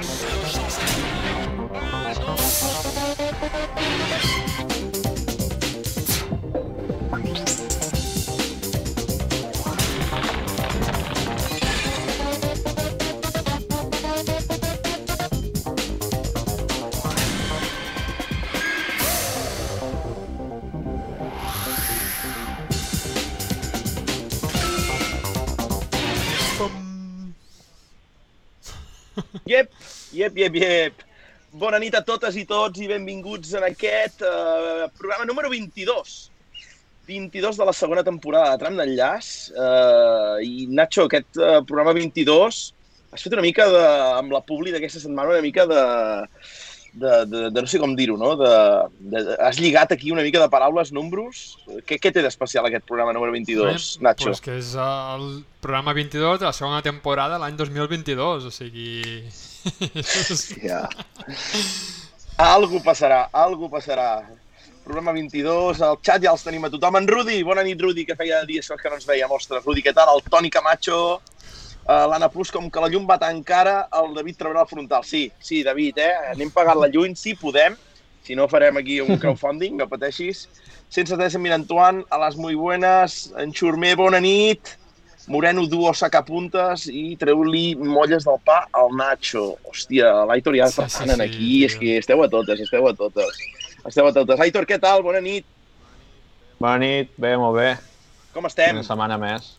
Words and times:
Shut 0.00 0.37
yep, 30.18 30.36
yep, 30.36 30.54
yep. 30.58 31.04
Bona 31.58 31.78
nit 31.80 31.94
a 31.96 32.02
totes 32.04 32.36
i 32.36 32.44
tots 32.48 32.80
i 32.82 32.88
benvinguts 32.90 33.54
en 33.56 33.64
aquest 33.70 34.24
uh, 34.26 34.88
programa 34.98 35.24
número 35.28 35.48
22. 35.52 36.16
22 37.08 37.56
de 37.56 37.64
la 37.64 37.72
segona 37.72 38.04
temporada 38.04 38.52
de 38.52 38.60
Tram 38.60 38.76
d'Enllaç. 38.76 39.28
Uh, 39.56 40.36
I 40.44 40.66
Nacho, 40.68 41.06
aquest 41.08 41.40
uh, 41.40 41.60
programa 41.64 41.94
22 41.96 42.58
has 43.08 43.24
fet 43.24 43.32
una 43.32 43.44
mica 43.44 43.64
de, 43.72 43.84
amb 44.18 44.34
la 44.34 44.42
publi 44.44 44.74
d'aquesta 44.74 45.00
setmana, 45.00 45.32
una 45.32 45.44
mica 45.44 45.64
de, 45.70 45.82
de, 46.92 47.12
de, 47.24 47.42
de 47.54 47.62
no 47.64 47.70
sé 47.70 47.80
com 47.80 47.94
dir-ho, 47.96 48.18
no? 48.20 48.34
De, 48.36 48.52
de, 49.14 49.22
has 49.40 49.56
lligat 49.62 49.94
aquí 49.96 50.12
una 50.12 50.26
mica 50.26 50.42
de 50.42 50.50
paraules, 50.52 50.92
números. 50.92 51.44
Què, 51.88 51.96
què 51.96 52.12
té 52.12 52.24
d'especial 52.24 52.68
aquest 52.68 52.84
programa 52.90 53.16
número 53.16 53.32
22, 53.32 53.94
Bé, 53.96 54.04
Nacho? 54.04 54.28
Pues 54.28 54.44
que 54.44 54.58
és 54.60 54.74
el 54.76 55.30
programa 55.64 55.96
22 55.96 56.42
de 56.42 56.50
la 56.50 56.56
segona 56.56 56.84
temporada 56.84 57.40
l'any 57.40 57.56
2022, 57.56 58.50
o 58.50 58.52
sigui... 58.52 59.22
Ja. 60.64 60.84
Algo 62.38 62.78
passarà, 62.84 63.24
algo 63.32 63.68
passarà. 63.72 64.22
Programa 64.84 65.12
22, 65.12 65.82
al 65.82 65.98
xat 66.00 66.22
ja 66.22 66.30
els 66.32 66.44
tenim 66.46 66.64
a 66.64 66.70
tothom. 66.72 66.96
En 67.00 67.08
Rudi, 67.10 67.40
bona 67.44 67.64
nit, 67.66 67.80
Rudi, 67.82 68.06
que 68.08 68.16
feia 68.16 68.44
dies 68.48 68.70
que 68.70 68.88
no 68.88 68.96
ens 68.96 69.08
veiem. 69.08 69.32
Ostres, 69.34 69.64
Rudi, 69.66 69.82
què 69.84 69.92
tal? 69.92 70.14
El 70.14 70.22
Toni 70.30 70.48
Camacho, 70.54 71.00
uh, 71.18 72.04
l'Anna 72.08 72.30
Plus, 72.32 72.52
com 72.54 72.70
que 72.70 72.84
la 72.84 72.88
llum 72.92 73.04
va 73.10 73.18
tan 73.20 73.42
cara, 73.44 73.82
el 74.00 74.14
David 74.16 74.38
treurà 74.40 74.62
el 74.64 74.70
frontal. 74.70 75.04
Sí, 75.04 75.26
sí, 75.42 75.64
David, 75.66 75.98
eh? 76.00 76.14
Anem 76.32 76.54
pagant 76.54 76.80
la 76.80 76.88
lluny, 76.94 77.18
si 77.18 77.34
podem. 77.36 77.76
Si 78.24 78.38
no, 78.38 78.46
farem 78.48 78.78
aquí 78.78 79.00
un 79.02 79.18
crowdfunding, 79.20 79.76
no 79.76 79.88
pateixis. 79.90 80.46
Sense 80.88 81.18
en 81.18 81.42
Mirantuan, 81.42 82.04
a 82.08 82.18
les 82.24 82.36
muy 82.36 82.54
buenas, 82.54 83.32
en 83.36 83.52
Xurmer, 83.52 83.96
bona 83.96 84.20
nit. 84.20 84.77
Moreno 85.28 85.66
duo 85.68 85.92
sacapuntes 85.92 86.86
i 86.88 87.12
treu-li 87.20 87.74
molles 87.76 88.24
del 88.24 88.38
pa 88.44 88.62
al 88.72 88.94
Nacho. 88.96 89.58
Hòstia, 89.68 90.10
l'Aitor 90.30 90.56
ja 90.56 90.70
Sí, 90.72 90.80
sí, 90.82 90.88
sí, 90.88 91.04
sí, 91.04 91.14
sí, 91.14 91.22
aquí, 91.22 91.50
tio. 91.58 91.66
és 91.68 91.76
que 91.76 91.98
esteu 92.00 92.22
a 92.24 92.28
totes, 92.32 92.60
esteu 92.64 92.88
a 92.88 92.94
totes. 92.96 93.42
Esteu 93.84 94.08
a 94.08 94.12
totes. 94.16 94.40
Aitor, 94.40 94.64
què 94.66 94.80
tal? 94.80 95.04
Bona 95.04 95.20
nit. 95.20 95.44
Bona 96.58 96.78
nit, 96.82 97.12
bé, 97.20 97.36
molt 97.36 97.58
bé. 97.60 97.68
Com 98.34 98.48
estem? 98.48 98.80
Una 98.80 98.86
setmana 98.86 99.20
més. 99.20 99.52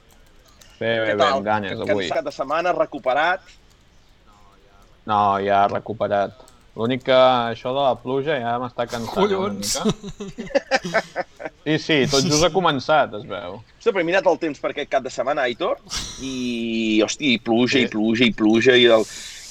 Bé, 0.79 0.93
bé, 1.03 1.15
bé, 1.15 1.25
amb 1.29 1.45
ganes 1.45 1.79
avui. 1.79 2.07
Cansat 2.09 2.25
de 2.25 2.33
setmana, 2.33 2.73
recuperat. 2.73 3.45
No, 5.09 5.37
ja 5.43 5.65
recuperat. 5.67 6.48
L'únic 6.79 7.01
que 7.09 7.15
això 7.51 7.73
de 7.75 7.81
la 7.83 7.95
pluja 7.99 8.37
ja 8.39 8.53
m'està 8.61 8.85
cansant 8.87 9.17
Collons! 9.17 9.73
una 9.83 9.93
mica. 10.37 11.25
Sí, 11.65 11.75
sí, 11.83 11.97
tot 12.09 12.23
just 12.23 12.45
ha 12.47 12.49
començat, 12.53 13.11
es 13.19 13.25
veu. 13.27 13.57
Hòstia, 13.59 13.91
però 13.91 13.99
he 14.01 14.07
mirat 14.07 14.29
el 14.31 14.39
temps 14.41 14.61
per 14.63 14.71
aquest 14.71 14.89
cap 14.93 15.03
de 15.03 15.11
setmana, 15.11 15.43
Aitor, 15.49 15.81
i, 16.23 17.01
hòstia, 17.03 17.33
i 17.35 17.41
pluja, 17.43 17.75
Sí. 17.81 17.83
i 17.83 17.91
pluja, 17.91 18.25
i 18.29 18.33
pluja, 18.33 18.77
i 18.79 18.87
el... 18.95 19.03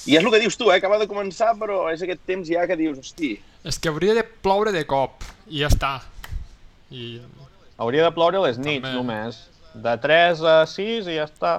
I 0.09 0.15
és 0.17 0.23
el 0.25 0.31
que 0.33 0.39
dius 0.41 0.57
tu, 0.57 0.71
eh? 0.71 0.79
Acaba 0.79 0.97
de 0.97 1.05
començar, 1.11 1.51
però 1.59 1.83
és 1.93 2.01
aquest 2.01 2.23
temps 2.25 2.47
ja 2.49 2.65
que 2.65 2.75
dius, 2.79 2.97
hosti, 3.03 3.35
És 3.67 3.77
que 3.77 3.91
hauria 3.91 4.15
de 4.17 4.23
ploure 4.23 4.71
de 4.73 4.81
cop, 4.89 5.21
i 5.51 5.61
ja 5.61 5.69
està. 5.69 5.99
I 6.89 7.19
Hauria 7.79 8.07
de 8.07 8.11
ploure 8.15 8.39
a 8.41 8.45
les 8.47 8.57
nits, 8.57 8.81
També. 8.81 8.95
només. 8.97 9.37
De 9.75 9.93
3 10.01 10.41
a 10.49 10.55
6 10.67 11.07
i 11.13 11.19
ja 11.19 11.27
està. 11.29 11.53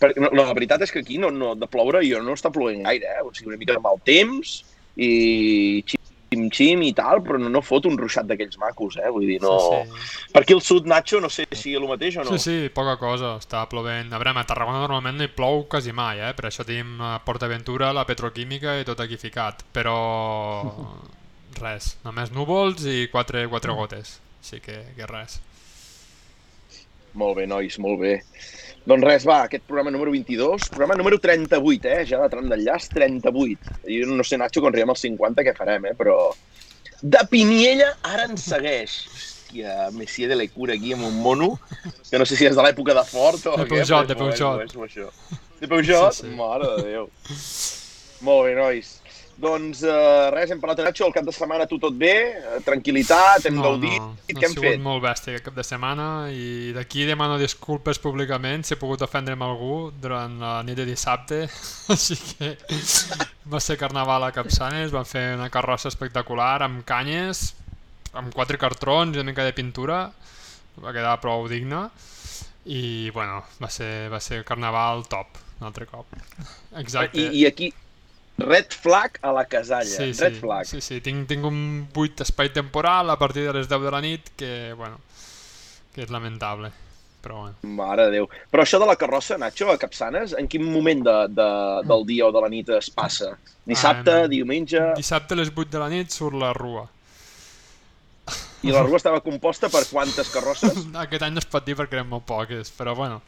Perquè, 0.00 0.22
no, 0.22 0.30
no, 0.30 0.44
la 0.44 0.54
veritat 0.56 0.86
és 0.86 0.94
que 0.94 1.02
aquí 1.04 1.20
no, 1.22 1.32
no, 1.34 1.54
de 1.58 1.68
ploure 1.70 2.02
jo 2.06 2.22
no 2.24 2.36
està 2.38 2.52
plovent 2.54 2.86
gaire, 2.86 3.18
eh? 3.18 3.22
O 3.26 3.32
sigui, 3.34 3.52
una 3.52 3.60
mica 3.60 3.76
de 3.76 3.82
mal 3.84 4.00
temps 4.06 4.58
i 4.96 5.84
xim-xim 5.86 6.82
i 6.82 6.92
tal, 6.96 7.22
però 7.24 7.38
no, 7.40 7.50
no 7.52 7.62
fot 7.64 7.86
un 7.88 7.96
ruixat 7.98 8.26
d'aquells 8.28 8.58
macos, 8.60 8.98
eh? 9.00 9.10
Vull 9.12 9.26
dir, 9.28 9.38
no... 9.42 9.54
sí, 9.62 10.28
Per 10.34 10.42
aquí 10.42 10.56
al 10.56 10.62
sud, 10.64 10.88
Nacho, 10.90 11.20
no 11.22 11.30
sé 11.32 11.46
si 11.52 11.74
és 11.74 11.80
el 11.80 11.88
mateix 11.88 12.18
o 12.18 12.24
no. 12.26 12.36
sí, 12.36 12.42
sí, 12.42 12.70
poca 12.74 12.96
cosa, 13.00 13.36
està 13.40 13.64
plovent. 13.70 14.12
A 14.12 14.20
veure, 14.20 14.34
a 14.36 14.46
Tarragona 14.48 14.82
normalment 14.82 15.18
no 15.20 15.26
hi 15.26 15.32
plou 15.32 15.64
quasi 15.70 15.94
mai, 15.96 16.20
eh? 16.20 16.32
Per 16.36 16.48
això 16.50 16.66
tenim 16.66 17.00
a 17.00 17.16
Portaventura, 17.24 17.92
la 17.96 18.06
petroquímica 18.08 18.78
i 18.80 18.86
tot 18.88 19.00
aquí 19.04 19.18
ficat. 19.20 19.64
Però 19.76 19.96
res, 21.62 21.94
només 22.04 22.32
núvols 22.34 22.86
i 22.90 23.06
quatre, 23.12 23.46
quatre 23.52 23.76
gotes. 23.76 24.18
Així 24.42 24.60
que, 24.62 24.82
que 24.98 25.10
res. 25.10 25.40
Molt 27.16 27.38
bé, 27.38 27.46
nois, 27.48 27.78
molt 27.80 28.02
bé. 28.02 28.18
Doncs 28.86 29.02
res, 29.02 29.24
va, 29.26 29.40
aquest 29.48 29.64
programa 29.66 29.90
número 29.90 30.12
22, 30.14 30.68
programa 30.70 30.94
número 30.98 31.18
38, 31.18 31.88
eh? 31.90 32.02
Ja 32.06 32.20
de 32.22 32.28
tram 32.30 32.50
d'enllaç, 32.50 32.90
38. 32.94 33.72
Jo 33.90 34.10
no 34.14 34.26
sé, 34.26 34.38
Nacho, 34.38 34.62
quan 34.62 34.70
arribem 34.74 34.94
als 34.94 35.02
50 35.02 35.46
què 35.46 35.56
farem, 35.56 35.88
eh? 35.90 35.96
Però... 35.98 36.18
De 37.02 37.20
Piniella 37.28 37.90
ara 38.08 38.28
ens 38.30 38.46
segueix. 38.48 38.94
Hòstia, 39.46 39.90
Messier 39.92 40.28
de 40.30 40.36
Lecura 40.36 40.74
aquí 40.74 40.92
amb 40.94 41.06
un 41.06 41.18
mono, 41.22 41.58
que 42.10 42.18
no 42.18 42.26
sé 42.26 42.38
si 42.38 42.46
és 42.48 42.56
de 42.56 42.62
l'època 42.62 42.94
de 42.96 43.04
Fort 43.06 43.46
o 43.46 43.56
De 43.56 43.66
què. 43.66 43.82
Però 43.82 44.06
de 44.06 44.16
això. 44.86 45.10
De 45.60 45.68
Peugeot? 45.70 46.14
Sí, 46.14 46.26
sí. 46.26 46.32
Mare 46.36 46.70
de 46.76 46.82
Déu. 46.86 47.10
Molt 48.26 48.46
bé, 48.46 48.54
nois. 48.58 48.90
Doncs 49.36 49.82
uh, 49.84 50.30
res, 50.32 50.48
hem 50.48 50.60
parlat 50.62 50.78
de 50.80 50.84
Nacho, 50.86 51.04
el 51.04 51.12
cap 51.12 51.26
de 51.26 51.32
setmana 51.34 51.66
tu 51.68 51.76
tot 51.80 51.92
bé, 51.92 52.12
eh, 52.40 52.60
tranquil·litat, 52.64 53.44
hem 53.50 53.58
No, 53.58 53.66
gaudit, 53.66 54.00
no, 54.00 54.14
què 54.30 54.36
ha 54.38 54.46
hem 54.46 54.54
sigut 54.54 54.64
fet? 54.64 54.80
molt 54.80 55.02
bèstia 55.04 55.34
aquest 55.34 55.44
cap 55.50 55.58
de 55.58 55.64
setmana 55.66 56.06
i 56.32 56.72
d'aquí 56.72 57.04
demano 57.04 57.36
disculpes 57.36 58.00
públicament 58.00 58.64
si 58.64 58.72
he 58.72 58.80
pogut 58.80 59.04
ofendre 59.04 59.36
amb 59.36 59.44
algú 59.44 59.76
durant 60.00 60.38
la 60.40 60.54
nit 60.64 60.80
de 60.80 60.88
dissabte 60.88 61.42
així 61.94 62.16
que 62.32 62.54
va 63.52 63.60
ser 63.60 63.76
carnaval 63.76 64.24
a 64.24 64.32
Capçanes 64.32 64.94
van 64.96 65.04
fer 65.04 65.26
una 65.36 65.50
carrossa 65.52 65.92
espectacular 65.92 66.62
amb 66.64 66.86
canyes 66.88 67.50
amb 68.16 68.32
quatre 68.32 68.56
cartrons 68.56 69.16
i 69.16 69.20
una 69.20 69.34
mica 69.34 69.44
de 69.44 69.52
pintura 69.52 70.06
va 70.80 70.96
quedar 70.96 71.18
prou 71.20 71.44
digne 71.52 71.88
i 72.66 73.10
bueno, 73.14 73.42
va 73.60 73.68
ser, 73.70 74.08
va 74.08 74.18
ser 74.20 74.40
carnaval 74.48 75.04
top 75.12 75.44
un 75.60 75.66
altre 75.68 75.86
cop. 75.88 76.06
Exacte. 76.76 77.20
I, 77.20 77.42
I 77.42 77.46
aquí, 77.46 77.70
red 78.38 78.66
flag 78.70 79.18
a 79.22 79.32
la 79.32 79.44
casalla, 79.46 79.84
Sí, 79.84 80.12
sí, 80.14 80.22
red 80.22 80.34
flag. 80.40 80.64
sí, 80.66 80.80
sí. 80.80 81.00
Tinc, 81.00 81.26
tinc 81.28 81.44
un 81.44 81.88
buit 81.94 82.20
espai 82.20 82.50
temporal 82.52 83.10
a 83.10 83.16
partir 83.18 83.46
de 83.46 83.52
les 83.52 83.68
10 83.68 83.80
de 83.82 83.90
la 83.90 84.00
nit 84.00 84.28
que, 84.36 84.72
bueno, 84.76 84.98
que 85.94 86.02
és 86.02 86.10
lamentable. 86.10 86.70
Però 87.26 87.40
bueno. 87.40 87.56
Mare 87.62 88.04
de 88.06 88.10
Déu. 88.12 88.28
Però 88.52 88.62
això 88.62 88.78
de 88.78 88.86
la 88.86 88.94
carrossa, 88.94 89.34
Nacho, 89.38 89.70
a 89.72 89.78
Capçanes, 89.78 90.36
en 90.38 90.46
quin 90.46 90.62
moment 90.62 91.00
de, 91.02 91.14
de, 91.34 91.46
del 91.88 92.04
dia 92.06 92.26
o 92.28 92.30
de 92.30 92.40
la 92.44 92.48
nit 92.52 92.68
es 92.76 92.90
passa? 92.94 93.32
Dissabte, 93.66 94.12
Ah, 94.12 94.28
diumenge... 94.30 94.92
Dissabte 94.94 95.34
a 95.34 95.40
les 95.40 95.50
8 95.50 95.70
de 95.72 95.78
la 95.82 95.88
nit 95.90 96.10
surt 96.14 96.36
la 96.38 96.52
rua. 96.54 96.84
I 98.66 98.74
la 98.74 98.82
rua 98.82 98.98
estava 98.98 99.20
composta 99.24 99.70
per 99.72 99.84
quantes 99.88 100.30
carrosses? 100.34 100.78
Aquest 101.04 101.26
any 101.26 101.36
no 101.36 101.42
es 101.42 101.48
pot 101.50 101.66
dir 101.66 101.76
perquè 101.78 102.00
eren 102.00 102.08
molt 102.10 102.26
poques, 102.28 102.72
però 102.76 102.96
bueno. 102.98 103.20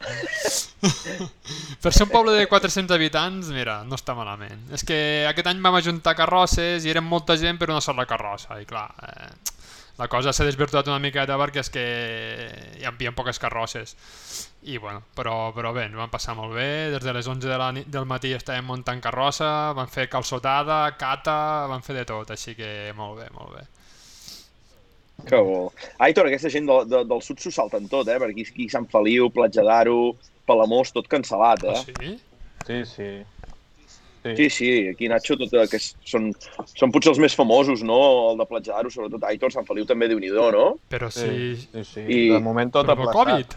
per 1.83 1.93
ser 1.93 2.07
un 2.07 2.11
poble 2.11 2.35
de 2.35 2.47
400 2.51 2.95
habitants, 2.95 3.53
mira, 3.55 3.79
no 3.87 3.99
està 3.99 4.15
malament. 4.17 4.67
És 4.75 4.83
que 4.87 4.99
aquest 5.29 5.47
any 5.51 5.63
vam 5.63 5.79
ajuntar 5.79 6.17
carrosses 6.19 6.85
i 6.85 6.91
eren 6.91 7.07
molta 7.07 7.39
gent 7.39 7.61
per 7.61 7.71
una 7.71 7.83
sola 7.83 8.07
carrossa, 8.09 8.59
i 8.59 8.67
clar, 8.67 8.89
eh, 9.07 9.55
la 9.99 10.07
cosa 10.07 10.31
s'ha 10.31 10.45
desvirtuat 10.47 10.87
una 10.87 10.99
miqueta 11.03 11.35
perquè 11.39 11.59
és 11.59 11.69
que 11.73 11.87
hi 12.79 12.85
havia 12.87 13.11
poques 13.15 13.39
carrosses. 13.39 13.95
I 14.71 14.77
bueno, 14.79 15.01
però, 15.15 15.51
però 15.55 15.73
bé, 15.75 15.87
ens 15.89 15.95
vam 15.99 16.11
passar 16.11 16.35
molt 16.35 16.55
bé, 16.55 16.91
des 16.93 17.03
de 17.03 17.15
les 17.15 17.27
11 17.27 17.47
de 17.47 17.57
la 17.59 17.71
nit, 17.75 17.87
del 17.91 18.07
matí 18.07 18.31
estàvem 18.35 18.67
muntant 18.71 18.99
carrossa, 19.03 19.71
vam 19.75 19.91
fer 19.91 20.07
calçotada, 20.11 20.85
cata, 20.99 21.67
vam 21.71 21.83
fer 21.83 21.99
de 21.99 22.05
tot, 22.07 22.31
així 22.35 22.55
que 22.55 22.93
molt 22.95 23.19
bé, 23.19 23.27
molt 23.35 23.55
bé. 23.57 23.67
Que 25.27 25.35
bo. 25.43 25.71
Aitor, 25.99 26.27
aquesta 26.29 26.49
gent 26.53 26.67
de, 26.69 26.77
de, 26.91 27.03
del 27.09 27.21
sud 27.25 27.39
s'ho 27.43 27.51
salten 27.51 27.87
tot, 27.91 28.07
eh? 28.07 28.19
Per 28.21 28.29
aquí, 28.31 28.45
aquí 28.47 28.69
Sant 28.71 28.87
Feliu, 28.91 29.29
Platja 29.33 29.63
d'Aro, 29.65 30.15
Palamós, 30.49 30.93
tot 30.95 31.09
cancel·lat, 31.11 31.63
eh? 31.67 31.75
Ah, 31.75 31.83
sí? 31.85 32.15
Sí, 32.67 32.79
sí. 32.85 33.09
Sí, 34.19 34.33
Sí, 34.35 34.49
sí, 34.51 34.69
aquí 34.91 35.07
Nacho, 35.07 35.37
tot, 35.39 35.53
eh, 35.55 35.63
que 35.71 35.79
són, 35.79 36.25
són 36.75 36.91
potser 36.91 37.13
els 37.13 37.21
més 37.23 37.35
famosos, 37.39 37.79
no? 37.87 37.99
El 38.33 38.41
de 38.41 38.45
Platja 38.49 38.73
d'Aro, 38.75 38.91
sobretot 38.91 39.23
Aitor, 39.29 39.53
Sant 39.55 39.65
Feliu 39.67 39.85
també, 39.87 40.09
déu 40.11 40.19
nhi 40.19 40.27
no? 40.33 40.73
Però 40.91 41.07
sí, 41.09 41.55
sí, 41.55 41.83
sí. 41.87 42.01
I- 42.03 42.29
De 42.33 42.39
moment 42.43 42.71
tot 42.73 42.85
Però 42.85 42.97
aplaçat. 42.97 43.15
Covid. 43.15 43.55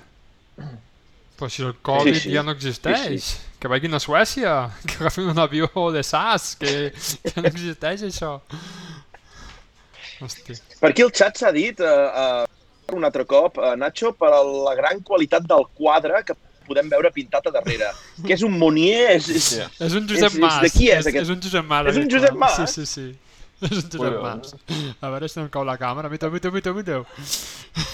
Però 1.39 1.49
si 1.51 1.63
el 1.67 1.75
Covid 1.83 2.15
Sí, 2.15 2.21
sí. 2.29 2.33
ja 2.37 2.45
no 2.47 2.53
existeix. 2.55 3.33
Que 3.59 3.67
vagin 3.71 3.95
a 3.95 4.01
Suècia, 4.01 4.71
que 4.87 5.01
agafin 5.01 5.31
un 5.33 5.39
avió 5.43 5.69
de 5.91 6.03
SAS, 6.07 6.55
que, 6.57 6.93
que 6.95 7.35
no 7.41 7.49
existeix 7.51 8.03
això. 8.07 8.37
Hosti. 10.23 10.55
Per 10.81 10.91
aquí 10.91 11.03
el 11.03 11.11
xat 11.13 11.37
s'ha 11.41 11.51
dit, 11.53 11.81
eh, 11.81 11.87
eh, 12.23 12.95
un 12.97 13.05
altre 13.05 13.25
cop, 13.27 13.59
eh, 13.59 13.75
Nacho, 13.77 14.13
per 14.19 14.31
la 14.31 14.75
gran 14.79 15.01
qualitat 15.01 15.43
del 15.49 15.67
quadre 15.75 16.23
que 16.25 16.35
podem 16.67 16.89
veure 16.89 17.11
pintat 17.11 17.47
a 17.47 17.51
darrere. 17.51 17.91
Que 18.27 18.35
és 18.37 18.43
un 18.47 18.55
Monier? 18.59 19.17
És, 19.17 19.29
és, 19.29 19.43
Sí. 19.45 19.61
És 19.81 19.95
un 19.99 20.07
Josep 20.09 20.31
és- 20.31 20.35
és 20.35 20.41
Mas. 20.41 20.61
de 20.63 20.71
qui 20.71 20.89
és, 20.91 20.99
és, 21.01 21.07
aquest? 21.11 21.25
és 21.25 21.31
un 21.37 21.41
Josep 21.43 21.65
Mas. 21.67 21.87
És 21.93 21.97
un 21.97 22.09
Josep. 22.11 22.35
Mas? 22.39 22.57
Sí, 22.57 22.67
sí, 22.67 22.87
sí. 22.87 23.09
És 23.63 23.71
un 23.85 23.91
Josep. 23.91 24.21
Mas. 24.23 24.55
A 25.01 25.09
veure 25.11 25.29
si 25.29 25.39
no 25.39 25.45
em 25.47 25.51
cau 25.51 25.63
la 25.65 25.77
càmera. 25.79 26.09
Miteu, 26.11 26.31
miteu, 26.31 26.51
miteu, 26.53 26.75
miteu. 26.75 27.05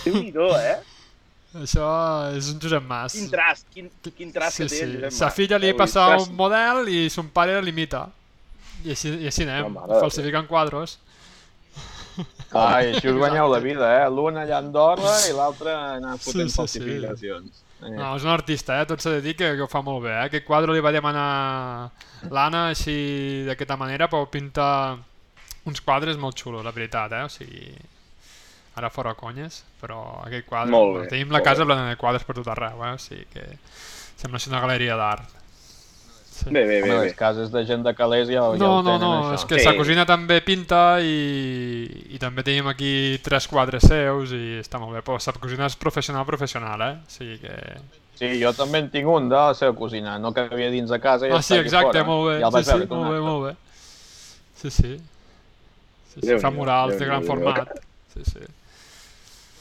Déu-n'hi-do, 0.05 0.49
eh? 0.57 0.79
Això 1.63 1.89
és 2.37 2.51
un 2.53 2.61
Josep 2.61 2.85
Mas. 2.89 3.15
Quin 3.17 3.31
trast, 3.33 3.67
quin, 3.73 3.91
quin 4.17 4.33
trast 4.33 4.57
Sí, 4.59 4.63
que 4.65 4.69
té 4.69 4.77
sí. 4.77 4.83
el 4.85 4.95
Josep 4.99 5.17
Sa 5.17 5.27
Mas. 5.31 5.35
filla 5.37 5.59
li 5.61 5.73
passa 5.77 6.07
un 6.21 6.35
model 6.37 6.89
i 6.93 7.09
son 7.13 7.29
pare 7.33 7.57
l'imita. 7.65 8.07
I 8.85 8.93
així, 8.95 9.11
i 9.25 9.27
així 9.27 9.43
anem, 9.49 9.73
No, 9.75 9.87
falsificant 10.01 10.47
quadros. 10.47 10.99
Ai, 12.53 12.93
així 12.95 13.09
us 13.11 13.17
guanyeu 13.19 13.49
la 13.53 13.59
vida, 13.63 13.89
eh? 14.01 14.07
L'un 14.11 14.39
allà 14.41 14.57
a 14.57 14.63
Andorra 14.63 15.15
i 15.29 15.35
l'altre 15.37 15.75
anar 15.75 16.17
fotent 16.19 16.49
Sí, 16.49 16.49
sí, 16.49 16.51
sí. 16.51 16.57
falsificacions. 16.57 17.65
Eh. 17.83 17.93
No, 17.95 18.15
és 18.17 18.25
un 18.27 18.33
artista, 18.33 18.81
eh? 18.81 18.87
tot 18.91 19.03
s'ha 19.05 19.13
de 19.19 19.21
dir 19.23 19.37
que, 19.39 19.53
que 19.55 19.63
ho 19.63 19.69
fa 19.71 19.83
molt 19.87 20.03
bé. 20.07 20.15
Eh? 20.17 20.25
Aquest 20.27 20.47
quadre 20.49 20.75
li 20.75 20.83
va 20.83 20.91
demanar 20.95 21.27
l'Anna 22.31 22.65
així 22.73 22.97
d'aquesta 23.47 23.77
manera 23.79 24.09
per 24.11 24.25
pintar 24.33 24.97
uns 25.69 25.83
quadres 25.85 26.19
molt 26.19 26.39
xulos, 26.41 26.65
la 26.67 26.73
veritat, 26.75 27.15
eh? 27.15 27.25
O 27.29 27.31
sigui, 27.31 27.71
ara 28.79 28.91
fora 28.91 29.15
conyes, 29.19 29.63
però 29.83 30.01
aquest 30.25 30.49
quadre... 30.49 30.73
Molt 30.75 30.97
bé, 31.03 31.07
tenim 31.13 31.31
la 31.35 31.43
casa 31.45 31.67
plena 31.69 31.87
de 31.91 31.97
quadres 32.01 32.25
per 32.27 32.39
tot 32.41 32.51
arreu, 32.55 32.83
eh? 32.89 32.95
O 32.97 33.03
sigui 33.03 33.27
que 33.35 33.47
sembla 34.19 34.41
ser 34.43 34.51
una 34.55 34.65
galeria 34.65 34.97
d'art. 34.99 35.38
Bé, 36.47 36.65
bé, 36.65 36.81
bé, 36.83 36.89
bé. 36.89 36.99
les 37.05 37.15
cases 37.19 37.51
de 37.51 37.65
gent 37.67 37.83
de 37.83 37.93
calés 37.95 38.29
ja, 38.29 38.43
ja 38.53 38.59
No, 38.61 38.79
ho 38.79 38.83
no, 38.83 38.93
tenen, 38.93 39.01
no, 39.01 39.23
això. 39.31 39.35
és 39.35 39.45
que 39.45 39.59
Sí. 39.59 39.65
sa 39.65 39.75
cosina 39.77 40.05
també 40.07 40.41
pinta 40.41 41.01
i, 41.01 41.89
i 42.15 42.19
també 42.19 42.43
tenim 42.47 42.67
aquí 42.71 43.19
tres 43.23 43.49
quadres 43.49 43.83
seus 43.89 44.31
i 44.33 44.61
està 44.63 44.79
molt 44.79 44.95
bé, 44.95 45.03
però 45.03 45.19
sa 45.21 45.33
cosina 45.33 45.67
és 45.67 45.77
professional, 45.77 46.25
professional, 46.27 46.81
eh? 46.83 46.95
O 47.07 47.11
sigui 47.11 47.39
que... 47.43 47.55
Sí, 48.19 48.33
jo 48.43 48.53
també 48.53 48.79
en 48.83 48.91
tinc 48.91 49.07
un 49.07 49.29
de 49.29 49.37
la 49.37 49.55
seva 49.55 49.75
cosina, 49.79 50.17
no 50.19 50.33
que 50.35 50.41
havia 50.51 50.71
dins 50.71 50.91
de 50.91 50.99
casa 51.01 51.27
i 51.29 51.31
Ah, 51.31 51.39
està 51.39 51.55
sí, 51.55 51.61
exacte, 51.63 51.99
fora. 51.99 52.05
molt 52.05 52.29
bé. 52.31 52.39
Ja 52.41 52.47
el 52.47 52.53
vaig 52.53 52.65
sí, 52.65 52.71
sí, 52.73 52.87
molt 52.91 53.11
bé, 53.13 53.21
molt 53.21 53.45
bé. 53.47 53.53
Sí, 54.59 54.71
sí. 54.71 54.97
sí, 56.15 56.21
sí 56.27 56.39
fa 56.43 56.51
murals 56.51 56.99
de 56.99 57.05
gran 57.07 57.23
format. 57.25 57.69
Sí, 58.15 58.25
sí. 58.27 58.41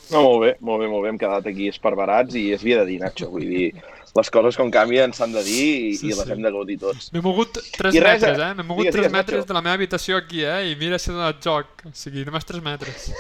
No, 0.09 0.21
molt 0.23 0.41
bé, 0.45 0.55
molt 0.61 0.79
bé, 0.81 0.87
molt 0.87 1.03
bé. 1.03 1.09
Hem 1.09 1.17
quedat 1.19 1.45
aquí 1.51 1.67
esparverats 1.69 2.33
i 2.39 2.47
es 2.55 2.61
havia 2.63 2.79
de 2.79 2.85
dir, 2.93 2.99
Nacho. 3.01 3.27
Vull 3.29 3.43
dir, 3.45 3.73
les 4.17 4.29
coses 4.33 4.57
com 4.59 4.69
canvien 4.73 5.13
s'han 5.13 5.31
de 5.35 5.43
dir 5.45 5.65
i, 5.91 5.95
Sí, 5.99 6.07
i 6.09 6.13
les 6.15 6.23
sí. 6.25 6.31
hem 6.33 6.41
de 6.45 6.51
gaudir 6.51 6.77
tots. 6.81 7.11
M'he 7.13 7.21
mogut 7.25 7.59
3 7.77 7.95
I 7.95 8.01
res, 8.03 8.21
metres, 8.21 8.37
eh? 8.39 8.49
eh? 8.49 8.53
M'he 8.57 8.65
mogut 8.67 8.83
Digues, 8.87 8.95
3 8.97 9.03
digues, 9.07 9.15
metres 9.17 9.39
Nacho. 9.41 9.47
de 9.51 9.57
la 9.59 9.61
meva 9.65 9.75
habitació 9.79 10.17
aquí, 10.21 10.43
eh? 10.43 10.71
I 10.71 10.75
mira 10.79 10.99
si 10.99 11.11
he 11.11 11.13
donat 11.15 11.41
joc. 11.43 11.85
O 11.85 11.93
sigui, 11.93 12.25
només 12.27 12.45
3 12.49 12.63
metres. 12.65 13.11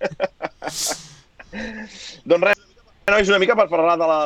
Doncs 2.30 2.44
res, 2.46 2.58
nois, 3.10 3.28
una 3.32 3.40
mica 3.42 3.56
per 3.58 3.66
parlar 3.70 3.96
de 3.98 4.06
la 4.06 4.20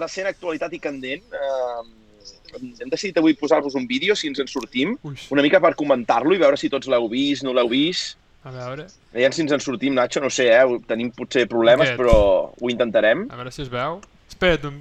recent 0.00 0.28
actualitat 0.30 0.72
i 0.72 0.80
candent. 0.80 1.24
Eh, 1.28 2.60
hem 2.80 2.88
decidit 2.88 3.18
avui 3.20 3.34
posar-vos 3.36 3.74
un 3.76 3.84
vídeo, 3.86 4.14
si 4.16 4.30
ens 4.30 4.40
en 4.40 4.48
sortim, 4.48 4.94
Ui, 5.04 5.18
una 5.34 5.44
mica 5.44 5.60
per 5.60 5.74
comentar-lo 5.76 6.32
i 6.34 6.40
veure 6.40 6.56
si 6.56 6.70
tots 6.72 6.88
l'heu 6.88 7.08
vist, 7.12 7.44
no 7.44 7.52
l'heu 7.52 7.68
vist. 7.68 8.16
a 8.48 8.50
veure, 8.54 8.86
Veiem 9.12 9.32
si 9.34 9.42
ens 9.44 9.52
en 9.52 9.60
sortim, 9.60 9.92
Nacho, 9.98 10.20
no 10.24 10.30
sé, 10.32 10.46
eh? 10.56 10.78
tenim 10.88 11.10
potser 11.12 11.44
problemes, 11.50 11.90
Aquest. 11.90 11.98
però 12.00 12.14
ho 12.56 12.70
intentarem. 12.72 13.26
a 13.30 13.36
veure 13.36 13.50
si 13.52 13.60
es 13.66 13.68
veu. 13.68 14.00
Espera't, 14.30 14.64
un... 14.70 14.78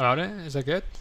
a 0.00 0.08
veure, 0.08 0.26
és 0.48 0.56
aquest? 0.56 1.00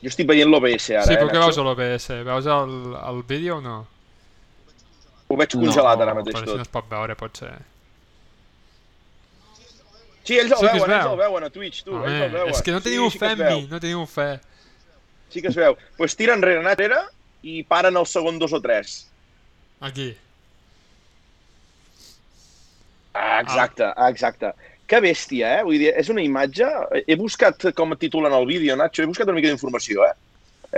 Jo 0.00 0.08
estic 0.08 0.28
veient 0.28 0.48
l'OBS 0.48 0.86
ara, 0.94 1.04
sí, 1.04 1.12
eh, 1.12 1.18
però 1.20 1.28
què 1.28 1.40
veus 1.42 1.58
a 1.60 1.64
l'OBS? 1.66 2.06
Veus 2.24 2.46
el, 2.48 2.76
el 2.96 3.20
vídeo 3.28 3.58
o 3.58 3.64
no? 3.64 3.80
Ho 5.28 5.36
veig 5.38 5.52
congelat 5.52 6.00
no, 6.00 6.06
ara 6.06 6.14
mateix 6.16 6.34
però 6.38 6.46
si 6.46 6.48
no 6.48 6.56
tot. 6.56 6.64
es 6.64 6.72
pot 6.72 6.88
veure, 6.90 7.16
potser. 7.20 7.52
Sí, 10.24 10.38
ells 10.38 10.54
el 10.54 10.56
Sí 10.56 10.64
veuen, 10.64 10.78
ells 10.78 10.88
veu. 10.88 11.12
el 11.12 11.20
veuen 11.20 11.46
a 11.46 11.50
Twitch, 11.52 11.84
tu, 11.84 11.98
ells 11.98 12.08
el 12.08 12.16
Home, 12.16 12.32
veuen. 12.38 12.54
és 12.54 12.64
que 12.64 12.74
no 12.74 12.80
teniu 12.84 13.06
sí, 13.08 13.12
sí 13.18 13.20
fe 13.22 13.30
mi, 13.42 13.60
no 13.70 13.82
teniu 13.82 14.06
fe. 14.08 14.30
Sí 15.30 15.44
que 15.44 15.52
es 15.52 15.60
veu. 15.60 15.76
Doncs 15.76 16.00
pues 16.00 16.16
tira 16.18 16.36
enrere, 16.38 16.64
anar 16.64 16.74
enrere 16.78 17.04
i 17.46 17.60
paren 17.68 18.00
el 18.00 18.08
segon 18.08 18.40
dos 18.40 18.56
o 18.56 18.60
tres. 18.64 18.96
Aquí. 19.84 20.10
Ah, 23.12 23.40
exacte, 23.40 23.84
ah. 23.90 24.08
exacte. 24.08 24.52
Que 24.90 24.98
bèstia, 24.98 25.52
eh? 25.60 25.66
Vull 25.66 25.78
dir, 25.78 25.92
és 25.94 26.08
una 26.10 26.22
imatge... 26.24 26.66
He 27.06 27.14
buscat 27.18 27.68
com 27.78 27.94
titulen 27.98 28.34
el 28.34 28.48
vídeo, 28.48 28.74
Nacho, 28.78 29.04
he 29.04 29.10
buscat 29.10 29.28
una 29.30 29.38
mica 29.38 29.52
d'informació, 29.52 30.02
eh? 30.08 30.16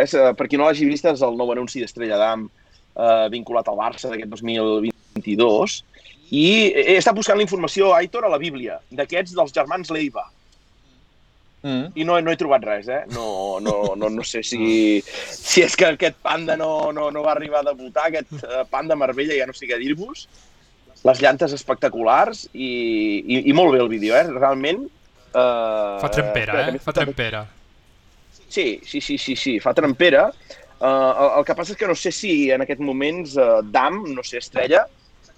És, 0.05 0.13
eh, 0.13 0.33
per 0.37 0.49
qui 0.49 0.61
no 0.61 0.67
l'hagi 0.69 0.89
vist, 0.89 1.07
és 1.09 1.25
el 1.25 1.39
nou 1.39 1.53
anunci 1.53 1.81
d'Estrella 1.81 2.19
d'Am 2.21 2.45
eh, 2.49 3.27
vinculat 3.33 3.71
al 3.73 3.81
Barça 3.81 4.13
d'aquest 4.13 4.29
2022. 4.35 5.79
I 6.33 6.45
he 6.85 6.99
estat 6.99 7.17
buscant 7.17 7.41
la 7.41 7.45
informació, 7.45 7.95
Aitor, 7.97 8.29
a 8.29 8.33
la 8.33 8.41
Bíblia, 8.41 8.79
d'aquests 8.93 9.33
dels 9.37 9.57
germans 9.57 9.93
Leiva. 9.93 10.29
Mm. 11.63 11.93
I 11.95 12.05
no, 12.05 12.17
no 12.21 12.33
he 12.33 12.39
trobat 12.41 12.65
res, 12.67 12.89
eh? 12.93 13.03
No, 13.15 13.59
no, 13.65 13.95
no, 13.97 14.09
no 14.13 14.25
sé 14.29 14.43
si, 14.45 15.01
si 15.05 15.65
és 15.65 15.77
que 15.79 15.93
aquest 15.93 16.21
panda 16.25 16.57
no, 16.61 16.91
no, 16.93 17.11
no 17.15 17.25
va 17.25 17.37
arribar 17.37 17.63
a 17.63 17.71
debutar, 17.71 18.09
aquest 18.09 18.33
eh, 18.43 18.65
panda 18.69 18.99
Marbella, 18.99 19.37
ja 19.39 19.49
no 19.49 19.57
sé 19.57 19.71
què 19.71 19.81
dir-vos. 19.81 20.27
Les 21.03 21.21
llantes 21.23 21.53
espectaculars 21.57 22.45
i, 22.53 22.69
i, 23.27 23.39
i 23.51 23.53
molt 23.57 23.75
bé 23.75 23.81
el 23.83 23.91
vídeo, 23.91 24.15
eh? 24.15 24.25
Realment... 24.31 24.85
Eh, 25.33 25.99
Fa 26.03 26.11
trempera, 26.13 26.61
espera, 26.61 26.77
eh? 26.77 26.83
Fa 26.85 26.95
trempera. 26.95 27.45
Sí, 28.53 28.81
sí, 28.85 29.01
sí, 29.01 29.17
sí, 29.19 29.35
sí, 29.35 29.59
fa 29.65 29.73
trempera. 29.75 30.27
Uh, 30.83 30.87
el, 30.87 31.29
el 31.39 31.45
que 31.47 31.55
passa 31.57 31.73
és 31.73 31.79
que 31.79 31.87
no 31.89 31.95
sé 31.97 32.11
si 32.13 32.51
en 32.53 32.65
aquests 32.65 32.83
moments 32.83 33.37
uh, 33.39 33.61
Dam, 33.63 34.03
no 34.13 34.25
sé, 34.27 34.41
Estrella, 34.43 34.83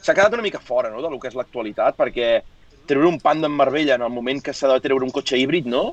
s'ha 0.01 0.15
quedat 0.17 0.33
una 0.35 0.45
mica 0.45 0.59
fora 0.61 0.89
no, 0.91 1.03
del 1.05 1.19
que 1.21 1.29
és 1.31 1.37
l'actualitat, 1.37 1.99
perquè 2.01 2.31
treure 2.89 3.09
un 3.11 3.21
panda 3.21 3.47
en 3.49 3.55
Marbella 3.57 3.99
en 3.99 4.07
el 4.07 4.13
moment 4.13 4.41
que 4.45 4.55
s'ha 4.57 4.71
de 4.73 4.81
treure 4.85 5.05
un 5.05 5.13
cotxe 5.15 5.39
híbrid, 5.41 5.69
no? 5.71 5.85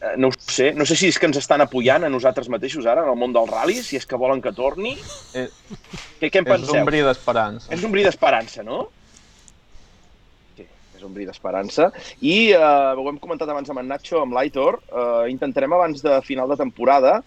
Eh, 0.00 0.14
no 0.18 0.28
ho 0.30 0.36
sé. 0.38 0.72
No 0.74 0.84
sé 0.86 0.98
si 0.98 1.08
és 1.10 1.18
que 1.18 1.26
ens 1.30 1.38
estan 1.40 1.62
apoyant 1.64 2.04
a 2.06 2.10
nosaltres 2.12 2.50
mateixos 2.52 2.86
ara, 2.86 3.02
en 3.06 3.10
el 3.14 3.18
món 3.18 3.34
del 3.34 3.48
rally, 3.50 3.78
si 3.82 3.98
és 3.98 4.06
que 4.06 4.18
volen 4.20 4.42
que 4.42 4.52
torni. 4.56 4.96
Eh, 5.38 5.48
Què, 6.20 6.28
què 6.28 6.42
en 6.42 6.46
és 6.46 6.52
penseu? 6.54 6.80
un 6.82 6.88
bri 6.90 7.02
d'esperança. 7.06 7.70
És 7.74 7.86
un 7.86 7.94
bri 7.94 8.04
d'esperança, 8.06 8.66
no? 8.66 8.88
És 11.00 11.06
un 11.08 11.14
bri 11.16 11.24
d'esperança. 11.24 11.88
I 12.20 12.52
eh, 12.52 12.60
ho 12.60 13.06
hem 13.08 13.18
comentat 13.22 13.48
abans 13.48 13.70
amb 13.72 13.80
en 13.80 13.88
Nacho, 13.88 14.18
amb 14.20 14.36
l'Aitor, 14.36 14.76
eh, 14.92 15.30
intentarem 15.32 15.72
abans 15.72 16.04
de 16.04 16.18
final 16.26 16.50
de 16.52 16.58
temporada 16.60 17.22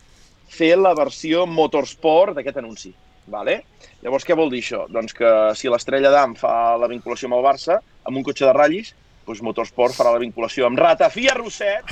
fer 0.53 0.75
la 0.77 0.93
versió 0.93 1.47
motorsport 1.49 2.37
d'aquest 2.37 2.61
anunci. 2.61 2.93
Vale? 3.33 3.63
Llavors, 4.03 4.27
què 4.27 4.37
vol 4.37 4.51
dir 4.53 4.61
això? 4.61 4.83
Doncs 4.93 5.15
que 5.17 5.31
si 5.57 5.71
l'Estrella 5.71 6.11
d'Am 6.13 6.35
fa 6.37 6.75
la 6.77 6.91
vinculació 6.91 7.31
amb 7.31 7.39
el 7.39 7.45
Barça, 7.47 7.79
amb 8.03 8.19
un 8.19 8.25
cotxe 8.27 8.45
de 8.45 8.53
ratllis, 8.53 8.93
doncs 9.25 9.41
Motorsport 9.47 9.95
farà 9.95 10.11
la 10.13 10.21
vinculació 10.21 10.67
amb 10.67 10.77
Ratafia 10.77 11.33
Rosset 11.39 11.89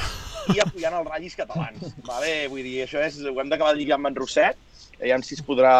i 0.53 0.59
apoyant 0.61 0.99
els 0.99 1.07
ratllis 1.07 1.37
catalans. 1.39 1.95
Vale? 2.05 2.33
Vull 2.51 2.67
dir, 2.67 2.81
això 2.85 3.01
és, 3.01 3.21
ho 3.25 3.39
hem 3.41 3.49
d'acabar 3.49 3.73
de 3.73 3.81
lligar 3.81 3.97
amb 3.97 4.11
en 4.11 4.19
Rosset, 4.19 4.59
aviam 4.99 5.23
si 5.25 5.37
es 5.37 5.45
podrà 5.45 5.73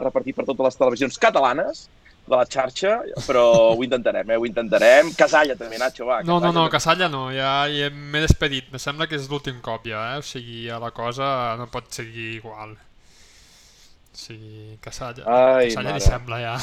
repartir 0.00 0.32
per 0.38 0.46
totes 0.48 0.70
les 0.70 0.80
televisions 0.80 1.18
catalanes 1.20 1.88
de 2.22 2.36
la 2.36 2.44
xarxa, 2.46 3.00
però 3.26 3.74
ho 3.74 3.82
intentarem, 3.82 4.30
eh? 4.30 4.36
ho 4.38 4.46
intentarem. 4.46 5.10
Casalla 5.18 5.56
també, 5.58 5.78
Nacho, 5.80 6.06
va. 6.06 6.20
No, 6.26 6.38
no, 6.40 6.52
no, 6.54 6.68
Casalla 6.70 7.08
no, 7.10 7.26
ja, 7.34 7.66
ja 7.72 7.90
m'he 7.90 8.22
despedit. 8.22 8.70
Me 8.72 8.78
sembla 8.82 9.08
que 9.10 9.18
és 9.18 9.28
l'últim 9.30 9.58
cop 9.64 9.86
ja, 9.90 10.14
eh? 10.14 10.22
O 10.22 10.26
sigui, 10.26 10.66
ja 10.68 10.78
la 10.82 10.92
cosa 10.94 11.56
no 11.58 11.66
pot 11.72 11.90
seguir 11.94 12.36
igual. 12.38 12.76
O 14.12 14.16
sigui, 14.16 14.78
Casalla, 14.84 15.26
Ai, 15.26 15.72
Casalla 15.72 15.96
li 15.96 15.98
mare. 15.98 16.06
sembla 16.06 16.38
ja. 16.42 16.56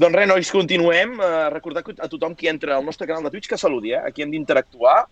Doncs 0.00 0.16
res, 0.16 0.28
nois, 0.30 0.50
continuem. 0.50 1.18
Uh, 1.20 1.46
recordar 1.52 1.84
a 1.84 2.08
tothom 2.08 2.34
qui 2.38 2.48
entra 2.48 2.78
al 2.78 2.84
nostre 2.86 3.06
canal 3.08 3.26
de 3.26 3.32
Twitch 3.34 3.50
que 3.52 3.58
saludi, 3.60 3.92
eh? 3.92 4.00
Aquí 4.08 4.24
hem 4.24 4.32
d'interactuar. 4.32 5.04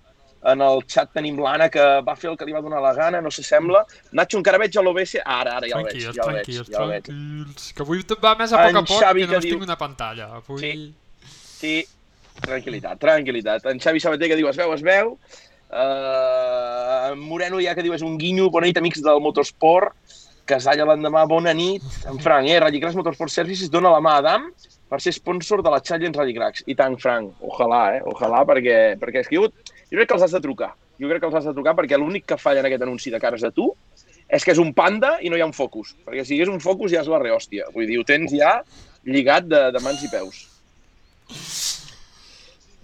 En 0.52 0.60
el 0.60 0.82
xat 0.84 1.14
tenim 1.16 1.38
l'Anna, 1.40 1.70
que 1.72 1.84
va 2.04 2.14
fer 2.20 2.28
el 2.30 2.36
que 2.36 2.44
li 2.44 2.52
va 2.52 2.60
donar 2.60 2.82
la 2.84 2.92
gana, 2.96 3.20
no 3.24 3.30
s'assembla. 3.32 3.80
Nacho, 4.12 4.36
encara 4.36 4.58
veig 4.60 4.76
a 4.76 4.82
l'OBS. 4.84 5.16
Ara, 5.24 5.54
ara, 5.56 5.70
ja 5.70 5.78
el 5.78 5.86
veig. 5.88 6.02
Ja 6.02 6.10
el 6.10 6.18
veig, 6.18 6.44
tranquils, 6.44 6.68
ja 6.68 6.82
el 6.82 6.92
veig. 6.92 7.06
tranquils. 7.08 7.70
Que 7.72 7.86
avui 7.86 8.04
va 8.26 8.34
més 8.42 8.52
a 8.52 8.60
poc 8.60 8.74
En 8.74 8.76
a 8.76 8.84
poc 8.84 9.00
Xavi 9.00 9.24
que 9.24 9.26
que 9.26 9.32
només 9.32 9.46
diu- 9.46 9.56
tinc 9.56 9.64
una 9.70 9.78
pantalla. 9.80 10.28
Avui... 10.40 10.60
Sí. 10.60 10.74
Sí, 11.54 11.74
tranquil·litat, 12.44 13.00
tranquil·litat. 13.00 13.70
En 13.72 13.80
Xavi 13.80 14.02
Sabater 14.04 14.28
que 14.28 14.36
diu 14.36 14.50
es 14.50 14.60
veu, 14.60 14.74
es 14.76 14.84
veu. 14.84 15.16
Uh, 15.74 17.12
en 17.12 17.18
Moreno 17.24 17.58
ja 17.62 17.72
que 17.74 17.82
diu 17.82 17.94
és 17.96 18.04
un 18.04 18.18
guinyo, 18.20 18.50
bona 18.52 18.68
nit 18.68 18.78
amics 18.78 19.00
del 19.02 19.22
Motorsport. 19.24 19.96
Casalla 20.44 20.84
l'endemà, 20.90 21.24
bona 21.26 21.54
nit. 21.56 21.82
En 22.10 22.20
Frank, 22.20 22.50
eh? 22.52 22.60
Rallycracks 22.60 22.98
Motorsport 23.00 23.32
Services 23.32 23.72
dona 23.72 23.94
la 23.94 24.02
mà 24.04 24.18
a 24.18 24.20
Adam 24.20 24.50
per 24.92 25.00
ser 25.00 25.14
sponsor 25.16 25.62
de 25.64 25.72
la 25.72 25.80
Challenge 25.80 26.20
Rallycracks. 26.20 26.66
I 26.68 26.76
tant, 26.78 26.98
Frank, 27.00 27.32
ojalà, 27.48 27.80
eh? 27.96 28.02
Ojalà, 28.12 28.44
perquè, 28.46 28.76
perquè 29.00 29.24
és 29.24 29.30
que 29.30 29.40
jo, 29.40 29.48
jo 29.90 29.98
crec 29.98 30.08
que 30.08 30.16
els 30.16 30.24
has 30.26 30.34
de 30.34 30.42
trucar. 30.44 30.72
Jo 31.00 31.10
crec 31.10 31.20
que 31.22 31.28
els 31.30 31.36
has 31.40 31.48
de 31.48 31.54
trucar 31.56 31.74
perquè 31.78 31.98
l'únic 31.98 32.26
que 32.30 32.38
falla 32.40 32.62
en 32.62 32.68
aquest 32.70 32.84
anunci 32.86 33.12
de 33.12 33.20
cares 33.22 33.44
a 33.44 33.50
tu 33.54 33.70
és 34.28 34.44
que 34.44 34.54
és 34.54 34.60
un 34.62 34.72
panda 34.74 35.18
i 35.22 35.30
no 35.30 35.36
hi 35.36 35.42
ha 35.44 35.48
un 35.48 35.56
focus. 35.56 35.94
Perquè 36.06 36.24
si 36.24 36.34
hi 36.34 36.40
hagués 36.40 36.52
un 36.54 36.62
focus 36.64 36.92
ja 36.94 37.02
és 37.04 37.10
la 37.10 37.20
rehòstia. 37.22 37.68
Vull 37.74 37.86
dir, 37.90 37.98
ho 38.00 38.06
tens 38.08 38.32
ja 38.34 38.56
lligat 39.04 39.48
de, 39.50 39.60
de 39.74 39.80
mans 39.84 40.02
i 40.04 40.10
peus. 40.12 40.36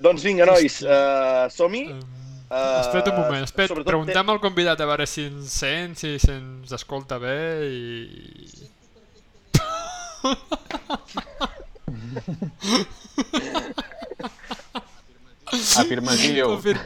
Doncs 0.01 0.25
vinga, 0.25 0.47
nois, 0.49 0.81
uh, 0.85 1.49
som-hi. 1.53 1.85
Uh, 2.51 2.81
espera't 2.81 3.13
un 3.13 3.19
moment, 3.21 3.45
espera't, 3.47 3.71
sobretot 3.71 3.93
preguntem 3.93 4.33
al 4.33 4.41
convidat 4.43 4.81
a 4.83 4.87
veure 4.91 5.07
si 5.07 5.23
ens 5.29 5.55
sent, 5.55 5.95
si 6.01 6.19
se'ns 6.19 6.73
escolta 6.75 7.21
bé 7.23 7.39
i... 7.71 7.79
Afirmatiu. 15.53 16.53
Afir- 16.55 16.81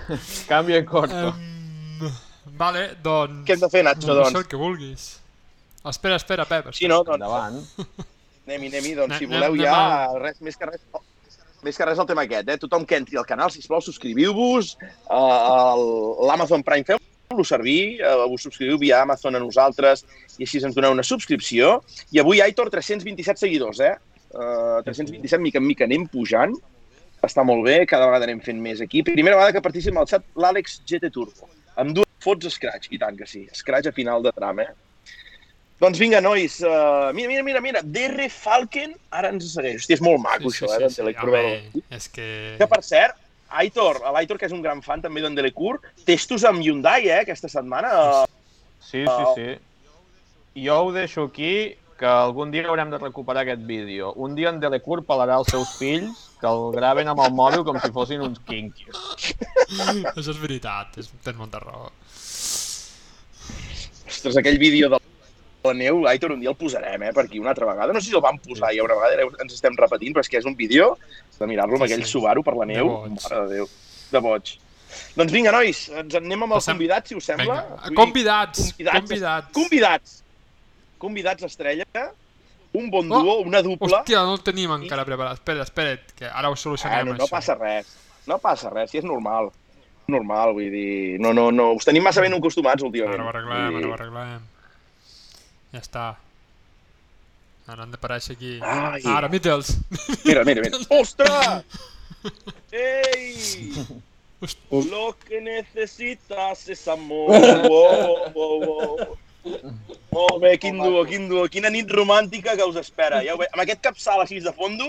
Canvia 0.49 0.85
corto. 0.87 1.35
Um, 1.35 2.13
vale, 2.59 2.87
doncs... 3.03 3.43
Què 3.47 3.57
hem 3.57 3.63
de 3.65 3.71
fer, 3.73 3.83
Nacho, 3.87 4.07
No 4.07 4.15
sé 4.15 4.21
doncs? 4.23 4.39
el 4.41 4.47
que 4.51 4.57
vulguis. 4.61 5.09
Espera, 5.85 6.17
espera, 6.17 6.47
Pep. 6.49 6.71
Sí, 6.73 6.89
no? 6.89 7.03
Doncs 7.05 7.19
Endavant. 7.21 7.59
anem-hi, 8.47 8.71
anem-hi. 8.73 8.95
Doncs 9.01 9.19
si 9.21 9.27
voleu 9.29 9.53
anem 9.53 9.65
ja, 9.67 9.75
a- 9.75 10.19
res, 10.23 10.41
més 10.45 10.57
que 10.57 10.71
res... 10.71 10.81
Més 11.65 11.79
que 11.81 11.87
res 11.89 11.97
el 11.97 12.05
tema 12.05 12.27
aquest, 12.27 12.49
eh? 12.53 12.59
Tothom 12.61 12.83
que 12.85 12.99
entri 13.01 13.17
al 13.17 13.25
canal, 13.25 13.49
sisplau, 13.53 13.81
subscriviu-vos. 13.81 14.75
Uh, 15.09 16.27
L'Amazon 16.29 16.61
Prime 16.67 16.85
feu-lo 16.85 17.45
servir, 17.49 18.03
uh, 18.05 18.27
us 18.29 18.45
subscriviu 18.45 18.77
via 18.83 18.99
Amazon 19.01 19.39
a 19.39 19.41
nosaltres 19.41 20.03
i 20.37 20.45
així 20.45 20.61
ens 20.61 20.77
doneu 20.77 20.93
una 20.93 21.07
subscripció. 21.09 21.79
I 22.13 22.21
avui, 22.21 22.43
Aitor, 22.45 22.69
327 22.75 23.41
seguidors, 23.47 23.81
eh? 23.81 23.95
Uh, 24.35 24.83
327, 24.85 25.41
mica 25.41 25.57
en 25.63 25.65
mica 25.65 25.89
anem 25.89 26.05
pujant. 26.13 26.53
Està 27.25 27.45
molt 27.47 27.65
bé, 27.67 27.83
cada 27.89 28.09
vegada 28.11 28.29
anem 28.29 28.41
fent 28.45 28.61
més 28.61 28.83
aquí. 28.85 29.03
Primera 29.07 29.39
vegada 29.39 29.57
que 29.57 29.65
participa 29.65 30.03
al 30.03 30.11
xat 30.11 30.27
l'Àlex 30.37 30.81
GT 30.89 31.11
Turbo. 31.15 31.49
Amb 31.81 31.97
dues 31.97 32.11
fots 32.25 32.51
Scratch, 32.55 32.91
i 32.95 33.01
tant 33.01 33.17
que 33.19 33.29
sí. 33.29 33.47
Scratch 33.57 33.91
a 33.91 33.95
final 33.97 34.23
de 34.25 34.33
tram, 34.37 34.61
eh? 34.61 34.71
Doncs 35.83 35.99
vinga, 35.99 36.21
nois, 36.23 36.61
uh, 36.63 37.11
mira, 37.17 37.29
mira, 37.29 37.43
mira, 37.43 37.61
mira, 37.61 37.83
DR 37.83 38.29
Falken 38.31 38.95
ara 39.11 39.33
ens 39.35 39.51
segueix. 39.57 39.83
Hòstia, 39.83 39.99
és 39.99 40.05
molt 40.05 40.23
maco, 40.23 40.53
Sí, 40.53 40.61
sí, 40.61 40.65
això, 40.65 40.71
sí, 40.71 40.77
eh, 40.77 40.83
d'en 40.85 40.95
sí. 40.95 41.01
Telecour. 41.03 41.35
Home, 41.41 41.85
és 41.99 42.09
que... 42.15 42.29
Que, 42.61 42.69
per 42.71 42.81
cert, 42.87 43.19
Aitor, 43.55 44.01
l'Aitor, 44.15 44.39
que 44.39 44.49
és 44.49 44.55
un 44.55 44.63
gran 44.65 44.81
fan 44.83 45.03
també 45.03 45.23
d'en 45.23 45.35
Delecour, 45.37 45.81
testos 46.07 46.47
amb 46.49 46.63
Hyundai, 46.63 47.09
eh, 47.11 47.21
aquesta 47.23 47.51
setmana. 47.51 47.91
Sí, 48.83 49.03
sí, 49.03 49.27
sí. 49.37 49.49
Jo 50.65 50.81
ho 50.87 50.93
deixo 50.95 51.27
aquí, 51.29 51.75
que 51.99 52.07
algun 52.07 52.51
dia 52.51 52.67
haurem 52.67 52.91
de 52.91 52.99
recuperar 52.99 53.43
aquest 53.45 53.63
vídeo. 53.67 54.13
Un 54.17 54.35
dia 54.35 54.51
en 54.51 54.61
Delecour 54.61 55.05
pelarà 55.07 55.37
els 55.39 55.51
seus 55.53 55.77
fills, 55.79 56.25
que 56.41 56.47
el 56.51 56.73
graven 56.75 57.09
amb 57.13 57.21
el 57.25 57.33
mòbil 57.33 57.63
com 57.65 57.79
si 57.81 57.91
fossin 57.95 58.21
uns 58.25 58.41
quinquis. 58.49 58.95
Això 60.15 60.31
és 60.35 60.41
veritat, 60.43 60.99
és, 60.99 61.11
tens 61.25 61.39
molta 61.39 61.61
raó. 61.63 61.91
Ostres, 64.09 64.37
aquell 64.41 64.59
vídeo 64.59 64.89
de 64.91 64.99
la 65.65 65.73
neu, 65.75 66.03
Aitor, 66.11 66.35
un 66.35 66.41
dia 66.43 66.51
el 66.53 66.57
posarem, 66.61 67.03
eh, 67.07 67.13
per 67.17 67.25
aquí 67.25 67.39
una 67.41 67.51
altra 67.55 67.67
vegada. 67.71 67.93
No 67.93 68.01
sé 68.01 68.11
si 68.11 68.17
el 68.17 68.21
vam 68.25 68.37
posar 68.39 68.75
ja 68.77 68.85
una 68.85 68.99
vegada, 68.99 69.25
ens 69.41 69.55
estem 69.57 69.77
repetint, 69.79 70.13
però 70.15 70.21
és 70.21 70.29
que 70.29 70.37
és 70.43 70.45
un 70.45 70.57
vídeo 70.59 70.91
de 71.39 71.47
mirar-lo 71.49 71.79
amb 71.79 71.87
aquell 71.87 72.05
sí. 72.05 72.11
Subaru 72.13 72.43
per 72.45 72.55
la 72.59 72.67
neu. 72.69 72.91
boig. 72.91 73.17
Mare 73.23 73.41
de 73.49 73.55
Déu, 73.55 73.71
de 74.13 74.21
boig. 74.27 74.53
Doncs 75.17 75.33
vinga, 75.33 75.51
nois, 75.51 75.89
ens 75.89 76.15
en 76.15 76.25
anem 76.29 76.43
amb 76.45 76.53
els 76.55 76.61
Passem- 76.63 76.77
convidats, 76.77 77.09
si 77.09 77.17
us 77.17 77.25
sembla. 77.25 77.57
Vinga, 77.65 77.95
convidats, 77.97 78.69
convidats, 78.75 79.01
convidats. 79.01 79.53
Convidats. 79.57 80.24
Convidats 81.05 81.45
estrella. 81.45 81.85
Un 82.75 82.89
bon 82.91 83.11
Oh, 83.13 83.21
duo, 83.23 83.35
una 83.47 83.61
dupla. 83.63 84.01
Hòstia, 84.01 84.23
no 84.27 84.33
el 84.39 84.41
tenim 84.43 84.73
encara 84.75 85.05
preparat. 85.07 85.37
Espera, 85.39 85.63
espera't, 85.69 86.09
que 86.19 86.27
ara 86.27 86.49
ho 86.51 86.57
Ah, 86.57 86.57
solucionem, 86.57 87.07
no, 87.13 87.15
no 87.21 87.25
això. 87.27 87.31
passa 87.37 87.55
res. 87.61 87.93
No 88.27 88.39
passa 88.43 88.71
res, 88.73 88.91
si 88.91 88.99
és 88.99 89.05
normal. 89.05 89.51
Normal, 90.09 90.53
vull 90.57 90.71
dir... 90.73 91.21
No, 91.21 91.33
no, 91.37 91.51
no. 91.53 91.71
Us 91.79 91.85
tenim 91.87 92.03
massa 92.05 92.21
ben 92.25 92.35
acostumats 92.35 92.83
últimament. 92.83 93.21
Ara 93.21 93.25
ho 93.25 93.31
arreglem, 93.31 93.71
Vull 93.71 93.77
ara 93.77 93.79
dir- 93.85 93.91
ho 93.91 93.95
arreglem. 93.95 94.43
Ja 95.73 95.81
està. 95.85 96.07
Ara 97.67 97.83
han 97.87 97.93
d'aparèixer 97.95 98.35
aquí. 98.37 98.59
Ai. 98.61 99.01
Ara, 99.09 99.29
Mittels. 99.33 99.71
Mira, 100.25 100.43
mira, 100.45 100.61
mira. 100.67 100.77
Ostres! 101.01 101.65
Host- 104.41 104.59
Lo 104.91 105.17
que 105.27 105.41
necesitas 105.41 106.69
es 106.69 106.89
amor. 106.89 107.31
Wow, 107.31 108.33
wow, 108.35 108.67
wow. 108.67 109.19
Molt 110.15 110.39
bé, 110.43 110.55
quin 110.63 110.77
duo, 110.79 111.03
quin 111.09 111.29
duo. 111.29 111.49
Quina 111.53 111.71
nit 111.71 111.91
romàntica 111.91 112.55
que 112.57 112.65
us 112.69 112.77
espera. 112.81 113.21
Ja 113.27 113.35
ho 113.35 113.39
ve... 113.41 113.47
Amb 113.53 113.63
aquest 113.65 113.81
capçal 113.85 114.21
així 114.23 114.39
de 114.41 114.53
fondo, 114.57 114.87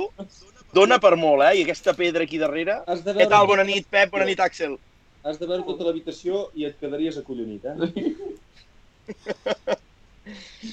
dona 0.74 1.00
per 1.02 1.16
molt, 1.20 1.44
eh? 1.50 1.54
I 1.60 1.64
aquesta 1.66 1.94
pedra 1.98 2.24
aquí 2.24 2.38
darrere. 2.42 2.74
De 2.88 2.94
Què 3.02 3.14
veure, 3.18 3.30
tal? 3.34 3.48
Bona 3.50 3.64
nit, 3.68 3.86
Pep. 3.92 4.10
Bona 4.14 4.26
nit, 4.30 4.40
Àxel. 4.40 4.78
has 5.26 5.40
de 5.42 5.48
veure 5.50 5.64
tota 5.66 5.84
l'habitació 5.88 6.50
i 6.54 6.66
et 6.68 6.76
quedaries 6.80 7.18
acollonit, 7.18 7.66
eh? 7.66 7.76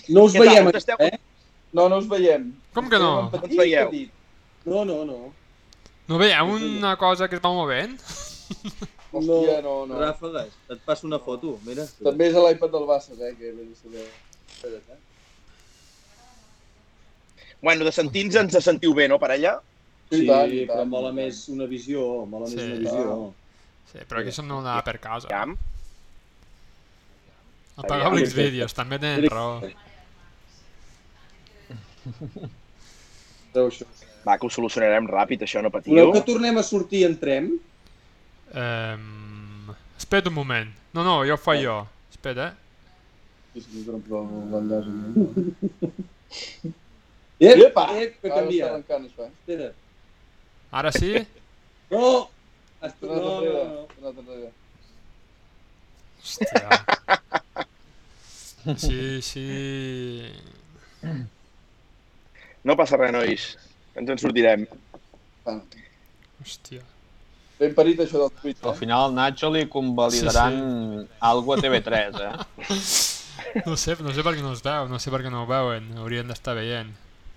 No 0.09 0.23
us 0.25 0.33
Què 0.33 0.39
tal? 0.41 0.49
veiem, 0.49 0.69
aquí, 0.69 0.77
esteu? 0.81 0.97
eh? 1.01 1.19
No, 1.77 1.89
no 1.89 1.97
us 2.01 2.07
veiem. 2.09 2.53
Com 2.77 2.89
que 2.93 2.99
no? 3.01 3.11
Estem 3.33 3.43
en 3.43 3.47
Ens 3.51 3.59
veieu? 3.61 3.89
petit. 3.91 4.11
No, 4.65 4.85
no, 4.89 5.05
no. 5.09 5.19
No 6.09 6.19
veieu 6.21 6.47
una 6.57 6.95
cosa 7.01 7.29
que 7.29 7.37
es 7.37 7.43
va 7.45 7.51
movent? 7.53 7.99
Hòstia, 9.13 9.59
no, 9.63 9.75
no. 9.87 9.99
Ràfegues, 10.01 10.53
et 10.73 10.81
passo 10.87 11.07
una 11.07 11.19
foto, 11.21 11.59
mira. 11.67 11.85
També 12.03 12.31
és 12.31 12.37
a 12.37 12.43
l'iPad 12.47 12.71
del 12.73 12.87
Bassas, 12.89 13.19
eh, 13.21 13.35
que 13.39 13.51
ve 13.53 13.67
de 13.69 13.75
saber. 13.77 14.07
Espera't, 14.49 14.89
eh? 14.95 15.01
Bueno, 17.63 17.85
de 17.85 17.93
sentir-nos 17.93 18.37
ens 18.41 18.57
sentiu 18.65 18.95
bé, 18.97 19.07
no, 19.09 19.19
per 19.23 19.31
allà? 19.37 19.59
Sí, 20.11 20.25
I 20.25 20.27
tant, 20.29 20.51
però 20.51 20.79
tant, 20.81 20.89
mola 20.91 21.09
tant. 21.13 21.19
més 21.21 21.43
una 21.53 21.67
visió, 21.71 22.01
mola 22.27 22.49
més 22.49 22.57
Sí. 22.57 22.65
una 22.71 22.79
visió. 22.81 23.35
Sí, 23.93 23.99
però 24.09 24.21
aquí 24.23 24.33
són 24.33 24.49
no 24.49 24.59
anar 24.61 24.83
per 24.85 24.99
casa. 24.99 25.29
Ja. 25.29 25.45
Apagau 27.77 28.11
Aviam. 28.13 28.19
els 28.25 28.35
vídeos, 28.35 28.75
també 28.75 28.99
tenen 28.99 29.29
raó. 29.31 29.61
Va, 34.27 34.37
que 34.39 34.47
ho 34.47 34.51
solucionarem 34.51 35.07
ràpid, 35.11 35.43
això, 35.45 35.63
no 35.63 35.71
Voleu 35.71 35.83
patiu. 35.83 36.13
que 36.15 36.23
tornem 36.33 36.59
a 36.59 36.63
sortir 36.63 37.01
i 37.03 37.05
entrem? 37.09 37.59
Um, 38.55 39.75
aspetta 39.97 40.29
un 40.29 40.35
momento. 40.35 40.79
No, 40.93 41.03
no, 41.03 41.25
io 41.25 41.37
fa 41.37 41.55
io. 41.55 41.89
Aspetta. 42.11 42.57
Eh. 43.55 43.61
Epa, 47.39 48.01
ecco 48.01 48.29
cambia. 48.29 48.75
Aspetta. 48.75 49.75
Ara 50.71 50.91
sì? 50.91 51.27
No. 51.93 52.31
Aspetta, 52.81 53.15
no, 53.15 53.41
no, 53.41 53.89
no. 54.01 54.53
Ostia. 56.23 56.85
Sí, 58.77 59.21
sí. 59.21 60.33
No 62.63 62.77
passa 62.77 62.97
res, 62.97 63.13
nois. 63.13 63.47
Ens 63.99 64.09
en 64.09 64.19
sortirem. 64.23 64.67
Hòstia. 65.45 66.83
Ben 67.63 67.75
parit 67.79 68.01
això 68.03 68.19
del 68.25 68.33
Twitch, 68.41 68.63
Al 68.67 68.73
eh? 68.75 68.79
final 68.81 69.13
Nacho 69.15 69.51
li 69.55 69.65
convalidaran 69.71 70.55
sí, 70.57 71.03
sí. 71.07 71.19
algo 71.31 71.55
a 71.55 71.59
TV3, 71.63 72.23
eh? 72.27 72.33
No 73.67 73.77
sé, 73.77 73.95
no 74.01 74.13
sé 74.17 74.23
per 74.25 74.33
què 74.37 74.43
no 74.45 74.53
es 74.57 74.63
veu, 74.65 74.87
no 74.89 74.99
sé 75.03 75.11
per 75.13 75.21
què 75.25 75.31
no 75.33 75.43
ho 75.43 75.47
veuen. 75.49 75.91
Haurien 76.01 76.29
d'estar 76.31 76.55
veient. 76.57 76.89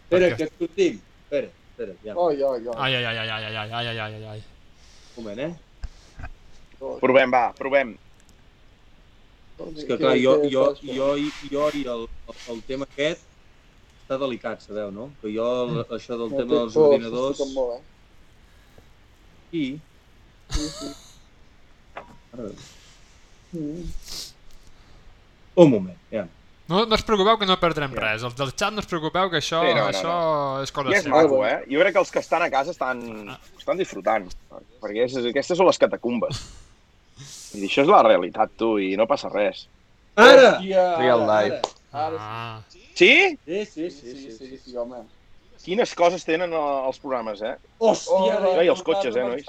Espera, 0.06 0.30
Perquè- 0.32 0.38
que 0.38 0.48
sortim. 0.66 0.98
Espera, 1.26 1.50
espera, 1.72 1.96
ja. 2.06 2.14
Oh, 2.16 2.30
ja, 2.32 2.52
ja. 2.64 2.76
Ai, 2.80 2.94
ai, 2.96 3.06
ai, 3.10 3.18
ai, 3.20 3.30
ai, 3.30 3.44
ai, 3.46 3.56
ai, 3.58 3.88
ai, 3.90 4.00
ai, 4.00 4.14
ai, 4.16 4.26
ai. 4.36 4.44
Un 5.18 5.24
moment, 5.26 5.42
eh? 5.46 6.28
Provem, 7.02 7.32
va, 7.34 7.44
provem. 7.58 7.96
És 9.76 9.86
que 9.88 9.98
clar, 9.98 10.16
jo, 10.20 10.36
jo, 10.52 10.66
jo, 10.84 11.10
jo 11.52 11.66
i 11.80 11.84
el, 11.96 12.06
el 12.54 12.62
tema 12.68 12.88
aquest 12.90 13.24
està 14.04 14.18
delicat, 14.22 14.62
sabeu, 14.64 14.92
no? 14.92 15.10
Que 15.22 15.32
jo, 15.36 15.50
el- 15.66 15.84
això 15.98 16.18
del 16.22 16.32
tema 16.36 16.52
dels 16.60 16.76
ordinadors... 16.86 17.44
Molt, 17.56 17.80
eh? 17.80 17.84
I... 19.56 19.66
Un 25.56 25.70
moment, 25.72 25.98
ja. 26.12 26.26
No, 26.68 26.82
no 26.90 26.96
us 26.98 27.04
preocupeu 27.06 27.38
que 27.38 27.46
no 27.48 27.56
perdrem 27.62 27.94
res. 27.96 28.24
Els 28.26 28.34
del 28.36 28.50
xat 28.58 28.74
no 28.74 28.82
us 28.82 28.88
preocupeu 28.90 29.30
que 29.32 29.38
això, 29.40 29.60
Sí, 29.64 29.74
no, 29.78 29.84
no, 29.84 29.90
això 29.92 30.16
és 30.66 30.72
cosa 30.74 30.96
és 30.98 31.04
seva. 31.06 31.22
maco, 31.22 31.44
eh? 31.46 31.60
Jo 31.70 31.80
crec 31.84 31.94
que 31.94 32.02
els 32.02 32.12
que 32.12 32.24
estan 32.26 32.42
a 32.42 32.50
casa 32.50 32.74
estan, 32.74 33.04
estan 33.60 33.78
disfrutant. 33.78 34.26
Perquè 34.82 35.06
és, 35.06 35.16
aquestes 35.30 35.58
són 35.62 35.70
les 35.70 35.78
catacumbes. 35.82 36.42
I 37.56 37.62
això 37.70 37.86
és 37.86 37.92
la 37.92 38.02
realitat, 38.04 38.52
tu, 38.58 38.74
i 38.82 38.96
no 39.00 39.06
passa 39.08 39.30
res. 39.32 39.68
Ara! 40.18 40.56
Hòstia, 40.58 40.88
Real 41.00 41.22
ara, 41.30 41.44
life. 41.46 41.62
Ara, 41.96 42.18
Ah, 42.20 42.62
Sí? 42.96 43.38
Sí, 43.46 43.66
sí, 43.66 43.90
sí, 43.92 44.12
sí, 44.16 44.32
sí, 44.32 44.58
sí, 44.66 44.76
home. 44.78 45.04
Quines 45.64 45.94
coses 45.96 46.24
tenen 46.26 46.52
eh, 46.54 46.66
els 46.88 47.00
programes, 47.00 47.42
eh? 47.42 47.56
Hòstia, 47.80 48.40
Oh, 48.42 48.62
i 48.64 48.68
els 48.72 48.82
cotxes, 48.84 49.16
eh, 49.16 49.24
nois? 49.24 49.46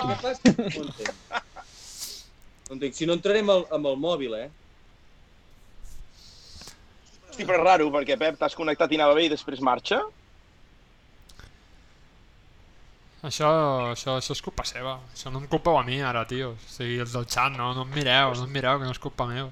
No 0.00 0.14
entenc. 0.16 0.48
No 2.68 2.76
entenc. 2.76 2.94
Si 2.96 3.06
no 3.08 3.16
entrarem 3.18 3.50
al, 3.52 3.66
amb 3.74 3.90
el 3.90 3.98
mòbil, 4.00 4.36
eh? 4.38 4.48
Hosti, 7.30 7.46
però 7.46 7.60
és 7.60 7.64
raro, 7.64 7.90
perquè, 7.94 8.16
Pep, 8.20 8.38
t'has 8.40 8.56
connectat 8.58 8.92
i 8.92 8.98
anava 8.98 9.14
bé 9.16 9.26
i 9.26 9.32
després 9.32 9.62
marxa. 9.64 10.02
això, 13.20 13.48
això, 13.92 14.16
això 14.16 14.32
és 14.32 14.42
culpa 14.44 14.64
seva. 14.64 14.98
Això 15.14 15.32
no 15.32 15.40
em 15.40 15.48
culpeu 15.48 15.76
a 15.78 15.84
mi 15.84 16.00
ara, 16.00 16.24
tio. 16.28 16.54
O 16.56 16.72
sigui, 16.72 16.98
els 17.04 17.12
del 17.16 17.26
xat, 17.28 17.52
no, 17.56 17.72
no 17.76 17.84
em 17.86 17.92
mireu, 17.94 18.34
no 18.34 18.44
em 18.44 18.52
mireu, 18.52 18.78
que 18.78 18.88
no 18.88 18.94
és 18.96 19.02
culpa 19.02 19.26
meva. 19.28 19.50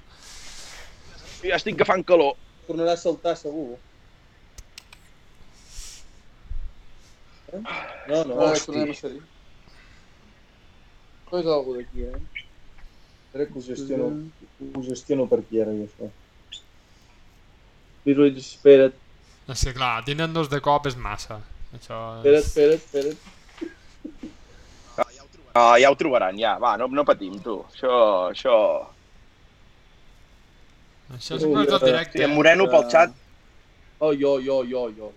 Ja 1.45 1.55
estic 1.57 1.77
agafant 1.77 2.03
calor. 2.03 2.35
Tornarà 2.67 2.93
a 2.93 3.01
saltar, 3.01 3.35
segur. 3.39 3.77
No, 7.53 8.23
no, 8.25 8.39
hosti. 8.45 8.65
tornem 8.69 8.91
a 8.93 8.97
ser-hi. 8.97 9.21
No 11.29 11.41
és 11.41 11.49
algú 11.55 11.75
d'aquí, 11.77 12.05
eh? 12.09 12.45
Espera 13.29 13.45
que 13.45 13.59
ho 13.59 13.61
gestiono, 13.61 14.09
ho 14.73 14.83
gestiono 14.85 15.27
per 15.29 15.39
aquí 15.43 15.61
ara, 15.61 15.73
jo, 15.77 15.85
això. 15.85 16.09
Però 18.05 18.25
espera't. 18.29 18.95
És 19.49 19.65
que 19.65 19.73
clar, 19.73 19.93
tindre'n 20.05 20.33
dos 20.33 20.49
de 20.49 20.61
cop 20.65 20.87
és 20.89 20.97
massa. 20.97 21.39
Això 21.73 21.99
Espera't, 22.17 22.39
és... 22.39 22.47
espera't, 22.49 22.81
espera't. 22.85 23.37
Ah, 25.53 25.75
ja 25.81 25.89
ho 25.91 25.97
trobaran, 25.97 26.37
ja. 26.39 26.55
Va, 26.61 26.75
no, 26.77 26.87
no 26.93 27.05
patim, 27.05 27.37
tu. 27.43 27.59
Això, 27.73 27.93
això... 28.29 28.55
Això 31.17 31.39
és 31.39 31.45
un 31.47 31.57
del 31.57 31.81
directe. 31.81 32.19
Sí, 32.19 32.25
en 32.25 32.35
Moreno 32.37 32.69
pel 32.69 32.85
xat. 32.91 33.15
Oh, 33.99 34.13
jo, 34.13 34.37
jo, 34.45 34.61
jo, 34.69 34.85
jo. 34.95 35.09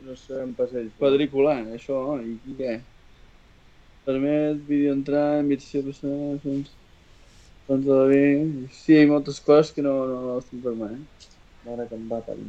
No 0.00 0.16
sé 0.16 0.38
en 0.40 0.54
passeig. 0.56 0.88
Quadriculant, 0.98 1.68
això, 1.76 1.98
i, 2.24 2.36
i 2.48 2.56
què? 2.58 2.76
Permet 4.06 4.62
vídeo 4.66 4.94
entrar, 4.96 5.26
invitació 5.42 5.84
personal, 5.86 6.38
fons... 6.42 6.72
Fons 7.68 7.84
de 7.86 7.94
la 7.94 8.06
bé... 8.10 8.22
Sí, 8.74 8.96
hi 8.96 9.04
ha 9.04 9.10
moltes 9.10 9.38
coses 9.44 9.70
que 9.76 9.84
no, 9.84 9.92
no, 10.10 10.20
no 10.24 10.38
estic 10.40 10.64
per 10.64 10.72
mà, 10.78 10.88
eh? 10.96 11.28
Mare 11.68 11.86
que 11.90 11.98
em 11.98 12.08
va 12.10 12.18
parir. 12.26 12.48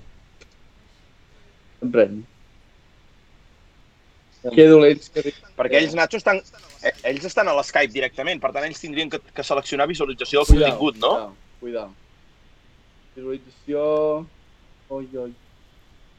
Em 1.84 1.92
pren. 1.94 2.24
Que 4.56 4.66
dolents 4.68 5.12
que. 5.14 5.22
Perquè 5.56 5.80
ells, 5.80 5.94
Nacho, 5.96 6.20
estan, 6.20 6.42
eh, 6.84 6.92
ells 7.12 7.30
estan 7.30 7.48
a 7.48 7.54
l'Skype 7.60 7.94
directament, 7.94 8.42
per 8.44 8.52
tant 8.56 8.66
ells 8.68 8.82
tindrien 8.82 9.12
que, 9.12 9.22
que 9.36 9.46
seleccionar 9.46 9.88
visualització 9.92 10.44
del 10.50 10.66
contingut, 10.66 11.00
no? 11.04 11.14
Cuidao, 11.14 11.38
cuidao. 11.62 11.94
Visualització... 13.16 13.86
Oi, 14.94 15.08
oi. 15.22 15.32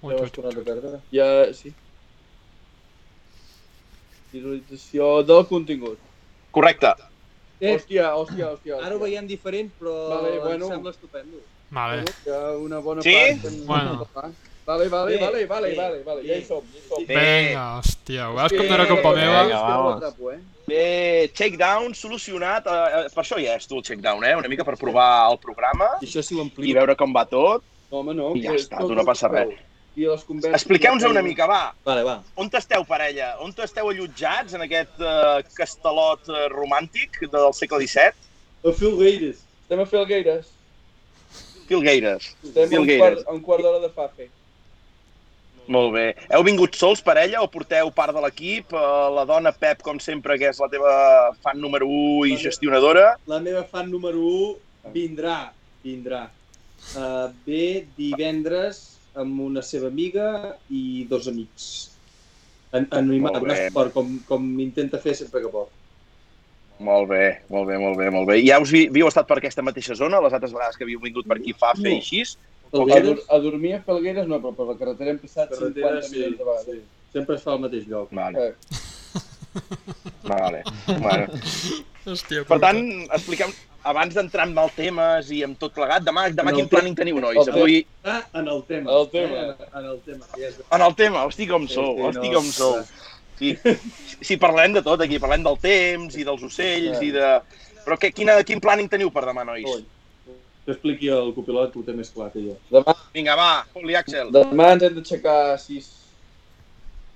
Ui, 0.04 0.12
Ja 0.12 0.16
ui, 0.18 0.20
vas 0.26 0.32
tornat 0.36 0.58
a 0.60 0.64
perdre? 0.66 1.00
Ja, 1.14 1.28
sí. 1.56 1.72
Visualització 4.34 5.22
del 5.26 5.44
contingut. 5.48 5.98
Correcte. 6.54 6.90
Eh, 7.62 7.72
Hòstia, 7.76 8.10
hòstia, 8.18 8.48
hòstia. 8.52 8.78
ara 8.84 8.96
ho 8.96 8.98
veiem 9.00 9.26
diferent, 9.30 9.70
però 9.78 9.94
Vale, 10.10 10.34
em 10.36 10.42
bueno. 10.42 10.68
sembla 10.68 10.90
estupendo. 10.90 11.38
Vale. 11.70 12.02
Hi 12.26 12.30
ha 12.30 12.40
una 12.58 12.80
bona 12.80 13.02
Sí? 13.02 13.14
part. 13.14 13.44
En... 13.52 13.66
Bueno. 13.66 14.08
Vale, 14.66 14.88
vale, 14.88 15.12
Bé, 15.12 15.18
vale, 15.20 15.46
vale, 15.46 15.68
bé, 15.68 15.74
vale, 15.76 16.02
vale, 16.04 16.22
ja 16.26 16.36
hi 16.38 16.44
som, 16.44 16.64
ja 16.72 16.78
hi 16.78 16.88
som. 16.88 17.04
Bé. 17.06 17.14
Vinga, 17.48 17.64
hòstia, 17.78 18.28
ho 18.30 18.34
veus 18.36 18.52
com 18.52 18.66
Que- 18.66 18.86
culpa 18.88 19.10
meva? 19.14 19.42
Vinga, 19.44 19.60
vamos. 19.60 20.02
eh? 20.32 20.40
Bé, 20.66 21.30
checkdown 21.34 21.94
solucionat. 21.94 22.66
Eh, 22.66 22.70
eh, 23.04 23.08
per 23.14 23.22
això 23.24 23.36
ja 23.44 23.56
és 23.56 23.66
tu 23.68 23.76
el 23.76 23.82
checkdown, 23.84 24.24
eh? 24.24 24.34
Una 24.36 24.48
mica 24.48 24.64
per 24.64 24.76
provar 24.78 25.30
el 25.30 25.38
programa 25.38 25.90
I 26.00 26.06
això 26.06 26.22
si 26.22 26.34
ho 26.34 26.48
i 26.64 26.72
veure 26.72 26.96
com 26.96 27.12
va 27.14 27.26
tot. 27.26 27.62
No, 27.90 27.98
home, 27.98 28.14
no. 28.14 28.34
I 28.34 28.42
ja 28.42 28.50
que 28.52 28.56
està, 28.62 28.78
tu 28.80 28.94
no 28.94 29.04
passa 29.04 29.28
res. 29.28 29.52
I 29.94 30.08
les 30.08 30.22
converses... 30.26 30.56
Expliqueu-nos 30.58 31.06
una 31.06 31.22
mica, 31.22 31.46
va. 31.46 31.72
Vale, 31.86 32.02
va. 32.06 32.16
On 32.40 32.50
esteu, 32.58 32.82
parella? 32.88 33.34
On 33.44 33.52
esteu 33.62 33.90
allotjats 33.90 34.56
en 34.58 34.64
aquest 34.66 35.02
eh, 35.02 35.42
castelot 35.54 36.30
eh, 36.30 36.46
romàntic 36.50 37.20
del 37.30 37.52
segle 37.54 37.84
XVII? 37.84 38.30
A 38.64 38.72
Filgueires. 38.74 39.44
Estem 39.62 39.82
a 39.84 39.86
Filgueires. 39.86 40.48
Filgueires. 41.68 42.32
Estem 42.42 42.72
Filgueires. 42.72 43.22
quart, 43.22 43.28
a 43.28 43.36
un 43.36 43.44
quart 43.44 43.62
d'hora 43.62 43.82
de 43.84 43.92
Fafe. 43.94 44.26
Molt 45.70 45.94
bé. 45.94 46.08
Heu 46.34 46.42
vingut 46.44 46.74
sols, 46.76 47.00
parella, 47.00 47.40
o 47.40 47.48
porteu 47.48 47.88
part 47.94 48.12
de 48.12 48.24
l'equip? 48.24 48.74
Eh, 48.74 49.10
La 49.14 49.24
dona 49.28 49.54
Pep, 49.54 49.84
com 49.86 50.00
sempre, 50.02 50.36
que 50.42 50.50
és 50.50 50.58
la 50.60 50.68
teva 50.72 50.96
fan 51.44 51.62
número 51.62 51.86
1 51.86 52.32
i 52.32 52.40
gestionadora. 52.42 53.14
La 53.30 53.38
meva 53.44 53.62
fan 53.70 53.92
número 53.94 54.26
1 54.90 54.90
vindrà, 54.96 55.52
vindrà. 55.86 56.26
Uh, 56.98 57.30
ve 57.46 57.86
divendres 57.96 58.93
amb 59.20 59.40
una 59.46 59.62
seva 59.62 59.88
amiga 59.92 60.56
i 60.70 61.04
dos 61.10 61.28
amics. 61.30 61.68
En, 62.74 62.88
un 63.44 63.48
bé. 63.48 63.66
esport, 63.68 63.92
com, 63.94 64.18
com 64.28 64.46
intenta 64.60 64.98
fer 64.98 65.14
sempre 65.14 65.40
que 65.44 65.50
pot. 65.52 65.70
Molt 66.82 67.06
bé, 67.08 67.42
molt 67.54 67.68
bé, 67.70 67.76
molt 67.78 67.96
bé, 68.00 68.08
molt 68.10 68.26
bé. 68.26 68.40
Ja 68.42 68.58
us 68.60 68.72
vi, 68.74 68.88
havíeu 68.90 69.06
estat 69.06 69.28
per 69.28 69.38
aquesta 69.38 69.62
mateixa 69.62 69.94
zona, 69.94 70.18
les 70.24 70.34
altres 70.34 70.52
vegades 70.52 70.76
que 70.76 70.82
havíeu 70.82 70.98
vingut 71.04 71.28
per 71.30 71.36
aquí 71.38 71.54
fa 71.54 71.70
fer 71.78 71.84
No. 71.92 71.94
i 71.94 72.00
així? 72.02 72.24
A, 72.24 72.74
dur 72.74 72.88
Felgueres, 72.88 73.20
a 73.30 73.38
dormir 73.38 73.74
a 73.76 73.82
Felgueres 73.86 74.26
no, 74.26 74.40
però 74.42 74.50
per 74.58 74.66
la 74.72 74.74
carretera 74.80 75.12
hem 75.14 75.20
passat 75.22 75.52
Carretera, 75.54 76.00
50 76.00 76.08
sí, 76.08 76.16
milions 76.16 76.38
de 76.40 76.44
vegades. 76.48 76.82
sempre 77.14 77.36
es 77.36 77.42
fa 77.46 77.52
al 77.52 77.60
mateix 77.62 77.86
lloc. 77.86 78.10
Vale, 78.10 78.48
Eh, 78.48 78.54
vale. 80.24 80.62
Bueno. 80.86 81.26
Hòstia, 82.04 82.42
Per 82.44 82.58
tant, 82.60 82.80
expliquem, 83.16 83.52
abans 83.88 84.12
d'entrar 84.16 84.44
en 84.48 84.58
els 84.60 84.74
temes 84.76 85.30
i 85.32 85.38
amb 85.46 85.56
tot 85.60 85.72
plegat, 85.76 86.04
demà, 86.04 86.26
demà 86.36 86.52
En 86.52 86.58
quin 86.58 86.68
planning 86.68 86.96
teniu, 86.98 87.16
nois? 87.22 87.38
el 87.40 87.46
tema. 87.48 87.58
Avui, 87.62 87.78
Ah, 88.04 88.20
en 88.40 88.48
el 88.52 88.60
tema. 88.68 88.90
El 88.92 89.08
tema. 89.14 89.40
Eh? 89.40 89.68
En 89.78 89.84
el 89.92 89.98
tema. 90.04 90.26
que 90.34 90.50
en 90.76 90.82
el 90.88 90.94
tema, 90.98 91.24
hosti 91.24 91.46
com 91.48 91.66
sou, 91.68 91.94
Sí, 91.96 92.02
hosti 92.10 92.28
no, 92.28 92.34
com 92.38 92.50
sou. 92.52 92.82
Sí, 93.38 93.56
sí, 94.20 94.36
parlem 94.36 94.74
de 94.76 94.82
tot 94.82 95.00
aquí, 95.02 95.18
parlem 95.18 95.42
del 95.42 95.56
temps 95.58 96.14
i 96.16 96.24
dels 96.24 96.42
ocells 96.46 97.00
i 97.02 97.10
de... 97.10 97.30
Però 97.84 97.96
què, 98.00 98.12
quina, 98.14 98.36
quin 98.44 98.60
planning 98.60 98.88
teniu 98.88 99.10
per 99.10 99.24
demà, 99.26 99.42
nois? 99.44 99.64
Que 100.64 100.72
expliqui 100.72 101.08
el 101.12 101.32
copilot, 101.36 101.72
que 101.72 101.80
ho 101.80 101.82
té 101.84 101.92
més 101.96 102.08
clar 102.14 102.30
que 102.32 102.40
jo. 102.44 102.54
demà, 102.70 102.94
Vinga, 103.12 103.34
va, 103.36 103.48
Poli 103.74 103.96
Axel. 103.98 104.30
demà 104.32 104.70
ens 104.76 104.82
hem 104.86 104.94
d'aixecar 105.00 105.34
a 105.54 105.58
6, 105.58 105.90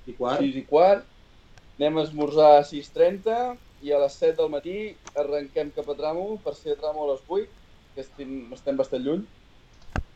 I 0.09 0.13
quart? 0.19 0.41
6 0.43 0.57
i 0.61 0.65
quart, 0.69 1.05
anem 1.79 1.99
a 1.99 2.03
esmorzar 2.03 2.59
a 2.59 2.63
6.30 2.67 3.57
i 3.87 3.93
a 3.95 3.99
les 4.03 4.15
7 4.19 4.35
del 4.41 4.51
matí 4.51 4.79
arrenquem 5.15 5.71
cap 5.77 5.87
a 5.87 5.95
tramo 5.95 6.25
per 6.43 6.57
ser 6.59 6.75
tramo 6.77 7.05
a 7.05 7.13
les 7.13 7.21
8, 7.29 7.47
que 7.95 8.03
estem, 8.03 8.33
estem 8.57 8.77
bastant 8.77 9.05
lluny 9.05 9.23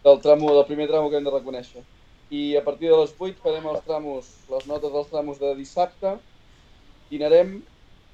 del, 0.03 0.19
tramo, 0.25 0.51
del 0.57 0.67
primer 0.67 0.89
tramo 0.91 1.11
que 1.11 1.21
hem 1.21 1.29
de 1.29 1.31
reconèixer. 1.31 1.85
I 2.35 2.57
a 2.59 2.65
partir 2.67 2.91
de 2.91 2.97
les 2.99 3.13
8 3.15 3.39
farem 3.45 3.69
els 3.71 3.85
tramos, 3.87 4.31
les 4.51 4.67
notes 4.67 4.91
dels 4.91 5.13
tramos 5.13 5.39
de 5.39 5.53
dissabte, 5.55 6.17
dinarem 7.13 7.61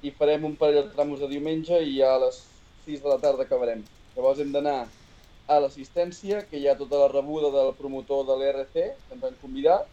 i 0.05 0.11
farem 0.13 0.45
un 0.45 0.53
parell 0.59 0.83
de 0.83 0.93
tramos 0.93 1.23
de 1.23 1.31
diumenge 1.31 1.79
i 1.81 2.03
a 2.05 2.19
les 2.21 2.43
6 2.85 3.01
de 3.01 3.09
la 3.09 3.17
tarda 3.23 3.47
acabarem. 3.47 3.81
Llavors 4.13 4.43
hem 4.43 4.53
d'anar 4.53 4.83
a 5.49 5.57
l'assistència, 5.63 6.43
que 6.45 6.61
hi 6.61 6.69
ha 6.69 6.77
tota 6.77 7.01
la 7.01 7.09
rebuda 7.09 7.49
del 7.55 7.73
promotor 7.79 8.27
de 8.29 8.37
l'ERC, 8.37 8.77
que 8.77 9.17
ens 9.17 9.25
han 9.25 9.41
convidat. 9.41 9.89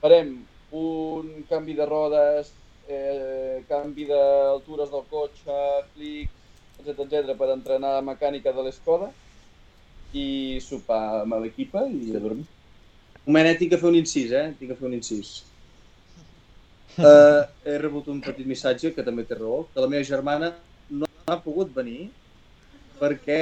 Farem 0.00 0.32
un 0.72 1.44
canvi 1.48 1.74
de 1.76 1.86
rodes, 1.86 2.52
eh, 2.88 3.62
canvi 3.68 4.06
d'altures 4.08 4.90
del 4.90 5.04
cotxe, 5.10 5.58
clics, 5.94 6.32
etc 6.80 7.04
etc 7.04 7.36
per 7.38 7.50
entrenar 7.52 7.98
la 7.98 8.06
mecànica 8.06 8.52
de 8.52 8.64
l'Escoda 8.64 9.10
i 10.16 10.58
sopar 10.64 11.22
amb 11.22 11.38
l'equipa 11.44 11.84
i 11.88 12.16
a 12.16 12.20
dormir. 12.20 12.46
Un 13.22 13.32
moment, 13.32 13.46
eh, 13.46 13.56
tinc 13.58 13.70
que 13.72 13.78
fer 13.78 13.88
un 13.88 14.00
incís, 14.00 14.32
eh? 14.32 14.48
Tinc 14.58 14.72
que 14.72 14.78
fer 14.78 14.88
un 14.88 14.96
incís. 14.96 15.30
Uh, 16.98 17.44
he 17.68 17.78
rebut 17.78 18.08
un 18.12 18.20
petit 18.24 18.48
missatge, 18.48 18.92
que 18.96 19.04
també 19.06 19.24
té 19.28 19.38
raó, 19.38 19.62
que 19.72 19.84
la 19.84 19.88
meva 19.92 20.04
germana 20.08 20.50
no 20.90 21.06
ha 21.30 21.38
pogut 21.44 21.70
venir 21.76 22.10
perquè 22.98 23.38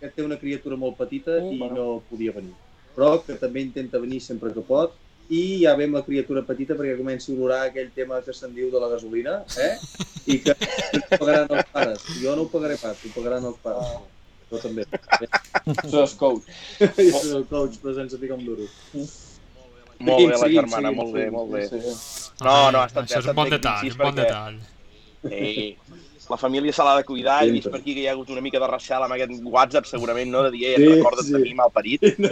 té 0.00 0.24
una 0.24 0.38
criatura 0.38 0.76
molt 0.76 0.96
petita 0.98 1.38
Mm, 1.38 1.52
i 1.54 1.68
no 1.74 2.00
podia 2.08 2.32
venir. 2.32 2.54
Però 2.94 3.18
que 3.22 3.36
també 3.38 3.62
intenta 3.62 4.00
venir 4.02 4.20
sempre 4.20 4.50
que 4.54 4.64
pot 4.64 4.94
i 5.28 5.40
ja 5.62 5.74
ve 5.76 5.84
amb 5.88 5.98
la 5.98 6.04
criatura 6.06 6.42
petita 6.46 6.76
perquè 6.76 6.96
comenci 6.96 7.30
a 7.30 7.34
olorar 7.36 7.60
aquell 7.66 7.90
tema 7.94 8.20
que 8.24 8.32
se'n 8.32 8.54
diu 8.56 8.70
de 8.72 8.80
la 8.80 8.88
gasolina, 8.94 9.42
eh? 9.60 9.74
I 10.32 10.38
que 10.44 10.54
ho 10.56 11.02
pagaran 11.14 11.50
els 11.52 11.72
pares. 11.72 12.06
Jo 12.22 12.36
no 12.36 12.46
ho 12.46 12.52
pagaré 12.52 12.78
pas, 12.80 12.96
ho 13.04 13.12
pagaran 13.16 13.48
els 13.50 13.58
pares. 13.64 13.92
Jo 14.48 14.60
també. 14.62 14.86
Això 15.74 16.04
és 16.06 16.14
coach. 16.16 16.48
Jo 16.80 17.10
soc 17.12 17.34
el 17.42 17.46
coach, 17.50 17.80
però 17.82 17.94
sense 17.98 18.20
ficar 18.20 18.38
un 18.40 18.46
duro. 18.48 18.68
Molt 19.98 20.24
bé, 20.24 20.38
la 20.38 20.48
germana, 20.52 20.92
molt 20.94 21.12
bé, 21.16 21.28
molt 21.34 21.52
bé. 21.52 21.66
Sí, 21.68 21.80
sí. 21.84 21.94
No, 22.40 22.70
no, 22.70 22.80
ha 22.80 22.86
estat 22.86 23.04
bé, 23.04 23.08
Això 23.10 23.18
és 23.18 23.26
estat 23.26 23.34
un 23.34 23.40
bon 23.42 23.52
detall, 23.52 23.88
un 23.90 24.02
bon 24.04 24.20
detall. 24.20 24.60
Sí. 25.28 25.76
La 26.28 26.36
família 26.36 26.72
se 26.76 26.84
l'ha 26.84 26.96
de 26.98 27.04
cuidar, 27.08 27.38
he 27.46 27.50
vist 27.50 27.70
per 27.72 27.80
aquí 27.80 27.94
que 27.96 28.02
hi 28.02 28.06
ha 28.06 28.12
hagut 28.12 28.28
una 28.30 28.42
mica 28.44 28.58
de 28.60 28.66
recel 28.68 29.02
amb 29.02 29.14
aquest 29.16 29.30
WhatsApp, 29.48 29.86
segurament, 29.88 30.28
no? 30.30 30.42
De 30.44 30.50
dir, 30.52 30.64
ei, 30.68 30.76
Sí, 30.76 30.82
et 30.84 30.96
recordes 30.98 31.26
sí. 31.26 31.32
de 31.32 31.38
mi, 31.40 31.54
malparit. 31.54 32.04
No. 32.18 32.28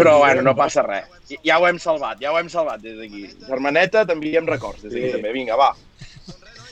Però, 0.00 0.18
bueno, 0.22 0.42
no 0.42 0.54
passa 0.56 0.82
res. 0.82 1.04
Ja- 1.28 1.40
Ja 1.44 1.58
ho 1.60 1.66
hem 1.68 1.78
salvat, 1.78 2.18
ja 2.24 2.32
ho 2.32 2.38
hem 2.38 2.48
salvat 2.48 2.80
des 2.80 2.96
d'aquí. 2.96 3.26
Germaneta, 3.46 4.06
t'enviem 4.08 4.46
records 4.48 4.82
des 4.82 4.92
d'aquí 4.92 5.06
Sí. 5.10 5.12
també. 5.18 5.32
Vinga, 5.36 5.56
va. 5.60 5.74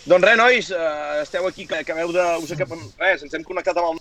Doncs 0.06 0.24
res, 0.24 0.36
nois, 0.40 0.70
eh, 0.70 1.22
esteu 1.22 1.46
aquí, 1.46 1.66
que 1.66 1.76
acabeu 1.84 2.10
de... 2.12 2.24
Us 2.42 2.50
acabem... 2.56 2.80
Res, 2.98 3.22
ens 3.22 3.34
hem 3.34 3.44
connectat 3.44 3.76
amb 3.78 3.92
el 3.92 4.00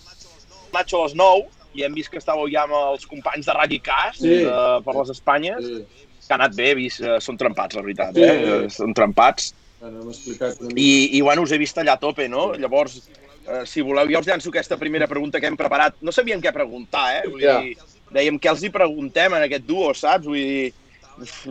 Nacho 0.74 1.02
a 1.02 1.04
les 1.06 1.14
9 1.20 1.44
i 1.76 1.84
hem 1.84 1.94
vist 1.94 2.10
que 2.10 2.18
estàveu 2.20 2.48
ja 2.52 2.64
amb 2.64 2.74
els 2.74 3.06
companys 3.06 3.46
de 3.46 3.54
Ràdio 3.54 3.82
Cas 3.84 4.18
Sí. 4.18 4.40
eh, 4.48 4.80
per 4.86 4.96
les 4.96 5.12
Espanyes. 5.14 5.60
Sí. 5.66 6.08
Que 6.28 6.34
ha 6.34 6.40
anat 6.40 6.56
bé, 6.56 6.72
he 6.72 6.76
vist, 6.80 7.02
eh, 7.04 7.20
són 7.20 7.36
trempats, 7.38 7.76
la 7.76 7.82
veritat, 7.84 8.16
Sí. 8.16 8.24
eh? 8.24 8.70
Són 8.72 8.94
trempats. 8.96 9.52
Bueno, 9.82 10.04
hem 10.04 10.10
explicat 10.14 10.60
una 10.62 10.70
mica. 10.70 10.82
I, 10.82 11.18
I, 11.18 11.22
bueno, 11.26 11.42
us 11.42 11.52
he 11.52 11.58
vist 11.58 11.80
allà 11.82 11.96
a 11.98 12.00
tope, 12.02 12.28
no? 12.30 12.52
Llavors, 12.54 13.00
eh, 13.48 13.64
si 13.66 13.82
voleu, 13.82 14.12
ja 14.14 14.22
us 14.22 14.28
llanço 14.30 14.52
aquesta 14.54 14.78
primera 14.78 15.08
pregunta 15.10 15.42
que 15.42 15.50
hem 15.50 15.58
preparat. 15.58 15.98
No 16.06 16.14
sabíem 16.14 16.44
què 16.44 16.54
preguntar, 16.54 17.08
eh? 17.18 17.24
Vull 17.28 17.42
Ja. 17.42 17.58
dir, 17.62 17.74
dèiem 18.14 18.38
què 18.38 18.52
els 18.52 18.62
hi 18.62 18.70
preguntem 18.70 19.34
en 19.34 19.48
aquest 19.48 19.66
duo, 19.66 19.90
saps? 19.98 20.28
Vull 20.30 20.38
dir, 20.38 20.74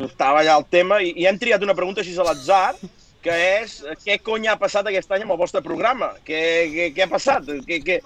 estava 0.07 0.45
allà 0.45 0.57
el 0.57 0.67
tema 0.71 1.01
i, 1.03 1.11
i 1.17 1.27
hem 1.27 1.39
triat 1.39 1.63
una 1.67 1.75
pregunta 1.75 2.01
així 2.05 2.15
a 2.17 2.29
l'atzar, 2.31 2.77
que 3.25 3.35
és 3.61 3.75
què 4.05 4.17
cony 4.25 4.47
ha 4.49 4.57
passat 4.61 4.87
aquest 4.89 5.11
any 5.13 5.25
amb 5.25 5.35
el 5.35 5.41
vostre 5.41 5.63
programa? 5.65 6.11
Què, 6.27 6.41
què, 6.73 6.87
què 6.97 7.05
ha 7.05 7.11
passat? 7.11 7.49
Què, 7.67 7.81
què, 7.85 7.99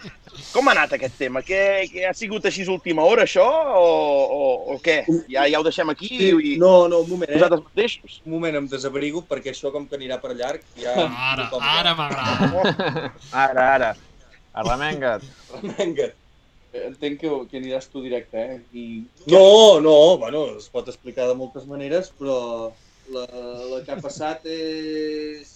com 0.53 0.69
ha 0.69 0.75
anat 0.75 0.97
aquest 0.97 1.17
tema? 1.21 1.43
Què, 1.47 1.61
què 1.93 2.09
ha 2.09 2.15
sigut 2.17 2.47
així 2.51 2.67
última 2.71 3.05
hora, 3.07 3.27
això? 3.29 3.45
O, 3.79 3.85
o, 4.39 4.49
o 4.75 4.79
què? 4.83 5.03
Ja, 5.31 5.47
ja 5.51 5.61
ho 5.61 5.67
deixem 5.67 5.93
aquí 5.93 6.11
i 6.19 6.57
No, 6.61 6.89
no, 6.91 7.03
un 7.05 7.13
moment, 7.13 7.31
eh? 7.31 7.39
vosaltres 7.39 7.63
mateixos? 7.69 8.19
Un 8.25 8.37
moment, 8.37 8.59
em 8.63 8.69
desabrigo, 8.71 9.23
perquè 9.29 9.55
això 9.55 9.73
com 9.75 9.87
que 9.91 9.99
anirà 10.01 10.19
per 10.23 10.35
llarg, 10.35 10.67
ja... 10.81 10.97
Ara, 11.35 11.49
ara 11.77 11.95
m'agrada. 11.99 13.13
Ara, 13.45 13.71
ara. 13.79 13.95
Arremenga't. 14.55 15.25
Eh, 16.75 16.87
Entenc 16.89 17.21
que, 17.23 17.31
que 17.51 17.59
aniràs 17.61 17.87
tu 17.91 18.03
directe, 18.03 18.41
eh? 18.41 18.57
I... 18.75 19.05
No, 19.31 19.81
no, 19.83 19.95
bueno, 20.19 20.47
es 20.59 20.67
pot 20.73 20.89
explicar 20.91 21.29
de 21.31 21.37
moltes 21.39 21.67
maneres, 21.71 22.11
però 22.19 22.73
la, 23.13 23.27
la 23.73 23.83
que 23.85 23.93
ha 23.93 24.01
passat 24.01 24.47
és... 24.49 25.53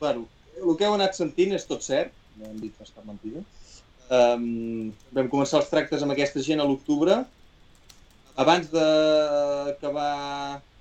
Bueno, 0.00 0.26
el 0.58 0.76
que 0.76 0.86
heu 0.88 0.96
anat 0.96 1.16
sentint 1.18 1.54
és 1.56 1.66
tot 1.68 1.84
cert, 1.84 2.12
no 2.40 2.48
hem 2.48 2.60
dit 2.62 2.74
pas 2.78 2.90
cap 2.94 3.06
mentida. 3.06 3.42
Um, 4.10 4.90
vam 5.14 5.28
començar 5.30 5.60
els 5.60 5.70
tractes 5.70 6.02
amb 6.02 6.14
aquesta 6.14 6.42
gent 6.42 6.62
a 6.62 6.66
l'octubre. 6.66 7.20
Abans 8.40 8.70
d'acabar 8.72 10.12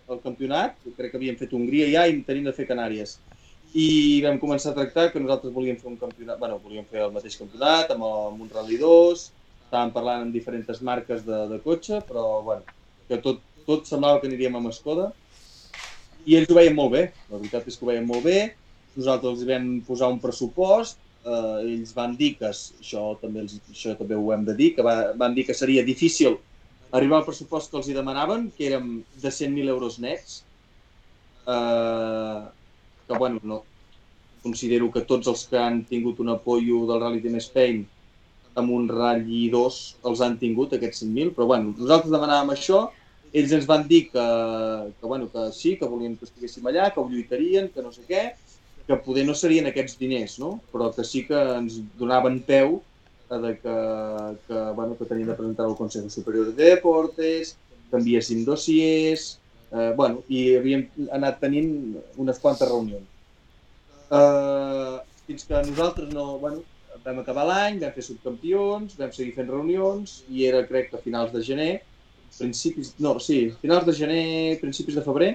el 0.10 0.21
campionat, 0.23 0.77
crec 0.97 1.12
que 1.12 1.19
havíem 1.19 1.38
fet 1.38 1.53
Hongria 1.53 1.89
ja 1.91 2.05
i 2.10 2.21
tenim 2.25 2.47
de 2.47 2.55
fer 2.55 2.65
Canàries. 2.69 3.17
I 3.77 4.21
vam 4.25 4.39
començar 4.41 4.71
a 4.71 4.77
tractar 4.79 5.12
que 5.13 5.21
nosaltres 5.21 5.53
volíem 5.53 5.77
fer 5.77 5.91
un 5.91 5.99
campionat, 6.01 6.39
bueno, 6.41 6.58
volíem 6.63 6.88
fer 6.89 7.03
el 7.05 7.13
mateix 7.13 7.38
campionat 7.38 7.91
amb, 7.93 8.08
el, 8.08 8.15
amb 8.32 8.45
un 8.47 8.49
Rally 8.55 8.79
2, 8.82 9.25
estàvem 9.67 9.93
parlant 9.93 10.25
amb 10.25 10.34
diferents 10.34 10.82
marques 10.82 11.21
de, 11.27 11.43
de 11.51 11.60
cotxe, 11.62 11.99
però 12.08 12.39
bueno, 12.47 12.79
que 13.10 13.19
tot, 13.21 13.43
tot 13.67 13.86
semblava 13.86 14.23
que 14.23 14.29
aniríem 14.32 14.58
amb 14.58 14.73
Skoda. 14.73 15.12
I 16.29 16.37
ells 16.37 16.51
ho 16.51 16.57
veien 16.57 16.75
molt 16.77 16.93
bé, 16.93 17.03
la 17.29 17.39
veritat 17.39 17.69
és 17.69 17.77
que 17.77 17.85
ho 17.85 17.89
veien 17.89 18.05
molt 18.05 18.25
bé. 18.27 18.39
Nosaltres 18.95 19.39
els 19.39 19.47
vam 19.49 19.69
posar 19.87 20.11
un 20.13 20.19
pressupost, 20.21 20.99
eh, 21.23 21.55
ells 21.63 21.95
van 21.97 22.13
dir 22.19 22.35
que, 22.37 22.51
això 22.51 23.05
també, 23.21 23.45
els, 23.45 23.57
això 23.73 23.95
també 23.97 24.17
ho 24.17 24.29
hem 24.35 24.45
de 24.45 24.55
dir, 24.59 24.73
que 24.75 24.85
va, 24.85 24.95
van 25.17 25.33
dir 25.37 25.47
que 25.47 25.57
seria 25.57 25.85
difícil 25.87 26.37
arribar 26.93 27.19
al 27.19 27.25
pressupost 27.25 27.71
que 27.71 27.79
els 27.81 27.89
hi 27.89 27.97
demanaven, 27.97 28.49
que 28.57 28.69
érem 28.69 28.99
de 29.23 29.33
100.000 29.33 29.73
euros 29.73 29.97
nets. 30.05 30.43
Eh, 31.49 32.39
que, 33.07 33.17
bueno, 33.17 33.41
no, 33.43 33.63
considero 34.43 34.91
que 34.93 35.05
tots 35.09 35.27
els 35.27 35.47
que 35.49 35.57
han 35.57 35.83
tingut 35.89 36.21
un 36.21 36.29
apoyo 36.35 36.85
del 36.89 37.01
Rally 37.01 37.23
Team 37.23 37.39
Spain 37.41 37.81
amb 38.59 38.73
un 38.75 38.87
Rally 38.89 39.47
2 39.53 39.79
els 40.09 40.21
han 40.25 40.37
tingut, 40.41 40.73
aquests 40.75 41.03
100.000, 41.05 41.33
però 41.35 41.47
bueno, 41.49 41.73
nosaltres 41.77 42.13
demanàvem 42.13 42.53
això, 42.53 42.87
ells 43.33 43.53
ens 43.55 43.67
van 43.69 43.85
dir 43.87 44.05
que, 44.11 44.25
que, 44.99 45.05
bueno, 45.05 45.29
que 45.31 45.49
sí, 45.53 45.75
que 45.77 45.89
volien 45.89 46.15
que 46.17 46.27
estiguéssim 46.27 46.65
allà, 46.69 46.89
que 46.93 47.01
ho 47.01 47.09
lluitarien, 47.09 47.69
que 47.73 47.83
no 47.85 47.91
sé 47.93 48.05
què, 48.07 48.23
que 48.87 48.97
poder 49.05 49.25
no 49.27 49.35
serien 49.37 49.69
aquests 49.69 49.99
diners, 49.99 50.39
no? 50.41 50.55
però 50.73 50.89
que 50.95 51.05
sí 51.05 51.25
que 51.27 51.39
ens 51.59 51.77
donaven 51.99 52.39
peu 52.47 52.79
de 53.29 53.51
que, 53.61 53.75
que, 54.47 54.61
bueno, 54.73 54.97
que 54.97 55.05
tenien 55.05 55.29
de 55.29 55.35
presentar 55.37 55.67
al 55.67 55.77
Consell 55.77 56.09
Superior 56.09 56.49
de 56.49 56.71
Deportes, 56.71 57.53
que 57.91 57.97
enviéssim 57.97 58.41
dossiers, 58.45 59.35
eh, 59.69 59.93
bueno, 59.95 60.23
i 60.29 60.55
havíem 60.57 60.87
anat 61.13 61.37
tenint 61.43 61.99
unes 62.17 62.41
quantes 62.41 62.65
reunions. 62.69 63.05
Eh, 64.09 64.97
fins 65.29 65.45
que 65.45 65.61
nosaltres 65.69 66.09
no, 66.13 66.39
bueno, 66.41 66.65
vam 67.05 67.21
acabar 67.21 67.45
l'any, 67.45 67.77
vam 67.83 67.93
fer 67.93 68.05
subcampions, 68.05 68.97
vam 68.97 69.13
seguir 69.13 69.35
fent 69.37 69.53
reunions 69.53 70.23
i 70.27 70.47
era, 70.49 70.65
crec 70.65 70.89
que 70.89 70.97
a 70.97 71.03
finals 71.05 71.33
de 71.35 71.43
gener, 71.45 71.73
principis, 72.37 72.93
no, 72.99 73.17
sí, 73.23 73.39
finals 73.61 73.87
de 73.87 73.95
gener, 73.97 74.59
principis 74.61 74.97
de 74.99 75.05
febrer, 75.05 75.31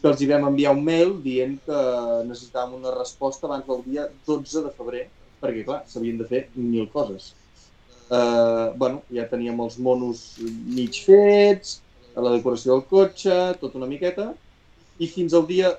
que 0.00 0.10
els 0.10 0.22
hi 0.22 0.28
vam 0.30 0.48
enviar 0.48 0.72
un 0.74 0.82
mail 0.84 1.14
dient 1.22 1.58
que 1.66 1.82
necessitàvem 2.26 2.80
una 2.80 2.94
resposta 2.96 3.46
abans 3.46 3.68
del 3.68 3.84
dia 3.86 4.08
12 4.26 4.64
de 4.64 4.72
febrer, 4.78 5.04
perquè, 5.42 5.62
clar, 5.68 5.82
s'havien 5.90 6.18
de 6.18 6.26
fer 6.26 6.42
mil 6.56 6.88
coses. 6.90 7.32
Uh, 8.12 8.74
bueno, 8.76 9.00
ja 9.14 9.28
teníem 9.30 9.60
els 9.64 9.78
monos 9.80 10.24
mig 10.42 10.98
fets, 11.06 11.78
la 12.16 12.34
decoració 12.34 12.74
del 12.74 12.84
cotxe, 12.90 13.38
tot 13.62 13.78
una 13.78 13.88
miqueta, 13.88 14.32
i 15.00 15.08
fins 15.08 15.32
al 15.34 15.46
dia 15.48 15.72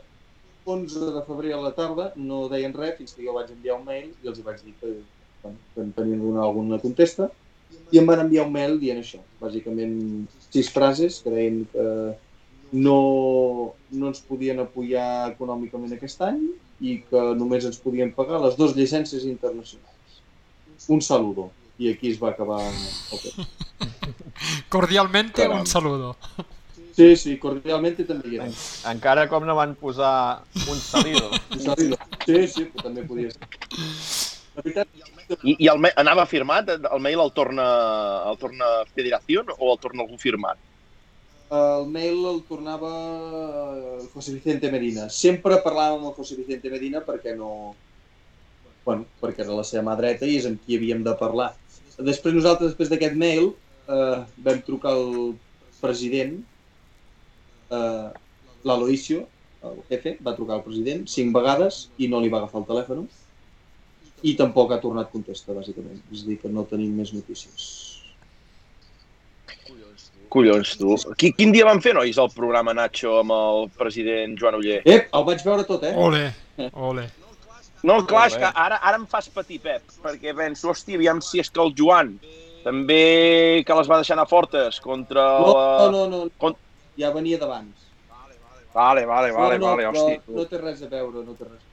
11 0.66 1.12
de 1.14 1.22
febrer 1.28 1.54
a 1.54 1.62
la 1.62 1.74
tarda 1.76 2.12
no 2.16 2.48
deien 2.52 2.74
res 2.76 2.96
fins 2.98 3.14
que 3.16 3.26
jo 3.26 3.36
vaig 3.36 3.52
enviar 3.52 3.78
un 3.78 3.86
mail 3.88 4.12
i 4.24 4.32
els 4.32 4.40
hi 4.40 4.46
vaig 4.46 4.62
dir 4.64 4.74
que, 4.80 4.92
bueno, 5.44 5.58
que 5.74 5.84
em 5.84 5.92
tenien 5.98 6.40
alguna 6.40 6.80
contesta 6.80 7.30
i 7.92 8.00
em 8.00 8.08
van 8.08 8.24
enviar 8.24 8.46
un 8.48 8.54
mail 8.56 8.80
dient 8.80 9.02
això, 9.02 9.20
bàsicament 9.42 9.98
sis 10.54 10.70
frases 10.72 11.22
que 11.24 11.34
deien 11.34 11.64
que 11.72 11.88
no, 12.74 13.74
no 13.94 14.08
ens 14.12 14.22
podien 14.26 14.62
apoyar 14.62 15.32
econòmicament 15.32 15.94
aquest 15.98 16.22
any 16.26 16.40
i 16.82 17.00
que 17.10 17.26
només 17.40 17.66
ens 17.70 17.80
podien 17.82 18.14
pagar 18.16 18.42
les 18.44 18.58
dues 18.60 18.74
llicències 18.78 19.28
internacionals. 19.30 20.22
Un 20.90 21.02
saludo. 21.02 21.52
I 21.82 21.90
aquí 21.94 22.12
es 22.14 22.20
va 22.22 22.30
acabar 22.34 22.60
el 22.62 23.22
temps. 23.22 23.48
Cordialmente 24.74 25.42
Caram. 25.42 25.62
un 25.62 25.68
saludo. 25.68 26.16
Sí, 26.94 27.16
sí, 27.18 27.32
cordialmente 27.42 28.04
també 28.06 28.30
hi 28.30 28.36
era. 28.38 28.48
Encara 28.92 29.24
com 29.32 29.48
no 29.48 29.56
van 29.58 29.72
posar 29.80 30.44
un 30.70 30.78
salido. 30.78 31.32
Un 31.50 31.64
saludo. 31.64 31.98
Sí, 32.28 32.44
sí, 32.52 32.66
però 32.70 32.86
també 32.86 33.06
podia 33.10 33.32
ser. 33.34 33.50
La 34.54 34.62
veritat, 34.62 34.92
I, 35.44 35.56
i 35.56 35.70
el, 35.72 35.80
anava 35.96 36.26
firmat? 36.30 36.70
El 36.80 37.02
mail 37.04 37.22
el 37.24 37.34
torna, 37.36 37.66
el 38.32 38.38
torna 38.42 38.70
Federació 38.94 39.46
o 39.58 39.74
el 39.74 39.82
torna 39.84 40.04
algú 40.06 40.20
firmat? 40.22 40.60
el 41.54 41.88
mail 41.92 42.26
el 42.26 42.40
tornava 42.50 42.92
José 44.14 44.34
Vicente 44.34 44.72
Medina. 44.72 45.10
Sempre 45.10 45.60
parlàvem 45.66 46.00
amb 46.00 46.10
el 46.10 46.16
José 46.18 46.38
Vicente 46.40 46.72
Medina 46.74 47.04
perquè 47.06 47.36
no... 47.38 47.76
Bueno, 48.84 49.06
perquè 49.22 49.46
era 49.46 49.56
la 49.56 49.66
seva 49.68 49.86
mà 49.88 49.94
dreta 50.00 50.28
i 50.28 50.40
és 50.40 50.48
amb 50.50 50.60
qui 50.66 50.78
havíem 50.80 51.04
de 51.06 51.14
parlar. 51.20 51.54
Després 52.02 52.34
nosaltres, 52.36 52.74
després 52.74 52.90
d'aquest 52.92 53.16
mail, 53.20 53.54
eh, 53.88 54.18
vam 54.44 54.60
trucar 54.66 54.92
al 54.98 55.36
president, 55.80 56.40
eh, 57.70 58.10
l'Aloisio, 58.68 59.28
el 59.64 59.80
jefe, 59.92 60.18
va 60.26 60.36
trucar 60.36 60.58
al 60.58 60.66
president 60.66 61.06
cinc 61.08 61.32
vegades 61.36 61.86
i 61.96 62.10
no 62.12 62.20
li 62.20 62.32
va 62.34 62.42
agafar 62.42 62.64
el 62.64 62.68
telèfon 62.72 63.06
i 64.24 64.36
tampoc 64.40 64.72
ha 64.72 64.80
tornat 64.82 65.12
contesta, 65.12 65.56
bàsicament. 65.56 66.00
És 66.12 66.24
a 66.24 66.30
dir, 66.30 66.38
que 66.42 66.52
no 66.52 66.64
tenim 66.70 66.94
més 66.96 67.12
notícies. 67.16 67.72
Collons, 70.34 70.72
tu. 70.80 70.96
Qui, 71.20 71.30
quin 71.38 71.52
dia 71.54 71.66
van 71.68 71.82
fer, 71.84 71.94
nois, 71.94 72.18
el 72.18 72.32
programa 72.34 72.74
Nacho 72.74 73.20
amb 73.20 73.36
el 73.36 73.68
president 73.78 74.34
Joan 74.40 74.58
Uller? 74.58 74.80
Ep, 74.82 75.12
el 75.14 75.28
vaig 75.28 75.44
veure 75.46 75.66
tot, 75.68 75.84
eh? 75.86 75.92
Ole, 75.94 76.24
ole. 76.90 77.06
No, 77.84 78.00
clar, 78.08 78.30
és 78.32 78.38
que 78.40 78.48
ara, 78.48 78.80
ara 78.80 78.98
em 78.98 79.04
fas 79.12 79.28
patir, 79.30 79.60
Pep, 79.62 79.92
perquè 80.02 80.32
penso, 80.38 80.72
hòstia, 80.72 80.96
aviam 80.98 81.20
si 81.22 81.44
és 81.44 81.52
que 81.52 81.62
el 81.62 81.74
Joan 81.78 82.16
també 82.64 83.62
que 83.68 83.76
les 83.76 83.90
va 83.92 84.00
deixar 84.00 84.16
anar 84.16 84.30
fortes 84.32 84.80
contra 84.80 85.26
No, 85.44 85.52
la... 85.52 85.66
no, 85.92 86.06
no, 86.08 86.24
no. 86.24 86.32
Con- 86.40 86.56
ja 86.98 87.12
venia 87.12 87.38
d'abans. 87.42 87.92
Vale, 88.74 89.06
vale, 89.06 89.30
vale, 89.36 89.60
no, 89.60 89.68
no, 89.68 89.76
vale, 89.76 89.86
hòstia. 89.92 90.24
no 90.34 90.48
té 90.50 90.58
res 90.64 90.82
a 90.82 90.90
veure, 90.90 91.22
no 91.28 91.36
té 91.36 91.44
res 91.46 91.60
a 91.60 91.68
veure. 91.68 91.73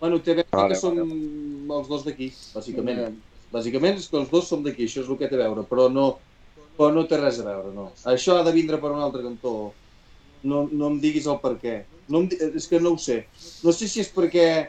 Bueno, 0.00 0.20
té 0.20 0.32
a 0.32 0.38
veure 0.40 0.48
Vale, 0.52 0.74
que 0.74 0.80
som 0.80 0.98
els 0.98 1.88
dos 1.88 2.04
d'aquí, 2.04 2.28
bàsicament. 2.54 3.16
Bàsicament 3.54 3.98
és 4.00 4.08
que 4.10 4.18
els 4.18 4.30
dos 4.32 4.48
som 4.50 4.62
d'aquí, 4.64 4.84
això 4.88 5.02
és 5.04 5.08
el 5.08 5.18
que 5.20 5.28
té 5.30 5.38
a 5.38 5.44
veure, 5.46 5.64
però 5.70 5.88
no, 5.92 6.18
però 6.76 6.90
no 6.92 7.06
té 7.06 7.18
res 7.20 7.40
a 7.40 7.46
veure, 7.46 7.72
no. 7.74 7.90
Això 8.10 8.38
ha 8.38 8.44
de 8.46 8.52
vindre 8.52 8.80
per 8.82 8.92
un 8.92 9.02
altre 9.04 9.22
cantó. 9.22 9.72
No, 10.44 10.68
no 10.70 10.88
em 10.92 10.98
diguis 11.00 11.26
el 11.30 11.38
per 11.40 11.54
què. 11.62 11.84
No 12.08 12.20
em, 12.20 12.28
és 12.28 12.66
que 12.68 12.80
no 12.80 12.92
ho 12.94 12.98
sé. 13.00 13.22
No 13.64 13.72
sé 13.72 13.88
si 13.88 14.02
és 14.02 14.10
perquè 14.12 14.66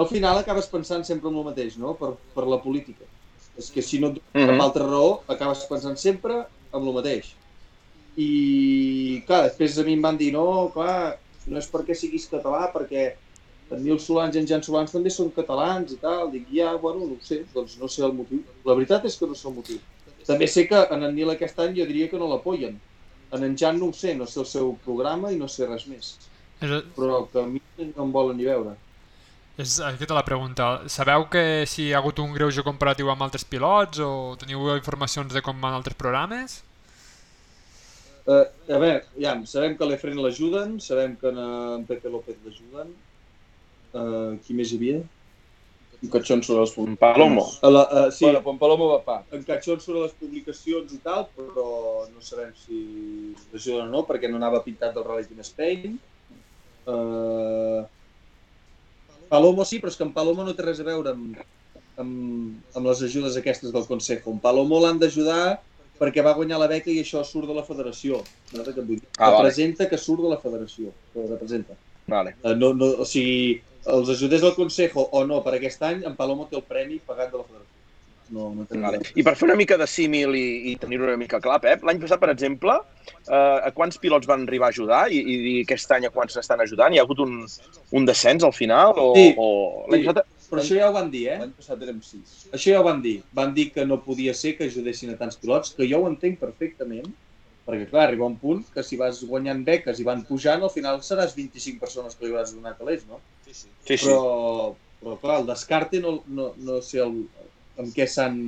al 0.00 0.08
final 0.08 0.38
acabes 0.40 0.66
pensant 0.72 1.04
sempre 1.06 1.30
en 1.30 1.36
el 1.36 1.44
mateix, 1.44 1.76
no? 1.78 1.92
Per, 2.00 2.14
per 2.34 2.46
la 2.48 2.58
política. 2.62 3.04
És 3.60 3.68
que 3.70 3.84
si 3.84 4.00
no 4.00 4.08
et 4.08 4.18
donen 4.18 4.48
Mhm. 4.48 4.56
cap 4.56 4.64
altra 4.66 4.88
raó, 4.88 5.20
acabes 5.28 5.66
pensant 5.68 5.96
sempre 6.00 6.46
en 6.72 6.82
el 6.82 6.94
mateix. 6.94 7.34
I, 8.16 9.22
clar, 9.26 9.44
després 9.48 9.78
a 9.78 9.84
mi 9.84 9.94
em 9.94 10.02
van 10.02 10.18
dir, 10.18 10.32
no, 10.32 10.70
clar, 10.74 11.18
no 11.46 11.58
és 11.58 11.68
perquè 11.70 11.94
siguis 11.96 12.28
català, 12.28 12.66
perquè 12.72 13.12
Nil 13.80 13.98
Solans 14.00 14.36
i 14.36 14.40
en 14.40 14.46
Jan 14.50 14.62
Solans 14.66 14.92
també 14.92 15.10
són 15.10 15.30
catalans 15.36 15.92
i 15.94 15.98
tal. 16.02 16.30
Dic, 16.32 16.46
ja, 16.52 16.74
bueno, 16.82 17.06
no 17.08 17.16
ho 17.16 17.24
sé, 17.24 17.42
doncs 17.54 17.78
no 17.80 17.88
sé 17.88 18.04
el 18.06 18.12
motiu. 18.18 18.42
La 18.68 18.74
veritat 18.78 19.04
és 19.08 19.16
que 19.18 19.26
no 19.30 19.34
sé 19.38 19.48
el 19.48 19.54
motiu. 19.56 19.80
També 20.26 20.46
sé 20.46 20.66
que 20.70 20.80
en 20.94 21.02
en 21.08 21.14
Nil 21.14 21.30
aquest 21.30 21.58
any 21.64 21.74
jo 21.78 21.86
diria 21.86 22.08
que 22.10 22.18
no 22.18 22.28
l'apoyen. 22.30 22.78
En 23.32 23.44
en 23.44 23.56
Jan 23.58 23.78
no 23.80 23.88
ho 23.90 23.92
sé, 23.92 24.14
no 24.14 24.26
sé 24.26 24.40
el 24.40 24.46
seu 24.46 24.74
programa 24.84 25.32
i 25.32 25.38
no 25.40 25.48
sé 25.48 25.66
res 25.66 25.86
més. 25.88 26.12
És, 26.60 26.70
Però 26.96 27.26
que 27.32 27.40
a 27.42 27.46
mi 27.46 27.60
no 27.96 28.04
em 28.04 28.12
volen 28.12 28.36
ni 28.36 28.44
veure. 28.44 28.76
és 29.62 29.78
aquesta 29.84 30.14
la 30.16 30.24
pregunta. 30.24 30.66
Sabeu 30.88 31.26
que 31.32 31.42
si 31.66 31.88
hi 31.88 31.92
ha 31.92 31.98
hagut 31.98 32.18
un 32.24 32.32
greuge 32.36 32.62
comparatiu 32.66 33.10
amb 33.12 33.22
altres 33.26 33.44
pilots 33.44 33.98
o 34.00 34.10
teniu 34.40 34.68
informacions 34.76 35.32
de 35.34 35.42
com 35.42 35.60
van 35.60 35.74
altres 35.78 35.96
programes? 35.96 36.62
Uh, 38.24 38.44
a 38.70 38.78
veure, 38.78 39.00
ja, 39.18 39.32
sabem 39.50 39.72
que 39.78 39.86
l'Efren 39.88 40.20
l'ajuden, 40.22 40.76
sabem 40.80 41.16
que 41.18 41.30
en, 41.32 41.38
en 41.78 41.86
Pepe 41.88 42.10
López 42.12 42.38
l'ajuden. 42.46 42.92
Uh, 43.92 44.38
qui 44.46 44.54
més 44.56 44.70
hi 44.72 44.76
havia? 44.80 45.00
En 46.02 46.10
Catxón 46.10 46.40
sobre 46.42 46.62
les 46.64 46.98
Palomo. 46.98 47.44
A 47.62 47.68
la, 47.70 47.82
uh, 48.06 48.10
sí, 48.10 48.24
Bueno, 48.24 48.40
Pompalomo 48.42 48.88
va 48.88 49.02
pa. 49.04 49.24
en 49.30 49.42
Catxón 49.44 49.80
sobre 49.80 50.00
les 50.06 50.12
publicacions 50.18 50.92
i 50.92 50.98
tal, 51.04 51.26
però 51.36 52.08
no 52.10 52.20
sabem 52.20 52.50
si 52.58 53.34
l'ajuden 53.52 53.86
o 53.86 53.90
no, 53.92 54.02
perquè 54.08 54.30
no 54.30 54.36
anava 54.40 54.62
pintat 54.64 54.94
del 54.96 55.04
Rally 55.04 55.26
Team 55.28 55.40
Spain. 55.46 55.98
Uh, 56.86 57.84
Palomo 59.30 59.64
sí, 59.64 59.78
però 59.80 59.92
és 59.92 59.96
que 59.96 60.04
en 60.04 60.12
Palomo 60.12 60.44
no 60.44 60.54
té 60.56 60.64
res 60.66 60.80
a 60.82 60.86
veure 60.88 61.12
amb, 61.14 61.38
amb, 62.02 62.56
amb 62.76 62.86
les 62.88 63.02
ajudes 63.06 63.36
aquestes 63.38 63.72
del 63.72 63.86
Consejo. 63.88 64.32
En 64.34 64.40
Palomo 64.42 64.80
l'han 64.82 64.98
d'ajudar 65.00 65.60
perquè 66.02 66.24
va 66.26 66.34
guanyar 66.34 66.58
la 66.58 66.66
beca 66.66 66.90
i 66.90 66.98
això 67.00 67.22
surt 67.24 67.46
de 67.46 67.54
la 67.54 67.62
federació. 67.64 68.18
No? 68.56 68.64
Que 68.66 68.72
vull 68.80 68.96
dir, 68.98 69.02
Ah, 69.18 69.30
vale. 69.30 69.44
representa 69.44 69.88
que 69.88 69.96
surt 69.98 70.20
de 70.24 70.28
la 70.34 70.40
federació. 70.42 70.90
Representa. 71.14 71.76
Vale. 72.08 72.34
Eh, 72.42 72.54
No, 72.56 72.72
no, 72.74 72.86
o 72.98 73.04
sigui, 73.06 73.62
els 73.86 74.08
ajudés 74.14 74.40
del 74.42 74.54
Consejo 74.54 75.08
o 75.12 75.24
no 75.26 75.42
per 75.42 75.54
aquest 75.56 75.82
any, 75.82 76.02
en 76.06 76.14
Palomo 76.16 76.46
té 76.50 76.56
el 76.56 76.62
premi 76.68 77.00
pagat 77.06 77.30
de 77.32 77.38
la 77.38 77.44
federació. 77.44 77.68
no, 78.32 78.46
no 78.54 78.64
Vale. 78.70 78.98
res. 79.02 79.10
I 79.18 79.22
per 79.26 79.34
fer 79.36 79.44
una 79.44 79.56
mica 79.58 79.76
de 79.76 79.84
símil 79.90 80.32
i, 80.38 80.70
i 80.70 80.76
tenir 80.80 81.00
una 81.02 81.16
mica 81.20 81.40
clar, 81.42 81.58
Pep, 81.60 81.82
l'any 81.84 81.98
passat, 82.00 82.20
per 82.22 82.30
exemple, 82.32 82.72
eh, 83.28 83.34
a 83.68 83.70
quants 83.76 83.98
pilots 84.00 84.26
van 84.30 84.46
arribar 84.46 84.70
a 84.70 84.72
ajudar 84.72 85.02
i, 85.12 85.18
i 85.20 85.56
aquest 85.66 85.90
any 85.92 86.06
a 86.06 86.10
quants 86.14 86.32
s'estan 86.38 86.62
ajudant? 86.64 86.94
Hi 86.94 87.00
ha 87.02 87.04
hagut 87.04 87.20
un, 87.26 87.42
un 87.98 88.06
descens 88.08 88.46
al 88.46 88.54
final? 88.56 88.94
O, 88.96 89.10
Sí. 89.18 89.34
o... 89.36 89.48
L'any 89.90 90.06
Sí. 90.06 90.06
passat... 90.08 90.30
Però 90.52 90.60
això 90.62 90.76
ja 90.78 90.88
ho 90.88 90.92
van 90.94 91.10
dir, 91.10 91.26
eh? 91.32 91.36
L'any 91.40 91.52
passat 91.56 91.82
érem 91.82 92.00
sis. 92.04 92.46
Això 92.52 92.72
ja 92.72 92.80
ho 92.80 92.84
van 92.84 93.02
dir. 93.04 93.18
Van 93.32 93.52
dir 93.56 93.70
que 93.72 93.84
no 93.88 94.00
podia 94.04 94.32
ser 94.36 94.54
que 94.56 94.64
ajudessin 94.70 95.12
a 95.12 95.16
tants 95.16 95.36
pilots, 95.40 95.74
que 95.76 95.88
jo 95.90 96.00
ho 96.00 96.08
entenc 96.08 96.38
perfectament, 96.40 97.08
perquè, 97.66 97.86
clar, 97.90 98.06
arriba 98.08 98.26
un 98.26 98.36
punt 98.40 98.64
que 98.72 98.82
si 98.84 98.96
vas 99.00 99.20
guanyant 99.24 99.62
beques 99.64 100.00
i 100.00 100.04
van 100.08 100.24
pujant, 100.28 100.62
al 100.62 100.72
final 100.72 101.00
seràs 101.04 101.32
25 101.36 101.80
persones 101.80 102.16
que 102.16 102.24
li 102.26 102.32
hauràs 102.32 102.52
donat 102.56 102.76
calés, 102.80 103.04
no? 103.08 103.20
Sí, 103.46 103.54
sí. 103.54 103.68
Però, 104.06 104.74
però 105.02 105.16
clar, 105.20 105.40
el 105.40 105.46
descarte 105.46 106.00
no, 106.00 106.22
no, 106.26 106.52
no 106.62 106.80
sé 106.82 107.00
el, 107.02 107.24
amb 107.78 107.90
què 107.96 108.06
s'han 108.08 108.38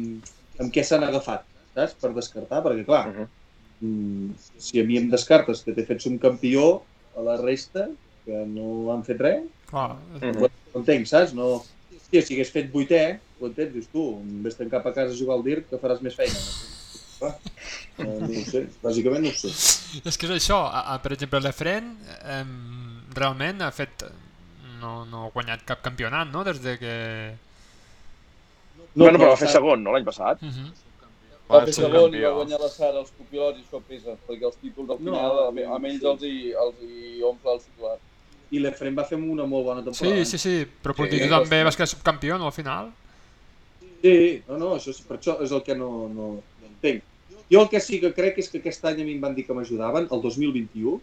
amb 0.62 0.70
què 0.72 0.84
s'han 0.86 1.02
agafat, 1.02 1.42
saps? 1.74 1.96
Per 2.00 2.12
descartar, 2.14 2.62
perquè 2.62 2.84
clar, 2.86 3.08
Uh 3.08 3.14
-huh. 3.16 3.28
mm, 3.80 4.30
si 4.58 4.80
a 4.80 4.84
mi 4.84 4.96
em 4.98 5.10
descartes 5.10 5.62
que 5.62 5.72
t'he 5.72 5.84
fet 5.84 6.00
subcampió, 6.00 6.82
a 7.16 7.20
la 7.22 7.36
resta, 7.36 7.88
que 8.24 8.44
no 8.46 8.92
han 8.92 9.04
fet 9.04 9.20
res, 9.20 9.42
Clar, 9.70 9.96
Mhm. 10.20 10.42
ho 10.72 10.78
entenc, 10.78 11.06
saps? 11.06 11.32
No... 11.34 11.64
Hòstia, 12.04 12.22
si 12.22 12.34
hagués 12.34 12.50
fet 12.52 12.70
vuitè, 12.72 13.18
ho 13.40 13.46
entens? 13.46 13.72
Dius 13.72 13.86
tu, 13.90 14.20
vés-te'n 14.42 14.70
cap 14.70 14.86
a 14.86 14.92
casa 14.92 15.12
a 15.12 15.16
jugar 15.16 15.34
al 15.36 15.42
DIR 15.42 15.64
que 15.64 15.76
faràs 15.78 16.00
més 16.02 16.14
feina. 16.14 16.34
Clar, 17.18 17.38
no, 17.98 18.20
no 18.20 18.26
ho 18.40 18.44
sé, 18.50 18.66
bàsicament 18.82 19.22
no 19.24 19.28
ho 19.30 19.32
sé. 19.32 19.48
és 20.04 20.16
que 20.18 20.26
és 20.26 20.32
això, 20.32 20.60
a, 20.70 20.94
a, 20.94 20.98
per 21.02 21.12
exemple, 21.12 21.40
l'Efren 21.40 21.96
eh, 22.24 22.44
realment 23.14 23.62
ha 23.62 23.70
fet... 23.72 24.04
No, 24.84 24.92
no 25.08 25.26
ha 25.26 25.32
guanyat 25.34 25.64
cap 25.68 25.82
campionat, 25.84 26.28
no?, 26.32 26.44
des 26.46 26.60
de 26.64 26.76
que... 26.80 26.94
No, 28.94 29.04
bueno, 29.06 29.18
però 29.18 29.32
va 29.32 29.38
fer 29.40 29.48
segon, 29.50 29.82
no, 29.82 29.92
l'any 29.94 30.04
passat? 30.06 30.42
Uh 30.42 30.48
-huh. 30.54 30.72
Va 31.48 31.58
Va 31.58 31.64
fer 31.66 31.74
ser 31.74 31.84
segon 31.84 32.14
i 32.14 32.20
va 32.24 32.30
guanyar 32.38 32.58
la 32.60 32.68
Sara 32.72 32.98
els 33.02 33.10
copilots 33.18 33.58
i 33.58 33.62
això 33.64 33.80
pesa, 33.88 34.14
perquè 34.28 34.46
els 34.48 34.56
títols 34.62 34.90
al 34.90 34.98
No, 35.00 35.12
final, 35.12 35.32
no, 35.54 35.74
amb 35.76 35.84
ells 35.90 36.02
els 36.12 36.22
hi, 36.22 36.52
els 36.64 36.76
hi 36.82 37.22
omple 37.22 37.52
el 37.52 37.60
titular. 37.66 37.96
I 38.50 38.58
l'Efrem 38.60 38.94
va 38.96 39.04
fer 39.04 39.18
una 39.18 39.46
molt 39.46 39.64
bona 39.66 39.82
temporada. 39.82 40.24
Sí, 40.24 40.24
sí, 40.30 40.38
sí, 40.38 40.66
però 40.82 40.94
sí, 40.96 41.10
Sí, 41.10 41.24
tu 41.24 41.28
també 41.34 41.64
vas 41.64 41.76
quedar 41.76 41.88
subcampió, 41.88 42.38
no, 42.38 42.46
al 42.46 42.52
final? 42.52 42.92
Sí, 44.02 44.42
no, 44.48 44.58
no, 44.58 44.74
això, 44.76 44.90
és- 44.90 45.00
per 45.08 45.18
això 45.18 45.42
és 45.42 45.50
el 45.52 45.62
que 45.62 45.74
no, 45.74 46.08
no, 46.08 46.26
no 46.60 46.66
entenc. 46.68 47.02
Jo 47.50 47.62
el 47.62 47.68
que 47.68 47.80
sí 47.80 48.00
que 48.00 48.12
crec 48.12 48.38
és 48.38 48.48
que 48.50 48.58
aquest 48.58 48.84
any 48.84 49.02
a 49.02 49.04
mi 49.04 49.12
em 49.14 49.20
van 49.20 49.34
dir 49.34 49.44
que 49.46 49.52
m'ajudaven, 49.54 50.08
el 50.10 50.20
2021, 50.22 51.00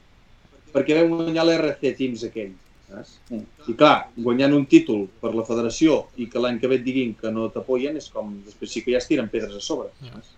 perquè 0.73 0.95
vam 1.01 1.09
guanyar 1.17 1.45
l'RC 1.45 1.93
Teams 1.97 2.23
aquell. 2.23 2.53
Saps? 2.91 3.15
Mm. 3.31 3.47
I 3.71 3.77
clar, 3.79 3.95
guanyant 4.17 4.53
un 4.57 4.67
títol 4.67 5.05
per 5.21 5.31
la 5.37 5.45
federació 5.47 6.03
i 6.19 6.27
que 6.31 6.41
l'any 6.43 6.59
que 6.59 6.69
ve 6.71 6.79
et 6.81 6.85
diguin 6.85 7.15
que 7.17 7.31
no 7.31 7.47
t'apoyen 7.53 7.97
és 7.99 8.09
com, 8.11 8.33
després 8.47 8.75
sí 8.75 8.83
que 8.83 8.93
ja 8.95 8.99
es 8.99 9.07
tiren 9.09 9.31
pedres 9.31 9.55
a 9.57 9.63
sobre. 9.63 9.91
Saps? 10.03 10.35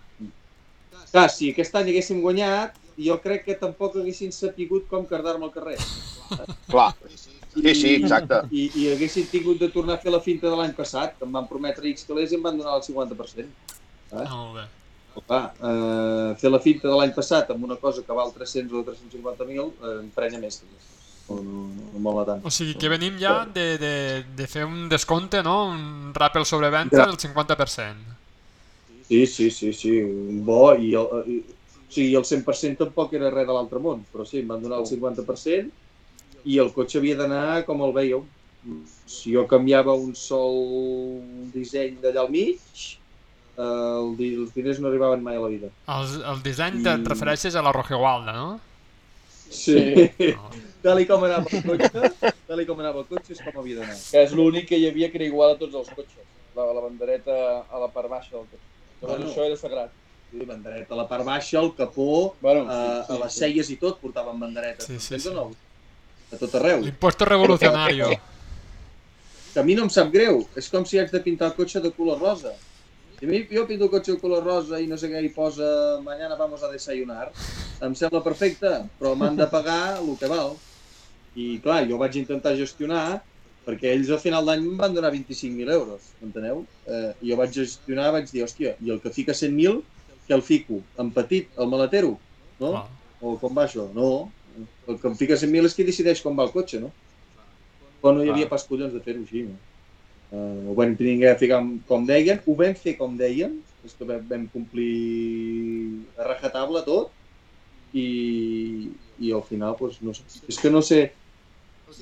Clar, 1.14 1.28
si 1.30 1.52
aquest 1.52 1.76
any 1.78 1.92
haguéssim 1.92 2.20
guanyat, 2.22 2.78
jo 2.98 3.16
crec 3.22 3.44
que 3.46 3.54
tampoc 3.58 3.98
haguessin 4.00 4.32
sapigut 4.34 4.88
com 4.90 5.06
cardar-me 5.06 5.46
al 5.46 5.52
carrer. 5.54 5.76
Clar. 6.70 6.92
Sí, 7.54 7.74
sí, 7.78 7.90
exacte. 8.00 8.40
I, 8.50 8.64
I 8.80 8.88
haguessin 8.94 9.28
tingut 9.30 9.60
de 9.60 9.68
tornar 9.70 9.98
a 9.98 10.02
fer 10.02 10.10
la 10.10 10.22
finta 10.22 10.50
de 10.50 10.56
l'any 10.58 10.72
passat, 10.74 11.14
que 11.18 11.26
em 11.26 11.36
van 11.36 11.46
prometre 11.50 11.86
X 11.92 12.08
calés 12.08 12.34
i 12.34 12.38
em 12.38 12.42
van 12.42 12.58
donar 12.58 12.80
el 12.80 12.82
50%. 12.86 13.46
Ah, 14.14 14.26
molt 14.30 14.58
bé. 14.58 14.66
Clar, 15.14 15.44
eh, 15.62 16.34
fer 16.40 16.50
la 16.50 16.58
finta 16.58 16.90
de 16.90 16.96
l'any 16.98 17.14
passat 17.14 17.52
amb 17.54 17.62
una 17.68 17.78
cosa 17.78 18.02
que 18.02 18.18
val 18.18 18.34
300 18.34 18.74
o 18.74 18.82
350.000 18.88 19.62
eh, 19.62 19.94
em 20.00 20.10
prenya 20.16 20.42
més. 20.42 20.58
que 20.58 21.03
No, 21.28 22.00
mola 22.04 22.24
tant. 22.28 22.42
O 22.44 22.50
sigui 22.52 22.74
que 22.76 22.88
venim 22.92 23.16
ja 23.20 23.44
de, 23.48 23.78
de, 23.80 23.92
de 24.36 24.46
fer 24.50 24.64
un 24.68 24.88
descompte, 24.92 25.40
no? 25.42 25.70
Un 25.72 26.12
rappel 26.14 26.44
sobre 26.44 26.68
venda 26.70 27.06
del 27.06 27.16
50%. 27.16 28.12
Sí, 29.08 29.26
sí, 29.26 29.50
sí, 29.50 29.72
sí, 29.72 30.00
bo, 30.44 30.74
i 30.74 30.94
el, 30.96 31.08
i, 31.28 31.38
o 31.44 31.92
sigui, 31.92 32.14
el 32.16 32.24
100% 32.24 32.78
tampoc 32.80 33.12
era 33.16 33.30
res 33.32 33.46
de 33.48 33.52
l'altre 33.56 33.80
món, 33.80 34.04
però 34.12 34.24
sí, 34.28 34.40
em 34.40 34.48
van 34.48 34.62
donar 34.64 34.80
el 34.82 34.86
50% 34.88 35.70
i 36.44 36.58
el 36.60 36.72
cotxe 36.76 36.98
havia 37.00 37.16
d'anar 37.16 37.64
com 37.68 37.80
el 37.84 37.92
veieu. 37.96 38.24
Si 39.06 39.32
jo 39.34 39.44
canviava 39.48 39.92
un 39.96 40.14
sol 40.16 41.20
disseny 41.52 41.98
d'allà 42.02 42.24
al 42.24 42.30
mig, 42.32 42.60
eh, 43.56 43.62
el, 43.62 44.14
els 44.40 44.54
diners 44.56 44.80
no 44.80 44.88
arribaven 44.88 45.22
mai 45.24 45.36
a 45.36 45.42
la 45.44 45.50
vida. 45.52 45.68
El, 45.88 46.14
el 46.32 46.42
disseny 46.44 46.80
I- 46.80 46.96
refereixes 47.08 47.56
a 47.56 47.62
la 47.64 47.72
Rojegualda, 47.76 48.32
no? 48.36 48.48
Sí. 49.50 50.10
No. 50.34 50.50
tal 50.84 51.00
i 51.00 51.06
com 51.08 51.24
anava 51.24 51.48
el 51.50 51.62
cotxe, 51.64 52.32
tal 52.48 52.60
i 52.60 52.66
com 52.68 52.80
anava 52.82 53.00
el 53.02 53.08
cotxe 53.08 53.32
és 53.36 53.42
com 53.44 53.60
havia 53.62 53.80
d'anar. 53.80 53.96
Que 54.10 54.22
és 54.26 54.32
l'únic 54.36 54.68
que 54.68 54.78
hi 54.80 54.88
havia 54.90 55.10
que 55.12 55.20
era 55.20 55.28
igual 55.28 55.54
a 55.54 55.58
tots 55.60 55.74
els 55.80 55.90
cotxes. 55.96 56.24
La, 56.54 56.66
la 56.76 56.82
bandereta 56.84 57.36
a 57.66 57.80
la 57.82 57.88
part 57.94 58.10
baixa 58.12 58.34
del 58.36 58.44
cotxe. 58.46 58.66
Llavors 59.00 59.18
Bueno. 59.20 59.30
això 59.32 59.46
era 59.46 59.56
sagrat. 59.60 59.94
Sí, 60.30 60.44
bandereta 60.48 60.94
a 60.94 60.98
la 60.98 61.06
part 61.08 61.24
baixa, 61.26 61.60
el 61.60 61.72
capó, 61.78 62.34
Bueno, 62.42 62.64
a, 62.70 63.02
a 63.06 63.18
les 63.24 63.34
celles 63.38 63.70
i 63.70 63.76
tot 63.80 64.00
portaven 64.02 64.38
banderetes. 64.40 64.86
Sí, 64.86 64.98
sí, 65.00 65.18
sí. 65.20 65.32
no? 65.34 65.48
A 66.32 66.36
tot 66.40 66.54
arreu. 66.58 66.80
L'impuesto 66.82 67.24
revolucionario. 67.28 68.08
Que 69.54 69.60
a 69.60 69.62
mi 69.62 69.76
no 69.78 69.84
em 69.86 69.90
sap 69.94 70.10
greu. 70.10 70.40
És 70.58 70.68
com 70.72 70.84
si 70.88 70.98
haig 70.98 71.12
de 71.12 71.20
pintar 71.22 71.52
el 71.52 71.56
cotxe 71.58 71.80
de 71.84 71.92
color 71.94 72.18
rosa. 72.20 72.52
Si 73.24 73.56
jo 73.56 73.66
pinto 73.66 73.84
el 73.86 73.90
cotxe 73.90 74.12
de 74.12 74.20
color 74.20 74.44
rosa 74.44 74.80
i 74.82 74.86
no 74.90 74.96
sé 75.00 75.08
què 75.08 75.20
hi 75.24 75.30
posa 75.32 75.66
mañana 76.04 76.36
vamos 76.36 76.62
a 76.62 76.68
desayunar, 76.72 77.30
em 77.80 77.94
sembla 77.96 78.20
perfecte, 78.24 78.70
però 79.00 79.14
m'han 79.16 79.36
de 79.38 79.46
pagar 79.48 79.98
el 80.00 80.10
que 80.20 80.28
val. 80.28 80.56
I 81.34 81.58
clar, 81.64 81.82
jo 81.88 81.96
vaig 81.98 82.16
intentar 82.20 82.52
gestionar 82.58 83.22
perquè 83.64 83.94
ells 83.94 84.10
al 84.12 84.20
final 84.20 84.44
d'any 84.44 84.60
em 84.60 84.76
van 84.76 84.92
donar 84.94 85.10
25.000 85.14 85.72
euros, 85.72 86.10
enteneu? 86.22 86.66
Eh, 86.86 87.14
jo 87.24 87.36
vaig 87.40 87.54
gestionar, 87.56 88.10
vaig 88.12 88.28
dir, 88.30 88.42
hòstia, 88.44 88.74
i 88.84 88.90
el 88.92 89.00
que 89.00 89.10
fica 89.10 89.32
100.000, 89.32 89.80
que 90.28 90.34
el 90.36 90.42
fico 90.44 90.82
en 91.00 91.10
petit, 91.16 91.48
al 91.56 91.70
maletero, 91.72 92.18
no? 92.60 92.70
Clar. 92.74 92.86
O 93.24 93.38
com 93.40 93.56
va 93.56 93.64
això? 93.64 93.86
No. 93.96 94.28
El 94.86 94.98
que 95.00 95.08
em 95.08 95.16
fica 95.16 95.34
100.000 95.40 95.64
és 95.70 95.74
qui 95.74 95.86
decideix 95.88 96.20
com 96.22 96.36
va 96.36 96.44
el 96.44 96.52
cotxe, 96.52 96.78
no? 96.82 96.92
Però 98.02 98.12
no 98.12 98.22
hi 98.22 98.28
havia 98.34 98.44
Ah. 98.46 98.52
pas 98.52 98.66
collons 98.68 98.92
de 98.92 99.00
fer-ho 99.00 99.22
així, 99.24 99.46
no? 99.48 99.56
Uh, 100.34 100.70
ho 100.70 100.74
vam 100.74 100.96
tenir 100.98 101.20
que 101.20 101.34
ficar 101.38 101.60
com 101.86 102.06
deien, 102.08 102.40
ho 102.42 102.54
vam 102.58 102.74
fer 102.74 102.96
com 102.98 103.12
deien, 103.20 103.52
és 103.86 103.92
que 103.94 104.06
vam, 104.08 104.48
complir 104.50 106.02
a 106.18 106.26
rajatable 106.32 106.82
tot, 106.86 107.12
i, 107.94 108.90
i 109.22 109.30
al 109.32 109.44
final, 109.46 109.76
doncs, 109.78 110.00
no 110.02 110.14
sé. 110.16 110.24
És 110.50 110.58
que 110.58 110.72
no 110.74 110.82
sé... 110.82 111.04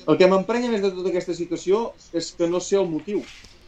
El 0.09 0.17
que 0.17 0.25
m'emprenya 0.31 0.71
més 0.71 0.81
de 0.81 0.89
tota 0.95 1.11
aquesta 1.11 1.35
situació 1.37 1.91
és 2.17 2.31
que 2.33 2.47
no 2.49 2.57
sé 2.63 2.79
el 2.79 2.87
motiu, 2.89 3.19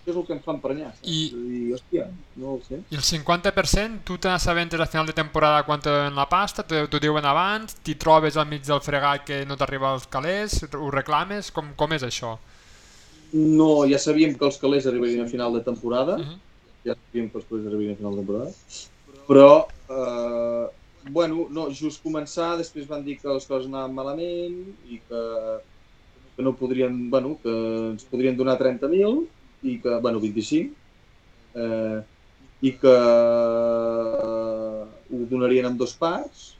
que 0.02 0.10
és 0.10 0.18
el 0.18 0.24
que 0.26 0.34
em 0.34 0.40
fa 0.42 0.56
emprenyar. 0.56 0.90
saps? 0.96 1.06
I- 1.12 1.36
I, 1.36 1.60
hòstia, 1.76 2.08
no 2.42 2.56
ho 2.56 2.62
sé. 2.66 2.80
I 2.90 2.98
el 2.98 3.04
50% 3.06 4.02
tu 4.08 4.18
te 4.18 4.32
n'assabentes 4.32 4.80
al 4.82 4.90
final 4.90 5.06
de 5.12 5.14
temporada 5.14 5.62
quan 5.68 5.84
te 5.84 5.92
donen 5.94 6.18
la 6.18 6.26
pasta, 6.32 6.66
t'ho 6.66 7.02
diuen 7.04 7.28
abans, 7.30 7.78
t'hi 7.86 8.00
trobes 8.02 8.40
al 8.42 8.50
mig 8.50 8.66
del 8.66 8.82
fregat 8.82 9.28
que 9.28 9.44
no 9.46 9.60
t'arriba 9.60 9.92
als 9.94 10.08
calés, 10.10 10.64
ho 10.74 10.90
reclames, 10.90 11.52
com, 11.54 11.76
com 11.78 11.94
és 11.94 12.08
això? 12.08 12.38
No, 13.36 13.84
ja 13.90 14.00
sabíem 14.00 14.34
que 14.40 14.46
els 14.48 14.58
calés 14.62 14.86
arribarien 14.88 15.26
a 15.26 15.28
final 15.32 15.54
de 15.58 15.62
temporada, 15.64 16.16
Uh 16.16 16.24
-huh. 16.24 16.40
ja 16.88 16.94
sabíem 16.96 17.30
que 17.30 17.38
els 17.38 17.46
calés 17.50 17.66
arribarien 17.68 17.94
a 17.94 17.98
final 18.00 18.14
de 18.16 18.22
temporada, 18.24 18.52
però, 19.28 19.68
eh, 19.90 20.68
bueno, 21.12 21.48
no, 21.50 21.70
just 21.70 22.02
començar, 22.04 22.58
després 22.58 22.88
van 22.88 23.04
dir 23.04 23.20
que 23.20 23.28
les 23.28 23.46
coses 23.46 23.68
anaven 23.68 23.94
malament 23.94 24.58
i 24.86 25.00
que, 25.08 25.22
que 26.36 26.44
no 26.44 26.56
podrien, 26.56 27.10
bueno, 27.10 27.40
que 27.44 27.54
ens 27.92 28.06
podrien 28.06 28.38
donar 28.38 28.58
30.000 28.58 29.28
i 29.62 29.82
que, 29.82 30.00
bueno, 30.00 30.20
25, 30.20 30.74
eh, 31.56 32.00
i 32.62 32.72
que 32.80 32.96
eh, 32.96 34.86
ho 35.12 35.26
donarien 35.30 35.66
en 35.66 35.78
dos 35.78 35.94
parts. 35.98 36.58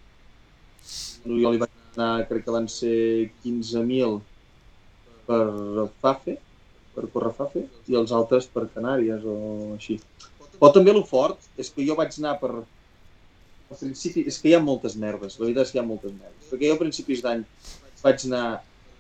Jo 1.26 1.52
li 1.52 1.58
vaig 1.58 1.72
donar, 1.96 2.28
crec 2.30 2.44
que 2.46 2.52
van 2.52 2.68
ser 2.68 3.32
15.000 3.44 4.20
per 5.26 5.90
Fafe, 6.02 6.38
per 6.96 7.10
córrer 7.14 7.34
Fafe, 7.38 7.66
i 7.92 7.98
els 8.00 8.14
altres 8.16 8.48
per 8.52 8.68
Canàries 8.74 9.26
o 9.28 9.36
així. 9.76 10.00
Però 10.56 10.72
també 10.76 10.94
el 10.96 11.04
fort 11.08 11.50
és 11.62 11.72
que 11.74 11.86
jo 11.88 11.98
vaig 12.00 12.16
anar 12.22 12.38
per... 12.42 12.54
Al 13.66 13.78
principi, 13.80 14.24
és 14.30 14.38
que 14.40 14.52
hi 14.52 14.56
ha 14.56 14.62
moltes 14.62 14.96
merdes, 15.02 15.40
la 15.40 15.48
veritat 15.48 15.68
és 15.68 15.74
que 15.74 15.80
hi 15.80 15.82
ha 15.82 15.88
moltes 15.88 16.14
merdes. 16.14 16.50
Perquè 16.52 16.70
jo 16.70 16.78
a 16.78 16.82
principis 16.82 17.24
d'any 17.26 17.42
vaig 18.04 18.26
anar 18.30 18.46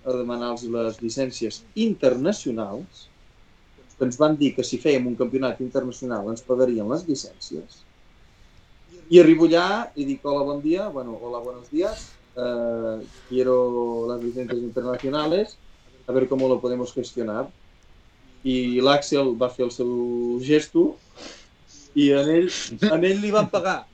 a 0.06 0.14
demanar-los 0.14 0.66
les 0.74 1.02
llicències 1.02 1.62
internacionals, 1.88 3.06
que 3.98 4.06
ens 4.06 4.18
van 4.20 4.36
dir 4.40 4.52
que 4.56 4.66
si 4.68 4.80
fèiem 4.82 5.06
un 5.08 5.16
campionat 5.20 5.62
internacional 5.64 6.28
ens 6.32 6.44
pagarien 6.46 6.90
les 6.92 7.06
llicències. 7.08 7.82
I 9.10 9.22
arribo 9.22 9.48
allà 9.48 9.68
i 9.96 10.06
dic, 10.08 10.26
hola, 10.26 10.44
bon 10.50 10.62
dia, 10.64 10.90
bueno, 10.90 11.16
hola, 11.22 11.40
buenos 11.46 11.70
días, 11.72 12.10
eh, 12.36 12.98
quiero 13.30 14.06
las 14.10 14.24
licencias 14.24 14.60
internacionales, 14.60 15.58
a 16.08 16.12
ver 16.12 16.28
cómo 16.28 16.50
lo 16.50 16.60
podemos 16.60 16.94
gestionar. 16.94 17.48
I 18.46 18.80
l'Àxel 18.86 19.32
va 19.42 19.50
fer 19.50 19.66
el 19.66 19.72
seu 19.74 19.90
gesto 20.46 20.84
i 21.98 22.12
en 22.14 22.30
ell, 22.30 22.50
en 22.92 23.06
ell 23.08 23.22
li 23.24 23.32
van 23.34 23.48
pagar. 23.50 23.86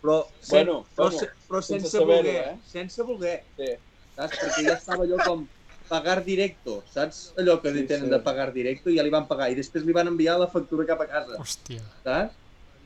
Però, 0.00 0.18
sen, 0.40 0.66
Bueno, 0.66 0.74
però, 0.96 1.08
bueno, 1.08 1.18
se- 1.18 1.30
però 1.48 1.60
sense 1.62 1.86
sense, 1.86 1.96
saber-ho, 1.98 2.22
voler, 2.28 2.36
eh? 2.50 2.56
sense 2.64 3.02
voler, 3.04 3.38
Sí. 3.56 3.70
saps? 4.16 4.36
Perquè 4.40 4.64
ja 4.66 4.74
estava 4.76 5.04
allò 5.04 5.18
com 5.24 5.46
pagar 5.88 6.22
directo, 6.24 6.82
saps? 6.92 7.32
Allò 7.36 7.58
que 7.60 7.72
Sí, 7.72 7.78
sí, 7.80 7.86
tenen 7.86 8.06
sí. 8.08 8.10
de 8.10 8.20
pagar 8.20 8.52
directo 8.52 8.90
i 8.90 8.96
ja 8.96 9.02
li 9.02 9.10
van 9.12 9.26
pagar 9.28 9.50
i 9.50 9.54
després 9.58 9.84
li 9.84 9.92
van 9.92 10.08
enviar 10.08 10.38
la 10.40 10.48
factura 10.48 10.86
cap 10.86 11.00
a 11.00 11.06
casa, 11.06 11.36
Hòstia. 11.38 11.80
saps? 12.04 12.36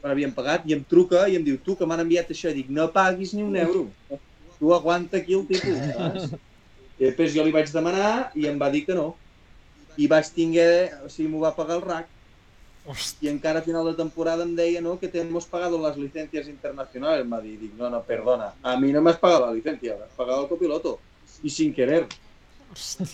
quan 0.05 0.13
havíem 0.13 0.35
pagat, 0.37 0.67
i 0.69 0.75
em 0.75 0.83
truca 0.85 1.27
i 1.33 1.37
em 1.37 1.43
diu, 1.43 1.57
tu 1.65 1.75
que 1.77 1.87
m'han 1.87 2.01
enviat 2.03 2.29
això, 2.29 2.51
i 2.51 2.55
dic, 2.59 2.69
no 2.69 2.91
paguis 2.93 3.33
ni 3.33 3.43
un 3.43 3.57
euro. 3.57 3.87
Tu 4.59 4.73
aguanta 4.75 5.17
aquí 5.17 5.33
el 5.33 5.47
tipus, 5.49 5.79
saps? 5.97 6.35
I 6.99 7.07
després 7.09 7.33
jo 7.33 7.43
li 7.43 7.51
vaig 7.55 7.71
demanar 7.73 8.31
i 8.37 8.45
em 8.47 8.59
va 8.61 8.69
dir 8.71 8.85
que 8.85 8.93
no. 8.93 9.15
I 9.97 10.09
vaig 10.11 10.29
tinguer, 10.35 10.93
o 11.05 11.09
sigui, 11.09 11.29
m'ho 11.31 11.41
va 11.45 11.55
pagar 11.57 11.77
el 11.77 11.83
RAC. 11.83 12.07
Hòstia, 12.87 13.31
Y 13.31 13.33
encara 13.33 13.61
a 13.61 13.63
final 13.63 13.87
de 13.87 13.95
temporada 13.95 14.45
em 14.45 14.55
deia 14.55 14.81
no, 14.83 14.99
que 15.01 15.09
te 15.09 15.19
hemos 15.21 15.47
pagado 15.47 15.81
las 15.81 15.97
licencias 15.97 16.49
internacionales. 16.49 17.25
Dir, 17.43 17.59
dic, 17.59 17.73
no, 17.79 17.89
no, 17.89 18.03
perdona, 18.03 18.53
a 18.63 18.77
mí 18.79 18.93
no 18.93 19.01
me 19.01 19.11
has 19.11 19.17
pagado 19.19 19.47
la 19.47 19.53
licencia, 19.55 19.97
me 19.97 20.05
has 20.05 20.13
pagado 20.13 20.43
el 20.43 20.49
copiloto. 20.49 20.99
Y 21.43 21.49
sin 21.49 21.73
querer. 21.73 22.07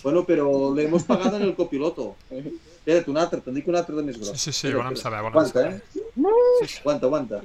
Bueno, 0.03 0.25
pero 0.25 0.73
le 0.75 0.83
hemos 0.85 1.03
pagado 1.03 1.37
en 1.37 1.43
el 1.43 1.55
copiloto. 1.55 2.15
Espera't, 2.29 3.07
un 3.07 3.17
altre, 3.17 3.39
te'n 3.45 3.53
dic 3.53 3.67
un 3.69 3.75
altre 3.77 3.95
de 3.95 4.03
més 4.03 4.17
gros. 4.17 4.31
sí, 4.33 4.37
sí, 4.37 4.51
sí, 4.51 4.67
Espera, 4.67 4.81
volem 4.83 4.97
saber, 4.97 5.21
volem 5.21 5.37
Aguanta, 5.37 5.61
saber. 5.61 5.73
eh? 5.75 5.81
Sí, 6.61 6.67
sí. 6.67 6.79
Aguanta, 6.81 7.05
aguanta. 7.05 7.41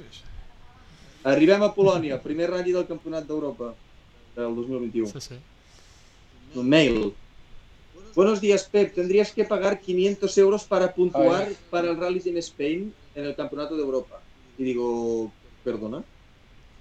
Arribem 1.23 1.63
a 1.63 1.69
Polònia, 1.75 2.17
primer 2.23 2.49
ratll 2.49 2.73
del 2.73 2.87
Campionat 2.89 3.27
d'Europa 3.27 3.73
del 4.35 4.55
2021. 4.55 5.07
Sí, 5.13 5.21
sí. 5.21 5.37
Un 6.55 6.67
mail. 6.67 7.13
Buenos 8.17 8.41
días, 8.41 8.67
Pep. 8.67 8.95
Tendrías 8.95 9.31
que 9.31 9.45
pagar 9.45 9.79
500 9.79 10.35
euros 10.39 10.65
para 10.65 10.91
puntuar 10.91 11.47
para 11.69 11.91
el 11.91 11.97
Rally 12.01 12.19
Team 12.19 12.37
Spain 12.37 12.91
en 13.13 13.25
el 13.25 13.35
Campeonato 13.35 13.75
de 13.77 13.83
Europa. 13.83 14.23
Y 14.57 14.63
digo, 14.63 15.35
¿perdona? 15.61 16.03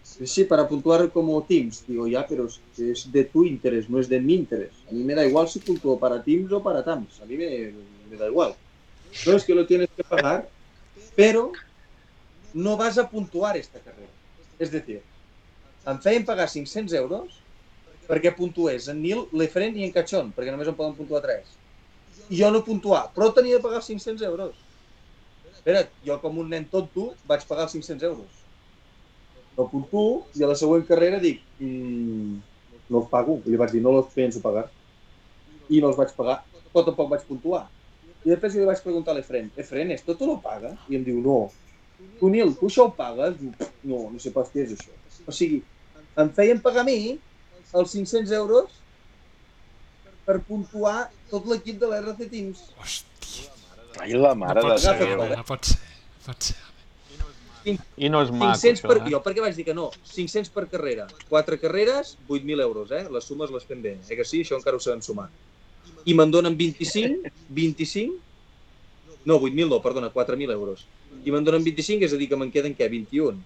Sí, 0.00 0.44
para 0.44 0.66
puntuar 0.66 1.12
como 1.12 1.44
teams. 1.44 1.84
Digo, 1.86 2.06
ya, 2.06 2.26
pero 2.26 2.46
es- 2.46 2.62
es 2.78 3.12
de 3.12 3.24
tu 3.24 3.44
interés, 3.44 3.90
no 3.90 4.00
es 4.00 4.08
de 4.08 4.18
mi 4.18 4.32
interés. 4.32 4.82
A 4.88 4.92
mí 4.92 5.04
me 5.04 5.14
da 5.14 5.26
igual 5.26 5.46
si 5.46 5.58
puntúo 5.60 6.00
para 6.00 6.24
teams 6.24 6.50
o 6.52 6.62
para 6.62 6.82
TAMS. 6.82 7.20
A 7.20 7.26
mí 7.26 7.36
me, 7.36 7.70
me 8.08 8.16
da 8.16 8.28
igual. 8.28 8.56
No 9.26 9.36
es 9.36 9.44
que 9.44 9.54
lo 9.54 9.66
tienes 9.66 9.88
que 9.94 10.04
pagar, 10.04 10.50
pero 11.14 11.52
no 12.54 12.78
vas 12.78 12.96
a 12.96 13.10
puntuar 13.10 13.58
esta 13.58 13.78
carrera. 13.82 14.14
És 14.58 14.72
a 14.72 14.80
dir, 14.80 15.02
em 15.84 16.00
feien 16.00 16.24
pagar 16.24 16.48
500 16.48 16.94
euros 16.94 17.45
perquè 18.06 18.32
puntués 18.36 18.88
en 18.92 19.00
Nil, 19.02 19.26
Lefren 19.36 19.76
i 19.76 19.86
en 19.86 19.94
Cachón, 19.94 20.32
perquè 20.36 20.54
només 20.54 20.70
en 20.70 20.78
poden 20.78 20.96
puntuar 20.98 21.22
3. 21.24 21.52
I 22.30 22.40
jo 22.40 22.50
no 22.50 22.64
puntuar, 22.66 23.06
però 23.14 23.30
tenia 23.34 23.58
de 23.58 23.64
pagar 23.64 23.82
500 23.84 24.24
euros. 24.26 24.54
Espera't, 25.52 25.90
jo 26.06 26.18
com 26.22 26.42
un 26.42 26.50
nen 26.50 26.66
tonto 26.70 27.12
vaig 27.26 27.46
pagar 27.48 27.66
els 27.66 27.74
500 27.74 28.06
euros. 28.06 28.42
No 29.56 29.66
puntuo 29.72 30.26
i 30.36 30.44
a 30.44 30.50
la 30.50 30.58
següent 30.58 30.84
carrera 30.86 31.18
dic 31.22 31.40
mmm, 31.58 32.36
no 32.90 33.02
els 33.02 33.08
pago. 33.10 33.40
I 33.44 33.52
li 33.52 33.60
vaig 33.60 33.72
dir 33.74 33.82
no 33.84 33.96
els 33.98 34.12
penso 34.14 34.42
pagar. 34.44 34.66
I 35.68 35.80
no 35.82 35.90
els 35.90 35.98
vaig 35.98 36.12
pagar, 36.16 36.42
però 36.72 36.84
tampoc 36.86 37.10
vaig 37.14 37.24
puntuar. 37.28 37.64
I 38.26 38.32
després 38.32 38.54
jo 38.54 38.62
li 38.62 38.68
vaig 38.68 38.82
preguntar 38.82 39.14
a 39.14 39.16
l'Efren, 39.18 39.52
Efren, 39.58 39.92
esto 39.94 40.16
tu 40.18 40.26
lo 40.26 40.40
paga? 40.42 40.72
I 40.90 40.98
em 40.98 41.06
diu, 41.06 41.20
no. 41.22 41.46
Tu, 42.18 42.28
Nil, 42.30 42.52
tu 42.58 42.68
això 42.68 42.88
ho 42.88 42.92
pagues? 42.94 43.36
Diu, 43.40 43.52
no, 43.86 44.00
no 44.12 44.22
sé 44.22 44.32
pas 44.34 44.50
què 44.52 44.64
és 44.64 44.74
això. 44.74 44.94
O 45.26 45.34
sigui, 45.34 45.60
em 46.18 46.32
feien 46.36 46.60
pagar 46.62 46.82
a 46.82 46.88
mi 46.88 46.96
els 47.74 47.94
500 47.96 48.34
euros 48.38 48.82
per 50.26 50.38
puntuar 50.46 51.08
tot 51.30 51.46
l'equip 51.50 51.80
de 51.80 51.90
l'RC 51.90 52.30
Teams. 52.30 52.62
Hòstia, 52.82 53.50
Ai, 54.02 54.12
la 54.12 54.34
mare 54.38 54.62
no 54.62 54.68
de 54.68 54.74
pot 54.74 54.84
ser, 54.84 54.96
Déu. 55.00 55.26
no 55.32 55.44
pot 55.46 55.68
ser, 55.72 55.80
no 55.80 56.24
pot 56.28 56.48
ser. 56.50 56.62
I 57.66 58.10
no 58.12 58.20
és 58.22 58.30
maco, 58.30 58.54
500 58.60 58.82
per... 58.84 58.92
això, 58.94 59.06
eh? 59.08 59.12
Jo 59.14 59.20
per 59.24 59.32
què 59.34 59.42
vaig 59.42 59.56
dir 59.58 59.64
que 59.66 59.74
no? 59.74 59.88
500 60.12 60.52
per 60.54 60.66
carrera. 60.70 61.08
4 61.30 61.58
carreres, 61.62 62.14
8.000 62.28 62.62
euros, 62.62 62.92
eh? 62.94 63.02
Les 63.10 63.26
sumes 63.26 63.50
les 63.50 63.66
fem 63.66 63.82
bé. 63.82 63.96
Eh 64.06 64.18
que 64.18 64.26
sí? 64.28 64.44
Això 64.44 64.58
encara 64.60 64.78
ho 64.78 64.82
sabem 64.82 65.02
sumar. 65.02 65.26
I 66.06 66.14
me'n 66.14 66.30
donen 66.30 66.54
25, 66.58 67.32
25... 67.50 68.22
No, 69.26 69.40
8.000 69.42 69.66
no, 69.66 69.80
perdona, 69.82 70.12
4.000 70.14 70.54
euros. 70.54 70.84
I 71.26 71.34
me'n 71.34 71.46
donen 71.46 71.64
25, 71.66 72.06
és 72.06 72.14
a 72.14 72.20
dir, 72.20 72.28
que 72.30 72.38
me'n 72.38 72.52
queden 72.54 72.76
què? 72.78 72.86
21. 72.92 73.40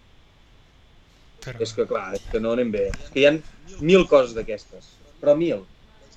Però... 1.44 1.60
És 1.64 1.72
que 1.76 1.86
clar, 1.88 2.14
és 2.18 2.24
que 2.32 2.40
no 2.40 2.52
anem 2.56 2.70
bé. 2.74 2.86
És 2.92 3.10
que 3.14 3.20
hi 3.22 3.26
ha 3.30 3.34
mil 3.80 4.06
coses 4.10 4.34
d'aquestes. 4.36 4.90
Però 5.20 5.34
mil. 5.36 5.62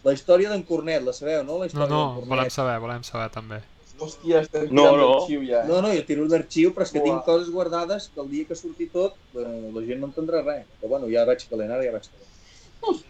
La 0.04 0.12
història 0.16 0.50
d'en 0.52 0.64
Cornet, 0.68 1.04
la 1.06 1.14
sabeu, 1.16 1.44
no? 1.48 1.60
La 1.62 1.66
No, 1.66 1.70
història 1.70 1.90
no, 1.94 2.02
d'en 2.20 2.30
volem 2.34 2.50
saber, 2.52 2.80
volem 2.84 3.04
saber 3.08 3.30
també. 3.32 3.62
Hòstia, 4.04 4.42
estem 4.42 4.64
No, 4.74 4.84
tirant 4.90 4.98
no. 5.00 5.08
l'arxiu 5.14 5.44
ja. 5.48 5.62
No, 5.70 5.78
no, 5.86 5.92
jo 5.96 6.04
tiro 6.08 6.26
l'arxiu, 6.28 6.74
però 6.76 6.84
és 6.84 6.92
que 6.92 7.00
Uah. 7.00 7.06
tinc 7.08 7.26
coses 7.28 7.50
guardades 7.54 8.10
que 8.14 8.20
el 8.24 8.30
dia 8.32 8.48
que 8.50 8.56
surti 8.58 8.88
tot 8.92 9.16
eh, 9.38 9.44
la 9.76 9.84
gent 9.86 10.02
no 10.02 10.10
entendrà 10.10 10.42
res. 10.44 10.66
Però 10.82 10.90
bueno, 10.96 11.08
ja 11.14 11.24
vaig 11.30 11.46
calent, 11.50 11.72
ara 11.72 11.86
ja 11.86 11.94
vaig 11.96 12.10
calent. 12.10 13.04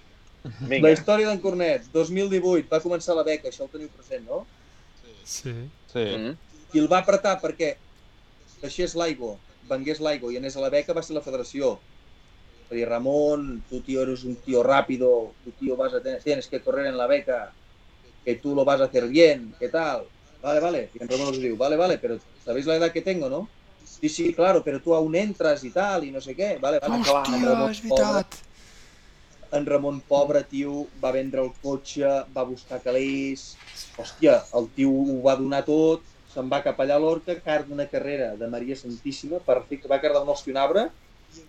La 0.43 0.67
Vinga. 0.67 0.91
història 0.91 1.29
d'en 1.31 1.39
Cornet, 1.39 1.85
2018, 1.93 2.67
va 2.69 2.81
començar 2.83 3.15
la 3.15 3.23
beca, 3.23 3.47
això 3.49 3.63
ho 3.63 3.69
teniu 3.71 3.87
present, 3.95 4.25
no? 4.27 4.41
Sí. 5.23 5.53
Sí. 5.93 6.03
Mm. 6.03 6.33
Qui 6.71 6.81
el 6.83 6.89
va 6.91 6.99
apretar 6.99 7.37
perquè 7.41 7.71
deixés 8.61 8.93
l'aigua, 8.99 9.37
vengués 9.69 10.01
l'aigua 10.03 10.33
i 10.33 10.37
anés 10.37 10.57
a 10.59 10.61
la 10.65 10.69
beca 10.73 10.93
va 10.93 11.01
ser 11.01 11.15
la 11.15 11.23
federació. 11.23 11.77
Dir, 12.73 12.87
Ramon, 12.89 13.63
tu 13.69 13.81
tío 13.81 14.01
eres 14.03 14.23
un 14.23 14.35
tío 14.41 14.63
rápido, 14.63 15.35
tu 15.43 15.51
tío 15.53 15.77
vas 15.77 15.93
a 15.93 16.01
tener, 16.01 16.21
tienes 16.21 16.47
que 16.47 16.61
correr 16.61 16.87
en 16.87 16.97
la 16.97 17.07
beca, 17.07 17.55
que 18.23 18.35
tú 18.35 18.55
lo 18.55 18.65
vas 18.65 18.81
a 18.81 18.85
hacer 18.85 19.07
bien, 19.07 19.53
¿qué 19.59 19.69
tal? 19.69 20.07
Vale, 20.41 20.59
vale. 20.59 20.91
Y 20.93 21.01
en 21.01 21.07
Ramón 21.07 21.27
nos 21.27 21.39
diu, 21.39 21.55
vale, 21.55 21.77
vale, 21.77 21.97
pero 21.99 22.19
¿sabéis 22.43 22.65
la 22.65 22.75
edad 22.75 22.91
que 22.91 23.01
tengo, 23.01 23.29
no? 23.29 23.49
Sí, 23.83 24.09
sí, 24.09 24.33
claro, 24.33 24.63
pero 24.63 24.81
tú 24.81 24.93
aún 24.93 25.15
entras 25.15 25.63
y 25.63 25.71
tal, 25.71 26.03
y 26.03 26.11
no 26.11 26.19
sé 26.19 26.35
qué. 26.35 26.57
Vale, 26.61 26.79
vale. 26.79 27.01
Hòstia, 27.01 27.35
En 27.37 27.45
Ramon, 27.45 27.71
és 27.71 27.81
veritat. 27.83 28.39
en 29.53 29.65
Ramon, 29.65 30.01
pobre 30.09 30.43
tio, 30.49 30.87
va 31.03 31.11
vendre 31.13 31.43
el 31.43 31.51
cotxe, 31.61 32.09
va 32.35 32.43
buscar 32.43 32.81
calés... 32.81 33.53
Hòstia, 34.01 34.39
el 34.57 34.71
tio 34.73 34.89
ho 34.89 35.19
va 35.21 35.35
donar 35.37 35.61
tot, 35.67 36.07
se'n 36.33 36.49
va 36.49 36.63
cap 36.65 36.79
allà 36.81 36.95
a 36.97 37.01
l'Horta, 37.01 37.35
car 37.45 37.59
d'una 37.67 37.85
carrera 37.91 38.31
de 38.39 38.47
Maria 38.49 38.75
Santíssima, 38.79 39.39
perfecte, 39.45 39.91
va 39.91 39.99
quedar 40.01 40.23
un 40.23 40.31
ostionabre, 40.33 40.87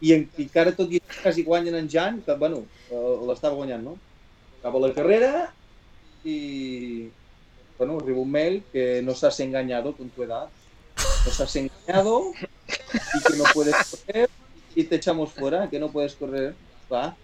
i, 0.00 0.12
en, 0.14 0.24
i 0.36 0.46
encara 0.46 0.74
tot 0.76 0.92
i 0.92 1.00
quasi 1.22 1.44
guanyen 1.46 1.76
en 1.78 1.88
Jan, 1.90 2.20
que, 2.26 2.36
bueno, 2.40 2.62
eh, 2.90 3.14
l'estava 3.28 3.58
guanyant, 3.58 3.84
no? 3.84 3.96
Acaba 4.58 4.80
la 4.80 4.92
carrera 4.94 5.32
y, 6.24 7.08
bueno, 7.78 7.98
arriba 8.00 8.20
un 8.20 8.30
mail 8.30 8.62
que 8.72 9.02
nos 9.02 9.22
has 9.24 9.38
engañado 9.40 9.94
con 9.96 10.08
tu 10.10 10.22
edad, 10.22 10.48
nos 11.26 11.40
has 11.40 11.56
engañado 11.56 12.32
y 12.38 13.22
que 13.26 13.36
no 13.36 13.44
puedes 13.52 13.76
correr 13.90 14.30
y 14.74 14.84
te 14.84 14.96
echamos 14.96 15.32
fuera, 15.32 15.68
que 15.70 15.78
no 15.78 15.90
puedes 15.90 16.14
correr, 16.14 16.54
clar, 16.88 17.14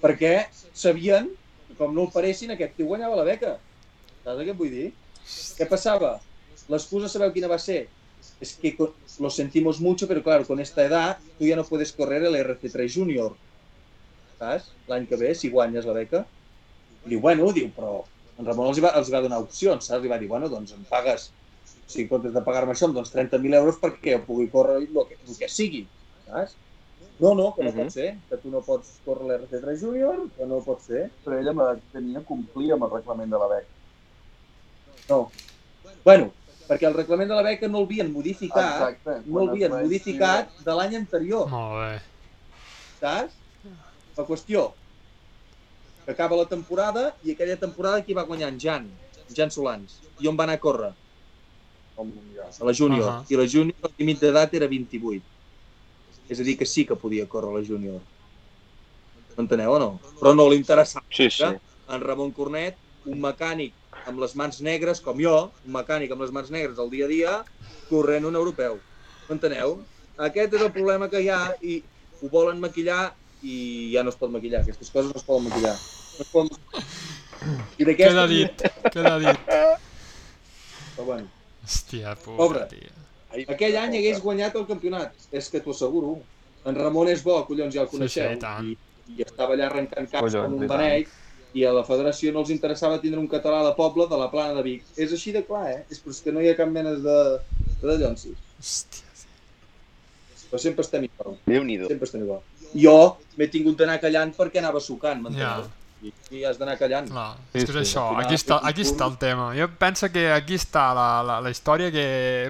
perquè 0.00 0.48
sabien, 0.72 1.30
que 1.68 1.76
com 1.78 1.94
no 1.94 2.06
el 2.06 2.12
paressin, 2.14 2.52
aquest 2.54 2.76
tio 2.76 2.88
guanyava 2.90 3.18
la 3.18 3.26
beca. 3.26 3.56
Saps 4.24 4.42
què 4.44 4.52
et 4.52 4.58
vull 4.58 4.72
dir? 4.72 4.90
Què 5.58 5.66
passava? 5.68 6.18
L'excusa 6.70 7.10
sabeu 7.10 7.32
quina 7.34 7.50
va 7.50 7.58
ser? 7.58 7.86
Es 8.40 8.56
que 8.58 8.76
lo 9.20 9.30
sentimos 9.30 9.80
mucho, 9.80 10.08
pero 10.08 10.22
claro, 10.22 10.46
con 10.46 10.60
esta 10.60 10.84
edad 10.84 11.20
tú 11.38 11.44
ya 11.46 11.56
no 11.56 11.64
puedes 11.64 11.92
correr 11.92 12.24
el 12.24 12.34
RC3 12.36 12.94
Junior. 12.94 13.38
Saps? 14.40 14.64
L'any 14.92 15.04
que 15.10 15.18
ve, 15.20 15.28
si 15.40 15.50
guanyes 15.54 15.86
la 15.88 15.94
beca. 15.98 16.20
I 17.06 17.12
diu, 17.12 17.20
bueno, 17.26 17.50
diu, 17.58 17.68
però 17.76 17.92
en 18.40 18.48
Ramon 18.48 18.70
els 18.72 18.80
va, 18.84 18.90
els 19.00 19.10
va 19.14 19.20
donar 19.26 19.38
opcions, 19.44 19.86
saps? 19.90 20.02
Li 20.04 20.10
va 20.12 20.18
dir, 20.22 20.28
bueno, 20.32 20.48
doncs 20.54 20.72
em 20.76 20.82
pagues, 20.94 21.26
si 21.72 22.02
en 22.04 22.08
comptes 22.12 22.34
de 22.36 22.42
pagar-me 22.48 22.74
això, 22.76 22.88
em 22.90 22.96
dones 22.96 23.12
30.000 23.14 23.56
euros 23.60 23.78
perquè 23.84 24.16
jo 24.16 24.24
pugui 24.30 24.48
córrer 24.56 24.78
el 24.80 24.88
que, 25.10 25.18
el 25.20 25.38
que 25.42 25.50
sigui, 25.58 25.82
saps? 26.28 26.56
No, 27.24 27.34
no, 27.40 27.48
que 27.56 27.64
no 27.66 27.72
Mhm. 27.72 27.80
pot 27.82 27.92
ser, 27.96 28.08
que 28.30 28.38
tu 28.42 28.50
no 28.56 28.62
pots 28.70 28.94
córrer 29.08 29.26
l'RC3 29.30 29.82
Junior, 29.86 30.22
que 30.36 30.46
no 30.54 30.62
pot 30.70 30.80
ser. 30.88 31.04
Però 31.24 31.38
ella 31.42 31.54
tenia 31.98 32.24
complir 32.32 32.72
amb 32.76 32.88
el 32.88 32.94
reglament 32.98 33.36
de 33.36 33.42
la 33.44 33.50
beca. 33.56 33.70
No. 35.08 35.34
Bueno, 36.04 36.36
perquè 36.70 36.86
el 36.86 36.94
reglament 36.94 37.30
de 37.32 37.34
la 37.34 37.42
beca 37.42 37.68
no 37.68 37.82
l'havien 37.82 38.12
modificat, 38.14 38.76
Exacte. 38.76 39.16
no 39.26 39.44
l'havien 39.46 39.72
modificat 39.74 40.52
de 40.62 40.76
l'any 40.78 40.94
anterior, 41.00 41.48
Molt 41.50 41.74
bé. 41.80 41.92
saps? 43.00 43.34
La 44.16 44.24
qüestió, 44.28 44.68
que 46.04 46.12
acaba 46.14 46.36
la 46.38 46.46
temporada 46.46 47.16
i 47.24 47.32
aquella 47.34 47.56
temporada 47.58 48.04
qui 48.04 48.14
va 48.14 48.22
guanyar? 48.28 48.52
En 48.52 48.58
Jan, 48.60 48.86
en 49.26 49.34
Jan 49.36 49.50
Solans. 49.50 50.00
I 50.20 50.28
on 50.28 50.38
va 50.38 50.44
anar 50.46 50.58
a 50.58 50.62
córrer? 50.62 50.92
A 51.96 52.64
la 52.64 52.72
júnior. 52.72 53.08
Ahà. 53.08 53.24
I 53.28 53.36
la 53.36 53.46
júnior, 53.46 53.76
el 53.88 53.94
límit 53.98 54.20
d'edat 54.22 54.54
era 54.54 54.68
28. 54.68 55.22
És 56.30 56.40
a 56.40 56.46
dir, 56.46 56.56
que 56.56 56.66
sí 56.66 56.86
que 56.86 56.96
podia 56.96 57.26
córrer 57.28 57.52
la 57.58 57.64
júnior. 57.66 58.00
M'enteneu 59.36 59.74
o 59.74 59.78
no? 59.82 59.90
Però 60.20 60.34
no 60.34 60.48
li 60.48 60.56
interessava. 60.60 61.04
Sí, 61.10 61.28
sí. 61.30 61.50
En 61.90 62.00
Ramon 62.00 62.30
Cornet, 62.32 62.78
un 63.06 63.18
mecànic 63.20 63.74
amb 64.08 64.20
les 64.22 64.34
mans 64.38 64.60
negres, 64.64 65.00
com 65.04 65.18
jo, 65.20 65.34
un 65.66 65.72
mecànic 65.76 66.12
amb 66.14 66.22
les 66.24 66.32
mans 66.32 66.50
negres 66.50 66.78
al 66.78 66.90
dia 66.92 67.04
a 67.06 67.10
dia, 67.10 67.32
corrent 67.90 68.24
un 68.28 68.36
europeu. 68.38 68.78
M'enteneu? 69.28 69.80
Aquest 70.20 70.54
és 70.58 70.62
el 70.66 70.72
problema 70.74 71.08
que 71.08 71.20
hi 71.24 71.28
ha 71.32 71.42
i 71.62 71.80
ho 72.20 72.28
volen 72.32 72.60
maquillar 72.60 73.10
i 73.42 73.90
ja 73.94 74.02
no 74.04 74.10
es 74.12 74.18
pot 74.20 74.30
maquillar. 74.32 74.60
Aquestes 74.64 74.90
coses 74.92 75.12
no 75.12 75.20
es 75.20 75.24
poden 75.24 75.48
maquillar. 75.48 75.76
No 76.18 76.26
es 76.26 76.32
poden... 76.32 76.50
I. 77.80 77.84
Queda 77.96 78.26
dit, 78.28 78.64
queda 78.92 79.14
dit. 79.22 79.46
Però 80.96 81.06
bueno, 81.06 81.28
Hòstia, 81.64 82.12
Pobre. 82.20 82.36
pobre, 82.36 82.66
tia. 82.68 83.46
aquell 83.54 83.76
any 83.80 83.96
hagués 83.96 84.20
guanyat 84.20 84.56
el 84.60 84.66
campionat. 84.68 85.14
És 85.32 85.48
que 85.48 85.60
t'ho 85.64 85.72
asseguro. 85.72 86.18
En 86.68 86.76
Ramon 86.76 87.08
és 87.08 87.22
bo, 87.24 87.38
collons, 87.48 87.72
ja 87.72 87.86
el 87.86 87.88
Sí, 87.88 87.92
sí, 87.92 87.96
coneixeu. 87.96 88.32
i 88.36 88.38
tant. 88.42 88.68
I, 88.68 88.76
I 89.16 89.24
estava 89.24 89.54
allà 89.56 89.70
arrencant 89.70 90.10
caps 90.10 90.20
Collons, 90.20 90.44
com 90.44 90.58
i 90.58 90.66
un 90.66 90.68
tant. 90.68 91.14
I 91.54 91.64
a 91.66 91.72
la 91.74 91.82
federació 91.86 92.32
no 92.32 92.44
els 92.44 92.50
interessava 92.54 93.00
tindre 93.02 93.20
un 93.20 93.28
català 93.28 93.62
de 93.66 93.74
poble 93.76 94.06
de 94.10 94.18
la 94.18 94.30
plana 94.30 94.54
de 94.54 94.62
Vic. 94.66 94.84
És 94.96 95.12
així 95.16 95.32
de 95.34 95.42
clar, 95.46 95.66
eh? 95.72 95.80
És 95.90 95.98
però 96.02 96.14
és 96.14 96.22
que 96.24 96.34
no 96.34 96.42
hi 96.42 96.50
ha 96.50 96.56
cap 96.58 96.70
mena 96.70 96.94
de, 96.94 97.18
de 97.82 97.96
llonsis. 97.98 98.38
Hòstia, 98.60 99.06
però 100.50 100.60
sempre 100.62 100.82
estem 100.86 101.06
igual. 101.06 101.36
Déu-n'hi-do. 101.46 101.90
Sempre 101.90 102.08
estem 102.08 102.24
igual. 102.26 102.40
Jo 102.74 102.96
m'he 103.38 103.46
tingut 103.50 103.78
d'anar 103.78 104.00
callant 104.02 104.32
perquè 104.36 104.60
anava 104.62 104.82
sucant, 104.82 105.22
m'enteneu? 105.22 105.66
Ja. 105.66 105.76
I, 106.00 106.10
I 106.32 106.44
has 106.48 106.56
d'anar 106.56 106.78
callant. 106.80 107.10
Clar, 107.10 107.34
Sí, 107.52 107.60
és 107.60 107.66
que 107.68 107.74
és 107.74 107.78
això, 107.82 108.06
aquí 108.16 108.36
està, 108.38 108.56
aquí 108.66 108.84
està 108.86 109.06
el 109.10 109.18
tema. 109.20 109.50
Jo 109.58 109.68
penso 109.78 110.08
que 110.10 110.30
aquí 110.32 110.56
està 110.56 110.90
la, 110.96 111.08
la, 111.26 111.40
la 111.44 111.52
història 111.52 111.90
que 111.92 112.04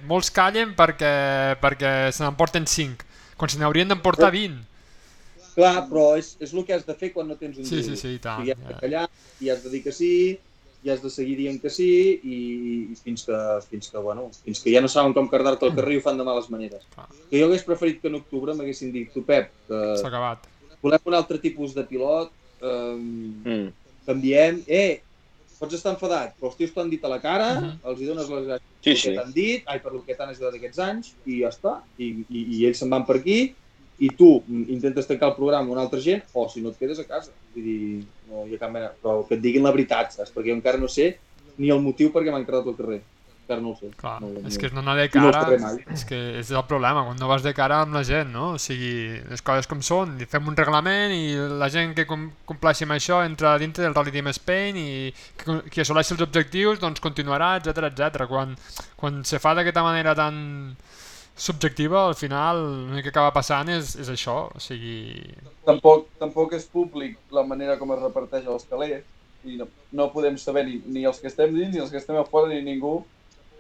molts 0.07 0.30
callen 0.30 0.76
perquè, 0.78 1.12
perquè 1.61 1.92
se 2.14 2.22
n'emporten 2.24 2.68
5, 2.70 3.09
quan 3.40 3.51
se 3.51 3.59
n'haurien 3.61 3.90
d'emportar 3.90 4.30
20. 4.36 4.70
Clar, 5.55 5.88
però 5.88 6.16
és, 6.18 6.36
és 6.40 6.53
el 6.55 6.64
que 6.64 6.74
has 6.76 6.84
de 6.86 6.94
fer 6.94 7.12
quan 7.12 7.26
no 7.28 7.36
tens 7.36 7.59
un 7.59 7.64
Sí, 7.64 7.80
duro. 7.80 7.88
sí, 7.90 7.96
sí, 7.96 8.14
i 8.14 8.18
tant. 8.22 8.40
sigui, 8.44 8.53
has 8.53 8.68
de 8.68 8.78
callar, 8.80 9.09
i 9.40 9.48
has 9.51 9.62
de 9.64 9.70
dir 9.70 9.82
que 9.82 9.92
sí, 9.92 10.38
i 10.82 10.88
has 10.88 11.03
de 11.03 11.11
seguir 11.11 11.36
dient 11.36 11.59
que 11.61 11.68
sí, 11.68 11.88
i, 12.24 12.36
i 12.92 12.94
fins, 12.96 13.24
que, 13.26 13.36
fins, 13.68 13.90
que, 13.92 13.98
bueno, 13.98 14.30
fins 14.44 14.61
que 14.64 14.72
ja 14.72 14.80
no 14.80 14.88
saben 14.88 15.12
com 15.12 15.28
cardar-te 15.28 15.66
al 15.66 15.74
carrer 15.76 15.98
i 15.98 15.98
ho 15.98 16.05
fan 16.07 16.16
de 16.16 16.24
males 16.24 16.48
maneres. 16.51 16.86
Clar. 16.94 17.09
Que 17.28 17.40
jo 17.42 17.51
hagués 17.51 17.64
preferit 17.66 18.01
que 18.01 18.09
en 18.09 18.14
octubre 18.22 18.55
m'haguessin 18.55 18.92
dit, 18.94 19.11
tu 19.12 19.24
Pep, 19.26 19.51
que 19.68 19.82
S'ha 20.01 20.09
acabat. 20.09 20.46
volem 20.80 21.01
un 21.05 21.14
altre 21.18 21.38
tipus 21.38 21.74
de 21.74 21.84
pilot, 21.84 22.30
eh, 22.62 22.96
Mm. 22.96 23.68
canviem, 24.07 24.62
eh, 24.66 25.03
pots 25.59 25.74
estar 25.76 25.92
enfadat, 25.92 26.32
però 26.40 26.48
els 26.48 26.57
tios 26.57 26.72
t'han 26.72 26.88
dit 26.88 27.05
a 27.05 27.09
la 27.09 27.20
cara, 27.20 27.61
Mhm. 27.61 27.80
els 27.84 28.01
hi 28.01 28.07
dones 28.07 28.28
les 28.30 28.46
gràcies 28.46 28.61
Sí, 28.82 28.96
sí. 28.96 29.09
que 29.11 29.14
t'han 29.16 29.32
dit, 29.34 29.62
ai, 29.66 29.78
per 29.82 29.92
el 29.92 30.01
que 30.07 30.14
t'han 30.14 30.30
ajudat 30.30 30.55
aquests 30.55 30.78
anys, 30.78 31.12
i 31.26 31.40
ja 31.42 31.48
està. 31.48 31.82
I, 31.98 32.24
i, 32.30 32.46
i 32.57 32.64
ells 32.66 32.78
se'n 32.78 32.88
van 32.88 33.05
per 33.05 33.16
aquí, 33.16 33.55
i 34.01 34.09
tu 34.16 34.30
intentes 34.72 35.09
tancar 35.09 35.28
el 35.30 35.36
programa 35.36 35.66
amb 35.66 35.74
una 35.74 35.84
altra 35.84 36.01
gent, 36.01 36.24
o 36.32 36.46
si 36.48 36.62
no 36.64 36.72
et 36.72 36.80
quedes 36.80 37.03
a 37.03 37.07
casa. 37.09 37.34
Vull 37.55 37.66
dir, 37.66 37.80
no 38.30 38.46
hi 38.48 38.57
ha 38.57 38.61
cap 38.62 38.72
mena... 38.72 38.88
Però 39.03 39.20
que 39.28 39.36
et 39.36 39.42
diguin 39.44 39.66
la 39.66 39.74
veritat, 39.76 40.14
saps? 40.16 40.32
Perquè 40.32 40.55
encara 40.57 40.80
no 40.80 40.88
sé 40.88 41.12
ni 41.61 41.68
el 41.68 41.82
motiu 41.84 42.12
per 42.14 42.22
què 42.24 42.32
m'han 42.32 42.46
quedat 42.48 42.68
al 42.70 42.76
carrer. 42.78 43.03
Encara 43.42 43.61
no 43.61 43.74
ho 43.74 43.76
sé. 43.76 43.90
Clar, 44.01 44.14
no, 44.22 44.30
és 44.48 44.57
que 44.57 44.70
és 44.70 44.72
no 44.72 44.80
anar 44.80 44.94
de 44.96 45.05
no 45.11 45.32
cara, 45.34 45.59
mai. 45.61 45.80
és 45.92 46.05
que 46.09 46.18
és 46.38 46.53
el 46.55 46.62
problema, 46.70 47.03
quan 47.05 47.18
no 47.20 47.28
vas 47.28 47.44
de 47.44 47.53
cara 47.53 47.82
amb 47.84 47.98
la 47.98 48.05
gent, 48.07 48.30
no? 48.32 48.53
O 48.55 48.61
sigui, 48.62 49.18
les 49.28 49.44
coses 49.44 49.68
com 49.68 49.82
són, 49.84 50.14
i 50.22 50.28
fem 50.30 50.48
un 50.48 50.57
reglament 50.57 51.12
i 51.12 51.34
la 51.61 51.68
gent 51.68 51.92
que 51.98 52.07
com, 52.09 52.28
compleixi 52.48 52.86
amb 52.86 52.96
això 52.96 53.20
entra 53.26 53.57
dintre 53.61 53.84
del 53.84 53.96
Rally 53.98 54.14
Team 54.14 54.30
Spain 54.38 54.80
i 54.80 54.88
que, 55.42 55.59
que 55.68 55.84
assoleixi 55.84 56.14
els 56.16 56.24
objectius 56.24 56.80
doncs 56.80 57.05
continuarà, 57.05 57.57
etc 57.61 57.90
etc. 57.90 58.24
Quan, 58.30 58.57
quan 58.96 59.20
se 59.28 59.42
fa 59.42 59.53
d'aquesta 59.59 59.84
manera 59.84 60.16
tan 60.16 60.40
subjectiva, 61.41 62.05
al 62.07 62.16
final 62.18 62.61
l'únic 62.64 63.07
que 63.07 63.12
acaba 63.14 63.32
passant 63.32 63.70
és, 63.72 63.95
és 64.01 64.11
això, 64.12 64.36
o 64.53 64.61
sigui... 64.61 65.22
Tampoc, 65.64 66.11
tampoc 66.20 66.53
és 66.59 66.68
públic 66.68 67.16
la 67.32 67.47
manera 67.49 67.78
com 67.80 67.95
es 67.95 68.03
reparteix 68.03 68.47
els 68.47 68.68
calés 68.68 69.07
i 69.49 69.57
no, 69.57 69.66
no 69.97 70.11
podem 70.12 70.36
saber 70.41 70.66
ni, 70.68 70.80
ni 70.93 71.07
els 71.09 71.20
que 71.22 71.30
estem 71.32 71.55
dins, 71.57 71.72
ni 71.72 71.80
els 71.80 71.93
que 71.93 72.01
estem 72.01 72.18
a 72.20 72.26
fora, 72.28 72.51
ni 72.53 72.61
ningú 72.66 72.99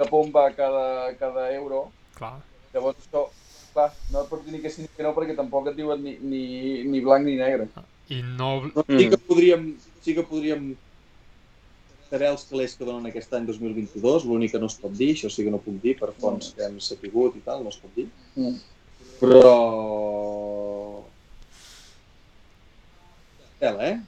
cap 0.00 0.12
on 0.16 0.32
va 0.34 0.50
cada, 0.56 1.12
cada 1.20 1.48
euro. 1.56 1.86
Clar, 2.16 2.36
Llavors 2.74 3.00
això, 3.00 3.24
clar, 3.72 3.88
no 4.12 4.22
et 4.22 4.28
pot 4.30 4.44
dir 4.44 4.54
ni 4.54 4.60
que 4.62 4.70
sí 4.72 4.84
ni 4.84 4.92
que 4.96 5.06
no 5.06 5.14
perquè 5.16 5.34
tampoc 5.38 5.70
et 5.70 5.78
diuen 5.78 6.04
ni, 6.04 6.18
ni, 6.20 6.44
ni 6.86 7.00
blanc 7.04 7.26
ni 7.26 7.38
negre. 7.40 7.68
i 8.10 8.20
no... 8.26 8.52
Però 8.74 8.98
sí 8.98 9.08
que 9.10 9.18
podríem, 9.30 9.66
sí 10.04 10.14
que 10.16 10.24
podríem 10.26 10.72
saber 12.10 12.28
els 12.32 12.44
calés 12.50 12.74
que 12.76 12.84
donen 12.88 13.06
aquest 13.10 13.32
any 13.38 13.46
2022, 13.46 14.24
l'únic 14.26 14.52
que 14.54 14.60
no 14.62 14.66
es 14.66 14.76
pot 14.80 14.92
dir, 14.98 15.12
això 15.14 15.30
sí 15.30 15.44
que 15.46 15.52
no 15.54 15.60
puc 15.62 15.76
dir, 15.82 15.96
per 16.00 16.10
fonts 16.18 16.52
que 16.56 16.66
hem 16.66 16.80
sapigut 16.82 17.36
i 17.38 17.42
tal, 17.46 17.62
no 17.64 17.70
es 17.70 17.78
pot 17.80 17.92
dir. 17.96 18.08
Mm. 18.36 18.56
Però... 19.20 19.54
Tela, 23.60 23.84
eh? 23.90 23.98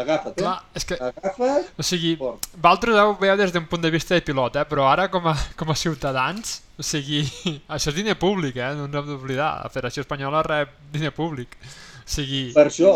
Agafa't, 0.00 0.36
eh? 0.38 0.38
Clar, 0.38 0.54
és 0.78 0.84
que, 0.86 0.94
Agafa't. 1.02 1.70
o 1.76 1.82
sigui, 1.84 2.12
Fort. 2.16 2.46
Vosaltres 2.54 2.94
ho 3.02 3.14
veieu 3.18 3.36
des 3.40 3.52
d'un 3.52 3.66
punt 3.68 3.82
de 3.82 3.90
vista 3.90 4.14
de 4.14 4.22
pilot, 4.24 4.56
eh? 4.60 4.64
però 4.70 4.86
ara 4.88 5.08
com 5.10 5.26
a, 5.28 5.34
com 5.58 5.72
a 5.72 5.76
ciutadans, 5.76 6.60
o 6.78 6.86
sigui, 6.86 7.24
això 7.74 7.90
és 7.90 7.98
diner 7.98 8.14
públic, 8.18 8.56
eh? 8.56 8.70
no 8.78 8.86
ens 8.86 8.94
hem 9.00 9.10
d'oblidar. 9.10 9.50
La 9.66 9.72
Federació 9.74 10.06
Espanyola 10.06 10.44
rep 10.46 10.76
diner 10.94 11.10
públic. 11.16 11.58
O 12.04 12.08
sigui, 12.10 12.46
Per 12.54 12.68
això, 12.70 12.94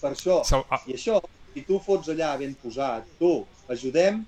per 0.00 0.14
això. 0.16 0.40
sou- 0.48 0.64
ah, 0.72 0.80
I 0.88 0.96
això, 0.96 1.20
si 1.52 1.62
tu 1.68 1.78
fots 1.84 2.08
allà 2.14 2.32
ben 2.40 2.56
posat, 2.62 3.04
tu, 3.20 3.34
ajudem, 3.70 4.20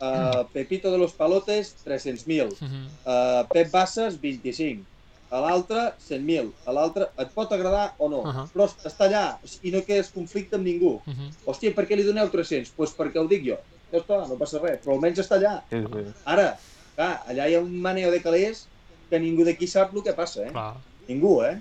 uh, 0.00 0.44
Pepito 0.52 0.92
de 0.92 0.98
los 1.00 1.12
Palotes, 1.16 1.74
300.000, 1.84 2.54
mhm, 2.60 2.86
uh, 3.04 3.46
Pep 3.52 3.70
Bassas, 3.72 4.18
25, 4.20 4.84
a 5.30 5.40
l'altre, 5.44 5.92
100.000, 6.08 6.50
a 6.66 6.72
l'altre, 6.74 7.06
et 7.22 7.28
pot 7.34 7.52
agradar 7.54 7.94
o 7.98 8.08
no, 8.10 8.24
Ahà. 8.26 8.46
però 8.50 8.66
està 8.84 9.06
allà 9.06 9.24
i 9.62 9.70
no 9.70 9.84
quedes 9.86 10.10
conflicte 10.14 10.56
amb 10.58 10.66
ningú. 10.66 10.96
mhm. 11.06 11.30
Hòstia, 11.46 11.74
per 11.74 11.86
què 11.86 11.96
li 11.96 12.06
doneu 12.06 12.28
300? 12.32 12.70
Doncs 12.70 12.76
pues 12.76 12.96
perquè 12.98 13.20
ho 13.22 13.28
dic 13.30 13.46
jo. 13.46 13.58
Ja 13.92 13.98
està, 13.98 14.20
no 14.28 14.36
passa 14.38 14.58
res, 14.62 14.80
però 14.84 14.94
almenys 14.94 15.18
està 15.18 15.38
allà. 15.38 15.62
Sí, 15.70 15.80
sí. 15.82 16.04
Ara, 16.24 16.58
clar, 16.96 17.12
allà 17.26 17.48
hi 17.48 17.54
ha 17.56 17.60
un 17.62 17.72
maneo 17.82 18.10
de 18.10 18.20
calés 18.22 18.66
que 19.10 19.18
ningú 19.18 19.44
d'aquí 19.44 19.66
sap 19.66 19.94
el 19.94 20.02
que 20.06 20.12
passa, 20.14 20.44
eh? 20.46 20.52
clar. 20.54 20.76
Ningú, 21.08 21.40
eh? 21.42 21.56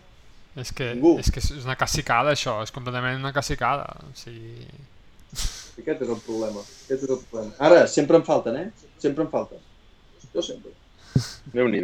És 0.60 0.72
que, 0.74 0.94
Ningú. 0.94 1.16
és 1.22 1.30
que 1.32 1.40
és 1.40 1.64
una 1.64 1.76
cacicada, 1.78 2.34
això, 2.34 2.60
és 2.66 2.72
completament 2.74 3.18
una 3.22 3.34
cacicada. 3.34 3.86
O 4.06 4.14
sigui... 4.18 4.66
Aquest 5.80 6.04
és 6.06 6.12
el 6.12 6.22
problema. 6.26 6.62
Aquest 6.62 7.04
és 7.06 7.10
el 7.10 7.22
problema. 7.32 7.56
Ara, 7.70 7.84
sempre 7.88 8.20
en 8.20 8.26
falten, 8.28 8.60
eh? 8.60 8.90
Sempre 9.02 9.26
en 9.26 9.32
falten. 9.32 9.62
Jo 10.34 10.44
sempre. 10.46 10.76
déu 11.54 11.68
nhi 11.68 11.80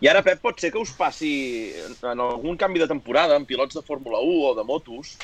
I 0.00 0.08
ara, 0.10 0.22
Pep, 0.22 0.40
pot 0.42 0.60
ser 0.60 0.70
que 0.70 0.78
us 0.78 0.90
passi 0.92 1.72
en 2.04 2.20
algun 2.20 2.58
canvi 2.60 2.82
de 2.82 2.88
temporada, 2.90 3.36
en 3.36 3.46
pilots 3.48 3.74
de 3.74 3.82
Fórmula 3.82 4.20
1 4.20 4.50
o 4.50 4.54
de 4.58 4.64
motos, 4.64 5.14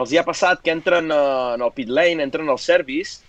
els 0.00 0.12
hi 0.12 0.18
ha 0.20 0.24
passat 0.24 0.62
que 0.62 0.72
entren 0.72 1.10
eh, 1.10 1.54
en 1.56 1.62
el 1.66 1.72
pit 1.76 1.90
lane, 1.90 2.22
entren 2.22 2.48
al 2.48 2.58
service 2.62 3.20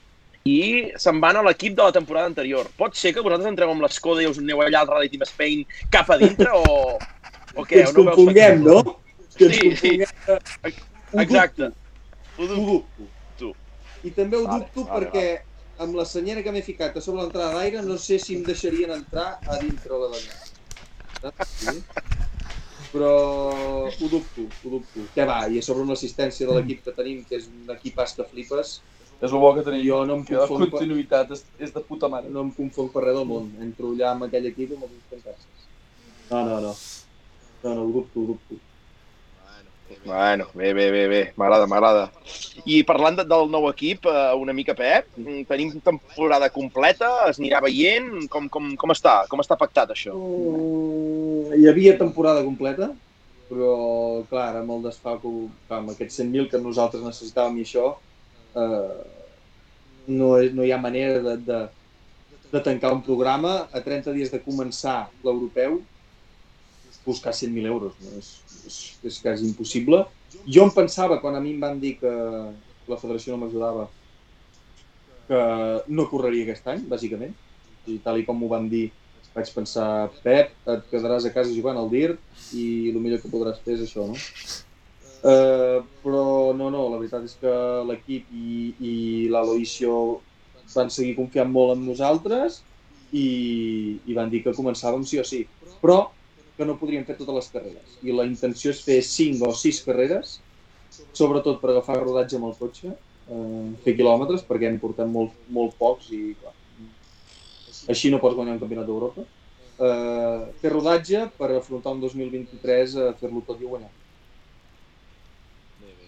i 0.47 0.91
se'n 0.97 1.19
van 1.21 1.37
a 1.37 1.43
l'equip 1.45 1.75
de 1.77 1.83
la 1.83 1.93
temporada 1.93 2.29
anterior. 2.31 2.69
Pot 2.77 2.95
ser 2.97 3.13
que 3.13 3.21
vosaltres 3.25 3.51
entreu 3.51 3.73
amb 3.73 3.83
l'Escoda 3.85 4.23
i 4.23 4.29
us 4.29 4.39
aneu 4.41 4.61
allà 4.63 4.81
al 4.81 4.89
Rally 4.89 5.11
Team 5.11 5.25
Spain 5.29 5.65
cap 5.93 6.09
a 6.09 6.17
dintre 6.21 6.49
o, 6.57 6.97
o 7.55 7.65
què? 7.65 7.75
Que 7.75 7.83
ens 7.85 7.93
O 7.93 8.05
no 8.05 8.15
confonguem, 8.15 8.63
no? 8.65 8.81
Que 9.35 9.49
ens 9.49 9.59
Sí, 9.59 9.75
sí. 9.75 9.93
confonguem. 9.99 10.87
Ho 11.11 11.25
Exacte. 11.25 11.71
Ho 12.37 12.47
dubto. 12.47 13.10
I 14.03 14.11
també 14.17 14.37
ho 14.37 14.45
Vale, 14.45 14.65
dubto 14.65 14.85
vale, 14.89 14.99
perquè 14.99 15.25
amb 15.85 15.95
la 15.97 16.05
senyera 16.05 16.43
que 16.45 16.51
m'he 16.55 16.63
ficat 16.65 16.97
a 16.97 17.01
sobre 17.05 17.21
l'entrada 17.23 17.57
d'aire 17.57 17.81
no 17.87 17.97
sé 17.97 18.19
si 18.19 18.35
em 18.37 18.43
deixarien 18.47 18.93
entrar 18.97 19.27
a 19.45 19.59
dintre 19.61 19.97
la. 20.03 20.21
Saps? 21.21 21.49
Sí? 21.61 21.83
Però 22.91 23.11
ho 23.87 24.07
dubto, 24.13 24.41
ho 24.63 24.69
dubto. 24.75 25.05
Què 25.15 25.25
va, 25.29 25.37
i 25.53 25.59
a 25.61 25.65
sobre 25.67 25.85
amb 25.85 25.93
l'assistència 25.93 26.47
de 26.49 26.55
l'equip 26.57 26.81
que 26.87 26.93
tenim, 26.97 27.21
que 27.29 27.37
és 27.39 27.47
un 27.51 27.69
equipàs 27.75 28.15
que 28.17 28.25
flipes, 28.31 28.73
És 29.27 29.31
el 29.31 29.41
bo 29.43 29.51
que 29.55 29.63
tenim. 29.67 29.85
jo 29.85 29.99
no 30.09 30.15
em 30.19 30.23
Que 30.25 30.37
la 30.39 30.47
per, 30.49 30.57
continuïtat 30.63 31.31
és, 31.37 31.43
és 31.67 31.73
de 31.77 31.83
puta 31.91 32.09
mare. 32.15 32.31
no 32.35 32.43
em 32.47 32.51
confonc 32.57 32.91
per 32.95 33.03
res 33.05 33.17
del 33.19 33.27
món. 33.31 33.51
Entro 33.67 33.93
allà 33.95 34.11
amb 34.15 34.27
aquell 34.27 34.49
equip 34.51 34.73
i 34.75 34.79
m'ho 34.81 34.89
tancar 35.13 35.37
No, 36.31 36.43
no, 36.49 36.59
no. 36.65 36.73
No, 37.63 37.75
no, 37.75 37.81
ho 37.83 37.91
dubto, 37.97 38.19
ho 38.19 38.25
dubto. 38.33 38.61
Bueno, 40.05 40.47
bé, 40.53 40.73
bé, 40.73 40.89
bé, 40.91 41.07
bé. 41.07 41.21
M'agrada, 41.37 41.67
m'agrada. 41.69 42.05
I 42.65 42.81
parlant 42.87 43.19
de, 43.19 43.25
del 43.27 43.49
nou 43.53 43.67
equip, 43.69 44.07
eh, 44.09 44.33
una 44.39 44.55
mica, 44.57 44.75
Pep, 44.77 45.07
mm, 45.17 45.45
tenim 45.49 45.73
temporada 45.83 46.49
completa, 46.53 47.11
es 47.29 47.39
anirà 47.41 47.61
veient, 47.63 48.27
com, 48.33 48.49
com, 48.49 48.73
com 48.79 48.93
està? 48.95 49.21
Com 49.31 49.43
està 49.43 49.57
pactat 49.59 49.93
això? 49.95 50.15
Mm, 50.17 51.57
hi 51.59 51.69
havia 51.69 51.97
temporada 51.99 52.43
completa, 52.45 52.91
però 53.51 53.75
clar, 54.31 54.49
amb 54.61 54.77
el 54.77 54.87
desfalco, 54.87 55.33
amb 55.69 55.93
aquests 55.93 56.21
100.000 56.21 56.49
que 56.51 56.61
nosaltres 56.63 57.03
necessitàvem 57.03 57.59
i 57.59 57.67
això, 57.67 57.93
eh, 58.55 59.01
no, 60.07 60.33
no 60.55 60.65
hi 60.65 60.71
ha 60.71 60.81
manera 60.81 61.19
de, 61.23 61.37
de, 61.45 61.61
de 62.51 62.61
tancar 62.63 62.93
un 62.95 63.03
programa 63.05 63.67
a 63.71 63.81
30 63.83 64.13
dies 64.15 64.31
de 64.31 64.41
començar 64.43 65.05
l'europeu 65.23 65.81
buscar 67.05 67.33
100.000 67.33 67.67
euros. 67.67 67.97
No? 68.01 68.13
És, 68.19 68.31
és, 68.67 68.79
és 69.07 69.19
quasi 69.23 69.47
impossible. 69.47 70.03
Jo 70.45 70.65
em 70.67 70.73
pensava, 70.75 71.19
quan 71.21 71.35
a 71.35 71.43
mi 71.43 71.55
em 71.55 71.61
van 71.63 71.79
dir 71.81 71.97
que 72.01 72.11
la 72.91 72.99
federació 72.99 73.35
no 73.35 73.43
m'ajudava, 73.43 73.87
que 75.27 75.43
no 75.91 76.07
correria 76.11 76.47
aquest 76.47 76.67
any, 76.71 76.83
bàsicament. 76.91 77.35
I 77.89 77.99
tal 78.03 78.19
i 78.21 78.25
com 78.27 78.37
m'ho 78.37 78.49
van 78.51 78.67
dir, 78.71 78.89
vaig 79.35 79.51
pensar, 79.55 80.09
Pep, 80.25 80.51
et 80.69 80.89
quedaràs 80.91 81.25
a 81.25 81.31
casa 81.33 81.53
jugant 81.55 81.79
al 81.79 81.89
DIRT 81.91 82.19
i 82.57 82.65
el 82.91 82.99
millor 82.99 83.21
que 83.23 83.31
podràs 83.31 83.61
fer 83.63 83.77
és 83.77 83.85
això, 83.85 84.07
no? 84.09 84.17
Uh, 85.21 85.83
però 86.01 86.23
no, 86.57 86.71
no, 86.73 86.87
la 86.89 86.97
veritat 86.97 87.27
és 87.27 87.35
que 87.37 87.51
l'equip 87.85 88.29
i, 88.33 88.71
i 88.81 88.93
l'Aloisio 89.29 89.93
van 90.73 90.89
seguir 90.89 91.13
confiant 91.19 91.51
molt 91.53 91.75
en 91.75 91.83
nosaltres 91.85 92.63
i, 93.13 93.99
i 94.01 94.15
van 94.17 94.31
dir 94.31 94.41
que 94.41 94.55
començàvem 94.57 95.03
sí 95.05 95.19
o 95.21 95.25
sí, 95.27 95.43
però 95.83 95.99
que 96.57 96.67
no 96.67 96.77
podríem 96.79 97.05
fer 97.07 97.17
totes 97.19 97.37
les 97.37 97.51
carreres. 97.53 97.97
I 98.03 98.15
la 98.15 98.25
intenció 98.29 98.73
és 98.73 98.81
fer 98.85 98.99
5 99.05 99.47
o 99.47 99.53
6 99.57 99.81
carreres, 99.87 100.39
sobretot 101.15 101.61
per 101.61 101.71
agafar 101.71 101.99
rodatge 102.01 102.37
amb 102.37 102.49
el 102.49 102.57
cotxe, 102.59 102.91
eh, 102.91 103.67
fer 103.85 103.95
quilòmetres, 103.97 104.43
perquè 104.47 104.69
en 104.69 104.79
portem 104.81 105.11
molt, 105.11 105.37
molt 105.49 105.77
pocs 105.79 106.11
i 106.15 106.23
clar, 106.41 106.53
així 107.89 108.11
no 108.11 108.19
pots 108.21 108.37
guanyar 108.37 108.57
un 108.57 108.63
campionat 108.63 108.89
d'Europa. 108.89 109.25
Eh, 109.81 110.39
fer 110.61 110.71
rodatge 110.73 111.25
per 111.39 111.49
afrontar 111.55 111.95
un 111.95 112.01
2023 112.03 112.95
a 113.01 113.11
fer-lo 113.17 113.41
tot 113.47 113.61
i 113.61 113.69
guanyar. 113.69 113.89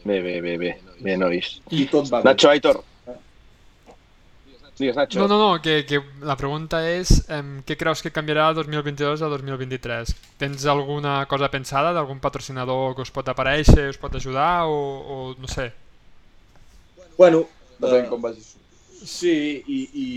Bé, 0.04 0.20
bé, 0.22 0.42
bé, 0.44 0.58
bé. 0.60 0.74
Bé, 1.00 1.16
nois. 1.18 1.56
I 1.72 1.88
tot 1.90 2.12
va 2.12 2.20
bé. 2.20 2.28
Nacho 2.28 2.50
Aitor, 2.52 2.84
Digues, 4.78 4.96
Nacho. 4.96 5.20
No, 5.20 5.28
no, 5.28 5.38
no, 5.38 5.62
que, 5.62 5.86
que 5.86 6.00
la 6.26 6.36
pregunta 6.36 6.80
és 6.90 7.12
um, 7.30 7.60
què 7.68 7.78
creus 7.78 8.02
que 8.02 8.12
canviarà 8.14 8.48
de 8.52 8.64
2022 8.64 9.22
a 9.22 9.30
2023? 9.30 10.14
Tens 10.42 10.66
alguna 10.66 11.20
cosa 11.30 11.50
pensada 11.54 11.94
d'algun 11.94 12.20
patrocinador 12.24 12.96
que 12.98 13.06
us 13.06 13.14
pot 13.14 13.30
aparèixer, 13.30 13.92
us 13.94 14.02
pot 14.02 14.16
ajudar 14.18 14.66
o, 14.66 14.80
o 15.14 15.18
no 15.38 15.52
sé? 15.52 15.70
Bueno, 17.20 17.46
Depèn 17.78 18.06
eh, 18.06 18.10
com 18.10 18.22
vagi. 18.24 18.42
Sí, 19.04 19.36
i, 19.68 19.80
i, 20.00 20.10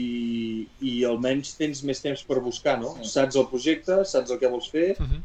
i 0.88 0.92
almenys 1.04 1.56
tens 1.58 1.82
més 1.84 2.00
temps 2.00 2.22
per 2.24 2.38
buscar, 2.40 2.78
no? 2.80 2.94
Saps 3.04 3.36
el 3.36 3.48
projecte, 3.50 3.98
saps 4.08 4.32
el 4.32 4.38
que 4.40 4.50
vols 4.52 4.70
fer 4.72 4.94
Uh 4.96 5.04
-huh. 5.04 5.20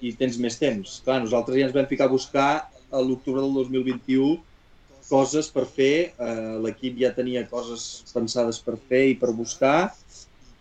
i 0.00 0.12
tens 0.12 0.36
més 0.38 0.58
temps. 0.58 1.00
Clar, 1.04 1.20
nosaltres 1.22 1.56
ja 1.56 1.64
ens 1.66 1.74
vam 1.74 1.86
ficar 1.86 2.06
a 2.06 2.12
buscar 2.12 2.68
a 2.90 3.00
l'octubre 3.00 3.40
del 3.40 3.54
2021 3.54 4.36
coses 5.08 5.48
per 5.52 5.64
fer, 5.66 6.12
eh, 6.12 6.56
l'equip 6.64 6.98
ja 7.00 7.14
tenia 7.16 7.46
coses 7.48 8.04
pensades 8.12 8.60
per 8.64 8.76
fer 8.90 9.06
i 9.12 9.16
per 9.20 9.32
buscar 9.36 9.90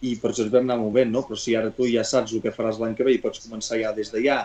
i 0.05 0.13
per 0.21 0.31
això 0.31 0.45
ens 0.45 0.53
vam 0.53 0.65
anar 0.67 0.77
movent, 0.79 1.11
no? 1.11 1.23
Però 1.27 1.37
si 1.39 1.55
ara 1.57 1.73
tu 1.73 1.87
ja 1.89 2.05
saps 2.05 2.33
el 2.33 2.43
que 2.43 2.53
faràs 2.53 2.79
l'any 2.79 2.95
que 2.95 3.05
ve 3.07 3.15
i 3.17 3.21
pots 3.21 3.41
començar 3.43 3.79
ja 3.81 3.93
des 3.97 4.11
de 4.13 4.21
ja, 4.23 4.43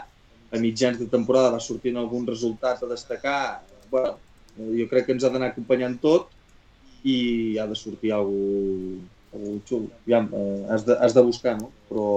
a 0.53 0.61
mitjans 0.61 0.99
de 1.01 1.09
temporada 1.13 1.53
va 1.53 1.61
sortint 1.61 1.97
algun 1.97 2.27
resultat 2.29 2.83
a 2.83 2.89
destacar, 2.91 3.63
bueno, 3.91 4.17
jo 4.57 4.87
crec 4.91 5.07
que 5.07 5.17
ens 5.17 5.25
ha 5.25 5.33
d'anar 5.33 5.53
acompanyant 5.53 5.99
tot 6.01 6.33
i 7.09 7.59
ha 7.59 7.67
de 7.69 7.77
sortir 7.77 8.13
algú, 8.17 9.01
algú 9.33 9.59
xulo. 9.69 9.91
Ja, 10.09 10.23
eh, 10.23 10.63
has, 10.73 10.87
de, 10.89 10.97
has 10.99 11.17
de 11.17 11.25
buscar, 11.25 11.57
no? 11.61 11.71
Però, 11.89 12.09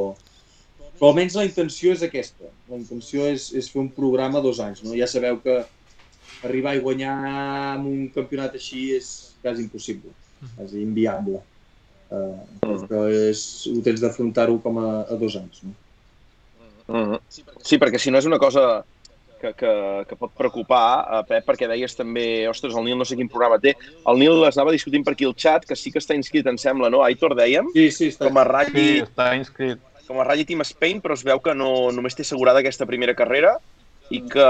però 0.98 1.12
almenys 1.12 1.38
la 1.40 1.48
intenció 1.48 1.96
és 1.96 2.04
aquesta. 2.06 2.52
La 2.70 2.80
intenció 2.80 3.28
és, 3.32 3.50
és 3.56 3.72
fer 3.72 3.82
un 3.84 3.92
programa 3.96 4.44
dos 4.44 4.62
anys, 4.64 4.84
no? 4.86 4.96
Ja 5.00 5.08
sabeu 5.12 5.40
que 5.44 5.64
arribar 6.44 6.76
i 6.76 6.80
guanyar 6.84 7.16
en 7.78 7.86
un 7.90 8.08
campionat 8.16 8.54
així 8.58 8.92
és 8.98 9.34
quasi 9.42 9.64
impossible, 9.64 10.12
quasi 10.58 10.82
inviable. 10.82 11.42
Uh, 12.12 12.38
perquè 12.62 13.00
és, 13.32 13.42
ho 13.72 13.80
tens 13.82 14.02
d'afrontar-ho 14.04 14.60
com 14.62 14.78
a, 14.78 14.90
a 15.10 15.16
dos 15.18 15.36
anys, 15.40 15.64
no? 15.66 15.74
Mhm. 16.88 17.18
Sí, 17.66 17.80
perquè 17.82 17.98
si 17.98 18.12
no 18.14 18.20
és 18.22 18.28
una 18.30 18.38
cosa 18.38 18.84
que, 19.42 19.54
que, 19.58 19.72
que 20.08 20.16
pot 20.16 20.32
preocupar, 20.38 20.86
eh, 21.18 21.24
Pep, 21.28 21.46
perquè 21.48 21.68
deies 21.68 21.96
també, 21.98 22.46
ostres, 22.48 22.76
el 22.78 22.86
Nil 22.86 22.98
no 22.98 23.06
sé 23.06 23.18
quin 23.18 23.30
programa 23.30 23.58
té. 23.62 23.74
El 24.08 24.22
Nil 24.22 24.46
es 24.48 24.58
anava 24.58 24.72
discutint 24.74 25.04
per 25.06 25.16
aquí 25.16 25.26
al 25.26 25.34
xat, 25.38 25.66
que 25.66 25.76
sí 25.76 25.92
que 25.92 26.00
està 26.02 26.16
inscrit, 26.18 26.46
em 26.48 26.58
sembla, 26.62 26.90
no? 26.94 27.02
Aitor, 27.06 27.36
dèiem, 27.38 27.72
Sí, 27.74 27.90
sí, 27.92 28.12
està. 28.14 28.30
com 28.30 28.38
a 28.38 28.46
Sí, 28.46 28.50
Rally, 28.54 28.88
està 29.02 29.32
inscrit. 29.38 29.82
com 30.08 30.22
a 30.22 30.24
Rally 30.30 30.46
Team 30.46 30.62
Spain, 30.62 31.02
però 31.02 31.18
es 31.18 31.24
veu 31.26 31.40
que 31.42 31.56
no, 31.58 31.90
només 31.92 32.14
té 32.16 32.22
assegurada 32.22 32.62
aquesta 32.62 32.86
primera 32.86 33.16
carrera 33.18 33.58
i 34.14 34.22
que, 34.30 34.50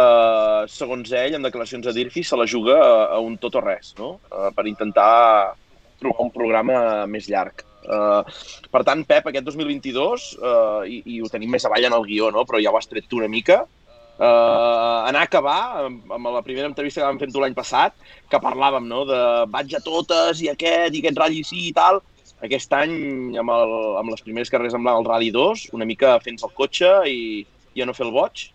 segons 0.71 1.13
ell, 1.15 1.37
en 1.37 1.45
declaracions 1.45 1.87
a 1.87 1.93
Dirfi, 1.95 2.25
se 2.27 2.35
la 2.39 2.47
juga 2.49 2.75
a, 2.81 2.97
a 3.15 3.21
un 3.23 3.37
tot 3.39 3.55
o 3.55 3.63
res, 3.63 3.93
no? 3.99 4.17
Eh, 4.31 4.49
per 4.55 4.67
intentar 4.67 5.55
trobar 6.01 6.27
un 6.27 6.33
programa 6.33 6.81
més 7.07 7.29
llarg. 7.31 7.63
Uh, 7.85 8.25
per 8.73 8.81
tant, 8.85 9.03
Pep, 9.05 9.27
aquest 9.29 9.45
2022, 9.45 10.27
uh, 10.41 10.81
i, 10.89 11.01
i 11.05 11.19
ho 11.21 11.29
tenim 11.29 11.51
més 11.53 11.65
avall 11.67 11.85
en 11.85 11.93
el 11.93 12.05
guió, 12.07 12.31
no? 12.33 12.41
però 12.49 12.61
ja 12.61 12.73
ho 12.73 12.79
has 12.79 12.89
tret 12.89 13.05
tu 13.09 13.19
una 13.19 13.29
mica, 13.29 13.59
uh, 14.17 15.05
anar 15.05 15.21
a 15.21 15.29
acabar 15.29 15.59
amb, 15.83 16.09
amb 16.17 16.31
la 16.33 16.41
primera 16.45 16.69
entrevista 16.71 17.03
que 17.03 17.07
vam 17.07 17.21
fer 17.21 17.29
tu 17.29 17.43
l'any 17.43 17.53
passat, 17.57 17.93
que 18.31 18.41
parlàvem 18.41 18.89
no? 18.89 19.03
de 19.05 19.21
vaig 19.53 19.77
a 19.77 19.83
totes 19.85 20.41
i 20.41 20.49
aquest 20.51 20.97
i 20.97 21.03
aquest 21.03 21.21
ratll 21.21 21.41
sí 21.45 21.67
i 21.69 21.73
tal. 21.77 22.01
Aquest 22.45 22.73
any, 22.75 22.97
amb, 23.39 23.53
el, 23.53 23.75
amb 24.01 24.11
les 24.11 24.25
primeres 24.25 24.51
carreres 24.51 24.75
amb 24.75 24.89
el 24.91 25.05
Rally 25.07 25.29
2, 25.33 25.69
una 25.77 25.85
mica 25.87 26.17
fent 26.25 26.41
el 26.43 26.51
cotxe 26.57 26.89
i, 27.07 27.45
i 27.73 27.81
a 27.81 27.87
no 27.87 27.95
fer 27.95 28.09
el 28.09 28.13
boig. 28.17 28.49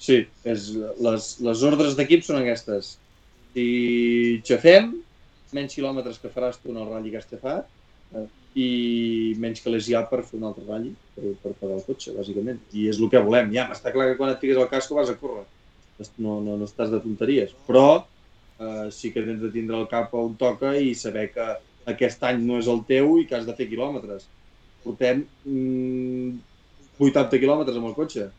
Sí, 0.00 0.22
és, 0.48 0.70
les, 1.04 1.28
les 1.44 1.62
ordres 1.68 1.96
d'equip 1.98 2.24
són 2.24 2.40
aquestes. 2.40 2.94
Si 3.52 3.66
xafem, 4.48 4.94
menys 5.56 5.76
quilòmetres 5.76 6.20
que 6.22 6.30
faràs 6.32 6.60
tu 6.62 6.72
en 6.72 6.78
el 6.80 6.88
ratll 6.88 7.10
que 7.10 7.20
has 7.20 7.28
xafat, 7.28 7.68
eh, 8.16 8.26
i 8.60 8.68
menys 9.42 9.60
que 9.62 9.80
ja 9.84 10.02
per 10.08 10.22
fer 10.24 10.38
un 10.38 10.48
altre 10.48 10.64
ratll, 10.64 10.88
per, 11.16 11.34
per 11.42 11.52
pagar 11.60 11.76
el 11.76 11.84
cotxe, 11.84 12.14
bàsicament. 12.16 12.62
I 12.72 12.88
és 12.94 12.98
el 13.02 13.12
que 13.12 13.22
volem. 13.26 13.52
Ja, 13.52 13.68
està 13.76 13.92
clar 13.92 14.08
que 14.08 14.16
quan 14.18 14.32
et 14.32 14.40
fiques 14.40 14.56
al 14.56 14.70
casco 14.72 14.96
vas 14.96 15.12
a 15.12 15.18
córrer. 15.20 15.44
No, 16.16 16.40
no, 16.40 16.56
no 16.56 16.64
estàs 16.64 16.88
de 16.88 17.02
tonteries. 17.04 17.52
Però 17.68 17.86
eh, 18.00 18.88
sí 18.96 19.12
que 19.12 19.26
tens 19.26 19.44
de 19.44 19.52
tindre 19.52 19.76
el 19.82 19.88
cap 19.90 20.16
on 20.16 20.32
toca 20.40 20.72
i 20.80 20.94
saber 20.96 21.28
que 21.34 21.52
aquest 21.92 22.24
any 22.24 22.40
no 22.46 22.56
és 22.62 22.70
el 22.72 22.86
teu 22.88 23.18
i 23.20 23.28
que 23.28 23.36
has 23.36 23.44
de 23.44 23.56
fer 23.58 23.68
quilòmetres. 23.68 24.24
Portem 24.80 25.26
mm, 25.44 26.38
80 27.04 27.40
quilòmetres 27.42 27.76
amb 27.76 27.92
el 27.92 27.98
cotxe 27.98 28.30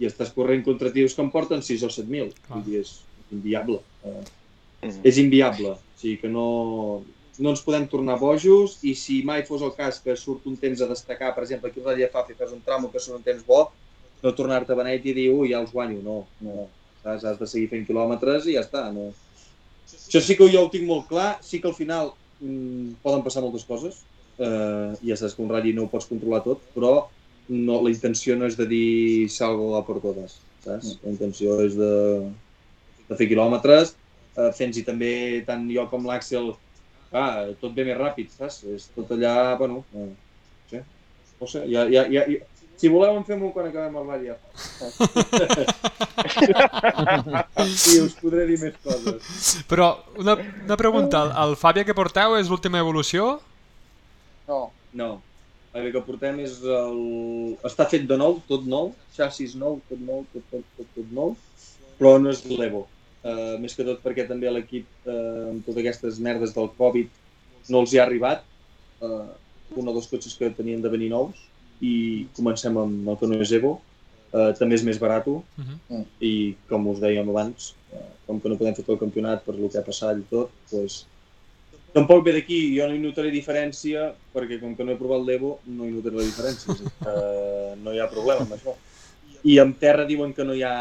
i 0.00 0.06
estàs 0.08 0.32
corrent 0.34 0.64
contra 0.64 0.90
tios 0.92 1.14
que 1.14 1.22
en 1.22 1.30
porten 1.30 1.62
6 1.62 1.82
o 1.84 1.90
7.000. 1.92 2.32
Clar. 2.46 2.58
Vull 2.58 2.64
dir, 2.68 2.80
és 2.80 2.94
inviable. 3.32 3.80
Eh, 4.04 4.22
Mm. 4.82 4.98
és 5.06 5.18
inviable. 5.18 5.68
O 5.76 5.78
sigui 5.96 6.16
que 6.18 6.28
no, 6.28 7.04
no 7.38 7.50
ens 7.50 7.60
podem 7.62 7.84
tornar 7.86 8.16
bojos 8.18 8.80
i 8.82 8.96
si 8.98 9.20
mai 9.22 9.44
fos 9.46 9.62
el 9.62 9.70
cas 9.76 10.00
que 10.02 10.16
surt 10.18 10.44
un 10.50 10.56
temps 10.56 10.80
a 10.82 10.88
destacar, 10.90 11.28
per 11.36 11.44
exemple, 11.44 11.70
aquí 11.70 11.80
a 11.86 11.94
Llefaf 11.94 12.30
i 12.30 12.34
fas 12.34 12.50
un 12.50 12.60
tramo 12.66 12.90
que 12.90 12.98
surt 12.98 13.18
un 13.20 13.22
temps 13.22 13.44
bo, 13.46 13.68
no 14.24 14.32
tornar-te 14.34 14.74
benet 14.74 15.06
i 15.06 15.12
dir, 15.14 15.28
ui, 15.30 15.52
ja 15.52 15.60
els 15.60 15.70
guanyo. 15.70 16.02
No, 16.02 16.26
no. 16.40 16.66
Saps? 17.04 17.24
Has 17.24 17.38
de 17.38 17.46
seguir 17.46 17.68
fent 17.70 17.86
quilòmetres 17.86 18.46
i 18.50 18.56
ja 18.56 18.64
està. 18.66 18.88
No. 18.94 19.12
Això 19.86 20.20
sí 20.20 20.34
que 20.36 20.50
jo 20.50 20.64
ho 20.66 20.70
tinc 20.70 20.84
molt 20.86 21.06
clar. 21.06 21.38
Sí 21.46 21.60
que 21.60 21.68
al 21.70 21.74
final 21.78 22.12
mm, 22.40 22.98
poden 23.06 23.22
passar 23.22 23.42
moltes 23.42 23.62
coses. 23.64 24.02
Eh, 24.38 24.96
ja 25.06 25.14
saps 25.16 25.34
que 25.38 25.42
un 25.46 25.50
ratll 25.50 25.74
no 25.78 25.84
ho 25.86 25.90
pots 25.94 26.06
controlar 26.10 26.42
tot, 26.42 26.58
però 26.74 27.04
no, 27.48 27.80
la 27.82 27.90
intenció 27.90 28.36
no 28.38 28.46
és 28.48 28.56
de 28.58 28.66
dir 28.70 29.28
salgo 29.32 29.76
a 29.78 29.82
por 29.86 30.00
totes, 30.04 30.38
saps? 30.64 30.96
La 31.02 31.10
intenció 31.14 31.58
és 31.64 31.74
de, 31.78 31.92
de 33.08 33.14
fer 33.18 33.28
quilòmetres, 33.30 33.86
eh, 34.36 34.50
fent-hi 34.58 34.82
també 34.86 35.12
tant 35.48 35.62
jo 35.70 35.82
com 35.90 36.06
l'Àxel, 36.08 36.46
ah, 37.12 37.48
tot 37.60 37.72
ve 37.76 37.84
més 37.88 37.98
ràpid, 37.98 38.28
saps? 38.38 38.56
És 38.76 38.82
tot 38.96 39.06
allà, 39.16 39.34
bueno, 39.60 39.76
eh, 39.94 40.08
no 40.08 40.70
sé, 40.70 40.78
no 41.40 41.46
sé, 41.54 41.60
ja, 41.72 41.82
ja, 41.90 42.02
ja, 42.10 42.22
ja, 42.30 42.38
si 42.82 42.86
voleu 42.90 43.14
en 43.14 43.24
fem 43.26 43.42
un 43.46 43.52
quan 43.54 43.66
acabem 43.68 43.94
el 44.00 44.06
ja. 44.26 44.36
I 47.62 47.94
us 48.02 48.14
podré 48.18 48.42
dir 48.48 48.58
més 48.58 48.74
coses. 48.82 49.22
Però 49.70 49.86
una, 50.18 50.34
una 50.66 50.76
pregunta, 50.80 51.16
el, 51.22 51.30
el 51.44 51.52
Fàbia 51.60 51.86
que 51.86 51.94
porteu 51.94 52.34
és 52.40 52.50
l'última 52.50 52.82
evolució? 52.82 53.38
No, 54.48 54.72
No, 54.92 55.22
el 55.80 55.92
que 55.92 56.02
portem 56.04 56.40
és 56.44 56.58
el... 56.68 56.98
Està 57.64 57.86
fet 57.88 58.04
de 58.08 58.18
nou, 58.20 58.40
tot 58.48 58.64
nou, 58.68 58.92
xassis 59.16 59.54
nou, 59.58 59.78
tot 59.88 60.00
nou, 60.04 60.24
tot, 60.32 60.44
tot, 60.50 60.66
tot, 60.76 60.90
tot 60.96 61.14
nou, 61.16 61.36
però 61.98 62.18
no 62.20 62.32
és 62.32 62.42
l'Evo. 62.50 62.86
Uh, 63.22 63.54
més 63.62 63.76
que 63.78 63.86
tot 63.86 64.00
perquè 64.02 64.26
també 64.28 64.50
l'equip, 64.50 64.88
uh, 65.06 65.52
amb 65.52 65.62
totes 65.64 65.80
aquestes 65.84 66.18
merdes 66.20 66.52
del 66.56 66.68
Covid, 66.78 67.12
no 67.70 67.84
els 67.84 67.94
hi 67.94 68.00
ha 68.00 68.04
arribat. 68.04 68.44
Uh, 69.02 69.30
un 69.78 69.88
o 69.88 69.94
dos 69.96 70.10
cotxes 70.10 70.34
que 70.36 70.50
tenien 70.52 70.82
de 70.84 70.90
venir 70.92 71.08
nous 71.12 71.38
i 71.82 72.26
comencem 72.36 72.76
amb 72.78 73.08
el 73.08 73.18
que 73.20 73.30
no 73.30 73.38
és 73.40 73.54
Evo. 73.56 73.78
Uh, 74.32 74.50
també 74.56 74.76
és 74.78 74.84
més 74.84 75.00
barat 75.00 75.26
Uh 75.28 75.42
-huh. 75.60 76.04
i 76.20 76.56
com 76.68 76.86
us 76.88 76.98
dèiem 76.98 77.28
abans, 77.28 77.74
uh, 77.92 78.12
com 78.26 78.40
que 78.40 78.48
no 78.48 78.56
podem 78.56 78.74
fer 78.74 78.84
tot 78.84 78.94
el 78.94 79.04
campionat 79.04 79.44
per 79.44 79.54
el 79.54 79.70
que 79.70 79.78
ha 79.78 79.84
passat 79.84 80.18
i 80.18 80.24
tot, 80.30 80.50
doncs, 80.70 81.06
Tampoc 81.92 82.22
ve 82.24 82.32
d'aquí, 82.38 82.58
jo 82.72 82.86
no 82.88 82.96
hi 82.96 83.00
notaré 83.02 83.30
diferència, 83.32 84.06
perquè 84.32 84.56
com 84.62 84.72
que 84.76 84.84
no 84.86 84.94
he 84.94 85.00
provat 85.00 85.26
l'Evo, 85.26 85.58
no 85.68 85.84
hi 85.84 85.92
notaré 85.92 86.16
la 86.16 86.28
diferència. 86.28 86.72
És 86.72 86.94
que 87.02 87.16
no 87.82 87.92
hi 87.92 88.00
ha 88.00 88.08
problema 88.12 88.46
amb 88.46 88.56
això. 88.56 88.76
I 89.44 89.58
amb 89.60 89.76
terra 89.80 90.06
diuen 90.08 90.32
que 90.32 90.46
no 90.46 90.56
hi 90.56 90.62
ha 90.64 90.76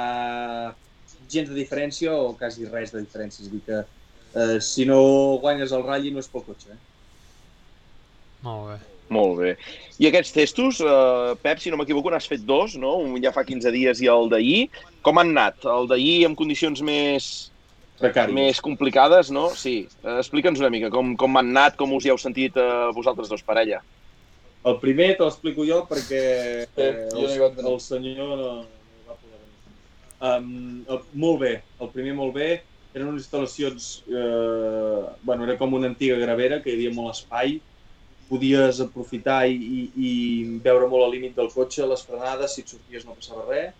gens 1.31 1.49
de 1.49 1.57
diferència 1.57 2.13
o 2.15 2.31
quasi 2.39 2.69
res 2.69 2.95
de 2.95 3.03
diferència. 3.03 3.43
És 3.43 3.49
a 3.49 3.51
dir, 3.51 3.61
que 3.65 3.81
eh, 3.81 4.57
si 4.63 4.87
no 4.87 5.01
guanyes 5.43 5.75
el 5.75 5.83
ratll 5.83 6.13
no 6.15 6.23
és 6.23 6.31
pel 6.31 6.47
cotxe. 6.47 6.71
Eh? 6.71 6.79
Molt 8.47 8.71
bé. 8.71 8.79
Molt 9.11 9.39
bé. 9.41 9.55
I 9.99 10.07
aquests 10.07 10.31
testos, 10.31 10.79
eh, 10.79 11.35
Pep, 11.43 11.59
si 11.59 11.71
no 11.71 11.77
m'equivoco, 11.81 12.13
n'has 12.13 12.29
fet 12.31 12.45
dos, 12.47 12.77
no? 12.79 12.95
Un 13.03 13.19
ja 13.23 13.33
fa 13.35 13.43
15 13.43 13.73
dies 13.75 13.99
i 13.99 14.07
el 14.07 14.31
d'ahir. 14.31 14.69
Com 15.03 15.19
han 15.19 15.35
anat? 15.35 15.65
El 15.67 15.91
d'ahir 15.91 16.21
amb 16.29 16.39
condicions 16.39 16.79
més, 16.87 17.50
Precari. 18.01 18.33
més 18.35 18.59
complicades, 18.63 19.31
no? 19.31 19.49
Sí. 19.55 19.87
Eh, 20.03 20.17
Explica'ns 20.17 20.59
una 20.59 20.71
mica 20.73 20.89
com, 20.93 21.15
com 21.19 21.37
han 21.39 21.51
anat, 21.53 21.77
com 21.79 21.93
us 21.97 22.05
hi 22.05 22.11
heu 22.13 22.19
sentit 22.21 22.57
eh, 22.59 22.69
vosaltres 22.95 23.29
dos, 23.31 23.43
parella. 23.47 23.81
El 24.67 24.77
primer 24.81 25.15
te 25.17 25.25
l'explico 25.25 25.65
jo 25.65 25.79
perquè 25.89 26.21
eh, 26.69 26.91
el, 27.17 27.31
el 27.65 27.79
senyor 27.81 28.35
no, 28.37 28.51
no 28.61 29.07
va 29.07 29.15
poder 29.15 29.39
venir. 29.39 29.55
Um, 30.21 30.83
el, 30.85 31.01
molt 31.23 31.41
bé, 31.41 31.55
el 31.81 31.89
primer 31.95 32.13
molt 32.19 32.35
bé. 32.35 32.51
Eren 32.91 33.07
unes 33.07 33.23
instal·lacions, 33.23 33.89
eh, 34.11 35.03
bueno, 35.23 35.45
era 35.47 35.55
com 35.57 35.73
una 35.73 35.87
antiga 35.87 36.17
gravera, 36.19 36.59
que 36.61 36.73
hi 36.73 36.75
havia 36.75 36.91
molt 36.93 37.15
espai. 37.15 37.55
Podies 38.27 38.81
aprofitar 38.83 39.45
i, 39.47 39.55
i, 39.55 39.85
i 39.95 40.11
veure 40.63 40.89
molt 40.91 41.07
al 41.07 41.13
límit 41.15 41.33
del 41.39 41.49
cotxe, 41.53 41.87
les 41.87 42.03
frenades, 42.03 42.53
si 42.53 42.65
et 42.65 42.73
sorties 42.75 43.07
no 43.07 43.15
passava 43.15 43.47
res. 43.47 43.71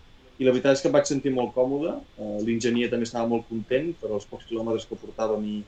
I 0.42 0.46
la 0.46 0.50
veritat 0.50 0.74
és 0.74 0.80
que 0.82 0.88
em 0.90 0.94
vaig 0.96 1.06
sentir 1.06 1.30
molt 1.30 1.52
còmode. 1.54 1.92
Eh, 2.18 2.38
L'enginyer 2.42 2.88
també 2.90 3.06
estava 3.06 3.28
molt 3.30 3.44
content 3.46 3.92
per 4.00 4.08
els 4.10 4.24
pocs 4.26 4.48
quilòmetres 4.48 4.88
que 4.90 4.98
portàvem 4.98 5.44
i, 5.46 5.58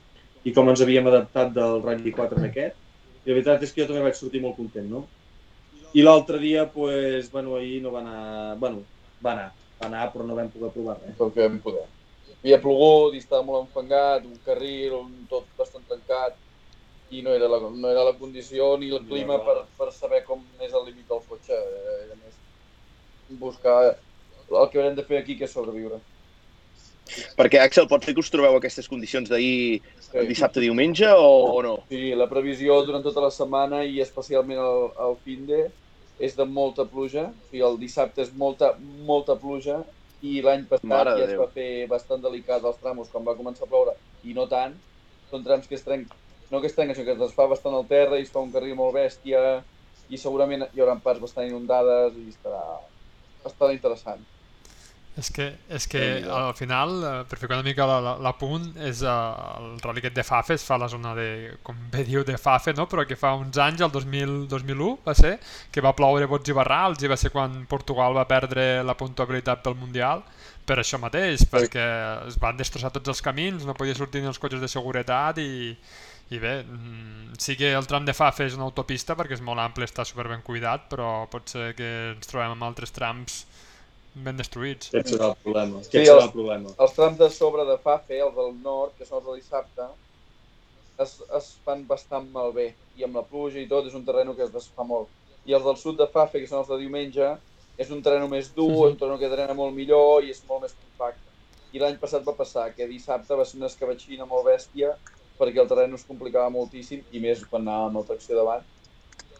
i 0.43 0.53
com 0.55 0.67
ens 0.67 0.81
havíem 0.83 1.07
adaptat 1.07 1.53
del 1.55 1.79
Rally 1.85 2.11
4 2.17 2.41
en 2.41 2.47
aquest. 2.49 2.81
I 3.23 3.31
la 3.31 3.37
veritat 3.37 3.63
és 3.63 3.71
que 3.71 3.81
jo 3.81 3.87
també 3.87 4.03
vaig 4.03 4.17
sortir 4.19 4.41
molt 4.43 4.57
content, 4.59 4.89
no? 4.91 5.05
I 5.95 6.03
l'altre 6.03 6.41
dia, 6.41 6.65
pues, 6.73 7.29
bueno, 7.31 7.55
ahir 7.55 7.79
no 7.85 7.93
va 7.93 8.01
anar... 8.03 8.57
Bueno, 8.59 8.83
va 9.23 9.31
anar, 9.31 9.45
va 9.79 9.87
anar, 9.87 10.09
però 10.11 10.25
no 10.27 10.35
vam 10.35 10.49
poder 10.51 10.73
provar 10.73 10.97
res. 10.99 11.15
que 11.15 11.29
vam 11.39 11.61
poder. 11.63 11.85
Havia 12.41 12.59
plogut 12.61 13.15
i 13.15 13.21
estava 13.23 13.47
molt 13.47 13.63
enfangat, 13.63 14.25
un 14.27 14.35
carril, 14.45 14.97
un 14.99 15.13
tot 15.31 15.47
bastant 15.57 15.87
tancat, 15.87 16.35
i 17.15 17.21
no 17.23 17.31
era 17.31 17.47
la, 17.47 17.61
no 17.69 17.87
era 17.89 18.03
la 18.03 18.17
condició 18.19 18.73
ni 18.81 18.91
el 18.91 19.05
clima 19.07 19.39
per, 19.45 19.61
per 19.77 19.87
saber 19.95 20.25
com 20.27 20.43
és 20.59 20.73
el 20.73 20.89
límit 20.89 21.07
del 21.07 21.23
cotxe. 21.29 21.61
Era 22.09 22.19
més 22.19 22.35
buscar 23.39 23.95
el 24.51 24.69
que 24.69 24.79
haurem 24.79 24.95
de 24.97 25.03
fer 25.07 25.21
aquí, 25.21 25.37
que 25.37 25.45
és 25.47 25.53
sobreviure. 25.55 25.99
Perquè, 27.37 27.59
Axel, 27.61 27.85
pot 27.87 28.01
ser 28.03 28.15
que 28.17 28.23
us 28.23 28.31
trobeu 28.33 28.55
aquestes 28.57 28.87
condicions 28.89 29.29
d'ahir 29.29 29.81
Sí. 30.05 30.23
dissabte, 30.29 30.61
diumenge, 30.63 31.05
o, 31.11 31.57
o 31.57 31.61
no? 31.61 31.75
Sí, 31.89 32.15
la 32.17 32.27
previsió 32.29 32.79
durant 32.85 33.03
tota 33.03 33.21
la 33.21 33.31
setmana 33.33 33.83
i 33.85 33.99
especialment 34.01 34.57
el, 34.61 34.87
el 35.05 35.17
fin 35.25 35.45
de 35.45 35.65
és 36.19 36.35
de 36.37 36.45
molta 36.47 36.85
pluja. 36.87 37.27
O 37.29 37.49
sigui, 37.51 37.61
el 37.67 37.77
dissabte 37.81 38.23
és 38.23 38.31
molta, 38.33 38.73
molta 38.79 39.35
pluja 39.35 39.81
i 40.25 40.39
l'any 40.41 40.63
passat 40.69 40.87
Mare 40.87 41.17
ja 41.19 41.25
es 41.27 41.33
Déu. 41.33 41.41
va 41.43 41.49
fer 41.53 41.85
bastant 41.91 42.23
delicat 42.23 42.63
els 42.63 42.79
tramos 42.81 43.09
quan 43.11 43.25
va 43.27 43.35
començar 43.37 43.67
a 43.67 43.69
ploure 43.69 43.93
i 44.23 44.33
no 44.33 44.47
tant. 44.47 44.73
Són 45.29 45.43
trams 45.43 45.67
que 45.67 45.75
es 45.75 45.83
trenquen, 45.83 46.15
no 46.51 46.61
que 46.61 46.67
es 46.71 46.75
trenquen, 46.77 46.95
sinó 46.95 47.05
que 47.05 47.17
es 47.17 47.21
desfà 47.21 47.49
bastant 47.51 47.75
el 47.75 47.85
terra 47.91 48.17
i 48.17 48.23
es 48.25 48.31
fa 48.31 48.39
un 48.41 48.53
carril 48.53 48.77
molt 48.79 48.95
bèstia 48.95 49.41
i 50.09 50.17
segurament 50.21 50.67
hi 50.71 50.79
haurà 50.81 50.95
parts 51.03 51.21
bastant 51.21 51.49
inundades 51.49 52.15
i 52.21 52.29
estarà, 52.31 52.63
estarà 53.45 53.73
interessant. 53.73 54.23
És 55.15 55.29
que, 55.31 55.45
és 55.71 55.85
que 55.87 55.99
al 56.27 56.49
final, 56.59 56.89
eh, 57.07 57.11
per 57.31 57.37
fer 57.39 57.47
una 57.47 57.63
mica 57.63 57.85
la- 57.87 58.01
la- 58.03 58.17
l'apunt, 58.19 58.65
és 58.83 58.99
eh, 59.01 59.07
el 59.61 59.77
rally 59.79 60.01
aquest 60.01 60.15
de 60.17 60.25
Fafe, 60.27 60.57
es 60.59 60.63
fa 60.67 60.75
a 60.75 60.81
la 60.81 60.89
zona 60.91 61.13
de, 61.15 61.27
com 61.63 61.77
bé 61.93 62.03
diu, 62.03 62.25
de 62.27 62.35
Fafe, 62.37 62.73
no? 62.75 62.83
però 62.91 63.05
que 63.07 63.15
fa 63.15 63.31
uns 63.39 63.55
anys, 63.57 63.79
el 63.85 63.91
2000, 63.93 64.33
2001 64.51 64.97
va 65.07 65.13
ser, 65.15 65.37
que 65.71 65.79
va 65.85 65.93
ploure 65.95 66.27
bots 66.27 66.51
i 66.51 66.57
barrals 66.57 67.01
i 67.03 67.07
va 67.07 67.15
ser 67.15 67.31
quan 67.31 67.61
Portugal 67.71 68.17
va 68.17 68.25
perdre 68.27 68.83
la 68.83 68.97
puntuabilitat 68.99 69.63
pel 69.63 69.77
Mundial, 69.79 70.25
per 70.65 70.79
això 70.81 70.99
mateix, 70.99 71.45
perquè 71.47 71.85
es 72.27 72.35
van 72.41 72.57
destrossar 72.59 72.91
tots 72.91 73.07
els 73.15 73.21
camins, 73.23 73.63
no 73.63 73.73
podia 73.77 73.95
sortir 73.95 74.19
ni 74.21 74.27
els 74.27 74.39
cotxes 74.41 74.59
de 74.59 74.67
seguretat 74.67 75.39
i, 75.39 75.77
i 76.35 76.39
bé, 76.43 76.57
mm, 76.67 77.37
sí 77.39 77.55
que 77.55 77.71
el 77.71 77.87
tram 77.87 78.03
de 78.03 78.13
Fafe 78.17 78.49
és 78.49 78.55
una 78.59 78.65
autopista 78.67 79.15
perquè 79.15 79.37
és 79.39 79.41
molt 79.45 79.63
ample, 79.63 79.85
està 79.87 80.03
super 80.03 80.27
ben 80.27 80.41
cuidat, 80.43 80.89
però 80.91 81.29
pot 81.31 81.47
ser 81.55 81.71
que 81.77 81.89
ens 82.17 82.27
trobem 82.27 82.51
amb 82.57 82.67
altres 82.67 82.91
trams 82.91 83.45
ben 84.15 84.37
destruïts. 84.39 84.89
Aquest 84.93 85.11
serà 85.15 85.29
el 85.31 85.35
problema. 85.43 85.77
Aquest 85.81 85.91
Sí, 85.91 86.03
serà 86.05 86.15
els- 86.15 86.25
el 86.25 86.31
problema. 86.31 86.73
Els 86.79 86.93
trams 86.93 87.17
de 87.17 87.29
sobre 87.29 87.65
de 87.65 87.77
Fafe, 87.77 88.19
els 88.19 88.35
del 88.35 88.53
nord, 88.61 88.95
que 88.97 89.05
són 89.05 89.17
els 89.19 89.25
de 89.27 89.35
dissabte, 89.35 89.87
es, 90.99 91.21
es 91.37 91.49
fan 91.65 91.85
bastant 91.87 92.29
malbé. 92.31 92.75
I 92.95 93.03
amb 93.03 93.15
la 93.15 93.23
pluja 93.27 93.59
i 93.59 93.67
tot 93.67 93.85
és 93.87 93.93
un 93.93 94.05
terreno 94.05 94.35
que 94.35 94.43
es 94.43 94.51
desfà 94.53 94.85
molt. 94.87 95.09
I 95.45 95.53
els 95.53 95.63
del 95.63 95.75
sud 95.77 95.97
de 95.97 96.07
Fafe, 96.07 96.39
que 96.39 96.47
són 96.47 96.59
els 96.59 96.67
de 96.71 96.77
diumenge, 96.77 97.37
és 97.77 97.91
un 97.91 98.01
terreno 98.01 98.27
més 98.31 98.53
dur, 98.55 98.69
Mhm. 98.71 98.85
és 98.87 98.91
un 98.93 98.97
terreno 98.97 99.19
que 99.19 99.29
drena 99.29 99.53
molt 99.53 99.75
millor 99.75 100.23
i 100.23 100.29
és 100.31 100.43
molt 100.47 100.61
més 100.61 100.73
compacte. 100.73 101.29
I 101.73 101.79
l'any 101.79 101.97
passat 101.99 102.23
va 102.23 102.33
passar 102.33 102.73
que 102.73 102.87
dissabte 102.87 103.35
va 103.35 103.43
ser 103.43 103.57
una 103.57 103.67
escabatxina 103.67 104.25
molt 104.25 104.45
bèstia 104.47 104.95
perquè 105.37 105.59
el 105.59 105.67
terreno 105.67 105.95
es 105.95 106.05
complicava 106.05 106.49
moltíssim 106.49 107.03
i 107.11 107.19
més 107.19 107.43
quan 107.45 107.63
anàvem 107.63 107.87
amb 107.87 107.97
el 107.97 108.05
tracció 108.05 108.35
davant. 108.37 108.63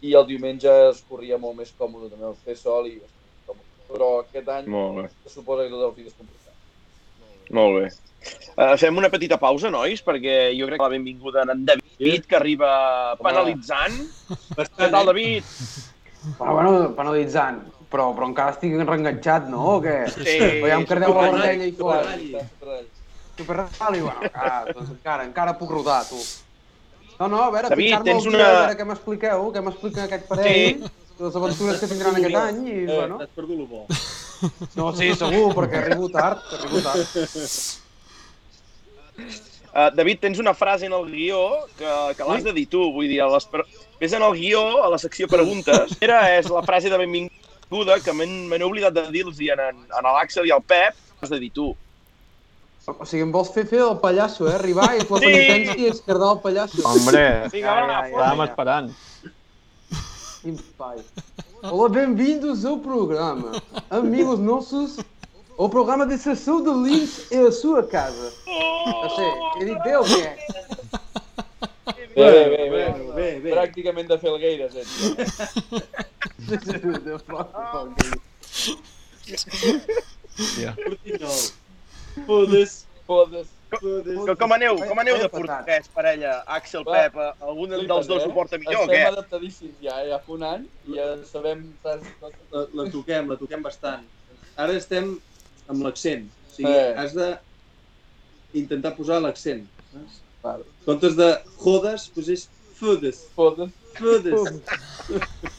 I 0.02 0.12
el 0.12 0.26
diumenge 0.26 0.68
es 0.90 1.02
corria 1.08 1.38
molt 1.38 1.56
més 1.56 1.72
còmode, 1.74 2.10
també 2.10 2.26
el 2.26 2.34
fer 2.36 2.54
sol 2.56 2.86
i 2.86 2.98
còmode. 3.00 3.15
Però 3.86 4.08
aquest 4.24 4.48
any 4.48 4.66
Molt 4.72 4.96
bé. 5.02 5.06
se 5.24 5.30
suposa 5.36 5.62
que 5.66 5.70
tot 5.70 5.84
el 5.90 5.94
fin 5.94 6.06
és 6.10 6.16
complicat. 6.18 6.54
Molt 7.54 7.78
bé. 7.80 7.92
Uh, 8.56 8.74
fem 8.80 8.96
una 8.98 9.08
petita 9.12 9.36
pausa, 9.38 9.70
nois, 9.70 10.00
perquè 10.02 10.50
jo 10.58 10.66
crec 10.66 10.80
que 10.80 10.86
la 10.88 10.90
benvinguda 10.96 11.44
a 11.44 11.52
en 11.52 11.64
David, 11.68 12.24
que 12.26 12.36
arriba 12.36 12.70
penalitzant. 13.22 13.94
Què 14.56 14.90
tal, 14.90 15.06
David? 15.12 15.44
Però 16.38 16.56
bueno, 16.56 16.72
penalitzant. 16.98 17.60
Però, 17.86 18.08
però 18.16 18.26
encara 18.26 18.50
estic 18.56 18.74
reenganxat, 18.80 19.46
no? 19.48 19.60
O 19.76 19.80
què? 19.84 19.94
Sí, 20.10 20.24
Però 20.58 20.66
ja 20.72 20.78
em 20.80 20.86
cardeu 20.90 21.14
la 21.14 21.28
vermella 21.30 21.68
i 21.68 21.72
fora. 21.78 22.00
superrally. 22.02 22.32
Superrally. 22.58 22.88
Super 23.36 23.56
bueno, 24.02 24.10
encara, 24.26 24.56
doncs 24.72 24.90
encara, 24.96 25.24
encara 25.28 25.54
puc 25.60 25.70
rodar, 25.70 26.00
tu. 26.08 26.18
No, 27.20 27.28
no, 27.28 27.44
a 27.44 27.50
veure, 27.54 27.68
David, 27.70 27.94
tens 28.02 28.26
una- 28.26 28.42
a 28.42 28.52
veure 28.66 28.76
què 28.80 28.84
m'expliqueu, 28.90 29.46
què 29.54 29.62
m'expliquen 29.62 30.02
aquest 30.08 30.26
parell, 30.26 30.82
les 31.18 31.36
aventures 31.40 31.80
que 31.80 31.88
tindran 31.90 32.16
aquest 32.18 32.38
any, 32.42 32.60
i, 32.66 32.76
Eh, 32.84 32.86
bueno... 32.92 33.18
t'has 33.22 33.32
perdut 33.36 33.58
el 33.60 33.66
bo. 33.70 33.86
No, 34.76 34.90
sí, 34.96 35.10
segur, 35.16 35.48
perquè 35.56 35.80
arribo 35.80 36.10
tard, 36.12 36.42
arribo 36.58 36.82
tard. 36.84 37.00
Uh, 39.76 39.90
David, 39.92 40.20
tens 40.20 40.38
una 40.40 40.54
frase 40.56 40.86
en 40.86 40.92
el 40.96 41.04
guió 41.12 41.40
que, 41.76 41.88
que 42.16 42.24
l'has 42.24 42.44
de 42.44 42.52
dir 42.56 42.66
tu, 42.72 42.80
vull 42.94 43.08
dir, 43.08 43.20
a 43.24 43.28
les, 43.28 43.48
ves 44.00 44.12
en 44.16 44.24
el 44.24 44.36
guió, 44.36 44.62
a 44.84 44.88
la 44.92 44.98
secció 45.00 45.28
preguntes, 45.28 45.96
era 46.04 46.22
és 46.36 46.48
la 46.52 46.62
frase 46.64 46.88
de 46.92 47.00
benvinguda 47.00 47.98
que 48.04 48.14
m'he 48.16 48.28
m'he 48.48 48.60
oblidat 48.64 48.96
de 48.96 49.04
dir-los 49.12 49.40
en, 49.40 49.60
en, 49.70 49.82
en 49.88 50.08
l'Àxel 50.16 50.48
i 50.48 50.54
al 50.56 50.64
Pep, 50.64 50.96
has 51.20 51.32
de 51.32 51.40
dir 51.40 51.52
tu. 51.52 51.74
O 52.86 53.04
sigui, 53.04 53.24
em 53.26 53.32
vols 53.34 53.50
fer 53.52 53.64
fer 53.66 53.80
el 53.82 53.96
pallasso, 53.98 54.46
eh? 54.46 54.54
Arribar 54.54 54.92
i 54.94 55.00
la 55.02 55.06
penitència 55.10 55.74
i 55.74 55.88
escardar 55.90 56.36
el 56.36 56.42
pallasso. 56.44 56.84
Hombre, 56.86 57.24
estàvem 57.50 58.44
esperant. 58.46 58.92
Sim, 60.46 60.54
pai. 60.78 61.02
Olá, 61.60 61.88
bem-vindos 61.88 62.64
ao 62.64 62.78
programa. 62.78 63.60
Amigos 63.90 64.38
nossos, 64.38 64.98
o 65.58 65.68
programa 65.68 66.06
de 66.06 66.16
sessão 66.18 66.62
de 66.62 66.70
Lins 66.70 67.32
é 67.32 67.40
a 67.40 67.50
sua 67.50 67.82
casa. 67.82 68.32
Eu 68.46 69.10
sei, 69.10 69.26
ele 69.60 69.74
deu 69.80 70.02
o 70.02 70.04
quê? 70.04 70.36
Bé, 72.14 72.16
bé, 72.30 72.48
bé, 72.48 72.70
bé. 72.70 72.90
Bueno, 72.92 73.12
bé, 73.12 73.40
bé. 73.40 73.50
Pràcticament 73.50 74.06
de 74.06 74.18
Felgueires, 74.18 74.72
eh, 74.76 74.84
tio. 74.86 75.16
Portinyol. 80.76 81.34
Foda-se. 82.24 82.24
Fodes. 82.24 82.86
Foda-se. 83.04 83.55
Que, 83.80 84.34
com 84.40 84.52
aneu, 84.54 84.76
com 84.80 85.00
aneu 85.00 85.18
de 85.22 85.28
portuguès, 85.32 85.88
parella? 85.94 86.32
Àxel, 86.58 86.84
Va. 86.86 86.92
Pep, 87.06 87.16
algun 87.40 87.70
dels 87.86 88.06
dos 88.10 88.24
ho 88.26 88.32
porta 88.34 88.58
millor 88.58 88.82
o 88.82 88.86
Estem 88.86 88.96
què? 88.96 89.06
adaptadíssims 89.12 89.76
ja, 89.82 89.96
eh? 90.02 90.08
ja 90.10 90.18
fa 90.24 90.32
un 90.36 90.42
any 90.48 90.66
i 90.88 90.96
ja 90.98 91.06
sabem... 91.28 91.64
La, 91.84 91.96
la 92.80 92.86
toquem, 92.92 93.28
la 93.32 93.38
toquem 93.40 93.62
bastant. 93.64 94.04
Ara 94.56 94.76
estem 94.78 95.14
amb 95.68 95.82
l'accent. 95.86 96.28
O 96.28 96.54
sigui, 96.56 96.72
Eh. 96.72 96.94
has 96.96 97.12
de 97.16 97.30
intentar 98.54 98.94
posar 98.96 99.20
l'accent. 99.24 99.66
En 99.96 100.62
comptes 100.86 101.16
de 101.18 101.30
jodes, 101.58 102.08
posés 102.14 102.48
fodes. 102.78 103.24
Fodes. 103.34 103.70
Fodes. 103.96 104.40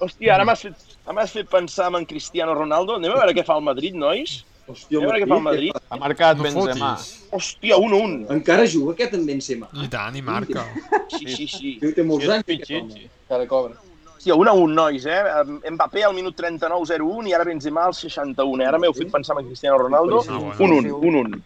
Hòstia, 0.00 0.34
ara 0.34 0.44
m'has 0.44 0.62
fet, 0.66 0.96
ara 1.08 1.24
fet 1.30 1.48
pensar 1.52 1.88
en 1.96 2.04
Cristiano 2.08 2.54
Ronaldo. 2.56 2.98
Anem 3.00 3.14
a 3.14 3.20
veure 3.22 3.34
què 3.36 3.44
fa 3.46 3.56
el 3.56 3.64
Madrid, 3.64 3.94
nois? 3.96 4.42
Hòstia, 4.66 4.98
el 4.98 5.40
Madrid. 5.42 5.72
Ha 5.88 5.96
marcat 5.96 6.36
No 6.38 6.42
Benzema. 6.42 6.96
fotis. 6.96 7.28
Hòstia, 7.30 7.76
1-1. 7.78 8.26
Encara 8.34 8.66
juga 8.66 8.92
aquest 8.96 9.14
en 9.14 9.26
Benzema. 9.26 9.68
I 9.72 9.88
tant, 9.88 10.16
i 10.16 10.22
marca. 10.22 10.64
Sí, 11.08 11.26
sí, 11.36 11.46
sí. 11.46 11.78
Té, 11.80 11.92
té 11.92 12.02
molts 12.02 12.24
És 12.24 12.30
anys. 12.30 12.44
aquest 12.44 12.60
pitxitxi. 12.66 13.04
home. 13.04 13.10
Cara 13.28 13.46
cobra. 13.46 13.74
Hòstia, 14.16 14.34
1-1, 14.34 14.74
nois, 14.74 15.06
eh? 15.06 15.22
Mbappé 15.70 16.02
al 16.04 16.14
minut 16.14 16.34
39-0-1 16.36 17.28
i 17.30 17.34
ara 17.34 17.44
Benzema 17.44 17.84
al 17.86 17.94
61. 17.94 18.62
Eh? 18.62 18.66
Ara 18.66 18.78
m'heu 18.82 18.92
fet 18.92 19.10
pensar 19.12 19.38
en 19.38 19.46
Cristiano 19.46 19.78
Ronaldo. 19.78 20.24
Ah, 20.28 20.38
bueno. 20.58 20.98
1-1, 20.98 20.98
1-1. 21.00 21.42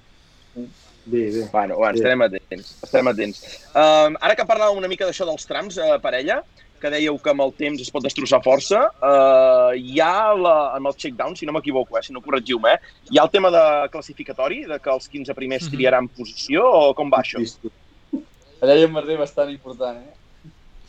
Bé, 1.07 1.31
bé. 1.33 1.49
Bueno, 1.51 1.77
bueno, 1.77 1.95
estarem 1.97 2.23
atents, 2.23 2.77
estarem 2.85 3.09
atents. 3.09 3.39
Um, 3.75 4.17
ara 4.21 4.37
que 4.37 4.45
parlàvem 4.47 4.77
una 4.79 4.89
mica 4.89 5.07
d'això 5.09 5.25
dels 5.27 5.47
trams, 5.49 5.79
eh, 5.81 5.97
parella, 6.03 6.43
que 6.81 6.91
dèieu 6.93 7.19
que 7.21 7.31
amb 7.35 7.45
el 7.45 7.53
temps 7.59 7.81
es 7.85 7.91
pot 7.93 8.03
destrossar 8.03 8.41
força, 8.45 8.81
uh, 9.05 9.71
hi 9.77 10.01
ha 10.01 10.33
la, 10.35 10.55
amb 10.79 10.89
el 10.91 10.97
check-down, 10.97 11.37
si 11.37 11.47
no 11.47 11.53
m'equivoco, 11.53 11.99
eh, 11.99 12.03
si 12.07 12.13
no 12.17 12.23
corregiu-me, 12.25 12.73
eh, 12.79 12.81
hi 13.13 13.19
ha 13.21 13.27
el 13.27 13.31
tema 13.35 13.51
de 13.55 13.65
classificatori, 13.93 14.65
de 14.71 14.79
que 14.81 14.91
els 14.91 15.09
15 15.09 15.35
primers 15.37 15.67
Mhm. 15.69 15.77
triaran 15.77 16.09
posició, 16.09 16.65
o 16.65 16.95
com 16.95 17.11
va 17.13 17.21
això? 17.21 17.39
Allà 18.61 18.77
hi 18.77 18.83
ha 18.83 18.87
un 18.89 18.93
merder 18.93 19.19
bastant 19.19 19.51
important, 19.51 20.01
eh? 20.09 20.17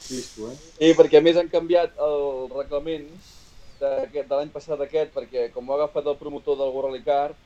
visto, 0.09 0.49
eh? 0.51 0.57
I 0.89 0.93
perquè 0.93 1.19
a 1.19 1.21
més 1.23 1.37
han 1.37 1.47
canviat 1.47 1.93
el 1.97 2.49
reglament 2.51 3.13
d'aquest- 3.79 4.27
de 4.27 4.35
l'any 4.35 4.49
passat 4.51 4.81
aquest, 4.81 5.13
perquè 5.13 5.51
com 5.53 5.69
ho 5.69 5.73
ha 5.73 5.77
agafat 5.83 6.05
el 6.07 6.17
promotor 6.17 6.57
del 6.57 6.73
World 6.73 7.03
Car, 7.05 7.37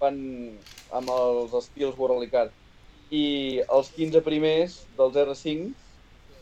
fan 0.00 0.58
amb 0.90 1.08
els 1.10 1.54
estils 1.54 1.96
World 1.96 2.28
Car. 2.30 2.48
I 3.10 3.62
els 3.70 3.90
15 3.94 4.20
primers 4.20 4.88
dels 4.98 5.14
R5, 5.16 5.70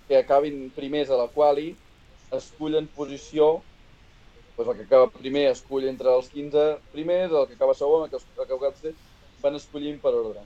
que 0.09 0.19
acabin 0.19 0.71
primers 0.75 1.11
a 1.11 1.19
la 1.19 1.29
quali, 1.33 1.73
escullen 2.35 2.89
posició, 2.97 3.61
doncs 4.57 4.71
el 4.71 4.77
que 4.79 4.87
acaba 4.87 5.11
primer 5.13 5.47
escull 5.51 5.87
entre 5.89 6.13
els 6.15 6.29
15 6.33 6.67
primers, 6.93 7.33
el 7.33 7.47
que 7.49 7.59
acaba 7.59 7.75
segon, 7.77 8.07
el 8.07 8.11
que, 8.11 8.21
el 8.21 8.37
que 8.37 8.47
acaba 8.47 8.73
tercer, 8.73 8.95
van 9.43 9.59
escollint 9.59 9.99
per 10.03 10.15
ordre. 10.17 10.45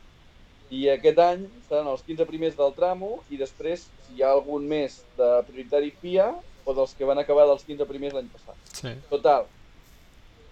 I 0.70 0.86
aquest 0.92 1.18
any 1.22 1.46
seran 1.68 1.88
els 1.90 2.02
15 2.06 2.26
primers 2.30 2.56
del 2.58 2.74
tramo 2.76 3.16
i 3.30 3.38
després 3.38 3.88
si 4.06 4.18
hi 4.18 4.22
ha 4.22 4.30
algun 4.34 4.66
més 4.70 5.00
de 5.18 5.30
prioritari 5.48 5.90
FIA 6.02 6.28
o 6.64 6.74
dels 6.76 6.92
que 6.94 7.08
van 7.08 7.18
acabar 7.18 7.46
dels 7.50 7.64
15 7.66 7.86
primers 7.90 8.14
l'any 8.14 8.28
passat. 8.30 8.58
Sí. 8.78 8.92
Total, 9.10 9.48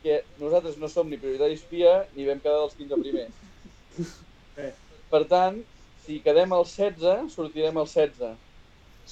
que 0.03 0.23
nosaltres 0.41 0.79
no 0.79 0.91
som 0.91 1.11
ni 1.11 1.19
prioritaris 1.21 1.63
FIA 1.71 1.95
ni 2.17 2.27
vam 2.27 2.43
quedar 2.43 2.65
dels 2.65 2.77
15 2.79 2.99
primers. 3.03 4.15
Per 5.13 5.23
tant, 5.31 5.63
si 6.05 6.19
quedem 6.25 6.53
al 6.55 6.67
16, 6.67 7.33
sortirem 7.35 7.79
al 7.79 7.89
16. 7.91 8.48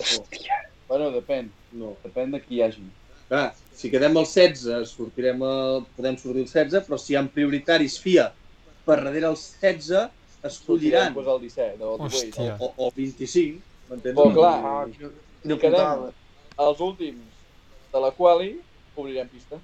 Hòstia. 0.01 0.61
Bueno, 0.88 1.11
depèn. 1.14 1.49
No. 1.72 1.97
Depèn 2.05 2.30
de 2.34 2.40
qui 2.40 2.57
hi 2.59 2.62
hagi. 2.62 2.84
Clar, 3.28 3.55
si 3.74 3.90
quedem 3.90 4.16
al 4.16 4.24
16, 4.26 4.86
sortirem 4.94 5.40
a... 5.42 5.53
podem 5.97 6.16
sortir 6.20 6.44
al 6.44 6.51
16, 6.53 6.84
però 6.86 6.99
si 6.99 7.12
hi 7.12 7.16
ha 7.18 7.24
prioritaris 7.26 7.97
FIA 7.99 8.28
per 8.86 9.01
darrere 9.03 9.26
els 9.32 9.42
16, 9.61 10.11
escolliran 10.47 11.14
Pues 11.14 11.26
el 11.26 11.40
17 11.40 11.82
o 11.82 11.94
el 11.97 12.09
18. 12.09 12.28
Hòstia. 12.28 12.57
o, 12.61 12.72
o 12.86 12.90
25, 12.94 13.62
m'entens? 13.90 14.14
Però 14.14 14.28
clar, 14.36 14.55
Ah, 14.62 14.84
que- 14.86 15.11
si 15.42 15.59
quedem 15.59 16.07
els 16.59 16.80
últims 16.80 17.42
de 17.92 18.01
la 18.05 18.11
quali, 18.14 18.53
obrirem 18.97 19.28
pista. 19.28 19.59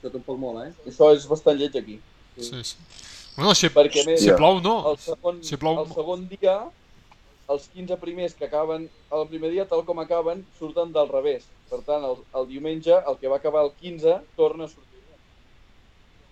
Això 0.00 0.10
tampoc 0.12 0.38
mola, 0.40 0.66
eh? 0.68 0.72
Això 0.88 1.12
és 1.16 1.24
bastant 1.28 1.56
lleig 1.60 1.76
aquí. 1.76 1.98
Sí, 2.38 2.62
sí. 2.64 2.76
Bueno, 3.36 3.52
si, 3.54 3.68
Perquè 3.68 4.02
més, 4.06 4.20
si 4.22 4.32
plou 4.36 4.60
no. 4.62 4.74
el 4.90 4.98
segon, 4.98 5.38
Si 5.42 5.56
plou- 5.60 5.80
el 5.84 5.92
segon 5.92 6.26
dia, 6.28 6.56
els 7.50 7.66
15 7.74 7.96
primers 8.00 8.34
que 8.34 8.46
acaben 8.46 8.88
el 9.12 9.26
primer 9.28 9.50
dia, 9.52 9.66
tal 9.68 9.84
com 9.84 9.98
acaben, 10.00 10.44
surten 10.58 10.92
del 10.92 11.08
revés. 11.10 11.44
Per 11.70 11.80
tant, 11.84 12.04
el, 12.04 12.16
el 12.40 12.46
diumenge, 12.48 12.94
el 13.06 13.18
que 13.20 13.28
va 13.28 13.36
acabar 13.36 13.64
el 13.66 13.72
15, 13.80 14.20
torna 14.36 14.64
a 14.64 14.68
sortir. 14.68 14.90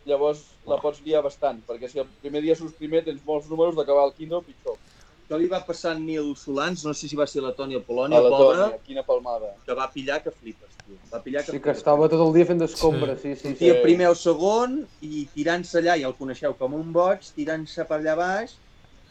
Llavors 0.09 0.41
la 0.67 0.81
pots 0.83 0.99
liar 1.07 1.21
bastant, 1.23 1.61
perquè 1.69 1.87
si 1.91 2.01
el 2.03 2.09
primer 2.23 2.41
dia 2.43 2.57
surts 2.59 2.75
primer 2.75 3.05
tens 3.07 3.21
molts 3.27 3.47
números 3.51 3.77
d'acabar 3.79 4.09
el 4.09 4.15
15 4.17 4.35
o 4.35 4.43
pitjor. 4.43 4.81
Això 5.23 5.39
li 5.39 5.47
va 5.49 5.61
passar 5.65 5.93
a 5.95 5.99
Nil 5.99 6.33
Solans, 6.37 6.83
no 6.85 6.93
sé 6.93 7.07
si 7.09 7.17
va 7.17 7.25
ser 7.31 7.41
Letònia 7.45 7.79
o 7.79 7.85
A 7.85 7.87
Polònia, 7.87 8.19
la 8.21 8.33
pobre, 8.33 8.65
Tònia, 8.65 8.81
quina 8.89 9.05
palmada. 9.07 9.53
que 9.65 9.77
va 9.79 9.87
pillar 9.95 10.19
que 10.25 10.33
flipes, 10.35 10.75
tio. 10.83 10.97
Va 11.13 11.21
pillar 11.23 11.45
que 11.45 11.53
Sí, 11.53 11.59
que 11.61 11.63
flipes. 11.63 11.79
estava 11.79 12.09
tot 12.11 12.21
el 12.27 12.33
dia 12.35 12.49
fent 12.51 12.59
d'escombra, 12.61 13.15
sí, 13.17 13.37
sí, 13.37 13.41
sí. 13.41 13.49
Sortia 13.53 13.79
primer 13.85 14.09
o 14.11 14.17
segon 14.19 14.81
i 15.01 15.23
tirant-se 15.33 15.79
allà, 15.79 15.95
ja 16.03 16.11
el 16.11 16.17
coneixeu 16.19 16.57
com 16.59 16.75
un 16.75 16.91
boig, 16.93 17.23
tirant-se 17.39 17.87
per 17.87 18.01
allà 18.01 18.17
baix 18.19 18.57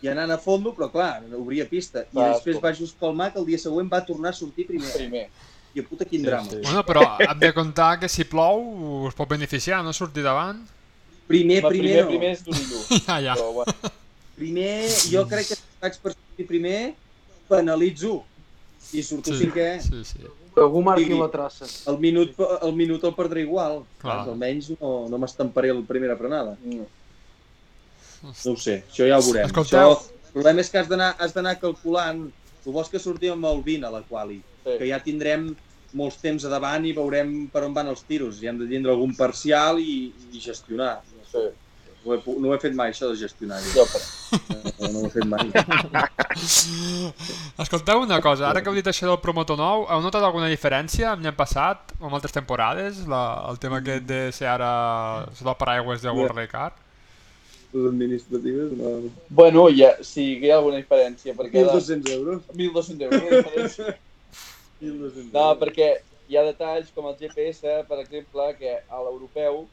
i 0.01 0.09
anant 0.09 0.31
a 0.33 0.37
fondo, 0.41 0.73
però 0.73 0.89
clar, 0.91 1.21
obria 1.37 1.67
pista. 1.69 2.01
I 2.09 2.17
Va, 2.17 2.31
després 2.33 2.59
va 2.63 2.71
just 2.73 2.97
palmar 2.97 3.31
que 3.33 3.39
el 3.39 3.45
dia 3.45 3.59
següent 3.61 3.89
va 3.91 4.03
tornar 4.05 4.31
a 4.31 4.37
sortir 4.37 4.65
primer. 4.67 4.91
Primer. 4.95 5.27
I 5.73 5.79
a 5.79 5.83
puta 5.87 6.03
quin 6.05 6.23
drama. 6.25 6.49
Bueno, 6.63 6.81
però 6.83 7.03
hem 7.23 7.39
de 7.39 7.53
comptar 7.55 7.99
que 8.01 8.09
si 8.09 8.25
plou 8.27 9.05
us 9.07 9.15
pot 9.15 9.29
beneficiar, 9.29 9.83
no 9.85 9.93
sortir 9.93 10.23
davant. 10.25 10.65
Primer, 11.27 11.61
Va, 11.63 11.69
primer, 11.69 11.93
primer, 11.93 12.01
no. 12.03 12.09
primer 12.09 12.31
és 12.33 12.43
d'Urillo. 12.43 12.81
Ja, 13.07 13.19
ja. 13.23 13.35
Però, 13.39 13.51
bueno, 13.61 13.73
Primer, 14.35 14.89
jo 15.11 15.21
crec 15.29 15.47
que 15.51 15.55
si 15.55 15.63
vaig 15.81 15.97
per 16.01 16.11
sortir 16.15 16.47
primer, 16.49 16.93
penalitzo. 17.47 18.23
I 18.91 19.03
surto 19.05 19.31
Sí, 19.31 19.45
cinquè, 19.45 19.67
sí, 19.85 20.01
sí. 20.03 20.19
Que 20.51 20.59
algú 20.59 20.81
marqui 20.83 21.05
Sí. 21.07 21.17
la 21.19 21.29
traça. 21.31 21.67
el 21.87 21.97
minut, 21.99 22.33
el 22.61 22.73
minut 22.75 23.03
el 23.07 23.13
perdré 23.15 23.41
igual. 23.45 23.83
Clar. 24.01 24.25
Almenys 24.27 24.71
no, 24.81 25.07
no 25.07 25.17
m'estamparé 25.21 25.71
la 25.71 25.85
primera 25.87 26.17
frenada. 26.17 26.57
no. 26.65 26.87
No 28.21 28.53
ho 28.53 28.57
sé, 28.57 28.83
això 28.89 29.07
ja 29.09 29.17
ho 29.17 29.21
veurem. 29.25 29.45
Escolteu. 29.49 29.79
Això, 29.79 29.97
el 30.27 30.31
problema 30.35 30.61
és 30.61 30.69
que 30.69 30.77
has 30.79 30.87
d'anar 30.91 31.15
has 31.19 31.33
d'anar 31.33 31.55
calculant. 31.59 32.27
Tu 32.63 32.71
vols 32.71 32.89
que 32.93 32.99
sortim 33.01 33.31
amb 33.33 33.45
el 33.49 33.63
20 33.65 33.87
a 33.87 33.91
la 33.91 34.01
quali, 34.05 34.37
Sí. 34.63 34.77
que 34.77 34.87
ja 34.91 34.99
tindrem 35.01 35.55
molts 35.97 36.17
temps 36.21 36.45
a 36.45 36.49
davant 36.49 36.85
i 36.85 36.93
veurem 36.93 37.47
per 37.51 37.63
on 37.65 37.73
van 37.73 37.87
els 37.89 38.03
tiros. 38.05 38.37
I 38.43 38.47
hem 38.47 38.57
de 38.61 38.67
tindre 38.69 38.91
algun 38.93 39.15
parcial 39.17 39.79
i, 39.81 40.13
i 40.31 40.39
gestionar. 40.39 40.99
Sí. 41.31 41.39
No 42.05 42.11
ho, 42.11 42.15
he, 42.15 42.19
no 42.41 42.47
ho 42.49 42.53
he 42.55 42.59
fet 42.61 42.73
mai, 42.73 42.89
això 42.93 43.09
de 43.11 43.15
gestionar. 43.17 43.59
Jo, 43.75 43.85
però, 43.85 44.05
No, 44.79 44.87
no 44.93 44.99
ho 45.01 45.05
he 45.05 45.09
fet 45.13 45.25
mai. 45.25 45.51
Escolteu 47.61 48.01
una 48.01 48.21
cosa, 48.21 48.49
ara 48.49 48.61
que 48.63 48.69
heu 48.71 48.75
dit 48.77 48.87
això 48.89 49.05
del 49.09 49.19
promotor 49.21 49.57
nou, 49.59 49.83
heu 49.89 50.01
notat 50.01 50.23
alguna 50.23 50.47
diferència 50.49 51.11
amb 51.11 51.25
l'any 51.25 51.35
passat 51.37 51.91
o 51.99 52.07
amb 52.07 52.15
altres 52.17 52.33
temporades? 52.33 53.03
La, 53.11 53.21
el 53.51 53.59
tema 53.61 53.81
aquest 53.81 54.07
de 54.09 54.21
ser 54.35 54.47
ara 54.49 54.71
sota 55.35 55.51
el 55.53 55.59
paraigües 55.59 56.01
de 56.01 56.09
World 56.13 56.35
Rally 56.37 56.49
Les 57.73 57.87
administratives, 57.87 58.71
no. 58.75 59.09
bueno 59.29 59.67
ja, 59.71 59.95
sí 60.03 60.39
que 60.39 60.47
hi 60.47 60.51
ha 60.51 60.57
alguna 60.57 60.81
diferència, 60.81 61.35
perquè... 61.37 61.63
1.200 61.63 62.15
euros. 62.17 62.41
1.200 62.53 63.05
euros 63.07 63.21
de 63.21 63.37
diferència. 63.37 63.93
1.200 64.81 65.31
No, 65.31 65.45
perquè 65.61 65.91
hi 66.27 66.37
ha 66.39 66.43
detalls 66.47 66.91
com 66.95 67.07
el 67.09 67.15
GPS, 67.19 67.77
per 67.87 67.99
exemple, 68.03 68.49
que 68.59 68.75
a 68.79 69.01
l'europeu, 69.05 69.65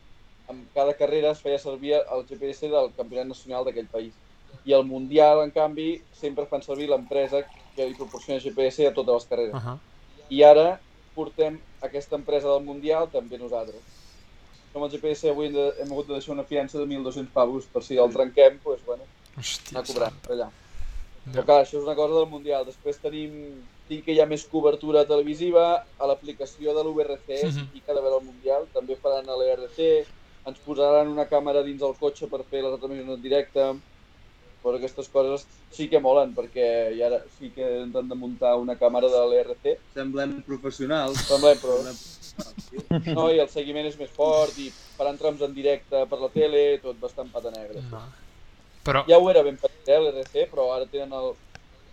amb 0.50 0.64
cada 0.74 0.94
carrera 0.98 1.34
es 1.34 1.42
feia 1.44 1.58
servir 1.62 1.94
el 1.98 2.24
GPS 2.28 2.70
del 2.70 2.90
campionat 2.96 3.28
nacional 3.30 3.66
d'aquell 3.66 3.90
país. 3.92 4.14
I 4.64 4.74
el 4.78 4.84
mundial, 4.88 5.42
en 5.44 5.52
canvi, 5.54 6.00
sempre 6.16 6.46
fan 6.50 6.64
servir 6.64 6.88
l'empresa 6.90 7.44
que 7.76 7.86
li 7.86 7.94
proporciona 7.98 8.42
GPS 8.42 8.88
a 8.88 8.94
totes 8.96 9.20
les 9.20 9.28
carreres. 9.30 9.54
Uh 9.54 9.60
-huh. 9.66 9.78
I 10.30 10.42
ara 10.42 10.80
portem 11.14 11.58
aquesta 11.80 12.16
empresa 12.16 12.48
del 12.48 12.64
mundial 12.64 13.08
també 13.10 13.38
nosaltres. 13.38 13.97
Com 14.72 14.84
el 14.84 14.90
GPS 14.92 15.30
avui 15.30 15.46
hem, 15.48 15.54
de, 15.54 15.66
hem 15.82 15.92
hagut 15.92 16.06
de 16.08 16.14
deixar 16.18 16.34
una 16.34 16.44
fiança 16.44 16.78
de 16.78 16.84
1.200 16.86 17.30
pavos 17.32 17.64
per 17.72 17.82
si 17.82 17.96
el 17.98 18.12
trenquem, 18.12 18.58
doncs, 18.64 18.84
bueno, 18.86 19.06
Hòstia, 19.38 19.74
anar 19.78 19.86
cobrant 19.88 20.14
santa. 20.18 20.32
allà. 20.34 20.48
Ja. 21.28 21.32
Però 21.32 21.44
clar, 21.44 21.58
això 21.64 21.76
és 21.78 21.84
una 21.84 21.94
cosa 21.96 22.14
del 22.14 22.28
Mundial. 22.30 22.64
Després 22.68 22.98
tenim, 23.02 23.32
sí 23.88 24.00
que 24.04 24.12
hi 24.14 24.20
ha 24.20 24.26
més 24.28 24.44
cobertura 24.48 25.04
televisiva 25.08 25.84
a 25.98 26.06
l'aplicació 26.08 26.74
de 26.76 26.84
l'URC, 26.84 27.28
Mhm. 27.44 27.52
si 27.52 27.64
pica 27.72 27.92
de 27.94 28.00
veure 28.00 28.18
el 28.20 28.24
Mundial, 28.26 28.66
també 28.72 28.96
faran 28.96 29.28
a 29.28 29.36
l'ERC, 29.36 30.06
ens 30.46 30.58
posaran 30.64 31.08
una 31.08 31.28
càmera 31.28 31.62
dins 31.62 31.82
el 31.82 31.94
cotxe 32.00 32.26
per 32.28 32.42
fer 32.44 32.62
les 32.62 32.72
retransmissions 32.72 33.14
en 33.16 33.22
directe, 33.22 33.60
però 34.62 34.76
aquestes 34.76 35.08
coses 35.08 35.46
sí 35.70 35.88
que 35.88 36.00
molen, 36.00 36.34
perquè 36.34 36.94
i 36.96 37.02
ara 37.02 37.22
sí 37.38 37.50
que 37.54 37.62
ens 37.82 37.94
han 37.94 38.08
de 38.08 38.14
muntar 38.14 38.56
una 38.56 38.76
càmera 38.78 39.08
de 39.08 39.26
l'ERC, 39.28 39.78
Semblem 39.94 40.42
professionals. 40.42 41.28
també, 41.28 41.52
però 41.60 41.76
Semblem 41.76 41.94
tio. 41.94 42.17
No, 43.14 43.28
i 43.32 43.40
el 43.42 43.48
seguiment 43.52 43.86
és 43.88 43.98
més 43.98 44.10
fort, 44.14 44.56
i 44.58 44.70
faran 44.98 45.18
trams 45.20 45.42
en 45.44 45.52
directe 45.54 46.04
per 46.10 46.20
la 46.20 46.30
tele, 46.34 46.62
tot 46.82 46.98
bastant 47.02 47.30
pata 47.34 47.52
negra. 47.54 47.82
No. 47.90 48.02
Però, 48.88 49.04
Ja 49.08 49.18
ho 49.18 49.28
era 49.30 49.42
ben 49.44 49.58
petit, 49.60 49.88
eh, 49.90 49.98
l'ERC, 50.00 50.48
però 50.48 50.70
ara 50.72 50.86
tenen 50.88 51.12
el, 51.12 51.32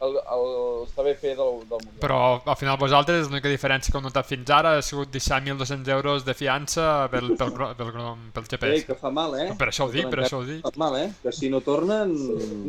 el, 0.06 0.14
el 0.36 0.46
saber 0.94 1.16
fer 1.20 1.34
del, 1.36 1.58
del 1.68 1.82
Mundial. 1.82 2.00
però 2.04 2.20
al 2.46 2.56
final 2.60 2.78
vosaltres 2.80 3.28
l'única 3.28 3.52
diferència 3.52 3.92
que 3.92 3.98
heu 4.00 4.04
notat 4.06 4.28
fins 4.30 4.52
ara 4.54 4.76
ha 4.78 4.84
sigut 4.86 5.12
deixar 5.12 5.42
1.200 5.44 5.92
euros 5.96 6.24
de 6.28 6.36
fiança 6.38 7.08
pel, 7.12 7.34
pel, 7.36 7.52
pel, 7.58 7.74
pel, 7.80 8.14
pel 8.38 8.48
GPS. 8.54 8.86
que 8.88 8.96
fa 9.00 9.12
mal, 9.12 9.36
eh? 9.40 9.50
Per 9.60 9.68
això 9.72 9.90
ho 9.90 9.92
dic, 9.92 10.08
per 10.12 10.24
això 10.24 10.40
ho 10.40 10.46
dic. 10.48 10.62
Fa 10.64 10.72
mal, 10.80 10.96
eh? 11.02 11.10
Que 11.24 11.34
si 11.36 11.50
no 11.52 11.60
tornen... 11.66 12.16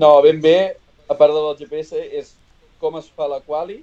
No, 0.01 0.17
ben 0.27 0.41
bé, 0.43 0.59
a 1.07 1.15
part 1.15 1.35
del 1.37 1.53
GPS, 1.61 2.03
és 2.19 2.35
com 2.81 2.99
es 2.99 3.07
fa 3.15 3.29
la 3.31 3.39
quali 3.47 3.79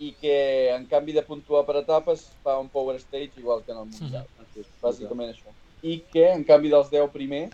i 0.00 0.14
que 0.16 0.34
en 0.72 0.86
canvi 0.88 1.12
de 1.12 1.22
puntuar 1.22 1.66
per 1.68 1.76
etapes 1.82 2.24
fa 2.44 2.56
un 2.58 2.70
power 2.72 2.96
stage 3.02 3.36
igual 3.36 3.60
que 3.66 3.74
en 3.74 3.82
el 3.82 3.90
Mundial. 3.90 4.24
Bàsicament 4.80 5.34
això. 5.34 5.52
I 5.84 5.98
que 6.12 6.24
en 6.32 6.44
canvi 6.48 6.72
dels 6.72 6.88
10 6.92 7.12
primers, 7.12 7.52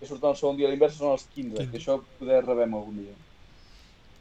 que 0.00 0.08
surten 0.08 0.32
el 0.32 0.38
segon 0.40 0.56
dia 0.56 0.68
a 0.68 0.72
l'invers, 0.72 0.96
són 0.96 1.12
els 1.12 1.26
15, 1.34 1.68
que 1.68 1.80
això 1.80 1.98
poder 2.18 2.40
rebem 2.46 2.74
algun 2.78 3.02
dia. 3.02 3.16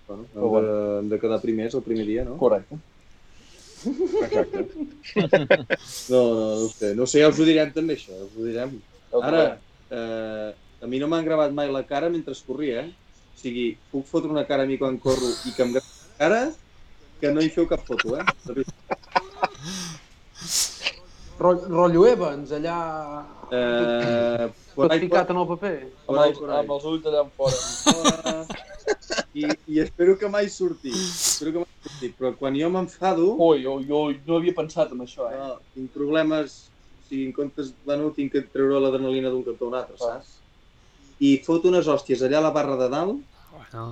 Bueno, 0.08 0.28
Però 0.34 0.52
hem, 0.60 0.68
de, 0.68 0.76
hem 1.00 1.10
de 1.14 1.22
quedar 1.24 1.40
primers 1.44 1.80
el 1.80 1.86
primer 1.88 2.06
dia, 2.08 2.28
no? 2.28 2.36
Correcte. 2.42 2.80
Exacte. 3.88 4.68
No, 6.12 6.22
no, 6.22 6.36
no 6.36 6.54
ho 6.66 6.70
sé. 6.70 6.94
No 6.96 7.04
ho 7.04 7.10
sé, 7.10 7.24
ja 7.24 7.32
us 7.32 7.40
ho 7.40 7.48
direm 7.48 7.72
també, 7.76 7.96
això. 7.96 8.12
ja 8.12 8.28
Us 8.28 8.36
ho 8.36 8.48
direm. 8.48 8.78
Ara, 9.24 9.44
eh, 9.88 10.52
a 10.84 10.88
mi 10.92 11.00
no 11.00 11.08
m'han 11.08 11.28
gravat 11.28 11.56
mai 11.56 11.72
la 11.72 11.86
cara 11.88 12.12
mentre 12.12 12.36
corria, 12.48 12.84
eh? 12.84 12.92
O 13.36 13.40
sigui, 13.40 13.68
puc 13.92 14.08
fotre 14.10 14.34
una 14.34 14.48
cara 14.50 14.68
a 14.68 14.70
mi 14.70 14.80
quan 14.82 14.98
corro 15.00 15.30
i 15.46 15.54
que 15.56 15.64
em 15.64 15.76
gravi 15.76 15.86
la 15.88 16.18
cara 16.20 16.42
que 17.20 17.32
no 17.34 17.42
hi 17.42 17.50
feu 17.54 17.68
cap 17.70 17.84
foto, 17.88 18.16
eh? 18.18 18.24
De 18.46 18.54
veritat. 18.54 18.76
Ro- 21.40 21.68
Rotllo 21.70 22.06
Evans, 22.10 22.52
allà... 22.58 22.78
Eh, 23.54 24.48
Tot 24.78 24.94
ficat 25.02 25.30
en 25.34 25.38
el 25.42 25.48
paper. 25.52 25.76
Amb 26.10 26.22
els, 26.24 26.40
amb 26.60 26.72
els 26.76 26.88
ulls 26.92 27.06
allà 27.10 27.22
en 27.26 27.30
fora. 27.38 27.58
I, 29.38 29.46
I 29.70 29.80
espero 29.84 30.16
que 30.18 30.30
mai 30.30 30.50
surti. 30.50 30.90
Espero 30.94 31.54
que 31.54 31.62
mai 31.64 31.70
surti. 31.86 32.10
Però 32.18 32.34
quan 32.40 32.58
jo 32.58 32.70
m'enfado, 32.74 33.30
Ui, 33.38 33.66
ui, 33.70 33.86
ui, 33.86 34.18
no 34.26 34.38
havia 34.40 34.56
pensat 34.58 34.92
en 34.96 35.06
això, 35.06 35.30
eh? 35.34 35.38
no, 35.38 35.60
tinc 35.76 35.94
problemes... 35.96 36.58
O 36.98 37.10
sigui, 37.10 37.30
en 37.30 37.34
comptes... 37.38 37.72
Bueno, 37.86 38.10
tinc 38.18 38.34
que 38.34 38.42
treure 38.52 38.82
l'adrenalina 38.84 39.30
d'un 39.32 39.46
cantó 39.46 39.70
a 39.70 39.72
un 39.72 39.78
altre, 39.80 39.96
saps? 40.02 40.34
I 41.24 41.38
fot 41.46 41.64
unes 41.70 41.88
hòsties 41.90 42.22
allà 42.28 42.42
a 42.42 42.46
la 42.46 42.52
barra 42.54 42.76
de 42.78 42.90
dalt 42.94 43.22
Bueno, 43.54 43.86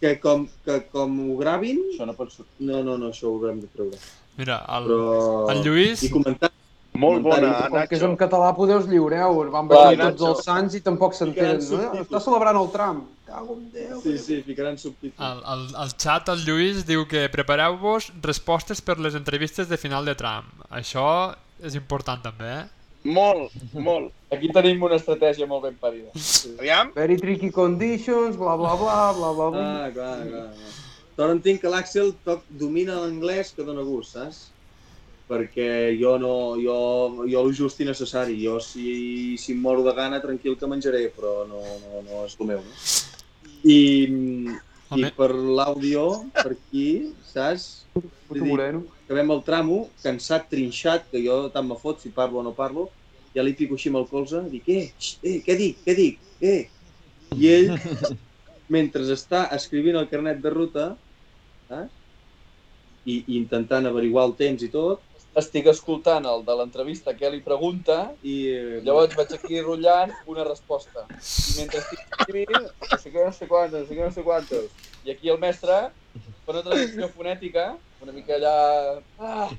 que 0.00 0.14
com, 0.22 0.46
que 0.64 0.80
com 0.92 1.16
ho 1.30 1.36
gravin... 1.40 1.80
Això 1.92 2.06
no 2.06 2.14
pot 2.18 2.30
sortir. 2.34 2.66
No, 2.68 2.82
no, 2.86 2.96
no, 3.00 3.10
això 3.12 3.28
ho 3.30 3.34
haurem 3.38 3.60
de 3.64 3.68
treure. 3.74 3.98
mira, 4.38 4.60
el, 4.76 4.86
Però... 4.90 5.50
el 5.54 5.64
Lluís... 5.66 6.04
I 6.06 6.12
comentar... 6.14 6.52
Molt 6.98 7.22
bona, 7.22 7.50
Com 7.70 7.76
que 7.86 7.94
és 7.94 8.00
en 8.02 8.10
Nacho. 8.10 8.18
català, 8.24 8.48
podeu 8.56 8.80
us 8.80 8.86
lliureu. 8.90 9.36
Van 9.54 9.68
baixar 9.70 9.92
tots 9.94 10.02
Nacho. 10.18 10.30
els 10.32 10.40
sants 10.48 10.74
i 10.74 10.80
tampoc 10.82 11.12
s'entenen. 11.14 11.60
Ficaran 11.62 11.92
No? 11.94 12.00
Està 12.02 12.20
celebrant 12.24 12.58
el 12.58 12.70
tram. 12.74 13.04
Cago 13.28 13.54
en 13.54 13.68
Déu. 13.70 14.00
Sí, 14.02 14.16
sí, 14.18 14.38
ficaran 14.42 14.80
subtítols. 14.82 15.20
El, 15.28 15.44
el, 15.52 15.62
el 15.84 15.92
xat, 15.94 16.32
el 16.34 16.42
Lluís, 16.48 16.80
diu 16.88 17.04
que 17.06 17.28
prepareu-vos 17.30 18.08
respostes 18.24 18.82
per 18.82 18.96
les 18.98 19.14
entrevistes 19.14 19.70
de 19.70 19.78
final 19.78 20.08
de 20.10 20.16
tram. 20.18 20.48
Això 20.74 21.06
és 21.62 21.78
important 21.78 22.24
també, 22.24 22.50
eh? 22.64 22.66
Molt, 23.08 23.54
molt. 23.88 24.12
Aquí 24.34 24.50
tenim 24.52 24.82
una 24.84 24.98
estratègia 25.00 25.46
molt 25.48 25.64
ben 25.64 25.76
parida. 25.80 26.10
Aviam. 26.58 26.90
Very 26.96 27.16
tricky 27.16 27.48
conditions, 27.54 28.36
bla 28.36 28.56
bla 28.60 28.74
bla, 28.76 28.98
bla 29.16 29.30
bla 29.38 29.48
bla. 29.54 29.64
Ah, 29.64 29.88
clar, 29.94 30.14
clar. 30.28 30.44
clar. 30.52 30.76
Però 31.18 31.32
entenc 31.34 31.62
que 31.64 31.70
l'Àxel 31.72 32.12
toc- 32.26 32.44
domina 32.60 33.00
l'anglès 33.00 33.54
que 33.56 33.64
dona 33.66 33.82
gust, 33.82 34.14
saps? 34.18 34.42
Perquè 35.28 35.96
jo 36.00 36.14
no, 36.20 36.34
jo, 36.56 36.76
jo 37.28 37.40
el 37.44 37.50
just 37.56 37.80
i 37.82 37.88
necessari. 37.88 38.36
Jo 38.44 38.58
si, 38.64 39.34
si 39.40 39.52
em 39.56 39.64
moro 39.64 39.82
de 39.84 39.92
gana, 39.96 40.20
tranquil 40.22 40.54
que 40.60 40.68
menjaré, 40.70 41.08
però 41.16 41.42
no, 41.48 41.58
no, 41.82 42.04
no 42.06 42.22
és 42.28 42.36
el 42.38 42.46
meu, 42.52 42.62
no? 42.62 42.76
I, 43.68 43.80
i 44.96 45.10
per 45.18 45.32
l'àudio, 45.34 46.04
per 46.36 46.52
aquí, 46.54 46.86
saps? 47.32 47.66
Puto 48.28 48.44
moreno. 48.46 48.84
acabem 49.08 49.32
el 49.34 49.42
tramo, 49.42 49.78
cansat, 50.04 50.46
trinxat, 50.52 51.08
que 51.10 51.20
jo 51.24 51.48
tant 51.52 51.66
me 51.66 51.76
fot 51.80 52.00
si 52.04 52.12
parlo 52.14 52.40
o 52.40 52.46
no 52.46 52.54
parlo, 52.56 52.86
ja 53.38 53.46
li 53.46 53.54
pico 53.58 53.78
així 53.78 53.92
amb 53.92 54.02
el 54.02 54.08
colze, 54.10 54.42
dic, 54.52 54.68
eh, 54.74 54.88
xt, 54.98 55.22
eh, 55.22 55.38
què 55.46 55.56
dic, 55.58 55.82
què 55.86 55.96
dic, 55.98 56.24
eh, 56.42 56.60
I 57.38 57.50
ell, 57.54 57.74
mentre 58.76 59.06
està 59.14 59.46
escrivint 59.56 59.98
el 60.00 60.10
carnet 60.10 60.42
de 60.44 60.52
ruta, 60.54 60.88
saps? 61.70 61.94
I, 63.08 63.22
i 63.22 63.38
intentant 63.38 63.86
averiguar 63.88 64.26
el 64.28 64.34
temps 64.36 64.60
i 64.60 64.68
tot, 64.68 65.00
Estic 65.38 65.68
escoltant 65.70 66.24
el 66.26 66.42
de 66.46 66.54
l'entrevista 66.58 67.12
que 67.14 67.28
li 67.30 67.38
pregunta 67.44 67.98
i 68.26 68.34
eh, 68.50 68.80
Llavors 68.86 69.14
vaig 69.18 69.34
aquí 69.36 69.60
rotllant 69.60 70.14
una 70.32 70.46
resposta. 70.48 71.04
I 71.06 71.54
mentre 71.60 71.82
estic 71.84 72.18
escrivint, 72.18 72.66
no 72.66 72.98
sé 73.04 73.12
què, 73.14 73.28
no 73.28 73.36
sé 73.36 73.50
quantes, 73.52 73.84
no 73.84 73.86
sé 73.86 74.00
què, 74.00 74.02
no 74.08 74.16
sé 74.16 74.26
quantes. 74.26 74.84
I 75.06 75.14
aquí 75.14 75.32
el 75.34 75.40
mestre 75.44 75.80
fa 75.92 76.56
una 76.56 76.66
traducció 76.66 77.12
fonètica, 77.14 77.70
una 78.02 78.18
mica 78.18 78.38
allà... 78.40 78.54
Ah, 79.18 79.50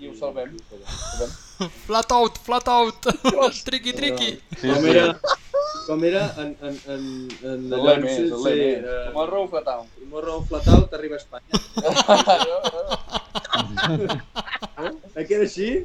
I 0.00 0.10
ho 0.10 0.16
salvem. 0.18 0.56
salvem. 0.70 1.42
Flat 1.86 2.10
out, 2.12 2.38
flat 2.46 2.68
out! 2.68 3.00
triqui, 3.64 3.92
triqui! 3.98 4.30
Sí, 4.60 4.68
com 4.68 4.82
sí. 4.82 4.88
era, 4.90 5.06
com 5.86 6.04
era 6.04 6.24
en, 6.42 6.50
en, 6.68 6.74
en, 6.94 7.02
en 7.52 7.60
El 7.72 7.82
lema 7.86 8.06
és, 8.10 8.18
el 8.24 8.30
lema 8.42 8.66
és. 8.68 8.84
eh, 8.84 8.86
Tomorrow 9.10 9.44
flat 9.52 9.68
out. 9.74 9.88
Tomorrow 10.00 10.38
flat 10.50 10.66
out 10.74 10.90
arriba 10.98 11.14
a 11.16 11.18
Espanya. 11.22 11.50
Eh, 15.14 15.24
que 15.26 15.34
era 15.36 15.44
així? 15.46 15.68
Eh, 15.78 15.84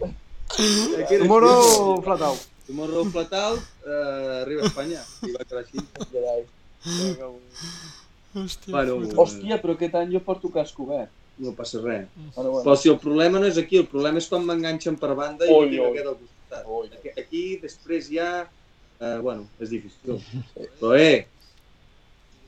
que 1.07 1.13
era 1.15 1.23
Tomorrow 1.23 1.59
així? 1.59 2.01
flat 2.07 2.21
out. 2.25 2.41
Tomorrow 2.69 3.03
flat 3.13 3.33
out 3.37 3.61
eh, 3.85 4.41
arriba 4.43 4.61
a 4.65 4.67
Espanya. 4.71 5.01
I 5.27 5.29
va 5.35 5.41
quedar 5.45 5.61
així. 5.63 5.77
Carai. 6.13 6.41
Hòstia, 8.39 8.71
Bueno. 8.73 8.91
Hòstia, 9.21 9.55
però 9.61 9.71
aquest 9.77 9.95
any 10.01 10.09
jo 10.15 10.21
porto 10.25 10.47
casc 10.53 10.75
obert. 10.81 11.11
No 11.39 11.53
passa 11.55 11.79
res. 11.79 12.07
Bueno, 12.35 12.49
bueno. 12.51 12.63
Però 12.65 12.75
si 12.75 12.89
el 12.91 12.97
problema 12.99 13.39
no 13.39 13.47
és 13.47 13.57
aquí, 13.61 13.77
el 13.79 13.87
problema 13.87 14.19
és 14.19 14.27
quan 14.27 14.43
m'enganxen 14.47 14.97
per 14.99 15.13
banda 15.15 15.47
i 15.47 15.53
Ui, 15.55 15.65
no 15.65 15.71
tinc 15.71 15.81
ui. 15.81 15.89
aquest 15.89 16.07
al 16.11 16.17
costat. 16.19 16.65
Ui. 16.67 16.89
Aquí, 16.97 17.13
aquí 17.21 17.43
després 17.61 18.09
ja... 18.11 18.29
Eh, 18.99 19.17
bueno, 19.23 19.45
és 19.63 19.69
difícil. 19.71 20.17
Però 20.81 20.91
eh, 20.99 21.21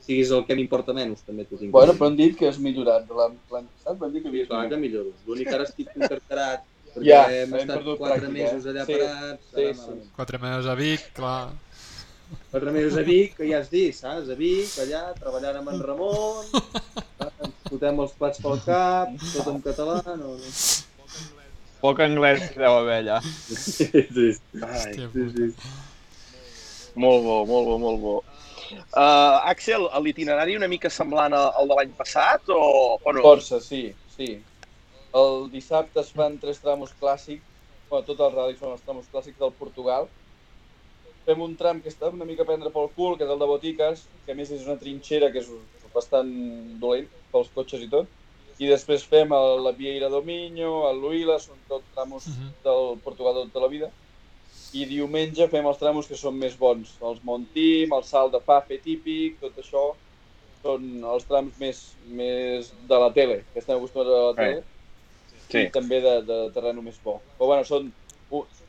siguis 0.04 0.28
el 0.36 0.42
que 0.44 0.56
m'importa 0.58 0.92
menys, 0.92 1.22
també 1.24 1.46
t'ho 1.48 1.56
tinc. 1.56 1.72
Bueno, 1.72 1.94
però 1.96 2.10
han 2.10 2.18
dit 2.18 2.36
que 2.36 2.50
has 2.50 2.58
millorat 2.60 3.06
de 3.08 3.16
l'any 3.16 3.38
passat, 3.48 3.96
van 4.02 4.12
dir 4.12 4.20
que 4.24 4.28
havies 4.28 4.50
Clar 4.50 4.66
que 4.68 4.76
millorat. 4.76 5.06
milloro. 5.08 5.26
L'únic 5.30 5.48
que 5.48 5.54
ara 5.56 5.64
estic 5.70 5.88
encarcarat 5.96 6.66
perquè 6.92 7.06
Ja, 7.08 7.22
hem 7.32 7.54
hem 7.54 7.60
estat 7.62 7.86
quatre 7.86 8.02
pràctica, 8.04 8.32
mesos 8.36 8.66
eh? 8.66 8.72
allà 8.74 8.84
Sí, 8.84 8.98
parats. 8.98 9.46
sí, 9.54 9.68
sí. 9.80 10.10
Quatre 10.18 10.42
mesos 10.44 10.66
a 10.68 10.74
Vic, 10.82 11.06
clar. 11.16 11.38
Quatre 12.50 12.72
mesos 12.76 12.98
a 13.00 13.02
Vic, 13.08 13.34
que 13.38 13.48
ja 13.48 13.62
has 13.62 13.70
dit, 13.72 13.94
saps? 13.96 14.28
A 14.28 14.36
Vic, 14.36 14.76
allà, 14.84 15.02
treballant 15.22 15.62
amb 15.62 15.72
en 15.72 15.80
Ramon, 15.88 16.44
fotem 17.72 18.00
els 18.04 18.16
plats 18.18 18.42
pel 18.44 18.60
cap, 18.68 19.12
tot 19.32 19.52
en 19.52 19.60
català, 19.64 20.00
no, 20.20 20.36
no. 20.36 20.56
Poc 21.82 21.98
anglès 22.04 22.44
deu 22.54 22.76
haver 22.78 23.00
allà. 23.00 23.18
Sí, 23.24 23.88
sí, 23.90 24.28
Ai, 24.60 24.68
Hòstia, 24.68 25.08
sí, 25.10 25.24
sí. 25.34 25.48
molt 26.94 27.24
bo, 27.26 27.40
molt 27.48 27.66
bo, 27.70 27.78
molt 27.82 28.02
bo. 28.02 28.14
Uh, 28.72 29.42
Axel, 29.50 29.88
l'itinerari 30.04 30.54
una 30.56 30.68
mica 30.70 30.88
semblant 30.88 31.34
al 31.36 31.50
al 31.60 31.68
de 31.68 31.76
l'any 31.76 31.90
passat 31.98 32.48
o, 32.54 32.60
o 32.96 33.12
no? 33.12 33.24
Força, 33.24 33.58
sí, 33.60 33.82
sí. 34.14 34.30
El 35.18 35.48
dissabte 35.52 36.00
es 36.00 36.12
fan 36.16 36.38
tres 36.40 36.62
tramos 36.62 36.94
clàssics, 37.00 37.44
bueno, 37.90 38.06
tots 38.06 38.22
els 38.28 38.36
ral·lis 38.36 38.62
són 38.62 38.76
els 38.76 38.84
tramos 38.86 39.10
clàssics 39.12 39.40
del 39.42 39.52
Portugal. 39.58 40.06
Fem 41.26 41.42
un 41.44 41.58
tram 41.58 41.82
que 41.82 41.90
està 41.92 42.08
una 42.14 42.26
mica 42.28 42.46
a 42.46 42.48
prendre 42.48 42.70
pel 42.74 42.88
cul, 42.96 43.18
que 43.18 43.26
és 43.26 43.34
el 43.34 43.42
de 43.42 43.50
Botiques, 43.50 44.06
que 44.24 44.32
a 44.32 44.38
més 44.38 44.54
és 44.54 44.64
una 44.66 44.78
trinxera 44.80 45.28
que 45.34 45.42
és 45.42 45.50
bastant 45.92 46.30
dolent 46.80 47.10
pels 47.32 47.48
cotxes 47.54 47.82
i 47.82 47.88
tot. 47.92 48.06
I 48.62 48.68
després 48.68 49.02
fem 49.08 49.32
el, 49.32 49.62
la 49.64 49.72
Vieira 49.72 50.08
do 50.12 50.20
Minho, 50.22 50.88
el 50.90 51.00
Luila, 51.02 51.38
són 51.40 51.56
tots 51.68 51.88
tramos 51.94 52.26
Mhm. 52.28 52.52
del 52.64 52.98
Portugal 53.02 53.34
de 53.34 53.46
tota 53.50 53.60
la 53.64 53.68
vida. 53.72 53.90
I 54.74 54.84
diumenge 54.86 55.48
fem 55.48 55.66
els 55.66 55.78
tramos 55.80 56.06
que 56.06 56.14
són 56.16 56.36
més 56.38 56.54
bons, 56.56 56.94
els 57.02 57.18
Montim, 57.24 57.92
el 57.92 58.04
Salt 58.04 58.32
de 58.32 58.40
Fafe 58.40 58.78
típic, 58.78 59.40
tot 59.40 59.56
això 59.60 59.94
són 60.62 61.04
els 61.04 61.24
trams 61.24 61.58
més, 61.58 61.80
més 62.06 62.72
de 62.88 62.98
la 62.98 63.10
tele, 63.12 63.44
que 63.52 63.58
estem 63.58 63.76
acostumats 63.76 64.08
a 64.10 64.20
la 64.28 64.34
tele, 64.34 64.62
Sí. 65.48 65.58
i 65.66 65.70
també 65.70 66.00
de, 66.00 66.22
de 66.22 66.50
terreno 66.54 66.80
més 66.82 66.96
bo. 67.04 67.20
Però 67.36 67.46
bueno, 67.50 67.64
són, 67.64 67.92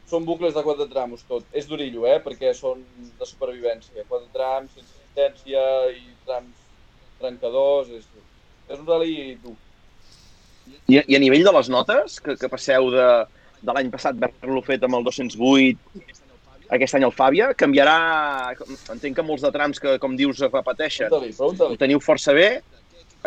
són 0.09 0.26
bucles 0.26 0.53
de 0.53 0.64
quatre 0.64 0.88
trams 0.89 1.24
tot. 1.24 1.45
És 1.53 1.68
d'orillo, 1.68 2.05
eh? 2.07 2.20
perquè 2.20 2.53
són 2.53 2.84
de 3.20 3.26
supervivència. 3.26 4.03
Quatre 4.09 4.28
trams, 4.34 4.74
sense 4.74 4.89
assistència 4.97 5.61
i 5.95 6.01
trams 6.26 6.55
trencadors. 7.20 7.89
És, 7.89 8.05
és 8.70 8.80
un 8.80 8.86
rally 8.88 9.14
dur. 9.43 9.55
I, 10.88 10.99
I 10.99 11.16
a 11.16 11.22
nivell 11.22 11.43
de 11.45 11.53
les 11.55 11.70
notes, 11.72 12.20
que, 12.24 12.36
que 12.39 12.49
passeu 12.51 12.89
de, 12.93 13.07
de 13.61 13.76
l'any 13.76 13.89
passat 13.93 14.18
d'haver-lo 14.20 14.64
fet 14.66 14.84
amb 14.88 14.99
el 14.99 15.07
208, 15.07 16.03
aquest 16.74 16.95
any 16.97 17.05
el 17.07 17.14
Fàbia, 17.16 17.51
canviarà... 17.57 17.95
Entenc 18.93 19.18
que 19.20 19.26
molts 19.26 19.43
de 19.45 19.51
trams 19.53 19.82
que, 19.84 19.97
com 20.01 20.16
dius, 20.18 20.39
es 20.41 20.51
repeteixen. 20.53 21.11
Pregunta-li, 21.11 21.76
Ho 21.76 21.80
teniu 21.80 22.01
força 22.03 22.34
bé. 22.36 22.47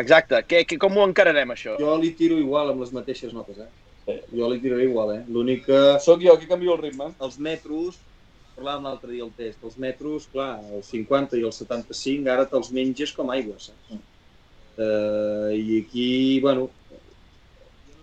Exacte. 0.00 0.40
Què, 0.48 0.64
què, 0.68 0.78
com 0.80 0.96
ho 0.98 1.04
encararem, 1.06 1.52
això? 1.54 1.76
Jo 1.80 1.94
li 2.00 2.10
tiro 2.18 2.40
igual 2.40 2.72
amb 2.72 2.82
les 2.84 2.92
mateixes 2.96 3.32
notes, 3.36 3.60
eh? 3.62 4.18
Jo 4.36 4.48
li 4.50 4.58
tiraré 4.62 4.84
igual, 4.86 5.14
eh? 5.16 5.22
L'únic 5.32 5.64
que 5.66 5.78
Soc 6.04 6.20
jo 6.22 6.36
qui 6.40 6.46
canvio 6.50 6.74
el 6.76 6.82
ritme. 6.82 7.08
els 7.20 7.38
metros, 7.42 7.96
parlàvem 8.56 8.84
l'altre 8.88 9.10
dia 9.12 9.24
al 9.24 9.32
test, 9.36 9.62
els 9.64 9.78
metros, 9.82 10.28
clar, 10.32 10.60
els 10.76 10.90
50 10.92 11.36
i 11.40 11.46
els 11.48 11.58
75 11.62 12.30
ara 12.32 12.44
te'ls 12.50 12.70
menges 12.76 13.12
com 13.16 13.32
aigua, 13.34 13.56
saps? 13.60 13.96
Uh, 14.76 15.52
I 15.56 15.80
aquí, 15.86 16.40
bueno, 16.40 16.68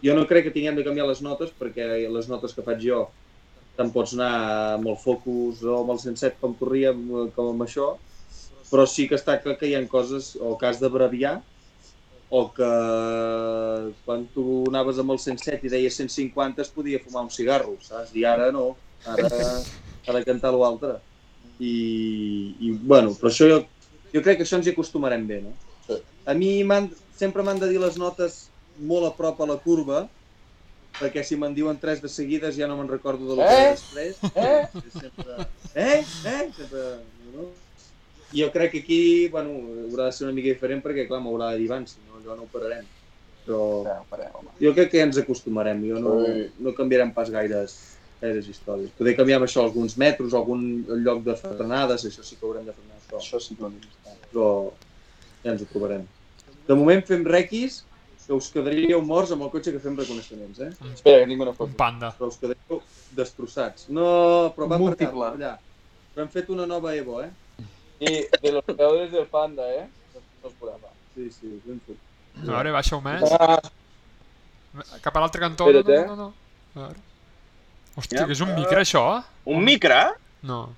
jo 0.04 0.16
no 0.18 0.26
crec 0.28 0.48
que 0.48 0.56
tinguem 0.56 0.76
de 0.76 0.86
canviar 0.86 1.06
les 1.08 1.22
notes 1.22 1.52
perquè 1.56 1.86
les 2.10 2.30
notes 2.32 2.56
que 2.56 2.66
faig 2.66 2.82
jo 2.82 3.04
te'n 3.78 3.92
pots 3.94 4.16
anar 4.18 4.34
amb 4.80 4.90
el 4.92 4.98
focus 5.02 5.64
o 5.66 5.80
amb 5.80 5.94
el 5.94 6.02
107 6.02 6.42
com 6.42 6.54
corríem, 6.58 7.00
eh, 7.10 7.30
com 7.36 7.54
amb 7.54 7.66
això, 7.66 7.94
però 8.70 8.86
sí 8.90 9.08
que 9.10 9.18
està 9.18 9.40
clar 9.42 9.56
que 9.60 9.70
hi 9.70 9.76
ha 9.78 9.82
coses 9.90 10.34
o 10.42 10.54
que 10.58 10.70
has 10.70 10.82
d'abreviar 10.82 11.40
o 12.34 12.42
que 12.54 12.70
quan 14.06 14.26
tu 14.34 14.64
anaves 14.72 15.00
amb 15.02 15.14
el 15.14 15.22
107 15.22 15.68
i 15.68 15.74
deies 15.74 15.98
150 16.02 16.64
es 16.66 16.72
podia 16.74 17.02
fumar 17.02 17.26
un 17.28 17.34
cigarro, 17.34 17.76
saps? 17.86 18.14
I 18.18 18.26
ara 18.26 18.50
no, 18.54 18.72
ara 19.06 19.30
ha 19.30 20.16
de 20.18 20.24
cantar 20.26 20.54
l'altre. 20.56 20.96
I, 21.62 21.74
I, 22.58 22.72
bueno, 22.82 23.14
però 23.20 23.30
això 23.30 23.50
jo, 23.52 23.60
jo 24.10 24.24
crec 24.26 24.40
que 24.40 24.48
això 24.48 24.58
ens 24.58 24.66
hi 24.66 24.74
acostumarem 24.74 25.28
bé, 25.30 25.44
no? 25.46 25.54
A 26.26 26.34
mi 26.34 26.64
sempre 27.16 27.44
m'han 27.44 27.60
de 27.60 27.68
dir 27.70 27.80
les 27.82 27.98
notes 28.00 28.48
molt 28.80 29.06
a 29.06 29.12
prop 29.16 29.42
a 29.44 29.48
la 29.50 29.58
curva, 29.62 30.08
perquè 31.00 31.24
si 31.26 31.36
me'n 31.36 31.54
diuen 31.56 31.78
tres 31.82 32.02
de 32.02 32.10
seguides 32.10 32.56
ja 32.56 32.68
no 32.70 32.78
me'n 32.78 32.88
recordo 32.90 33.26
de 33.30 33.36
lo 33.36 33.42
que 33.44 33.50
Eh? 33.50 33.62
era 33.62 33.72
després. 33.72 34.18
Eh? 34.36 34.68
Sempre... 35.02 35.48
Eh? 35.76 36.00
Eh? 36.26 36.52
Sempre... 36.56 36.84
No? 37.34 37.48
Jo 38.34 38.48
crec 38.52 38.72
que 38.72 38.80
aquí, 38.82 39.28
bueno, 39.30 39.50
haurà 39.90 40.06
de 40.10 40.12
ser 40.16 40.26
una 40.26 40.34
mica 40.34 40.50
diferent 40.50 40.82
perquè, 40.86 41.08
clar, 41.08 41.20
m'haurà 41.22 41.52
de 41.54 41.60
dir 41.62 41.68
abans, 41.70 41.92
si 41.94 42.00
no, 42.08 42.18
allò 42.18 42.36
no 42.38 42.48
ho 42.48 42.52
pararem. 42.54 42.86
Però 43.46 43.60
Ja, 43.86 43.98
ho 44.00 44.40
home. 44.40 44.50
jo 44.62 44.72
crec 44.74 44.90
que 44.92 44.98
ja 45.02 45.04
ens 45.10 45.18
acostumarem, 45.22 45.84
jo 45.90 46.00
no, 46.00 46.14
Sí. 46.26 46.48
no 46.60 46.74
canviarem 46.74 47.12
pas 47.14 47.30
gaires, 47.30 47.76
gaires 48.22 48.48
històries. 48.48 48.90
Poder 48.98 49.16
canviar 49.18 49.38
amb 49.42 49.46
això 49.50 49.62
alguns 49.66 49.98
metros, 49.98 50.34
algun 50.34 50.86
lloc 51.04 51.22
de 51.28 51.36
frenades, 51.36 52.06
això 52.06 52.24
sí 52.24 52.38
que 52.40 52.46
haurem 52.48 52.66
de 52.66 52.74
frenar 52.74 52.96
això, 53.02 53.20
Això 53.20 53.40
sí 53.42 53.56
que 53.56 53.64
ho 53.66 53.70
però 54.32 54.72
ja 55.44 55.52
ens 55.52 55.62
ho 55.62 55.66
trobarem. 55.72 56.06
De 56.68 56.76
moment 56.80 57.04
fem 57.08 57.24
requis, 57.28 57.84
que 58.26 58.32
us 58.34 58.48
quedaríeu 58.54 59.02
morts 59.04 59.32
amb 59.36 59.44
el 59.44 59.50
cotxe 59.52 59.74
que 59.76 59.80
fem 59.84 59.98
reconeixements, 60.00 60.60
eh? 60.64 60.70
Espera, 60.94 61.26
que 61.26 61.42
una 61.44 61.52
Un 61.52 61.58
foto. 61.58 61.76
panda. 61.76 62.14
Però 62.18 62.30
us 62.32 62.38
quedaríeu 62.40 62.82
destrossats. 63.12 63.90
No, 63.90 64.54
però 64.56 64.68
va 64.72 64.78
per 64.78 64.96
cap, 64.96 65.18
allà. 65.34 65.58
Però 66.14 66.24
hem 66.24 66.30
fet 66.32 66.50
una 66.50 66.66
nova 66.66 66.96
Evo, 66.96 67.22
eh? 67.22 67.30
I 68.00 68.28
de 68.42 68.52
los 68.52 68.64
creadores 68.66 69.12
del 69.12 69.26
Panda, 69.28 69.64
eh? 69.70 69.88
No 70.44 70.50
es. 70.50 70.90
Sí, 71.16 71.30
sí, 71.32 71.62
ben 71.66 71.80
fet. 71.86 71.98
A 72.42 72.46
veure, 72.52 72.72
baixa-ho 72.72 73.02
més. 73.02 73.24
Ah, 73.40 73.60
Cap 75.04 75.16
a 75.16 75.20
l'altre 75.22 75.40
cantó. 75.44 75.68
No, 75.72 75.84
Espera't, 75.84 76.08
no, 76.08 76.16
no, 76.16 76.16
no. 76.16 76.34
A 76.82 76.88
veure. 76.88 77.00
Hòstia, 77.96 78.20
Ja. 78.22 78.26
que 78.26 78.34
és 78.34 78.42
un 78.42 78.56
micro, 78.56 78.80
això? 78.82 79.24
Un 79.46 79.64
micre? 79.64 80.00
No. 80.42 80.74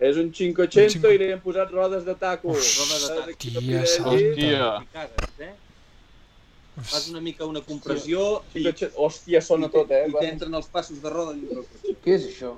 És 0.00 0.16
un 0.16 0.30
500 0.32 0.76
Un 0.80 0.88
cinc- 0.94 1.04
i 1.12 1.18
li 1.20 1.30
hem 1.34 1.40
posat 1.44 1.70
rodes 1.74 2.04
de 2.06 2.14
taco. 2.14 2.48
Uf, 2.54 2.70
Rodes 2.78 3.02
de 3.02 3.16
taco. 3.18 3.34
tia. 3.38 3.82
Hòstia. 3.82 4.70
I 4.82 4.88
cagues, 4.94 5.34
eh? 5.46 5.52
Fas 6.80 7.08
una 7.10 7.20
mica 7.20 7.44
una 7.44 7.60
compressió 7.60 8.42
i, 8.54 8.62
500 8.62 8.94
Hòstia, 8.96 9.40
sona 9.44 9.68
tot, 9.68 9.90
eh? 9.92 10.06
i 10.08 10.12
t'entren 10.16 10.54
els 10.54 10.68
passos 10.72 11.02
de 11.02 11.10
roda 11.12 11.34
dintre 11.36 11.56
cotxe. 11.66 11.96
Què 12.04 12.14
és 12.16 12.24
això? 12.30 12.54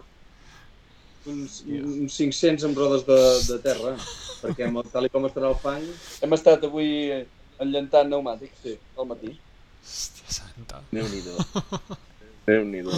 Uns, 1.27 1.61
uns 1.67 2.17
500 2.19 2.65
amb 2.69 2.79
rodes 2.79 3.05
de, 3.07 3.19
de 3.53 3.59
terra, 3.63 3.93
perquè 4.43 4.67
amb, 4.69 4.79
el- 4.83 4.91
tal 4.93 5.07
i 5.07 5.11
com 5.11 5.27
estarà 5.27 5.49
el 5.53 5.59
fang, 5.63 5.85
Hem 6.23 6.33
estat 6.35 6.65
avui 6.67 6.89
enllentant 7.63 8.09
pneumàtics, 8.11 8.59
sí, 8.63 8.77
al 8.99 9.07
matí. 9.11 9.35
Hòstia 9.83 10.35
santa. 10.39 10.81
Déu-n'hi-do. 10.93 11.35
Déu-n'hi-do. 12.47 12.95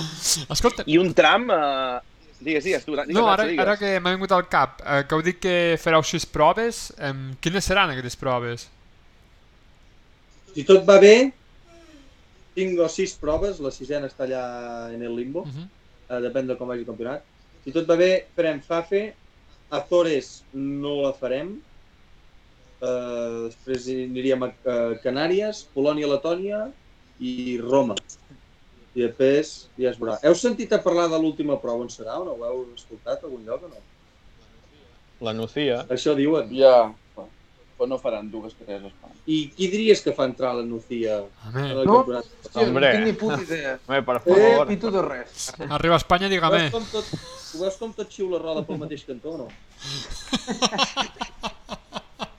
Escolta, 0.52 0.84
I 0.86 0.98
un 1.00 1.12
tram... 1.16 1.48
Eh... 1.52 2.00
Digues, 2.40 2.64
digues, 2.64 2.84
tu. 2.84 2.92
Digues, 2.96 3.14
no, 3.14 3.28
ara, 3.30 3.44
digues. 3.46 3.62
ara 3.62 3.76
que 3.76 3.98
m'ha 4.00 4.12
vingut 4.16 4.32
al 4.32 4.48
cap, 4.48 4.80
eh, 4.84 5.04
que 5.08 5.14
heu 5.14 5.22
dit 5.22 5.38
que 5.40 5.76
fareu 5.80 6.02
sis 6.02 6.26
proves, 6.26 6.90
eh, 6.98 7.12
quines 7.40 7.64
seran 7.64 7.90
aquestes 7.90 8.16
proves? 8.16 8.68
si 10.54 10.62
tot 10.62 10.84
va 10.86 11.00
bé, 11.02 11.32
5 12.54 12.82
o 12.84 12.88
6 12.88 13.16
proves, 13.18 13.58
la 13.58 13.70
sisena 13.74 14.06
està 14.06 14.22
allà 14.24 14.92
en 14.94 15.02
el 15.02 15.16
limbo, 15.16 15.40
Uh 15.42 15.48
-huh. 15.50 15.68
eh, 16.10 16.20
depèn 16.22 16.46
de 16.46 16.56
com 16.56 16.68
vagi 16.68 16.80
el 16.80 16.86
campionat. 16.86 17.24
Si 17.64 17.72
tot 17.72 17.88
va 17.88 17.96
bé, 17.96 18.28
farem 18.36 18.60
Fafe, 18.62 19.14
Azores 19.70 20.44
no 20.52 21.02
la 21.02 21.12
farem, 21.12 21.60
Uh, 22.84 23.46
després 23.48 23.86
aniríem 23.88 24.42
a, 24.42 24.48
a 24.68 24.74
Canàries, 25.00 25.62
Polònia, 25.72 26.06
Letònia 26.10 26.58
i 27.18 27.56
Roma. 27.62 27.94
I 28.94 29.02
després 29.08 29.68
ja 29.78 29.90
es 29.90 29.98
veurà. 29.98 30.18
Heu 30.22 30.34
sentit 30.38 30.72
a 30.72 30.78
parlar 30.82 31.08
de 31.10 31.18
l'última 31.18 31.56
prova 31.60 31.82
on 31.82 31.88
serà 31.90 32.18
o 32.20 32.24
no? 32.28 32.36
Ho 32.38 32.44
heu 32.46 32.66
escoltat 32.76 33.22
a 33.22 33.26
algun 33.26 33.44
lloc 33.46 33.64
o 33.66 33.68
no? 33.72 33.80
La 35.24 35.32
Nucia. 35.34 35.84
Això 35.90 36.14
diuen. 36.14 36.50
Ja, 36.54 36.92
però 37.14 37.88
no 37.90 37.98
faran 37.98 38.28
dues 38.30 38.52
a 38.54 38.76
Espanya. 38.76 38.92
I 39.26 39.48
qui 39.56 39.66
diries 39.72 40.00
que 40.04 40.12
fa 40.14 40.26
entrar 40.28 40.52
la 40.54 40.62
Nucia 40.62 41.16
Home, 41.22 41.64
en 41.70 41.84
No. 41.88 42.04
Hòstia, 42.04 42.60
Hombre. 42.62 42.86
no 42.92 42.92
tinc 42.98 43.06
ni 43.08 43.12
puta 43.18 43.40
idea. 43.42 43.78
Home, 43.88 44.02
per 44.02 44.16
Eh, 44.16 44.20
favor. 44.28 44.66
pito 44.68 44.90
de 44.94 45.02
res. 45.02 45.52
arriba 45.70 45.94
a 45.94 45.98
Espanya, 45.98 46.26
Ho 46.26 46.30
dígame. 46.30 46.58
veus 46.58 46.72
com 46.72 46.84
tot, 46.92 47.04
ho 47.54 47.58
veus 47.64 47.76
com 47.76 47.92
tot 47.94 48.08
xiula 48.10 48.38
roda 48.38 48.62
pel 48.66 48.78
mateix 48.78 49.04
cantó 49.04 49.30
o 49.34 49.38
no? 49.38 49.48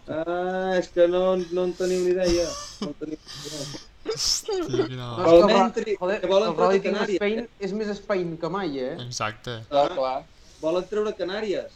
Ah, 0.07 0.75
és 0.77 0.87
que 0.93 1.07
no, 1.07 1.35
no 1.35 1.63
en 1.65 1.73
teniu 1.73 1.99
ni 2.03 2.11
idea. 2.13 2.45
No 2.81 2.87
en 2.91 2.93
teniu 2.99 3.17
ni 3.17 3.47
idea. 3.49 3.79
Hòstia, 4.05 4.65
quina... 4.69 4.87
No, 4.95 5.07
el, 5.25 5.95
joder, 5.99 6.19
que 6.21 6.27
volen 6.29 6.49
el 6.51 6.57
Rally 6.59 6.79
treure 6.79 6.81
Team 6.81 6.95
Canàries, 6.95 7.15
Spain 7.17 7.47
és 7.67 7.73
més 7.73 7.91
Spain 7.99 8.35
que 8.41 8.49
mai, 8.53 8.75
eh? 8.79 8.91
Exacte. 9.05 9.55
Clar, 9.71 9.87
clar. 9.95 10.17
Volen 10.61 10.85
treure 10.91 11.13
Canàries. 11.17 11.73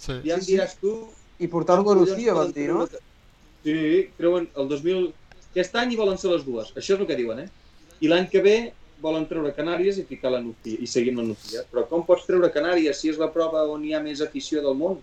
Sí. 0.00 0.16
Ja 0.24 0.38
em 0.38 0.44
diràs 0.46 0.76
tu. 0.80 0.94
I 1.42 1.48
portar-lo 1.52 1.90
a 1.92 1.98
Lucía, 1.98 2.32
Collons 2.32 2.38
van 2.40 2.54
dir, 2.56 2.68
no? 2.72 2.86
treure- 2.86 3.02
Sí, 3.64 3.76
treuen 4.18 4.48
el 4.60 4.68
2000... 4.72 5.12
Aquest 5.54 5.76
any 5.78 5.92
hi 5.94 5.98
volen 6.00 6.18
ser 6.18 6.30
les 6.32 6.42
dues. 6.46 6.72
Això 6.74 6.96
és 6.96 7.00
el 7.00 7.06
que 7.06 7.16
diuen, 7.20 7.44
eh? 7.44 7.48
I 8.02 8.08
l'any 8.10 8.26
que 8.32 8.40
ve 8.42 8.56
volen 9.04 9.26
treure 9.30 9.52
Canàries 9.54 9.98
i 10.00 10.04
ficar 10.08 10.30
la 10.32 10.40
Nucia, 10.42 10.78
i 10.80 10.86
seguim 10.90 11.18
la 11.20 11.24
Nucia. 11.28 11.62
Però 11.70 11.84
com 11.90 12.02
pots 12.08 12.24
treure 12.26 12.50
Canàries 12.54 12.98
si 13.00 13.12
és 13.12 13.18
la 13.20 13.28
prova 13.34 13.62
on 13.70 13.84
hi 13.84 13.92
ha 13.94 14.00
més 14.02 14.22
afició 14.24 14.62
del 14.64 14.74
món? 14.80 14.98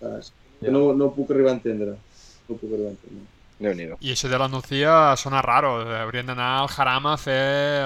Saps? 0.00 0.32
Que 0.60 0.70
No, 0.74 0.92
no 0.96 1.08
ho 1.08 1.14
puc 1.16 1.30
arribar 1.34 1.52
a 1.54 1.58
entendre. 1.58 1.94
No 2.48 2.54
ho 2.54 2.58
puc 2.58 2.72
arribar 2.72 2.90
a 2.92 2.96
entendre. 2.96 3.24
Déu-n'hi-do. 3.64 3.96
I 4.00 4.12
això 4.12 4.28
de 4.28 4.38
la 4.38 4.46
Nucia 4.48 4.92
sona 5.16 5.40
raro. 5.42 5.72
Haurien 5.98 6.26
d'anar 6.30 6.48
al 6.62 6.68
Jarama 6.68 7.14
a 7.14 7.20
fer 7.20 7.38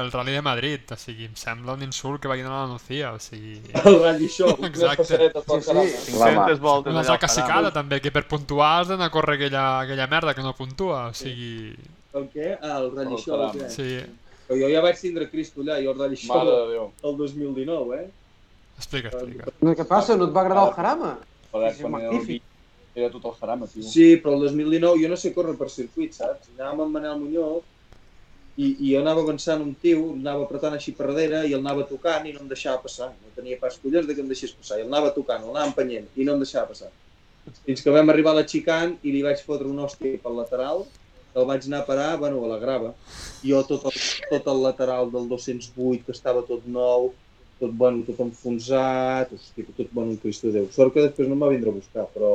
el 0.03 0.11
Rally 0.12 0.33
de 0.37 0.43
Madrid. 0.43 0.81
O 0.93 0.97
sigui, 0.99 1.24
em 1.31 1.37
sembla 1.39 1.74
un 1.79 1.83
insult 1.87 2.20
que 2.22 2.29
vagin 2.29 2.47
a 2.51 2.55
la 2.57 2.66
Nucia. 2.72 3.12
O 3.14 3.18
sigui... 3.22 3.61
El 3.85 3.99
Rally 4.03 4.29
Show. 4.29 4.57
Exacte. 4.66 5.05
Sí, 5.05 5.16
sí. 5.33 6.12
500 6.12 6.61
voltes 6.61 6.93
Una 6.93 7.01
allà 7.01 7.14
altra 7.14 7.14
al 7.14 7.18
Jarama. 7.18 7.18
cacicada, 7.26 7.72
també, 7.72 8.01
que 8.05 8.11
per 8.12 8.26
puntuar 8.29 8.72
has 8.83 8.89
d'anar 8.93 9.07
a 9.09 9.14
córrer 9.14 9.37
aquella, 9.39 9.64
aquella 9.87 10.07
merda 10.07 10.35
que 10.35 10.43
no 10.43 10.55
puntua. 10.59 11.09
O 11.09 11.14
sigui... 11.14 11.74
El 12.14 12.29
què? 12.33 12.55
Ah, 12.62 12.79
el 12.83 12.91
Rally 12.97 13.14
El 13.14 13.20
Show. 13.22 13.45
Què? 13.55 13.68
Sí, 13.70 13.91
Però 14.49 14.57
jo 14.62 14.68
ja 14.72 14.81
vaig 14.81 14.97
tindre 14.97 15.26
Cristo 15.29 15.61
allà, 15.61 15.74
jo 15.85 15.93
el 15.93 15.99
Rally 16.01 16.16
Show 16.16 16.45
Déu. 16.72 16.87
el 17.05 17.16
2019, 17.18 17.99
eh? 18.01 18.07
explica, 18.79 19.11
explica. 19.12 19.51
No, 19.61 19.74
Què 19.76 19.85
passa? 19.85 20.16
No 20.16 20.24
et 20.31 20.33
va 20.33 20.41
agradar 20.47 20.68
el 20.70 20.74
Jarama? 20.79 21.11
Joder, 21.53 21.68
És 21.74 21.81
quan 21.83 21.95
era 21.99 22.09
el 22.09 22.14
magnífic. 22.14 22.41
vi- 22.43 22.57
era 22.99 23.11
tot 23.14 23.24
el 23.30 23.34
jarama, 23.40 23.68
tio. 23.70 23.86
Sí, 23.86 24.09
però 24.22 24.34
el 24.36 24.46
2019 24.49 25.03
jo 25.03 25.11
no 25.11 25.18
sé 25.20 25.32
córrer 25.36 25.57
per 25.59 25.70
circuit, 25.72 26.14
saps? 26.16 26.51
Anàvem 26.57 26.84
amb 26.86 26.99
Manel 26.99 27.18
Muñoz 27.22 27.64
i, 28.59 28.68
i 28.72 28.92
jo 28.92 29.01
anava 29.01 29.22
avançant 29.22 29.62
un 29.62 29.74
tio, 29.82 30.12
anava 30.16 30.46
apretant 30.46 30.74
així 30.74 30.94
per 30.99 31.11
darrere 31.12 31.44
i 31.46 31.53
el 31.55 31.61
anava 31.62 31.86
tocant 31.86 32.26
i 32.26 32.34
no 32.34 32.42
em 32.44 32.49
deixava 32.51 32.82
passar. 32.82 33.12
No 33.14 33.34
tenia 33.36 33.59
pas 33.61 33.76
collons 33.82 34.09
de 34.09 34.16
que 34.16 34.24
em 34.24 34.30
deixés 34.30 34.55
passar. 34.55 34.80
I 34.80 34.86
el 34.86 34.90
anava 34.90 35.12
tocant, 35.14 35.44
el 35.44 35.55
anava 35.55 35.70
empenyent 35.70 36.09
i 36.16 36.26
no 36.26 36.34
em 36.34 36.42
deixava 36.42 36.72
passar. 36.72 36.90
Fins 37.64 37.84
que 37.84 37.92
vam 37.94 38.11
arribar 38.12 38.34
a 38.34 38.40
la 38.40 38.49
xicant 38.49 38.96
i 39.07 39.12
li 39.14 39.22
vaig 39.24 39.40
fotre 39.46 39.70
un 39.70 39.78
hòstia 39.84 40.18
pel 40.24 40.36
lateral, 40.40 40.82
el 41.38 41.46
vaig 41.49 41.68
anar 41.68 41.84
a 41.84 41.86
parar, 41.86 42.11
bueno, 42.18 42.42
a 42.44 42.51
la 42.51 42.59
grava. 42.59 42.90
Jo 43.44 43.62
tot 43.68 43.86
el, 43.88 44.03
tot 44.32 44.51
el 44.53 44.62
lateral 44.64 45.12
del 45.14 45.28
208, 45.30 46.05
que 46.07 46.16
estava 46.16 46.42
tot 46.49 46.66
nou, 46.66 47.12
tot, 47.61 47.70
bueno, 47.82 48.03
tot 48.07 48.18
enfonsat, 48.24 49.32
hòstia, 49.34 49.70
tot, 49.76 49.86
bueno, 49.92 50.16
un 50.16 50.20
Cristo 50.22 50.53
Déu. 50.55 50.66
Sort 50.74 50.94
que 50.94 51.05
després 51.07 51.30
no 51.30 51.38
em 51.38 51.46
va 51.46 51.53
vindre 51.55 51.72
a 51.72 51.78
buscar, 51.78 52.09
però... 52.14 52.32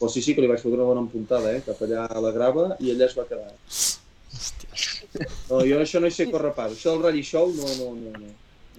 Però 0.00 0.08
sí, 0.08 0.22
sí 0.24 0.32
que 0.34 0.40
li 0.40 0.48
vaig 0.48 0.62
fotre 0.62 0.78
una 0.78 0.88
bona 0.88 1.02
empuntada, 1.04 1.52
eh? 1.52 1.60
Cap 1.66 1.80
allà 1.84 2.06
a 2.08 2.20
la 2.24 2.30
grava 2.32 2.70
i 2.80 2.94
allà 2.94 3.04
es 3.06 3.16
va 3.18 3.26
quedar. 3.28 3.50
Hòstia. 4.30 5.26
No, 5.50 5.58
jo 5.66 5.80
això 5.82 6.00
no 6.00 6.08
hi 6.08 6.14
sé 6.16 6.30
córrer 6.30 6.54
pas. 6.56 6.72
Això 6.72 6.94
del 6.94 7.02
rally 7.04 7.20
show 7.26 7.50
no, 7.52 7.66
no, 7.76 7.90
no, 7.98 8.14
no, 8.16 8.30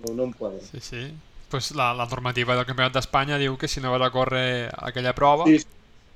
no, 0.01 0.15
no 0.17 0.26
em 0.30 0.34
quadra. 0.34 0.63
Sí, 0.72 0.82
sí. 0.82 1.03
Pues 1.51 1.74
la, 1.76 1.91
la 1.93 2.07
normativa 2.07 2.55
del 2.55 2.65
Campionat 2.65 2.95
d'Espanya 2.95 3.38
diu 3.38 3.57
que 3.59 3.67
si 3.67 3.84
no 3.84 3.91
vas 3.91 4.01
a 4.05 4.09
córrer 4.13 4.72
aquella 4.88 5.11
prova 5.13 5.45
Sí, 5.49 5.59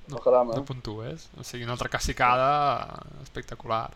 El 0.08 0.20
jarama. 0.24 0.56
no 0.56 0.64
puntues. 0.66 1.30
O 1.38 1.44
sigui, 1.44 1.66
una 1.68 1.74
altra 1.76 1.90
cacicada 1.90 3.04
espectacular. 3.24 3.92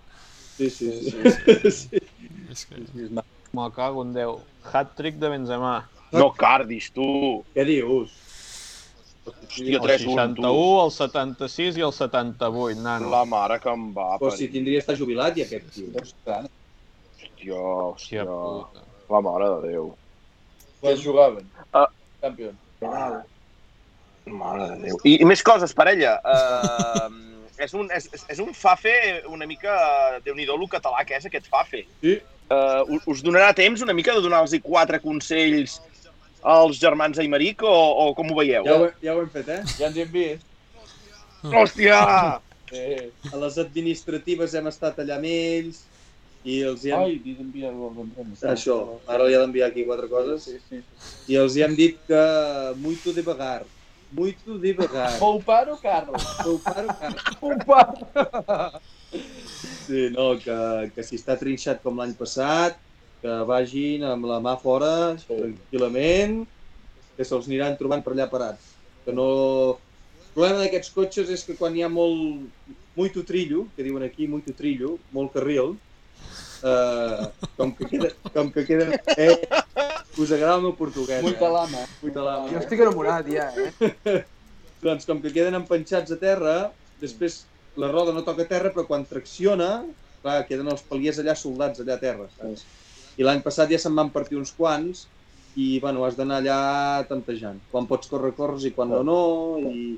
Sí, 0.57 0.69
sí, 0.69 0.91
sí. 1.09 1.71
sí. 1.71 1.71
sí. 1.71 2.01
És 2.51 2.65
que... 2.67 2.83
Me 3.53 3.65
cago 3.73 4.03
en 4.05 4.13
Déu. 4.13 4.39
Hat-trick 4.73 5.15
de 5.17 5.29
Benzema. 5.29 5.87
No 6.11 6.31
cardis, 6.33 6.91
tu. 6.93 7.05
Què 7.55 7.63
dius? 7.65 8.11
Hòstia, 9.29 9.77
El 9.79 9.83
3 9.85 10.01
61, 10.05 10.51
el 10.83 10.91
76 10.95 11.77
i 11.79 11.85
el 11.87 11.93
78, 11.93 12.81
nano. 12.83 13.09
La 13.13 13.23
mare 13.25 13.59
que 13.63 13.69
em 13.71 13.87
va 13.95 14.17
Però 14.19 14.31
si 14.35 14.47
tindria 14.51 14.79
estar 14.83 14.95
jubilat 14.99 15.37
ja 15.37 15.45
aquest 15.47 15.69
tio. 15.73 15.87
Hòstia, 15.93 16.41
Hòstia 17.45 18.25
hòstia. 18.25 18.25
puta. 18.25 18.85
La 19.09 19.21
mare 19.25 19.49
de 19.55 19.71
Déu. 19.73 19.91
Què 20.81 20.95
jugaven? 21.01 21.47
Ah. 21.73 21.87
Campió. 22.21 22.51
Mare 24.29 24.67
de 24.69 24.75
Déu. 24.83 24.97
I, 25.07 25.15
i 25.23 25.25
més 25.27 25.41
coses, 25.45 25.73
parella. 25.73 26.17
Uh, 26.23 27.09
és, 27.65 27.73
un, 27.73 27.87
és, 27.95 28.09
és- 28.29 28.41
un 28.43 28.53
fafe 28.53 28.93
una 29.27 29.47
mica... 29.49 29.73
Déu-n'hi-do 30.25 30.55
el 30.59 30.67
català 30.71 31.05
que 31.07 31.17
és 31.17 31.25
aquest 31.29 31.47
fafe. 31.49 31.85
Sí. 32.03 32.19
Uh, 32.49 32.81
us- 32.95 33.07
us 33.15 33.19
donarà 33.25 33.51
temps 33.53 33.81
una 33.85 33.93
mica 33.93 34.13
de 34.15 34.21
donar-los 34.25 34.55
quatre 34.65 34.99
consells 35.03 35.79
als 36.43 36.79
germans 36.79 37.19
Aymeric 37.19 37.63
o, 37.63 37.71
o 37.71 38.13
com 38.15 38.29
ho 38.31 38.35
veieu? 38.39 38.63
Ja 38.65 38.77
ho, 38.79 38.89
ja 39.03 39.15
ho 39.15 39.21
hem 39.23 39.29
fet, 39.33 39.49
eh? 39.49 39.61
Ja 39.79 39.87
ens 39.89 39.97
hi 39.97 40.05
hem 40.05 40.11
vist. 40.13 40.45
Hòstia! 41.43 41.99
Eh. 42.71 43.09
A 43.33 43.37
les 43.41 43.57
administratives 43.57 44.53
hem 44.53 44.67
estat 44.69 44.99
allà 45.01 45.15
amb 45.17 45.25
ells 45.29 45.81
i 46.45 46.59
els 46.67 46.83
hi 46.85 46.91
hem... 46.93 47.01
Ai, 47.07 47.15
dis 47.23 47.39
enviar-ho 47.41 47.89
al 47.89 47.95
González. 47.97 48.43
Això, 48.53 48.75
ara 49.09 49.25
li 49.27 49.35
ha 49.35 49.41
d'enviar 49.43 49.69
aquí 49.71 49.83
quatre 49.87 50.07
coses. 50.11 50.45
Sí, 50.45 50.59
sí. 50.69 50.81
I 51.33 51.39
els 51.41 51.57
hi 51.57 51.63
hem 51.65 51.75
dit 51.79 51.97
que 52.07 52.21
muito 52.79 53.13
devagar. 53.15 53.63
Muito 54.11 54.57
devagar. 54.61 55.11
Poupar 55.19 55.67
o 55.69 55.77
Carlos? 55.77 56.23
Poupar 56.43 56.85
o 56.85 56.93
car- 57.01 57.35
Poupar. 57.39 58.79
Sí, 59.85 60.07
no, 60.13 60.31
que, 60.41 60.55
que 60.95 61.03
si 61.05 61.17
està 61.19 61.35
trinxat 61.39 61.81
com 61.83 61.97
l'any 61.99 62.13
passat, 62.17 62.77
que 63.21 63.35
vagin 63.47 64.05
amb 64.07 64.27
la 64.29 64.39
mà 64.43 64.55
fora, 64.61 64.93
tranquil·lament, 65.27 66.41
que 67.17 67.27
se'ls 67.27 67.49
aniran 67.51 67.77
trobant 67.79 68.03
per 68.05 68.15
allà 68.15 68.29
parats. 68.31 68.73
Que 69.05 69.15
no... 69.15 69.29
El 70.29 70.33
problema 70.35 70.61
d'aquests 70.61 70.93
cotxes 70.95 71.31
és 71.33 71.43
que 71.43 71.57
quan 71.59 71.75
hi 71.75 71.83
ha 71.83 71.91
molt... 71.91 72.47
Muito 72.99 73.21
trillo, 73.23 73.65
que 73.75 73.83
diuen 73.85 74.03
aquí, 74.03 74.25
muito 74.27 74.51
trillo, 74.55 74.97
molt 75.15 75.31
carril, 75.31 75.75
eh, 76.67 77.27
com 77.55 77.71
que 77.75 77.87
queda... 77.91 78.09
Com 78.33 78.49
que 78.55 78.65
queda 78.67 78.99
eh, 79.15 79.37
us 80.19 80.33
agrada 80.35 80.57
el 80.57 80.65
meu 80.67 80.73
portuguès, 80.75 81.21
Muita 81.23 81.45
eh? 81.45 81.53
lama. 81.53 81.85
Muita 82.01 82.25
lama. 82.25 82.49
Jo 82.51 82.59
estic 82.63 82.83
enamorat 82.83 83.29
ja, 83.31 83.47
eh? 83.55 84.23
Doncs 84.83 85.07
com 85.07 85.21
que 85.23 85.31
queden 85.35 85.57
empenxats 85.59 86.11
a 86.15 86.19
terra, 86.19 86.57
després 87.03 87.41
la 87.79 87.91
roda 87.91 88.15
no 88.15 88.23
toca 88.27 88.47
terra, 88.47 88.71
però 88.75 88.85
quan 88.87 89.05
tracciona, 89.07 89.69
clar, 90.23 90.41
queden 90.47 90.71
els 90.71 90.83
paliers 90.87 91.19
allà 91.21 91.35
soldats 91.39 91.83
allà 91.83 91.95
a 91.95 92.03
terra, 92.03 92.27
saps? 92.37 92.63
I 93.19 93.25
l'any 93.27 93.41
passat 93.43 93.71
ja 93.73 93.79
se'n 93.81 93.95
van 93.99 94.11
partir 94.13 94.37
uns 94.39 94.53
quants 94.55 95.05
i, 95.59 95.79
bueno, 95.83 96.05
has 96.07 96.15
d'anar 96.15 96.39
allà 96.39 96.59
tantejant. 97.09 97.59
Quan 97.71 97.87
pots 97.89 98.07
córrer, 98.07 98.31
corres 98.37 98.63
i 98.69 98.71
quan 98.75 98.93
no, 98.93 99.01
no, 99.03 99.17
i, 99.59 99.97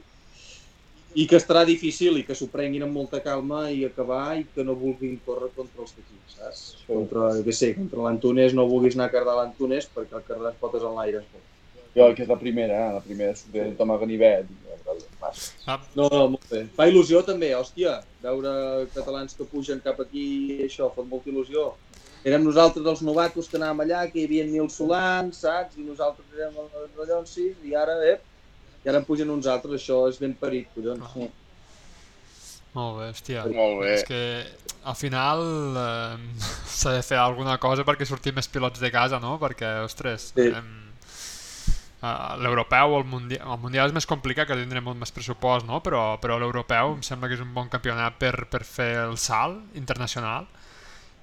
i 1.21 1.27
que 1.29 1.37
estarà 1.37 1.61
difícil 1.67 2.17
i 2.17 2.25
que 2.25 2.35
s'ho 2.37 2.47
prenguin 2.49 2.87
amb 2.87 2.97
molta 2.97 3.19
calma 3.21 3.65
i 3.69 3.83
acabar 3.85 4.39
i 4.39 4.45
que 4.55 4.65
no 4.65 4.77
vulguin 4.79 5.19
córrer 5.25 5.51
contra 5.57 5.85
els 5.85 5.93
d'aquí, 5.97 6.17
saps? 6.33 6.63
Contra, 6.87 7.29
jo 7.37 7.45
què 7.45 7.55
sé, 7.55 7.73
contra 7.77 8.07
l'Antunes 8.07 8.57
no 8.57 8.67
vulguis 8.69 8.97
anar 8.97 9.11
a 9.11 9.15
cardar 9.17 9.37
l'Antunes 9.37 9.89
perquè 9.93 10.17
el 10.17 10.27
cardar 10.27 10.49
les 10.49 10.61
potes 10.63 10.87
en 10.87 10.97
l'aire. 10.97 11.23
Jo, 11.91 12.07
que 12.15 12.23
és 12.23 12.29
la 12.31 12.39
primera, 12.39 12.77
eh? 12.87 12.91
La 12.95 13.03
primera 13.03 13.35
sortida 13.35 13.67
de 13.67 13.91
a 13.93 13.97
ganivet. 13.99 14.51
Ah, 15.67 15.79
No, 15.95 16.07
no, 16.07 16.21
molt 16.33 16.47
bé. 16.49 16.63
Fa 16.77 16.87
il·lusió 16.87 17.19
també, 17.27 17.51
hòstia, 17.53 17.97
veure 18.23 18.53
catalans 18.95 19.35
que 19.35 19.47
pugen 19.51 19.83
cap 19.83 19.99
aquí, 19.99 20.23
això, 20.63 20.87
fa 20.95 21.03
molta 21.03 21.29
il·lusió. 21.29 21.73
Érem 22.21 22.43
nosaltres 22.45 22.85
els 22.85 23.01
novatos 23.01 23.47
que 23.49 23.57
anàvem 23.57 23.81
allà, 23.85 24.03
que 24.11 24.21
hi 24.21 24.25
havia 24.27 24.45
Nil 24.45 24.67
Solans, 24.69 25.39
saps? 25.41 25.77
I 25.81 25.85
nosaltres 25.87 26.27
érem 26.37 26.59
els 26.61 26.91
rellonsis, 26.99 27.55
i 27.65 27.73
ara, 27.77 27.95
eh, 28.05 28.19
i 28.85 28.89
ara 28.91 29.01
en 29.01 29.07
pugen 29.07 29.31
uns 29.33 29.49
altres, 29.49 29.79
això 29.81 30.03
és 30.09 30.19
ben 30.21 30.35
parit, 30.37 30.69
collons. 30.75 31.01
Ah. 31.01 31.29
molt 32.75 32.99
bé, 32.99 33.07
hòstia. 33.09 33.47
Molt 33.49 33.81
bé. 33.81 33.95
És 33.95 34.05
que 34.07 34.21
al 34.85 34.95
final 34.95 35.41
eh, 35.81 36.45
s'ha 36.77 36.93
de 36.99 37.01
fer 37.05 37.17
alguna 37.17 37.57
cosa 37.57 37.83
perquè 37.87 38.05
sortim 38.05 38.37
més 38.37 38.47
pilots 38.47 38.79
de 38.79 38.93
casa, 38.93 39.19
no? 39.19 39.39
Perquè, 39.41 39.73
ostres, 39.83 40.29
Sí. 40.37 40.47
eh, 40.53 42.21
l'europeu 42.37 42.93
o 42.93 43.01
el 43.01 43.05
mundial, 43.09 43.49
el 43.49 43.59
mundial 43.65 43.89
és 43.89 43.97
més 43.97 44.05
complicat 44.05 44.47
que 44.47 44.61
tindrem 44.61 44.85
molt 44.85 45.01
més 45.01 45.11
pressupost, 45.11 45.65
no? 45.65 45.81
Però, 45.81 46.19
però 46.21 46.37
l'europeu 46.37 46.93
em 46.99 47.01
sembla 47.01 47.27
que 47.27 47.41
és 47.41 47.41
un 47.43 47.53
bon 47.53 47.67
campionat 47.69 48.21
per, 48.21 48.45
per 48.45 48.63
fer 48.63 48.93
el 49.09 49.17
salt 49.17 49.73
internacional 49.73 50.45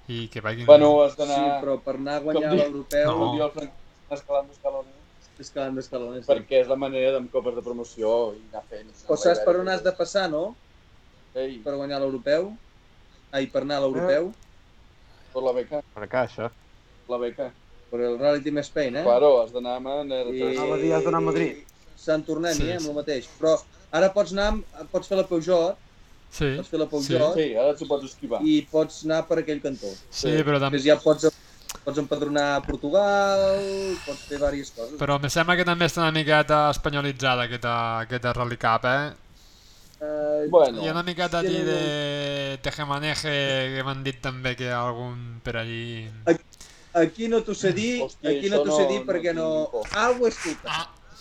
i 0.09 0.23
que 0.33 0.41
vagin... 0.41 0.65
Bueno, 0.65 0.89
has 1.03 1.13
Sí, 1.13 1.19
d'anar... 1.21 1.59
però 1.61 1.75
per 1.85 1.95
anar 1.99 2.15
a 2.17 2.23
guanyar 2.25 2.53
l'europeu, 2.57 3.11
No. 3.11 3.27
El 3.45 3.51
Frank, 3.53 3.75
escalant 4.17 4.47
d'escalones. 4.49 4.95
escalant 5.39 5.75
d'escalones. 5.77 6.25
Perquè 6.27 6.63
és 6.63 6.67
la 6.71 6.75
manera 6.75 7.11
d'amb 7.15 7.29
copes 7.31 7.55
de 7.55 7.61
promoció 7.63 8.33
i 8.35 8.41
anar 8.49 8.63
fent... 8.71 8.89
O 9.07 9.15
saps 9.15 9.43
per 9.45 9.53
on 9.61 9.69
has 9.71 9.83
de 9.85 9.93
passar, 9.95 10.25
no? 10.33 10.55
Ei, 11.37 11.59
per 11.63 11.75
guanyar 11.77 12.01
l'europeu. 12.01 12.49
Ai, 13.31 13.45
per 13.53 13.61
anar 13.61 13.77
a 13.79 13.85
l'europeu. 13.85 14.31
per 15.33 15.43
la 15.45 15.53
beca, 15.53 15.79
Per 15.93 16.07
caixa. 16.09 16.49
la 17.09 17.17
beca. 17.21 17.51
Per 17.91 17.99
el 18.01 18.17
Rally 18.19 18.41
Team 18.45 18.57
Spain, 18.65 18.95
eh? 18.97 19.03
Claro, 19.05 19.29
has 19.43 19.51
d'anar 19.53 19.75
amb 19.77 19.87
en 19.93 20.09
R3. 20.09 20.57
Anava 20.57 20.75
a 20.75 20.81
dir, 20.81 20.91
has 20.97 21.03
d'anar 21.05 21.21
a 21.21 21.27
Madrid. 21.29 21.61
Sant 21.97 22.23
Tornem, 22.25 22.53
Sí, 22.57 22.63
sí, 22.63 22.69
eh, 22.69 22.75
amb 22.79 22.85
sí. 22.87 22.89
el 22.89 22.95
mateix. 22.97 23.29
Però 23.39 23.53
ara 23.91 24.09
pots 24.13 24.33
anar, 24.33 24.47
amb, 24.55 24.89
pots 24.91 25.07
fer 25.09 25.17
la 25.21 25.25
Peugeot, 25.29 25.77
Sí, 26.31 26.49
pots 26.57 26.69
fer 26.69 26.79
la 26.79 26.85
Peugeot 26.91 27.33
Sí, 27.35 27.45
ara 27.57 27.73
t'ho 27.75 27.87
pots 27.89 28.05
esquivar. 28.05 28.39
i 28.45 28.61
pots 28.71 29.03
anar 29.05 29.23
per 29.27 29.39
aquell 29.41 29.61
cantó. 29.63 29.89
sí, 30.09 30.35
però 30.45 30.59
també... 30.61 30.77
Després 30.77 30.85
ja 30.85 30.97
pots, 31.01 31.25
pots 31.85 31.97
empadronar 31.97 32.45
a 32.57 32.61
Portugal, 32.65 33.55
pots 34.05 34.27
fer 34.27 34.37
diverses 34.37 34.71
coses. 34.75 34.99
Però 35.01 35.17
me 35.21 35.29
sembla 35.33 35.55
que 35.57 35.65
també 35.65 35.85
està 35.89 36.03
una 36.05 36.11
miqueta 36.13 36.69
espanyolitzada 36.69 37.47
aquesta, 37.49 37.73
aquesta 38.05 38.33
Rally 38.37 38.57
Cup, 38.61 38.85
eh? 38.85 39.09
Eh, 40.01 40.45
Bueno, 40.49 40.81
Hi 40.83 40.87
ha 40.87 40.91
una 40.93 41.03
miqueta 41.03 41.39
allí 41.41 41.57
de 41.67 42.57
tejemaneje 42.63 43.31
que 43.75 43.81
m'han 43.83 44.03
dit 44.05 44.21
també 44.23 44.53
que 44.55 44.69
hi 44.69 44.71
ha 44.71 44.79
algun 44.87 45.41
per 45.43 45.57
allí... 45.59 46.07
aquí 46.93 47.27
no 47.27 47.41
t'ho 47.43 47.53
sé 47.53 47.73
dir, 47.75 48.01
Hòstia, 48.05 48.31
aquí 48.37 48.49
no 48.49 48.61
t'ho 48.63 48.77
sé 48.77 48.83
no- 48.85 48.89
dir 48.93 48.99
no 49.01 49.05
perquè 49.11 49.33
no... 49.35 49.49
por. 49.73 49.89
Algo 49.99 50.25
he 50.25 50.31
escoltat, 50.31 50.71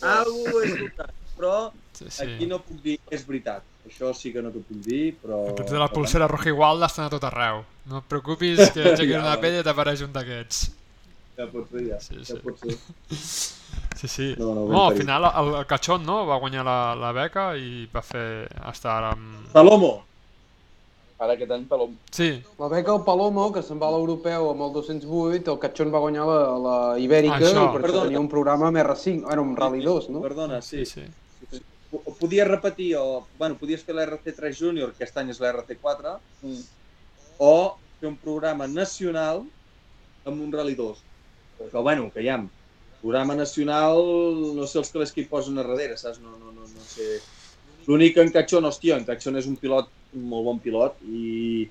Ah, 0.00 0.20
algo 0.20 0.62
he 0.62 0.68
escoltat, 0.68 1.10
però 1.36 1.72
sí, 1.92 2.06
sí. 2.08 2.22
aquí 2.28 2.46
no 2.46 2.60
puc 2.62 2.78
dir, 2.84 3.00
és 3.10 3.26
veritat. 3.26 3.64
Això 3.86 4.10
sí 4.14 4.32
que 4.34 4.42
no 4.44 4.50
t'ho 4.52 4.60
puc 4.66 4.80
dir, 4.84 5.14
però... 5.22 5.38
Aquests 5.52 5.72
de 5.72 5.78
la 5.80 5.88
pulsera 5.92 6.26
roja 6.28 6.50
igual 6.50 6.82
estan 6.84 7.06
a 7.06 7.12
tot 7.12 7.24
arreu. 7.24 7.62
No 7.88 8.02
et 8.02 8.08
preocupis 8.10 8.58
que 8.74 8.82
aixequis 8.92 9.14
Ja, 9.14 9.22
una 9.22 9.36
pell 9.40 9.60
i 9.60 9.62
t'apareix 9.64 10.02
un 10.04 10.12
d'aquests. 10.12 10.64
Ja 11.38 11.46
pot 11.52 11.70
ser, 11.70 11.84
ja. 11.86 12.00
Sí, 12.02 12.18
ja 12.18 12.34
sí. 12.34 12.40
pot 12.42 12.58
ser. 12.60 12.74
Sí, 13.98 14.08
sí. 14.10 14.26
No, 14.38 14.52
no, 14.54 14.66
no 14.66 14.82
al 14.82 14.92
parit. 14.92 15.04
final 15.04 15.24
el, 15.30 15.54
el 15.60 15.66
Cachón 15.70 16.04
no? 16.06 16.24
va 16.26 16.36
guanyar 16.42 16.64
la, 16.66 16.78
la 16.98 17.12
beca 17.16 17.52
i 17.56 17.86
va 17.94 18.02
fer 18.04 18.26
estar 18.70 18.98
amb... 19.12 19.48
Palomo, 19.54 19.92
ara 21.18 21.34
aquest 21.34 21.50
any 21.54 21.64
Palom. 21.70 21.94
Sí, 22.14 22.28
La 22.58 22.68
beca 22.70 22.92
al 22.92 23.04
Palomo, 23.06 23.48
que 23.54 23.62
se'n 23.66 23.80
va 23.80 23.88
a 23.88 23.94
l'europeu 23.96 24.50
amb 24.52 24.66
el 24.68 24.74
208, 24.76 25.50
el 25.54 25.58
Catxón 25.64 25.90
va 25.94 26.02
guanyar 26.04 26.26
la, 26.28 26.42
la 26.66 26.76
Ibèrica 27.02 27.40
Això. 27.40 27.64
i 27.64 27.72
per 27.72 27.80
Perdona. 27.80 27.88
això 27.88 28.04
tenia 28.06 28.20
un 28.22 28.28
programa 28.30 28.68
amb 28.68 28.82
R5, 28.84 29.32
era 29.32 29.42
un 29.42 29.56
Rally 29.58 29.82
2, 29.86 30.10
no? 30.14 30.22
perdona, 30.22 30.60
sí, 30.62 30.84
sí. 30.84 31.00
sí. 31.00 31.08
P- 31.90 32.14
Podies 32.20 32.48
repetir, 32.48 32.96
o, 32.96 33.28
bueno, 33.38 33.56
podies 33.58 33.84
fer 33.84 33.94
l'RC3 33.94 34.58
Júnior, 34.58 34.92
que 34.94 35.04
aquest 35.04 35.16
any 35.16 35.30
és 35.30 35.40
l'RC4, 35.40 36.20
Mm. 36.42 36.60
o 37.38 37.78
fer 38.00 38.08
un 38.08 38.18
programa 38.18 38.66
nacional 38.66 39.46
amb 40.24 40.40
un 40.42 40.52
Rally 40.52 40.74
2. 40.74 41.04
Però, 41.58 41.82
bueno, 41.82 42.10
que 42.12 42.22
hi 42.22 42.28
ha 42.28 42.38
programa 43.00 43.34
nacional, 43.34 43.98
no 44.56 44.66
sé 44.66 44.78
els 44.78 44.90
calés 44.90 45.12
que 45.14 45.22
hi 45.22 45.28
posen 45.30 45.58
a 45.58 45.62
darrere, 45.62 45.96
saps? 45.96 46.20
No, 46.20 46.36
no, 46.36 46.52
no, 46.52 46.66
no 46.66 46.80
sé. 46.86 47.20
L'únic 47.86 48.14
que 48.14 48.20
en 48.26 48.32
Cachón, 48.34 48.64
hòstia, 48.68 48.96
en 48.98 49.04
Cachón 49.06 49.36
és 49.38 49.46
un 49.46 49.56
pilot, 49.56 49.88
un 50.12 50.24
molt 50.28 50.44
bon 50.44 50.58
pilot, 50.60 50.98
i, 51.02 51.70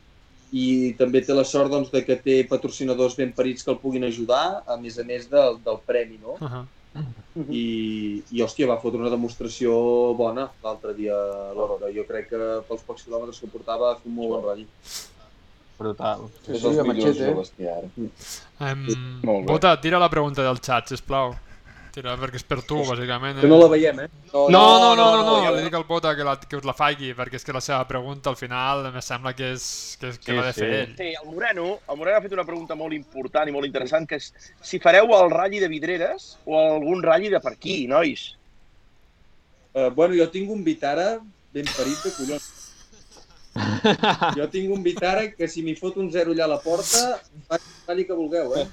i 0.51 0.93
també 0.97 1.21
té 1.21 1.35
la 1.35 1.43
sort 1.45 1.69
doncs, 1.69 1.91
de 1.91 2.01
que 2.07 2.15
té 2.15 2.39
patrocinadors 2.47 3.15
ben 3.19 3.33
parits 3.33 3.63
que 3.63 3.71
el 3.71 3.79
puguin 3.79 4.03
ajudar, 4.07 4.63
a 4.65 4.77
més 4.81 4.97
a 4.97 5.03
més 5.03 5.27
del, 5.29 5.59
del 5.63 5.79
premi, 5.85 6.17
no? 6.17 6.37
Uh 6.39 6.47
-huh. 6.47 6.65
I, 7.49 8.23
i 8.33 8.41
hòstia, 8.41 8.67
va 8.67 8.79
fotre 8.81 8.99
una 9.03 9.11
demostració 9.13 9.71
bona 10.17 10.47
l'altre 10.63 10.93
dia 10.97 11.13
a 11.13 11.51
l'hora. 11.53 11.91
Jo 11.93 12.03
crec 12.09 12.29
que 12.31 12.39
pels 12.69 12.81
pocs 12.87 13.05
quilòmetres 13.05 13.39
que 13.43 13.49
portava 13.53 13.91
va 13.91 13.95
fer 13.99 14.09
un 14.09 14.15
molt 14.17 14.33
bon 14.33 14.45
ratll. 14.47 14.65
Brutal. 15.77 16.23
Sí, 16.45 16.53
És 16.55 16.61
sí, 16.61 16.67
els 16.67 16.79
a 16.79 16.83
vídeos 16.87 17.05
Machete. 17.05 17.25
de 17.25 17.33
bestiar. 17.37 17.75
Um, 18.59 18.87
Molt 19.23 19.45
bé. 19.45 19.51
Bota, 19.51 19.75
tira 19.81 19.99
la 20.01 20.09
pregunta 20.09 20.41
del 20.41 20.57
xat, 20.57 20.89
sisplau. 20.89 21.35
Tira, 21.97 22.11
perquè 22.13 22.37
és 22.37 22.43
per 22.45 22.59
tu, 22.61 22.75
bàsicament. 22.85 23.39
Que 23.41 23.47
no 23.49 23.57
la 23.57 23.67
veiem, 23.71 24.03
eh? 24.03 24.07
No, 24.29 24.43
no, 24.53 24.65
no, 24.77 25.05
no, 25.15 25.21
no, 25.25 25.37
ja 25.41 25.49
li 25.55 25.63
dic 25.65 25.73
al 25.79 25.85
Bota 25.89 26.11
que, 26.13 26.25
la, 26.27 26.35
que 26.37 26.59
us 26.59 26.65
la 26.67 26.75
faci, 26.77 27.07
perquè 27.17 27.39
és 27.39 27.45
que 27.47 27.55
la 27.55 27.61
seva 27.65 27.79
pregunta 27.89 28.29
al 28.29 28.35
final 28.37 28.83
em 28.91 28.99
sembla 29.01 29.31
que 29.33 29.47
és 29.55 29.63
que, 29.97 30.11
és, 30.11 30.19
que 30.21 30.29
Sí, 30.29 30.35
l'ha 30.37 30.43
de 30.45 30.51
fer 30.53 30.67
sí. 30.67 30.75
ell. 30.83 30.91
Sí, 30.99 31.07
el 31.17 31.31
Moreno, 31.31 31.63
el 31.89 31.97
Moreno 31.97 32.19
ha 32.19 32.21
fet 32.21 32.35
una 32.37 32.45
pregunta 32.45 32.77
molt 32.77 32.93
important 32.93 33.49
i 33.49 33.55
molt 33.55 33.65
interessant, 33.65 34.05
que 34.05 34.19
és 34.21 34.27
si 34.61 34.77
fareu 34.83 35.09
el 35.17 35.33
ratll 35.33 35.57
de 35.63 35.69
Vidreres 35.71 36.27
o 36.45 36.59
algun 36.59 37.01
ratll 37.01 37.31
de 37.33 37.41
per 37.41 37.55
aquí, 37.55 37.79
nois. 37.89 38.27
Uh, 39.73 39.89
bueno, 39.97 40.13
jo 40.19 40.27
tinc 40.35 40.51
un 40.53 40.61
Vitara 40.67 41.15
ben 41.57 41.71
parit 41.71 42.05
de 42.05 42.13
collons. 42.19 42.53
Jo 44.37 44.45
tinc 44.53 44.69
un 44.69 44.85
Vitara 44.85 45.31
que 45.33 45.49
si 45.49 45.63
m'hi 45.65 45.73
fot 45.73 45.97
un 45.97 46.11
zero 46.13 46.37
allà 46.37 46.45
a 46.45 46.51
la 46.51 46.59
porta, 46.61 47.17
faig 47.49 47.95
el 47.95 48.03
que 48.05 48.19
vulgueu, 48.19 48.53
eh? 48.61 48.67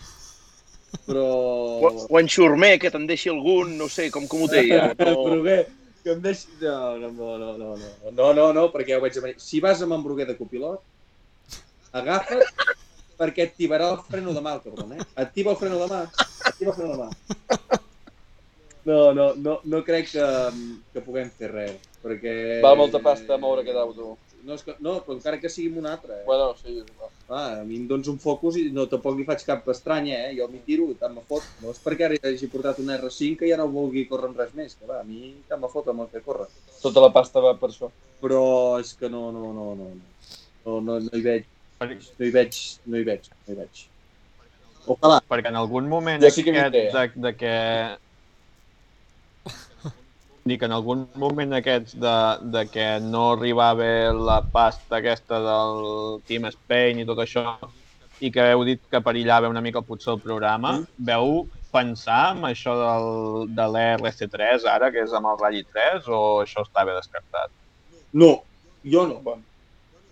Però... 1.07 1.25
O, 1.81 1.93
o 2.09 2.21
en 2.21 2.29
Xurmer, 2.31 2.77
que 2.83 2.93
te'n 2.95 3.09
deixi 3.11 3.33
algun, 3.33 3.75
no 3.79 3.89
sé, 3.93 4.11
com, 4.15 4.29
com 4.31 4.45
ho 4.45 4.51
té 4.51 4.65
ja. 4.69 4.87
Però 4.99 5.17
No... 5.17 5.41
què? 5.47 5.59
Que 6.05 6.15
em 6.15 6.23
deixi... 6.25 6.51
No, 6.63 6.97
no, 7.01 7.11
no, 7.11 7.37
no, 7.41 7.53
no, 7.59 7.75
no, 7.77 8.13
no, 8.13 8.33
no, 8.37 8.49
no, 8.57 8.69
perquè 8.73 8.95
ja 8.95 9.01
ho 9.01 9.05
veig 9.05 9.19
a 9.19 9.25
venir. 9.25 9.39
Si 9.43 9.63
vas 9.65 9.83
amb 9.85 9.97
en 9.97 10.05
Bruguer 10.05 10.29
de 10.31 10.39
copilot, 10.39 10.83
agafa't 11.95 12.45
perquè 13.19 13.47
et 13.47 13.57
tibarà 13.59 13.91
el 13.95 14.01
freno 14.09 14.35
de 14.35 14.43
mà, 14.43 14.57
el 14.57 14.63
cabron, 14.65 14.95
eh? 14.97 15.07
Et 15.23 15.33
tiba 15.37 15.53
el 15.55 15.59
freno 15.61 15.79
de 15.81 15.89
mà. 15.91 16.01
Et 16.51 16.59
tiba 16.59 16.73
el 16.73 16.79
freno 16.79 16.97
de 16.97 17.05
mà. 17.05 17.79
No, 18.85 18.99
no, 19.17 19.31
no, 19.41 19.61
no 19.65 19.81
crec 19.85 20.11
que, 20.11 20.25
que 20.93 21.03
puguem 21.05 21.31
fer 21.39 21.49
res, 21.53 21.77
perquè... 22.03 22.35
Val 22.65 22.77
molta 22.77 23.01
pasta 23.05 23.39
moure 23.41 23.65
aquest 23.65 23.81
auto. 23.81 24.11
No, 24.45 24.59
és 24.59 24.65
que, 24.65 24.75
no, 24.85 24.99
però 25.05 25.15
encara 25.17 25.39
que 25.41 25.49
sigui 25.49 25.71
amb 25.71 25.81
un 25.81 25.87
altre, 25.89 26.19
eh? 26.19 26.25
Bueno, 26.27 26.51
sí, 26.59 26.75
és 26.75 26.85
igual. 26.85 27.13
Ah, 27.31 27.61
a 27.61 27.65
mi 27.65 27.79
em 27.79 27.87
dones 27.89 28.11
un 28.13 28.19
focus 28.21 28.59
i 28.61 28.65
no 28.77 28.85
tampoc 28.93 29.17
li 29.17 29.25
faig 29.25 29.41
cap 29.47 29.69
estranya, 29.73 30.19
eh? 30.27 30.35
Jo 30.37 30.49
m'hi 30.53 30.61
tiro 30.67 30.91
i 30.93 30.99
tant 31.01 31.15
me 31.17 31.23
fot. 31.29 31.47
No 31.63 31.73
és 31.73 31.81
perquè 31.81 32.05
ara 32.09 32.19
hagi 32.29 32.51
portat 32.53 32.83
un 32.83 32.93
R5 32.93 33.41
que 33.41 33.49
ja 33.49 33.57
no 33.61 33.71
vulgui 33.73 34.05
córrer 34.11 34.29
amb 34.29 34.43
res 34.43 34.53
més, 34.59 34.77
que 34.77 34.91
va, 34.91 35.01
a 35.01 35.09
mi 35.09 35.33
tant 35.49 35.63
me 35.63 35.73
fot 35.73 35.89
amb 35.89 36.05
el 36.05 36.13
que 36.13 36.21
corre. 36.27 36.51
Tota 36.83 37.07
la 37.07 37.11
pasta 37.15 37.41
va 37.45 37.55
per 37.61 37.73
això. 37.73 37.89
Però 38.21 38.45
és 38.83 38.93
que 39.01 39.09
no, 39.09 39.31
no, 39.33 39.49
no, 39.57 39.73
no, 39.81 39.89
no, 39.89 39.91
no, 40.67 40.77
no, 40.77 41.01
no 41.09 41.17
hi 41.17 41.25
veig, 41.25 41.49
no 41.81 41.91
hi 42.29 42.37
veig, 42.37 42.63
no 42.85 43.01
hi 43.01 43.09
veig, 43.09 43.33
no 43.33 43.55
hi 43.55 43.61
veig. 43.65 43.85
Ojalà. 44.85 45.23
Perquè 45.25 45.49
en 45.49 45.57
algun 45.57 45.89
moment 45.89 46.21
Jo 46.21 46.29
sí 46.33 46.45
que 46.45 46.53
aquest 46.53 46.77
té, 46.77 46.89
de, 46.93 47.23
de 47.29 47.37
que... 47.41 47.55
Dic, 50.45 50.61
en 50.67 50.75
algun 50.77 51.07
moment 51.17 51.57
aquests 51.57 51.95
de, 51.97 52.15
de 52.53 52.67
que 52.69 52.87
no 53.01 53.31
arribava 53.33 53.87
la 54.13 54.43
pasta 54.45 54.99
aquesta 54.99 55.39
del 55.41 55.79
Team 56.29 56.51
Spain 56.53 57.01
i 57.01 57.07
tot 57.09 57.23
això, 57.25 57.55
i 58.21 58.29
que 58.35 58.45
heu 58.53 58.65
dit 58.69 58.83
que 58.93 59.01
perillava 59.07 59.49
una 59.49 59.63
mica 59.65 59.81
potser 59.83 60.13
el 60.13 60.21
programa, 60.21 60.75
Mm. 60.83 61.07
veu 61.09 61.49
pensar 61.73 62.37
en 62.37 62.45
això 62.51 62.77
del, 62.77 63.09
de 63.57 63.65
l'RC3 63.73 64.69
ara, 64.69 64.93
que 64.93 65.01
és 65.03 65.17
amb 65.17 65.33
el 65.33 65.41
Rally 65.41 65.65
3, 65.65 66.13
o 66.13 66.21
això 66.45 66.63
estava 66.63 66.93
descartat? 66.95 67.51
No, 68.13 68.45
jo 68.85 69.09
no. 69.09 69.21
Bueno. 69.25 69.43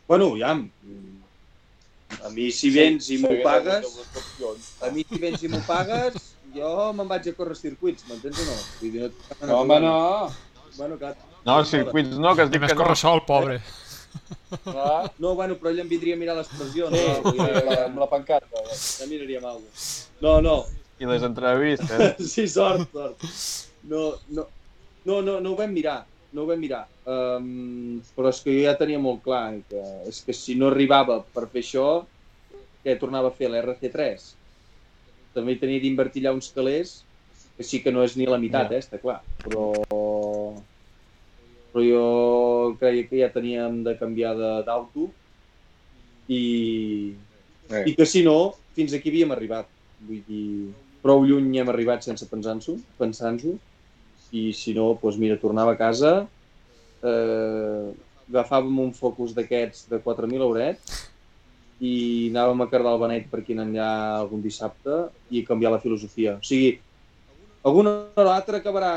Bueno, 0.08 0.32
ja, 0.40 0.56
a 2.24 2.28
mi 2.30 2.50
si 2.50 2.70
vens 2.72 3.10
i 3.12 3.18
m'ho 3.20 3.36
pagues, 3.44 3.84
a 4.80 4.90
mi 4.96 5.04
si 5.04 5.20
vens 5.20 5.44
i 5.44 5.48
m'ho 5.52 5.60
pagues, 5.68 6.31
jo 6.54 6.72
me'n 6.96 7.08
vaig 7.10 7.28
a 7.28 7.34
córrer 7.36 7.56
circuits, 7.58 8.04
m'entens 8.08 8.40
o 8.42 8.48
no? 8.48 8.56
Vull 8.80 8.92
dir, 8.96 9.08
no, 9.10 9.46
No, 9.46 9.60
home, 9.60 9.78
no. 9.80 9.94
Bueno, 10.76 10.96
clar, 10.98 11.14
No, 11.44 11.56
circuits 11.66 12.16
no, 12.18 12.34
que 12.38 12.44
es 12.46 12.50
diu 12.52 12.60
que 12.62 12.74
no. 12.74 12.80
corre 12.82 12.96
sol, 12.96 13.24
pobre. 13.26 13.60
Clar. 14.62 15.10
no, 15.18 15.34
bueno, 15.34 15.56
però 15.56 15.70
ell 15.72 15.80
em 15.82 15.88
vindria 15.88 16.14
a 16.14 16.20
mirar 16.20 16.36
les 16.36 16.48
pressions. 16.52 16.92
Sí, 16.94 17.02
no? 17.24 17.32
Dir, 17.32 17.78
amb 17.86 17.98
la 18.02 18.08
pancarta. 18.10 18.62
Ja 18.76 19.08
miraríem 19.10 19.44
alguna 19.44 19.72
cosa. 19.72 20.08
No, 20.22 20.36
no, 20.44 20.56
I 21.02 21.08
les 21.08 21.22
entrevistes. 21.26 22.20
sí, 22.32 22.46
sort, 22.48 22.84
sort. 22.92 23.24
No, 23.90 24.12
no, 24.28 24.46
no, 25.04 25.20
no, 25.24 25.40
no 25.42 25.52
ho 25.54 25.56
vam 25.58 25.72
mirar, 25.74 26.04
no 26.32 26.44
ho 26.44 26.46
vam 26.52 26.60
mirar. 26.62 26.84
Um, 27.10 27.96
però 28.14 28.30
és 28.30 28.38
que 28.44 28.52
jo 28.54 28.62
ja 28.68 28.76
tenia 28.78 29.00
molt 29.02 29.24
clar 29.24 29.48
que, 29.70 29.82
és 30.06 30.20
que 30.22 30.36
si 30.36 30.54
no 30.54 30.68
arribava 30.70 31.18
per 31.34 31.48
fer 31.50 31.64
això, 31.64 31.86
què 32.84 32.94
tornava 33.00 33.32
a 33.32 33.34
fer 33.34 33.50
l'RC3? 33.50 34.28
També 35.34 35.56
tenia 35.60 35.80
d'invertir 35.80 36.22
allà 36.26 36.34
uns 36.36 36.50
calés, 36.52 37.02
que 37.56 37.64
sí 37.64 37.80
que 37.84 37.92
no 37.92 38.02
és 38.04 38.16
ni 38.16 38.26
la 38.26 38.38
meitat, 38.38 38.70
Ja. 38.70 38.76
eh, 38.76 38.80
està 38.80 38.98
clar. 39.00 39.20
Però, 39.44 39.72
però 41.72 41.82
jo 41.86 42.76
creia 42.80 43.06
que 43.08 43.18
ja 43.22 43.30
teníem 43.32 43.82
de 43.84 43.94
canviar 43.98 44.34
d'auto 44.66 45.08
i, 46.28 47.14
Eh. 47.70 47.84
i 47.88 47.94
que 47.96 48.04
si 48.04 48.22
no, 48.22 48.54
fins 48.76 48.92
aquí 48.92 49.08
havíem 49.08 49.30
arribat. 49.32 49.66
Vull 50.04 50.22
dir, 50.26 50.72
prou 51.02 51.24
lluny 51.24 51.58
hem 51.58 51.68
arribat 51.70 52.02
sense 52.04 52.26
pensar-s'ho, 52.28 52.76
pensar-nos 52.98 53.58
i 54.32 54.52
si 54.52 54.74
no, 54.74 54.98
doncs 55.00 55.16
mira, 55.20 55.36
tornava 55.40 55.72
a 55.72 55.76
casa, 55.76 56.26
eh, 57.02 57.92
agafàvem 58.32 58.78
un 58.80 58.92
focus 58.92 59.34
d'aquests 59.34 59.88
de 59.90 59.98
4.000 60.00 60.40
eurets 60.42 61.08
i 61.82 62.28
anàvem 62.30 62.62
a 62.62 62.68
Cardal 62.70 62.98
Benet 63.00 63.24
per 63.30 63.40
aquí 63.42 63.56
enllà 63.58 63.88
algun 64.20 64.42
dissabte 64.44 65.08
i 65.34 65.42
canviar 65.46 65.72
la 65.74 65.80
filosofia. 65.82 66.36
O 66.38 66.46
sigui, 66.46 66.76
alguna 67.66 67.94
hora 68.14 68.28
o 68.28 68.32
altra 68.36 68.60
acabarà, 68.62 68.92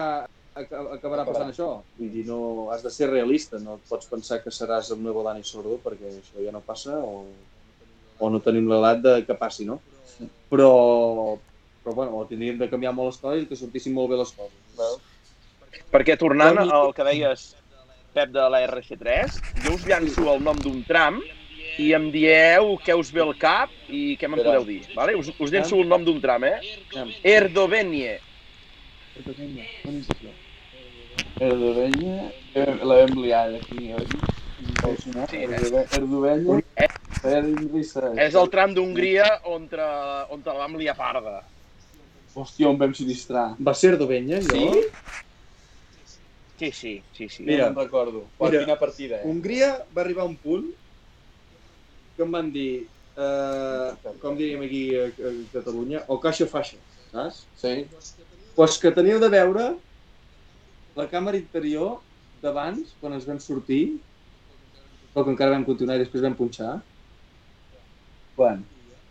aca- 0.53 0.83
acabarà 0.93 1.25
passant 1.25 1.49
això. 1.49 1.69
Vull 1.97 2.11
dir, 2.13 2.25
no, 2.29 2.69
has 2.73 2.83
de 2.85 2.91
ser 2.93 3.09
realista, 3.09 3.57
no 3.59 3.79
pots 3.89 4.05
pensar 4.11 4.43
que 4.43 4.53
seràs 4.53 4.91
el 4.93 5.01
nuevo 5.01 5.23
Dani 5.25 5.41
Sordo 5.43 5.79
perquè 5.81 6.11
això 6.13 6.43
ja 6.45 6.53
no 6.53 6.61
passa 6.65 6.93
o, 7.01 7.25
o 8.19 8.29
no 8.29 8.39
tenim 8.45 8.69
l'edat 8.69 9.01
de 9.01 9.15
que 9.25 9.37
passi, 9.39 9.65
no? 9.65 9.79
Però, 10.51 10.69
però 11.81 11.95
bueno, 11.97 12.21
tindríem 12.29 12.59
de 12.61 12.69
canviar 12.69 12.93
molt 12.93 13.15
les 13.15 13.21
coses 13.23 13.43
i 13.43 13.49
que 13.49 13.57
sortissin 13.57 13.95
molt 13.97 14.13
bé 14.13 14.19
les 14.21 14.33
coses. 14.37 14.59
Veus? 14.77 15.01
Perquè 15.91 16.19
tornant 16.21 16.61
al 16.61 16.93
que 16.93 17.03
deies, 17.07 17.55
Pep, 18.13 18.29
de 18.31 18.45
la 18.47 18.61
RC3, 18.67 19.41
jo 19.65 19.73
us 19.73 19.89
llanço 19.89 20.29
el 20.31 20.45
nom 20.45 20.61
d'un 20.61 20.85
tram 20.87 21.17
i 21.77 21.91
em 21.97 22.09
dieu 22.13 22.75
què 22.85 22.95
us 22.97 23.11
ve 23.13 23.21
al 23.23 23.33
cap 23.39 23.71
i 23.87 24.15
què 24.19 24.29
me'n 24.31 24.39
podeu 24.43 24.63
dir. 24.67 24.81
Vale? 24.95 25.15
Us, 25.19 25.31
us 25.37 25.51
llanço 25.51 25.75
el 25.81 25.87
nom 25.91 26.05
d'un 26.07 26.21
tram, 26.23 26.43
eh? 26.47 26.59
Anem. 26.93 27.11
Erdovenie. 27.35 28.19
Erdovenya, 31.39 32.31
eh, 32.55 32.75
la 32.83 32.95
vam 33.01 33.17
liar 33.23 33.49
aquí, 33.55 33.91
oi? 33.93 34.05
Sí, 34.07 35.37
eh? 35.41 35.49
Erdove- 35.49 35.87
Erdovenya, 35.91 36.59
Erdrissa. 37.25 38.13
És 38.23 38.35
el 38.39 38.47
tram 38.53 38.73
d'Hongria 38.75 39.27
on, 39.51 39.67
tra... 39.67 39.89
on 40.31 40.43
te 40.43 40.49
la 40.53 40.61
vam 40.63 40.77
liar 40.79 40.95
parda. 40.95 41.41
Hòstia, 42.35 42.69
on 42.69 42.77
vam 42.79 42.93
sinistrar. 42.95 43.55
Va 43.59 43.73
ser 43.73 43.93
Erdovenya, 43.95 44.39
allò? 44.39 44.61
Sí? 44.71 44.85
Sí, 46.57 46.71
sí, 46.71 46.93
sí, 47.11 47.27
sí. 47.27 47.43
Mira, 47.43 47.69
no 47.69 47.75
me'n 47.75 47.85
recordo. 47.87 48.31
Mira. 48.39 48.61
quina 48.63 48.77
partida, 48.79 49.19
eh? 49.19 49.27
Hongria 49.27 49.73
va 49.91 50.01
arribar 50.05 50.23
a 50.23 50.29
un 50.31 50.37
punt 50.39 50.69
que 52.15 52.23
em 52.23 52.31
van 52.31 52.49
dir, 52.51 52.87
eh, 53.17 54.13
com 54.21 54.35
diríem 54.39 54.63
aquí 54.65 54.83
a, 54.95 55.05
a 55.11 55.33
Catalunya, 55.53 56.03
o 56.07 56.17
caixa 56.23 56.47
faixa, 56.47 56.79
saps? 57.11 57.43
Sí. 57.59 57.75
Pues 58.55 58.77
que 58.79 58.91
teniu 58.95 59.19
de 59.19 59.29
veure 59.29 59.69
la 60.95 61.07
càmera 61.11 61.37
interior 61.39 61.99
d'abans, 62.41 62.95
quan 63.01 63.15
ens 63.15 63.27
vam 63.27 63.39
sortir, 63.43 63.97
però 65.13 65.25
que 65.25 65.33
encara 65.35 65.55
vam 65.55 65.65
continuar 65.67 65.97
i 65.99 66.03
després 66.05 66.23
vam 66.23 66.35
punxar, 66.37 66.77
Quan? 68.35 68.65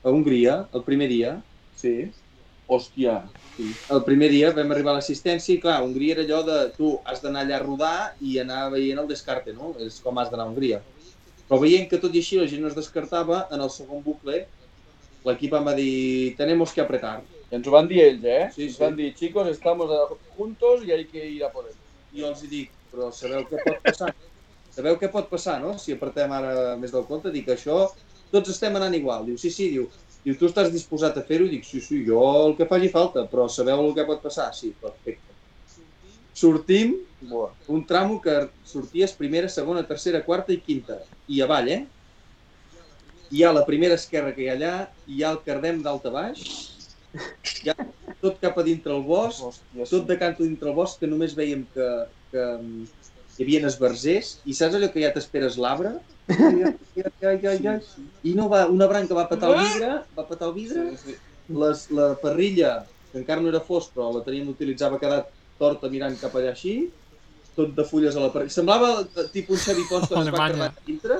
a 0.05 0.11
Hongria, 0.13 0.67
el 0.77 0.83
primer 0.85 1.09
dia, 1.09 1.39
Sí. 1.75 2.11
Hòstia. 2.69 3.23
Sí. 3.57 3.67
El 3.93 4.01
primer 4.07 4.31
dia 4.33 4.51
vam 4.57 4.71
arribar 4.73 4.95
a 4.95 4.99
l'assistència 4.99 5.53
i 5.55 5.61
clar, 5.61 5.83
Hongria 5.85 6.15
era 6.15 6.23
allò 6.25 6.41
de 6.47 6.59
tu 6.77 6.95
has 7.05 7.21
d'anar 7.23 7.43
allà 7.45 7.59
a 7.59 7.63
rodar 7.65 7.97
i 8.25 8.39
anar 8.41 8.71
veient 8.73 9.03
el 9.03 9.09
descarte, 9.11 9.53
no? 9.53 9.75
És 9.85 9.99
com 10.01 10.17
has 10.19 10.31
d'anar 10.33 10.47
a 10.47 10.53
Hongria. 10.53 10.81
Però 11.49 11.61
veient 11.62 11.89
que 11.91 12.01
tot 12.03 12.15
i 12.16 12.21
així 12.25 12.39
la 12.41 12.49
gent 12.51 12.62
no 12.65 12.71
es 12.73 12.77
descartava, 12.79 13.45
en 13.55 13.65
el 13.65 13.71
segon 13.73 14.03
bucle 14.05 14.45
l'equip 15.29 15.55
em 15.59 15.66
va 15.69 15.75
dir 15.79 16.35
tenemos 16.41 16.73
que 16.77 16.83
apretar. 16.85 17.15
I 17.51 17.59
ens 17.59 17.69
ho 17.69 17.73
van 17.75 17.89
dir 17.91 18.01
ells, 18.05 18.25
eh? 18.25 18.45
Sí, 18.55 18.66
ens 18.69 18.77
sí. 18.77 18.83
van 18.83 18.97
dir, 19.01 19.11
chicos, 19.21 19.49
estamos 19.49 19.91
juntos 20.37 20.85
y 20.85 20.93
hay 20.93 21.07
que 21.09 21.27
ir 21.27 21.45
a 21.45 21.53
por 21.53 21.69
él. 21.69 21.77
I 22.12 22.23
jo 22.23 22.31
els 22.31 22.43
hi 22.45 22.51
dic, 22.51 22.73
però 22.93 23.11
sabeu 23.12 23.45
què 23.51 23.61
pot 23.66 23.81
passar? 23.85 24.11
Sabeu 24.77 24.99
què 25.01 25.11
pot 25.12 25.29
passar, 25.31 25.59
no? 25.62 25.77
Si 25.83 25.95
apretem 25.95 26.33
ara 26.37 26.75
més 26.81 26.93
del 26.95 27.07
compte, 27.11 27.33
dic 27.35 27.49
això, 27.55 27.79
tots 28.35 28.53
estem 28.55 28.77
anant 28.81 28.97
igual. 28.99 29.25
Diu, 29.29 29.39
sí, 29.41 29.51
sí, 29.55 29.69
diu, 29.77 29.89
diu 30.27 30.39
tu 30.41 30.49
estàs 30.51 30.73
disposat 30.75 31.19
a 31.21 31.25
fer-ho? 31.29 31.49
Dic, 31.53 31.66
sí, 31.69 31.83
sí, 31.85 32.03
jo 32.09 32.23
el 32.47 32.57
que 32.59 32.69
faci 32.71 32.91
falta, 32.97 33.27
però 33.33 33.49
sabeu 33.59 33.85
el 33.87 33.95
que 33.99 34.07
pot 34.11 34.23
passar? 34.25 34.51
Sí, 34.61 34.75
perfecte. 34.81 35.34
Sortim, 36.35 36.97
Buah. 37.23 37.52
un 37.70 37.85
tramo 37.86 38.20
que 38.20 38.32
sorties 38.66 39.15
primera, 39.15 39.48
segona, 39.48 39.85
tercera, 39.86 40.20
quarta 40.27 40.52
i 40.52 40.59
quinta. 40.59 40.98
I 41.31 41.40
avall, 41.47 41.69
eh? 41.70 41.85
Hi 43.31 43.44
ha 43.44 43.52
la 43.55 43.62
primera 43.65 43.94
esquerra 43.94 44.35
que 44.35 44.43
hi 44.43 44.48
ha 44.51 44.56
allà, 44.59 44.73
hi 45.06 45.23
ha 45.23 45.31
el 45.31 45.39
cardem 45.47 45.78
d'alt 45.82 46.05
a 46.11 46.12
baix, 46.12 46.43
hi 47.62 47.70
ha 47.70 47.77
tot 48.20 48.40
cap 48.43 48.59
a 48.59 48.65
dintre 48.66 48.93
el 48.94 49.05
bosc, 49.06 49.44
Hòstia, 49.47 49.86
tot 49.90 50.09
de 50.11 50.16
canto 50.20 50.44
dintre 50.44 50.70
el 50.70 50.77
bosc 50.77 51.01
que 51.01 51.09
només 51.11 51.36
veiem 51.39 51.62
que, 51.74 51.89
que 52.35 52.44
hi 53.36 53.47
havia 53.47 53.62
esbarzers 53.70 54.35
i 54.44 54.56
saps 54.59 54.77
allò 54.78 54.90
que 54.93 55.02
ja 55.05 55.12
t'esperes 55.15 55.56
l'arbre? 55.61 55.94
I 58.27 58.35
no 58.35 58.48
va, 58.51 58.65
una 58.73 58.90
branca 58.90 59.16
va 59.16 59.28
petar 59.31 59.52
el 59.52 59.62
vidre, 59.62 59.93
va 60.19 60.27
petar 60.28 60.51
el 60.51 60.55
vidre, 60.59 60.85
les, 61.62 61.86
la 61.94 62.11
parrilla, 62.23 62.74
que 63.12 63.23
encara 63.23 63.43
no 63.43 63.51
era 63.55 63.62
fos, 63.62 63.90
però 63.94 64.11
la 64.15 64.23
teníem 64.27 64.51
d'utilitzar, 64.51 64.93
va 64.94 65.02
quedar 65.02 65.23
torta 65.59 65.89
mirant 65.93 66.17
cap 66.21 66.35
allà 66.37 66.51
així, 66.55 66.77
tot 67.55 67.71
de 67.77 67.85
fulles 67.87 68.17
a 68.19 68.23
la 68.25 68.31
parrilla. 68.35 68.51
Semblava 68.51 68.89
eh, 69.05 69.27
tipus 69.31 69.61
un 69.61 69.63
Xavi 69.69 69.85
Pons 69.91 70.09
quan 70.11 70.27
es 70.27 70.35
va 70.35 70.49
quedar 70.51 70.67
a 70.67 70.87
dintre, 70.89 71.19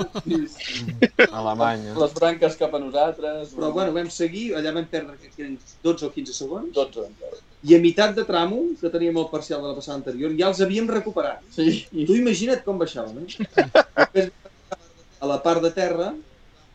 Alemanya. 1.41 1.95
Les 2.01 2.15
branques 2.17 2.57
cap 2.59 2.75
a 2.75 2.81
nosaltres. 2.83 3.53
però 3.55 3.71
bueno, 3.73 3.93
vam 3.95 4.11
seguir, 4.11 4.49
allà 4.59 4.73
vam 4.75 4.87
perdre 4.91 5.15
que 5.21 5.31
eren 5.39 5.59
12 5.85 6.09
o 6.09 6.11
15 6.15 6.35
segons, 6.35 6.73
12 6.75 7.05
encara. 7.07 7.39
i 7.65 7.77
a 7.77 7.79
meitat 7.81 8.13
de 8.19 8.25
tramo, 8.29 8.59
que 8.81 8.91
teníem 8.93 9.17
el 9.17 9.29
parcial 9.31 9.63
de 9.63 9.69
la 9.71 9.77
passada 9.79 9.97
anterior, 9.97 10.35
ja 10.37 10.51
els 10.51 10.61
havíem 10.61 10.91
recuperat. 10.91 11.41
Sí. 11.55 11.87
I 11.97 12.05
tu 12.05 12.19
imagina't 12.19 12.61
com 12.67 12.77
baixàvem, 12.83 13.23
eh? 13.23 13.49
Després, 13.97 14.33
a 15.25 15.31
la 15.31 15.39
part 15.47 15.63
de 15.65 15.71
terra, 15.73 16.11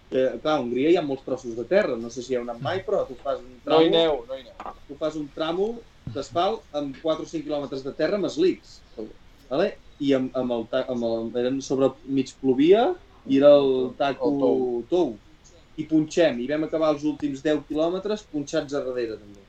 que, 0.10 0.24
clar, 0.42 0.56
a 0.56 0.64
Hongria 0.64 0.90
hi 0.90 0.98
ha 0.98 1.04
molts 1.06 1.22
trossos 1.28 1.54
de 1.60 1.68
terra, 1.70 1.94
no 2.00 2.10
sé 2.10 2.24
si 2.26 2.34
hi 2.34 2.40
ha 2.40 2.42
anat 2.42 2.64
mai, 2.66 2.80
però 2.88 3.04
tu 3.06 3.14
fas 3.22 3.38
un 3.44 3.52
No 3.60 3.62
tramo, 3.68 3.84
hi 3.86 3.92
neu, 3.94 4.24
no 4.26 4.40
hi 4.40 4.48
neu. 4.48 4.74
tu 4.88 4.98
fas 4.98 5.20
un 5.20 5.28
tramo 5.36 5.68
d'asfalt 6.16 6.62
amb 6.80 6.98
4 7.02 7.24
o 7.24 7.30
5 7.30 7.44
quilòmetres 7.48 7.84
de 7.86 7.94
terra 7.98 8.16
amb 8.20 8.28
slicks. 8.32 8.80
Vale? 9.50 9.72
I 10.00 10.14
amb, 10.16 10.36
amb 10.38 10.52
el, 10.56 10.68
amb 10.88 11.04
el, 11.04 11.32
eren 11.42 11.62
sobre 11.66 11.90
mig 12.08 12.32
plovia 12.42 12.96
i 13.28 13.38
era 13.38 13.50
el 13.60 13.92
taco 14.00 14.30
El 14.32 14.40
tou. 14.40 14.84
tou. 14.90 15.10
I 15.80 15.86
punxem, 15.88 16.40
i 16.44 16.48
vam 16.50 16.64
acabar 16.68 16.90
els 16.94 17.04
últims 17.08 17.42
10 17.44 17.64
quilòmetres 17.70 18.24
punxats 18.32 18.74
a 18.76 18.82
darrere, 18.84 19.16
també. 19.20 19.42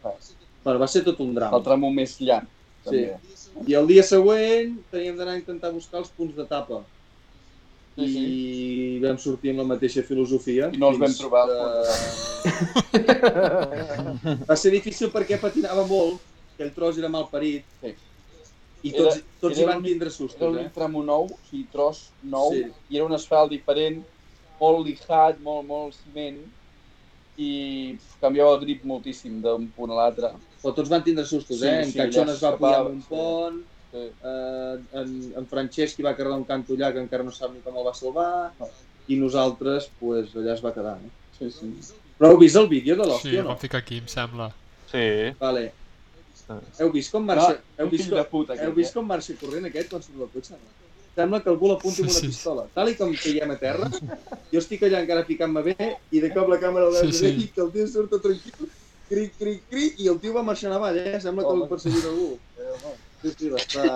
Bueno, 0.64 0.78
va 0.78 0.86
ser 0.90 1.02
tot 1.06 1.18
un 1.24 1.34
drama. 1.34 1.56
El 1.56 1.64
tramo 1.66 1.90
més 1.90 2.16
llarg. 2.20 2.46
Sí. 2.84 2.90
També. 2.90 3.18
I 3.66 3.74
el 3.76 3.86
dia 3.90 4.02
següent 4.06 4.76
teníem 4.92 5.16
d'anar 5.18 5.34
a 5.34 5.40
intentar 5.40 5.72
buscar 5.74 5.98
els 6.00 6.10
punts 6.16 6.36
d'etapa. 6.36 6.82
Sí, 7.98 8.06
sí. 8.06 8.20
I 8.96 9.00
vam 9.02 9.18
sortir 9.18 9.50
amb 9.52 9.58
la 9.64 9.66
mateixa 9.72 10.02
filosofia. 10.06 10.70
I 10.72 10.78
no 10.78 10.88
els 10.92 10.98
vam 11.02 11.12
trobar, 11.18 11.42
que- 12.92 14.36
Va 14.48 14.56
ser 14.56 14.70
difícil 14.72 15.10
perquè 15.12 15.38
patinava 15.40 15.84
molt, 15.88 16.20
aquell 16.60 16.74
tros 16.76 16.98
era 17.00 17.08
mal 17.08 17.28
parit. 17.32 17.64
Sí. 17.80 17.94
I 18.82 18.92
tots, 18.92 19.16
Era- 19.16 19.24
tots 19.40 19.56
era 19.58 19.62
hi 19.62 19.66
van 19.68 19.76
l'únic- 19.80 19.90
tindre 19.92 20.08
Era 20.08 20.16
sustos, 20.16 20.52
l'únic 20.52 20.66
eh? 20.70 20.74
tramo 20.74 21.02
nou, 21.04 21.24
o 21.26 21.38
sigui, 21.50 21.66
tros 21.72 22.10
nou, 22.22 22.52
Sí. 22.52 22.64
i 22.90 22.96
era 22.96 23.04
un 23.06 23.12
asfalt 23.12 23.50
diferent, 23.50 24.02
molt 24.60 24.86
lijat, 24.86 25.38
molt, 25.40 25.66
molt 25.66 25.94
ciment, 25.94 26.38
i 27.40 27.96
canviava 28.20 28.54
el 28.54 28.60
grip 28.64 28.84
moltíssim 28.84 29.40
d'un 29.40 29.68
punt 29.72 29.90
a 29.92 29.94
l'altre. 29.94 30.30
Però 30.62 30.74
tots 30.74 30.88
van 30.90 31.02
tindre 31.02 31.24
sustos, 31.24 31.60
Sí, 31.60 31.66
eh? 31.66 31.82
En 31.82 31.90
sí, 31.92 31.98
Cachón 31.98 32.28
allà 32.28 32.32
es 32.34 32.42
va 32.44 32.56
pujar 32.56 32.86
un 32.86 33.00
sí. 33.00 33.06
pont, 33.08 33.62
Sí. 33.92 33.98
eh, 34.22 34.78
en, 34.92 35.32
en 35.36 35.46
Francesc 35.46 35.98
hi 35.98 36.02
va 36.02 36.14
carregar 36.14 36.36
un 36.38 36.44
canto 36.44 36.74
allà 36.74 36.92
que 36.92 37.00
encara 37.00 37.24
no 37.24 37.30
sap 37.32 37.52
ni 37.52 37.60
com 37.60 37.76
el 37.76 37.84
va 37.84 37.94
salvar, 37.94 38.52
i 39.08 39.16
nosaltres, 39.16 39.90
pues, 39.98 40.34
allà 40.36 40.52
es 40.54 40.62
va 40.64 40.72
quedar, 40.74 40.98
no? 41.00 41.10
Sí, 41.38 41.50
sí. 41.50 41.72
Però 42.18 42.30
heu 42.30 42.38
vist 42.38 42.56
el 42.56 42.68
vídeo 42.68 42.94
de 42.96 43.04
Sí, 43.04 43.10
l'hòstia, 43.10 43.30
el 43.32 43.38
o 43.40 43.42
no? 43.42 43.48
vam 43.48 43.58
ficar 43.58 43.78
aquí, 43.78 43.98
em 43.98 44.06
sembla. 44.06 44.52
Sí. 44.90 45.34
Vale. 45.40 45.72
Heu 46.80 46.90
vist 46.92 47.12
com 47.14 47.22
marxa, 47.24 47.52
Ah, 47.60 47.82
heu 47.82 47.88
vist 47.92 48.08
com, 48.10 48.16
de 48.18 48.24
puta, 48.30 48.54
heu 48.58 48.72
vist 48.74 48.90
eh? 48.90 48.94
com 48.98 49.06
marxa 49.06 49.36
corrent 49.40 49.66
aquest 49.68 49.90
quan 49.92 50.02
surt 50.02 50.18
del 50.18 50.30
cotxe? 50.32 50.56
No? 50.58 50.72
Sembla 51.14 51.40
que 51.42 51.50
algú 51.50 51.68
l'apunti 51.70 52.02
amb 52.04 52.10
una 52.10 52.18
sí. 52.20 52.28
pistola. 52.30 52.64
Tal 52.74 52.88
i 52.92 52.96
com 52.98 53.12
caiem 53.22 53.50
a 53.54 53.56
terra, 53.60 53.88
jo 54.52 54.58
estic 54.62 54.82
allà 54.86 55.00
encara 55.04 55.24
ficant-me 55.28 55.62
bé 55.66 55.76
i 56.10 56.20
de 56.22 56.30
cop 56.34 56.48
la 56.50 56.58
càmera 56.62 56.88
el 56.88 56.96
Sí, 57.00 57.12
sí, 57.12 57.18
sí. 57.18 57.40
sí. 57.40 57.48
que 57.54 57.62
el 57.66 57.72
tio 57.74 57.86
surt 57.90 58.10
tot 58.14 58.22
tranquil, 58.26 58.70
cric, 59.10 59.36
cric, 59.38 59.64
cric, 59.68 59.98
i 60.00 60.08
el 60.08 60.18
tio 60.22 60.32
va 60.34 60.42
marxant 60.46 60.72
avall, 60.74 60.98
eh? 60.98 61.20
Sembla 61.20 61.44
que 61.46 61.54
el 61.54 61.62
Home. 61.62 61.68
perseguint 61.70 62.06
algú. 62.12 62.28
Sí, 63.20 63.34
sí, 63.36 63.48
va 63.52 63.58
estar, 63.60 63.86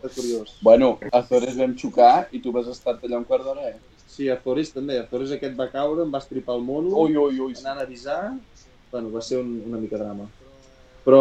està 0.00 0.12
curiós. 0.16 0.56
Bueno, 0.62 0.92
a 1.10 1.18
Azores 1.20 1.58
vam 1.58 1.74
xocar 1.76 2.28
i 2.32 2.40
tu 2.40 2.52
vas 2.54 2.66
estar 2.72 2.96
allà 2.98 3.18
un 3.18 3.26
quart 3.28 3.44
d'hora, 3.44 3.68
eh? 3.74 3.78
Sí, 4.10 4.28
a 4.30 4.40
Zores 4.42 4.72
també. 4.74 4.98
A 4.98 5.06
Zores 5.10 5.30
aquest 5.36 5.58
va 5.58 5.68
caure, 5.70 6.02
em 6.06 6.10
va 6.14 6.18
estripar 6.22 6.56
el 6.56 6.62
mono, 6.66 6.94
Ui, 7.04 7.16
ui, 7.16 7.38
ui. 7.40 7.54
anant 7.60 7.78
a 7.78 7.82
avisar. 7.86 8.22
Bueno, 8.90 9.10
va 9.10 9.20
ser 9.22 9.38
un, 9.38 9.50
una 9.66 9.78
mica 9.78 9.98
drama. 9.98 10.26
Però 11.04 11.20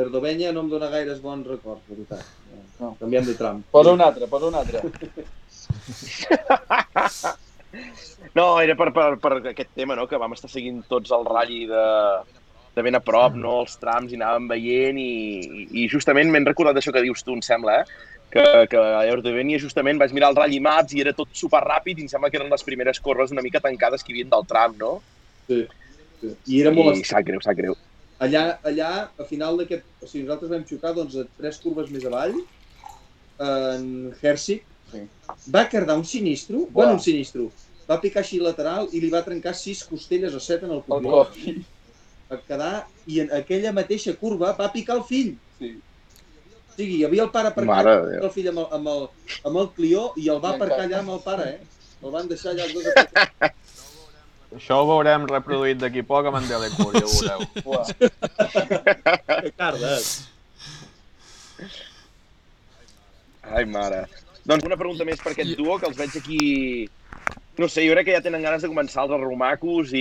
Erdovenya 0.00 0.52
no 0.52 0.60
em 0.64 0.70
dóna 0.72 0.90
gaires 0.92 1.20
bons 1.22 1.46
records, 1.48 1.82
de 1.88 1.94
veritat. 1.94 2.24
No. 2.80 2.96
Canviem 3.00 3.24
de 3.24 3.34
tram. 3.38 3.62
Posa 3.72 3.90
un 3.94 4.02
altre, 4.04 4.28
posa 4.28 4.46
un 4.50 4.56
altre. 4.60 4.78
No, 8.34 8.60
era 8.60 8.74
per, 8.78 8.88
per, 8.94 9.16
per 9.22 9.32
aquest 9.50 9.70
tema, 9.78 9.94
no?, 9.94 10.08
que 10.10 10.18
vam 10.18 10.32
estar 10.34 10.50
seguint 10.50 10.80
tots 10.90 11.12
el 11.14 11.22
ratll 11.26 11.68
de, 11.70 11.84
de 12.74 12.84
ben 12.86 12.98
a 12.98 13.00
prop, 13.02 13.36
no?, 13.38 13.60
els 13.62 13.76
trams, 13.78 14.10
i 14.10 14.18
anàvem 14.18 14.48
veient, 14.50 14.98
i, 14.98 15.66
i 15.82 15.86
justament 15.90 16.32
m'he 16.32 16.42
recordat 16.42 16.78
d'això 16.78 16.94
que 16.94 17.04
dius 17.04 17.22
tu, 17.22 17.36
em 17.36 17.42
sembla, 17.46 17.82
eh? 17.82 18.10
Que, 18.34 18.44
que 18.72 18.80
a 18.80 19.04
Erdovenia 19.06 19.60
justament 19.62 20.00
vaig 20.00 20.14
mirar 20.16 20.32
el 20.32 20.38
ratll 20.40 20.64
maps 20.64 20.96
i 20.96 21.04
era 21.04 21.12
tot 21.14 21.30
super 21.38 21.60
ràpid 21.62 22.00
i 22.00 22.06
em 22.06 22.10
sembla 22.10 22.32
que 22.32 22.40
eren 22.40 22.50
les 22.50 22.66
primeres 22.66 22.98
corres 22.98 23.30
una 23.30 23.44
mica 23.46 23.62
tancades 23.62 24.02
que 24.02 24.10
hi 24.10 24.16
havia 24.16 24.32
del 24.32 24.48
tram, 24.50 24.74
no? 24.80 24.96
Sí. 25.46 25.60
I 26.50 26.64
era 26.64 26.72
molt 26.74 26.98
I 26.98 27.06
sap 27.06 27.22
greu, 27.28 27.38
sap 27.44 27.60
greu. 27.60 27.78
Allà, 28.22 28.44
allà, 28.66 28.90
a 29.18 29.24
final 29.28 29.58
d'aquest... 29.60 29.84
O 30.02 30.06
sigui, 30.06 30.24
nosaltres 30.26 30.50
vam 30.52 30.64
xocar 30.68 30.94
doncs, 30.96 31.16
a 31.16 31.26
tres 31.38 31.58
curves 31.62 31.90
més 31.94 32.04
avall, 32.08 32.36
en 33.42 33.86
Hersig. 34.22 34.64
Sí. 34.92 35.02
Va 35.54 35.64
cardar 35.70 35.96
un 35.98 36.04
sinistro, 36.06 36.64
Buah. 36.66 36.72
bueno, 36.72 36.92
un 36.98 37.00
sinistro, 37.02 37.48
va 37.88 37.98
picar 38.00 38.22
així 38.22 38.38
lateral 38.40 38.86
i 38.92 39.00
li 39.02 39.08
va 39.12 39.24
trencar 39.26 39.54
sis 39.58 39.82
costelles 39.88 40.34
o 40.36 40.40
set 40.40 40.62
en 40.62 40.70
el 40.70 40.76
El 40.82 40.84
cognom. 40.86 41.24
coll. 41.32 41.64
Va 42.30 42.38
quedar, 42.48 42.74
i 43.10 43.18
en 43.24 43.32
aquella 43.36 43.72
mateixa 43.76 44.14
curva 44.20 44.54
va 44.56 44.70
picar 44.72 44.96
el 45.00 45.04
fill. 45.08 45.34
Sí. 45.58 45.72
O 45.74 46.76
sigui, 46.76 47.00
hi 47.00 47.04
havia 47.06 47.22
el 47.26 47.30
pare 47.34 47.50
aparcat, 47.52 47.90
el 48.20 48.30
fill 48.34 48.48
amb 48.50 48.62
el, 48.64 48.68
amb, 48.78 48.88
el, 48.92 49.04
amb 49.50 49.60
el 49.62 49.68
Clió 49.76 50.06
i 50.18 50.28
el 50.32 50.40
va 50.42 50.54
aparcar 50.56 50.84
allà 50.86 51.00
amb 51.02 51.12
el 51.16 51.20
pare, 51.26 51.50
eh? 51.56 51.60
El 52.04 52.12
van 52.12 52.26
deixar 52.28 52.52
allà 52.52 52.64
els 52.66 52.74
dos 52.74 52.88
aparcats. 52.92 53.60
Això 54.54 54.76
ho 54.82 54.86
veurem 54.88 55.24
reproduït 55.30 55.78
d'aquí 55.82 56.02
poc 56.06 56.26
amb 56.30 56.38
en 56.38 56.46
Delecur, 56.48 56.92
ja 56.94 57.04
ho 57.04 57.10
veureu. 57.18 57.40
Cardes. 59.58 60.12
Ai, 63.54 63.64
mare. 63.68 64.04
Doncs 64.44 64.64
una 64.68 64.76
pregunta 64.76 65.04
més 65.08 65.20
per 65.22 65.32
aquest 65.34 65.56
duo, 65.58 65.78
que 65.80 65.88
els 65.90 65.98
veig 65.98 66.14
aquí... 66.20 66.38
No 67.56 67.68
sé, 67.70 67.84
jo 67.86 67.92
crec 67.94 68.08
que 68.08 68.14
ja 68.16 68.22
tenen 68.24 68.42
ganes 68.42 68.64
de 68.64 68.68
començar 68.70 69.04
els 69.04 69.12
arromacos 69.14 69.92
i, 69.94 70.00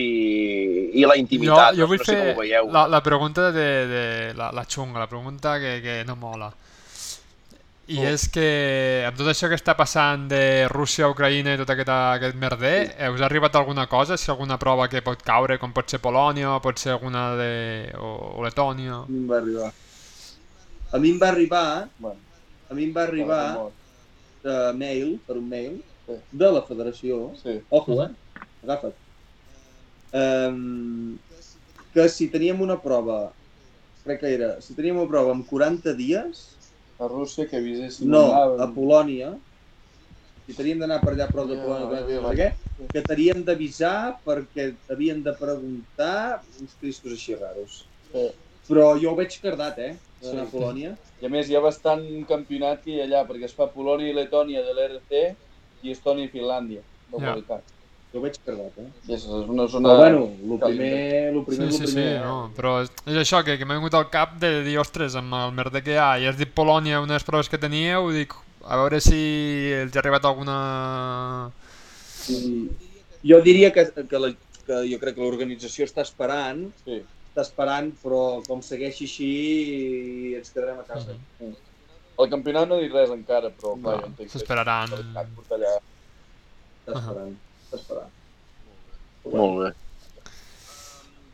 i 0.97 1.03
la 1.05 1.13
Jo, 1.13 1.21
intimitat. 1.21 1.75
jo 1.77 1.85
vull 1.91 1.99
no 2.01 2.07
sé 2.07 2.15
com 2.15 2.23
fer 2.25 2.31
ho 2.33 2.39
veieu. 2.39 2.69
la, 2.73 2.87
la 2.89 3.01
pregunta 3.05 3.51
de, 3.53 3.67
de 3.91 4.05
la, 4.39 4.47
la 4.57 4.63
xunga, 4.65 4.97
la 5.03 5.09
pregunta 5.11 5.59
que, 5.61 5.75
que 5.83 5.99
no 6.07 6.15
mola. 6.17 6.49
I 7.85 7.97
Oh. 7.99 8.03
és 8.07 8.29
que 8.31 9.03
amb 9.05 9.17
tot 9.19 9.27
això 9.27 9.49
que 9.51 9.57
està 9.59 9.73
passant 9.75 10.29
de 10.31 10.67
Rússia, 10.71 11.09
Ucraïna 11.11 11.53
i 11.53 11.59
tot 11.59 11.69
aquest, 11.73 11.89
aquest 11.91 12.37
merder, 12.39 12.95
eh, 12.97 13.09
us 13.11 13.19
ha 13.19 13.25
arribat 13.27 13.55
alguna 13.59 13.87
cosa? 13.91 14.15
Si 14.15 14.31
alguna 14.31 14.55
prova 14.57 14.87
que 14.87 15.01
pot 15.03 15.21
caure, 15.21 15.57
com 15.59 15.73
pot 15.75 15.89
ser 15.91 15.99
Polònia, 15.99 16.53
o 16.55 16.61
pot 16.63 16.79
ser 16.79 16.93
alguna 16.95 17.35
de... 17.35 17.91
o, 17.99 18.39
o 18.39 18.43
Letònia? 18.45 19.01
A 19.03 19.09
mi 19.09 19.19
em 19.19 19.27
va 19.27 19.37
arribar. 19.41 19.73
A 20.93 20.99
mi 20.99 21.09
em 21.11 21.19
va 21.19 21.27
arribar, 21.33 21.89
Bueno, 21.99 22.19
a 22.69 22.73
mi 22.73 22.85
em 22.85 22.93
va 22.95 23.03
arribar 23.03 23.43
de 24.43 24.57
mail, 24.79 25.19
per 25.27 25.37
un 25.37 25.49
mail, 25.49 25.81
Sí. 26.07 26.15
de 26.31 26.51
la 26.51 26.61
federació, 26.67 27.31
Sí. 27.43 27.61
ojo, 27.69 28.03
eh? 28.03 28.09
Agafa't. 28.63 28.95
Um, 30.13 31.17
que 31.93 32.07
si 32.09 32.27
teníem 32.29 32.59
una 32.61 32.75
prova, 32.81 33.31
crec 34.03 34.19
que 34.21 34.33
era, 34.35 34.49
si 34.61 34.75
teníem 34.75 34.97
una 34.99 35.09
prova 35.09 35.31
amb 35.33 35.47
40 35.49 35.93
dies, 35.97 36.43
A 37.03 37.09
Rússia 37.11 37.47
que 37.49 37.59
avisessin... 37.59 38.07
no, 38.09 38.23
a 38.33 38.67
Polònia, 38.75 39.33
si 40.45 40.55
teníem 40.55 40.79
d'anar 40.83 41.01
per 41.03 41.13
allà 41.13 41.27
a 41.27 41.33
prop 41.33 41.49
de 41.49 41.57
Ja, 41.57 41.65
Polònia, 41.65 42.03
ja, 42.07 42.21
ja, 42.21 42.33
què? 42.39 42.87
que 42.93 43.03
t'havíem 43.07 43.43
d'avisar 43.47 44.19
perquè 44.25 44.71
havien 44.91 45.21
de 45.23 45.33
preguntar 45.39 46.41
uns 46.59 46.75
tristos 46.79 47.13
així 47.15 47.37
raros. 47.39 47.83
Sí. 48.09 48.25
Però 48.67 48.87
jo 48.99 49.11
ho 49.11 49.19
veig 49.19 49.35
cardat, 49.43 49.79
eh? 49.79 49.93
Sí. 50.23 50.35
a 50.39 50.47
Polònia. 50.51 50.95
I 51.21 51.27
a 51.27 51.31
més 51.31 51.49
hi 51.49 51.55
ha 51.59 51.63
bastant 51.63 52.03
campionat 52.29 52.83
que 52.83 52.93
hi 52.93 52.99
ha 53.01 53.07
allà, 53.07 53.23
perquè 53.27 53.47
es 53.49 53.55
fa 53.55 53.69
Polònia 53.71 54.11
i 54.11 54.17
Letònia 54.17 54.63
de 54.65 54.75
l'RC 54.75 55.23
i 55.83 55.91
Estònia 55.95 56.29
i 56.29 56.33
Finlàndia, 56.33 56.83
de 57.11 57.23
Ja. 57.23 57.63
Jo 58.13 58.19
ho 58.19 58.21
veig 58.21 58.35
cardat, 58.45 58.75
eh? 58.77 58.85
I 59.09 59.15
és 59.15 59.23
una 59.25 59.65
zona... 59.67 59.89
Però 59.89 59.97
bueno, 59.97 60.19
el 60.29 60.59
primer, 60.61 61.33
el 61.33 61.39
primer, 61.47 61.57
Sí, 61.57 61.63
el 61.65 61.71
sí, 61.73 61.87
sí, 61.87 61.93
primer... 61.97 62.19
no, 62.21 62.35
però 62.53 62.73
és, 62.83 62.91
és 63.09 63.17
això, 63.23 63.39
que, 63.47 63.55
que 63.57 63.65
m'ha 63.65 63.79
vingut 63.79 63.95
al 63.97 64.05
cap 64.13 64.35
de 64.43 64.51
dir, 64.67 64.75
ostres, 64.81 65.15
amb 65.17 65.33
el 65.33 65.51
merder 65.57 65.81
que 65.81 65.95
hi 65.95 65.97
ha, 65.97 66.11
i 66.21 66.27
has 66.29 66.37
dit 66.37 66.51
Polònia, 66.53 66.99
una 67.01 67.15
de 67.15 67.17
les 67.17 67.25
proves 67.25 67.49
que 67.49 67.57
teníeu, 67.57 68.11
dic, 68.13 68.35
a 68.69 68.77
veure 68.77 68.99
si 69.01 69.17
els 69.81 69.95
ha 69.97 69.99
arribat 70.03 70.27
alguna... 70.29 70.57
I 72.29 72.69
jo 73.31 73.39
diria 73.43 73.71
que, 73.73 73.87
que, 74.07 74.19
la, 74.21 74.29
que 74.67 74.77
jo 74.91 74.99
crec 75.01 75.17
que 75.17 75.23
l'organització 75.25 75.87
està 75.89 76.05
esperant, 76.05 76.67
Sí. 76.85 76.99
està 77.33 77.41
esperant, 77.47 77.89
però 78.03 78.43
com 78.45 78.61
segueixi 78.61 79.07
així 79.09 79.31
ens 80.37 80.53
quedarem 80.53 80.83
a 80.83 80.85
casa. 80.85 81.17
El 82.21 82.29
campionat 82.29 82.69
no 82.69 82.77
ha 82.77 82.83
dit 82.85 82.93
res 82.93 83.09
encara, 83.09 83.49
però 83.57 83.73
No, 83.73 83.97
s'esperaran. 84.29 84.85
és 84.85 85.01
qualitat 85.01 85.33
portar 85.39 85.57
allà. 87.73 87.81
Està 87.81 87.81
esperant, 87.81 88.11
està 88.11 89.27
esperant. 89.27 89.39
Molt 89.39 89.63
bé. 89.63 89.73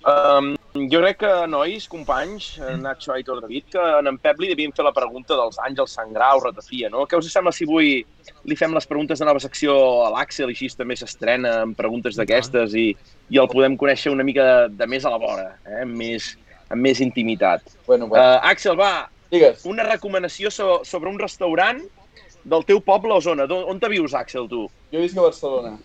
Um, 0.10 0.54
jo 0.90 1.02
crec 1.02 1.18
que, 1.20 1.32
nois, 1.52 1.86
companys, 1.92 2.54
eh, 2.64 2.78
Nacho, 2.80 3.12
Aitor, 3.12 3.42
David, 3.44 3.66
que 3.74 3.82
en 4.00 4.08
en 4.08 4.18
Pep 4.18 4.40
li 4.40 4.48
devien 4.48 4.72
fer 4.72 4.86
la 4.86 4.94
pregunta 4.96 5.36
dels 5.36 5.58
Àngels 5.60 5.92
Sangrau, 5.92 6.40
Ratafia, 6.40 6.90
no? 6.90 7.04
Què 7.06 7.20
us 7.20 7.28
sembla 7.34 7.52
si 7.52 7.66
avui 7.68 8.06
li 8.48 8.56
fem 8.56 8.74
les 8.74 8.88
preguntes 8.88 9.20
de 9.20 9.26
nova 9.28 9.42
secció 9.44 9.76
a 10.06 10.10
l'Àxel 10.14 10.50
i 10.50 10.56
així 10.56 10.70
també 10.78 10.96
s'estrena 10.96 11.62
amb 11.66 11.76
preguntes 11.76 12.16
d'aquestes 12.16 12.74
i, 12.80 12.96
i 13.30 13.38
el 13.38 13.50
podem 13.52 13.76
conèixer 13.78 14.14
una 14.14 14.24
mica 14.24 14.46
de, 14.46 14.70
de 14.80 14.88
més 14.88 15.04
a 15.04 15.12
la 15.12 15.20
vora, 15.20 15.58
eh? 15.68 15.82
amb, 15.82 15.98
més, 16.00 16.38
amb 16.70 16.82
més 16.82 17.02
intimitat. 17.02 17.62
Bueno, 17.86 18.06
Uh, 18.06 18.16
bueno. 18.16 18.40
Àxel, 18.54 18.80
va, 18.80 19.10
Digues. 19.30 19.66
una 19.66 19.84
recomanació 19.84 20.50
so, 20.50 20.80
sobre 20.86 21.10
un 21.10 21.20
restaurant 21.20 21.84
del 22.46 22.64
teu 22.64 22.80
poble 22.80 23.14
o 23.14 23.22
zona. 23.22 23.46
On 23.52 23.80
te 23.80 23.90
vius, 23.90 24.14
Àxel, 24.16 24.48
tu? 24.48 24.70
Jo 24.94 25.04
visc 25.04 25.18
a 25.18 25.28
Barcelona. 25.28 25.76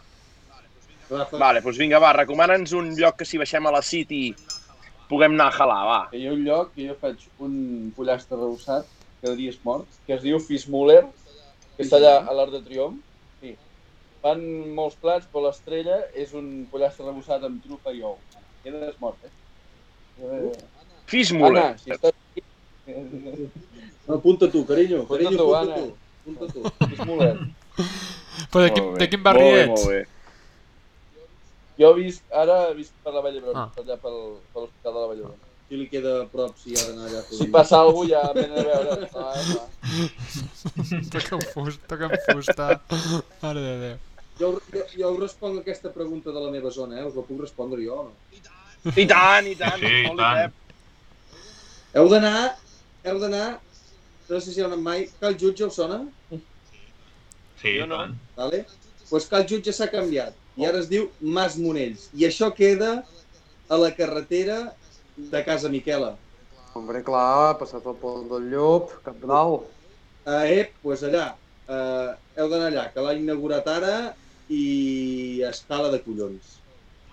Rafa, 1.10 1.39
Vale, 1.39 1.60
doncs 1.64 1.78
vinga, 1.81 2.01
va, 2.01 2.12
recomana'ns 2.16 2.72
un 2.78 2.93
lloc 2.98 3.18
que 3.20 3.26
si 3.28 3.40
baixem 3.40 3.66
a 3.66 3.72
la 3.74 3.82
City 3.85 4.22
puguem 5.10 5.35
anar 5.36 5.51
a 5.51 5.56
jalar, 5.59 5.81
va. 5.89 5.98
Que 6.12 6.20
hi 6.20 6.28
ha 6.28 6.35
un 6.35 6.44
lloc 6.47 6.72
que 6.74 6.89
jo 6.89 6.97
faig 7.01 7.26
un 7.44 7.56
pollastre 7.97 8.39
rehusat, 8.40 8.89
cada 9.22 9.35
dia 9.39 9.52
és 9.52 9.60
mort, 9.64 9.98
que 10.06 10.16
es 10.16 10.22
diu 10.24 10.40
Fismuller, 10.43 11.02
que 11.76 11.85
està 11.85 12.01
allà 12.01 12.14
a 12.22 12.36
l'Arc 12.36 12.55
de 12.55 12.62
Triomf. 12.64 13.02
Sí. 13.43 13.55
Fan 14.24 14.44
molts 14.76 14.97
plats, 15.01 15.28
però 15.32 15.47
l'estrella 15.47 16.01
és 16.24 16.32
un 16.36 16.48
pollastre 16.72 17.06
rehusat 17.09 17.44
amb 17.44 17.60
trufa 17.64 17.93
i 17.93 18.01
ou. 18.06 18.16
Quedes 18.64 18.97
mort, 19.02 19.20
eh? 19.28 19.35
eh... 20.24 20.55
Fismuller. 21.10 21.66
Anna, 21.68 21.82
si 21.82 21.93
estàs 21.93 22.16
aquí... 22.16 22.44
apunta 24.16 24.48
tu, 24.52 24.64
carinyo, 24.68 25.05
carinyo, 25.09 25.51
apunta 25.52 25.76
tu. 25.76 25.86
Apunta 26.24 26.52
tu. 26.55 26.89
Fismuller. 26.94 27.35
Però 28.51 28.62
de, 28.64 28.70
quin, 28.72 28.85
Molt 28.85 28.98
de 28.98 29.05
bé, 29.05 29.10
quin 29.12 29.22
barri 29.24 29.44
molt 29.44 29.55
bé, 29.55 29.64
ets? 29.64 29.85
Molt 29.85 29.93
bé. 29.93 30.02
Jo 31.80 31.90
visc, 31.96 32.22
ara 32.30 32.59
visc 32.76 32.92
per 33.02 33.12
la 33.14 33.20
Vall 33.24 33.34
d'Hebron, 33.34 33.56
Ah. 33.56 33.66
per 33.74 33.82
allà 33.84 33.96
pel, 33.98 34.18
per 34.52 34.62
l'Hospital 34.62 34.92
de 34.94 35.01
la 35.01 35.06
Vall 35.10 35.16
d'Hebron. 35.18 35.40
Qui 35.66 35.76
li 35.80 35.86
queda 35.88 36.10
a 36.22 36.26
prop 36.30 36.56
si 36.60 36.74
ha 36.76 36.82
d'anar 36.86 37.06
allà 37.09 37.22
Si 37.24 37.46
passa 37.48 37.78
alguna 37.80 38.05
cosa 38.05 38.09
ja 38.10 38.32
venen 38.36 38.59
a 38.59 38.62
veure. 38.62 39.09
Ah, 39.14 39.32
ah. 39.32 39.68
Toca 41.14 41.34
un 41.36 41.46
fusta, 41.55 41.86
toca 41.88 42.10
un 42.12 42.18
fusta. 42.28 42.66
Mare 43.42 43.60
de 43.64 43.72
Déu. 43.82 43.96
Jo, 44.38 44.51
jo, 44.74 44.82
jo 44.98 45.10
us 45.14 45.20
responc 45.22 45.59
aquesta 45.60 45.90
pregunta 45.94 46.30
de 46.34 46.40
la 46.44 46.51
meva 46.51 46.70
zona, 46.70 46.98
eh? 47.01 47.05
Us 47.09 47.14
la 47.16 47.22
puc 47.22 47.40
respondre 47.40 47.80
jo 47.82 47.94
o 47.94 48.05
no? 48.10 48.12
I 48.94 49.06
tant, 49.09 49.46
i 49.48 49.56
tant. 49.56 49.78
Sí, 49.80 49.92
i 50.05 50.14
tant. 50.18 50.52
Heu 51.94 52.09
d'anar, 52.12 52.56
heu 53.06 53.18
d'anar, 53.22 53.60
no 54.28 54.40
sé 54.40 54.52
si 54.52 54.60
heu 54.60 54.66
anat 54.68 54.82
mai, 54.82 55.09
Cal 55.20 55.34
Jutge 55.38 55.64
us 55.70 55.76
sona? 55.80 56.01
Sí, 57.62 57.78
Jo 57.78 57.86
no. 57.86 58.01
Vale? 58.36 58.64
Pues 59.09 59.26
Cal 59.30 59.46
Jutge 59.48 59.72
s'ha 59.72 59.88
canviat 59.88 60.34
i 60.56 60.66
ara 60.66 60.81
es 60.82 60.90
diu 60.90 61.09
Mas 61.20 61.56
Monells. 61.59 62.09
I 62.14 62.26
això 62.28 62.51
queda 62.55 62.97
a 63.68 63.78
la 63.81 63.90
carretera 63.97 64.74
de 65.16 65.44
Casa 65.47 65.70
Miquela. 65.72 66.14
Hombre, 66.74 67.05
clar, 67.06 67.55
passat 67.60 67.86
el 67.86 67.97
pont 68.01 68.26
del 68.31 68.51
Llop, 68.51 68.93
cap 69.06 69.18
dalt. 69.22 69.70
Eh, 70.26 70.60
ep, 70.60 70.74
pues 70.82 71.05
allà. 71.06 71.32
Eh, 71.68 72.10
heu 72.39 72.51
d'anar 72.51 72.70
allà, 72.70 72.85
que 72.93 73.02
l'ha 73.05 73.14
inaugurat 73.18 73.66
ara 73.70 73.94
i 74.51 75.40
escala 75.48 75.90
de 75.93 76.02
collons. 76.05 76.59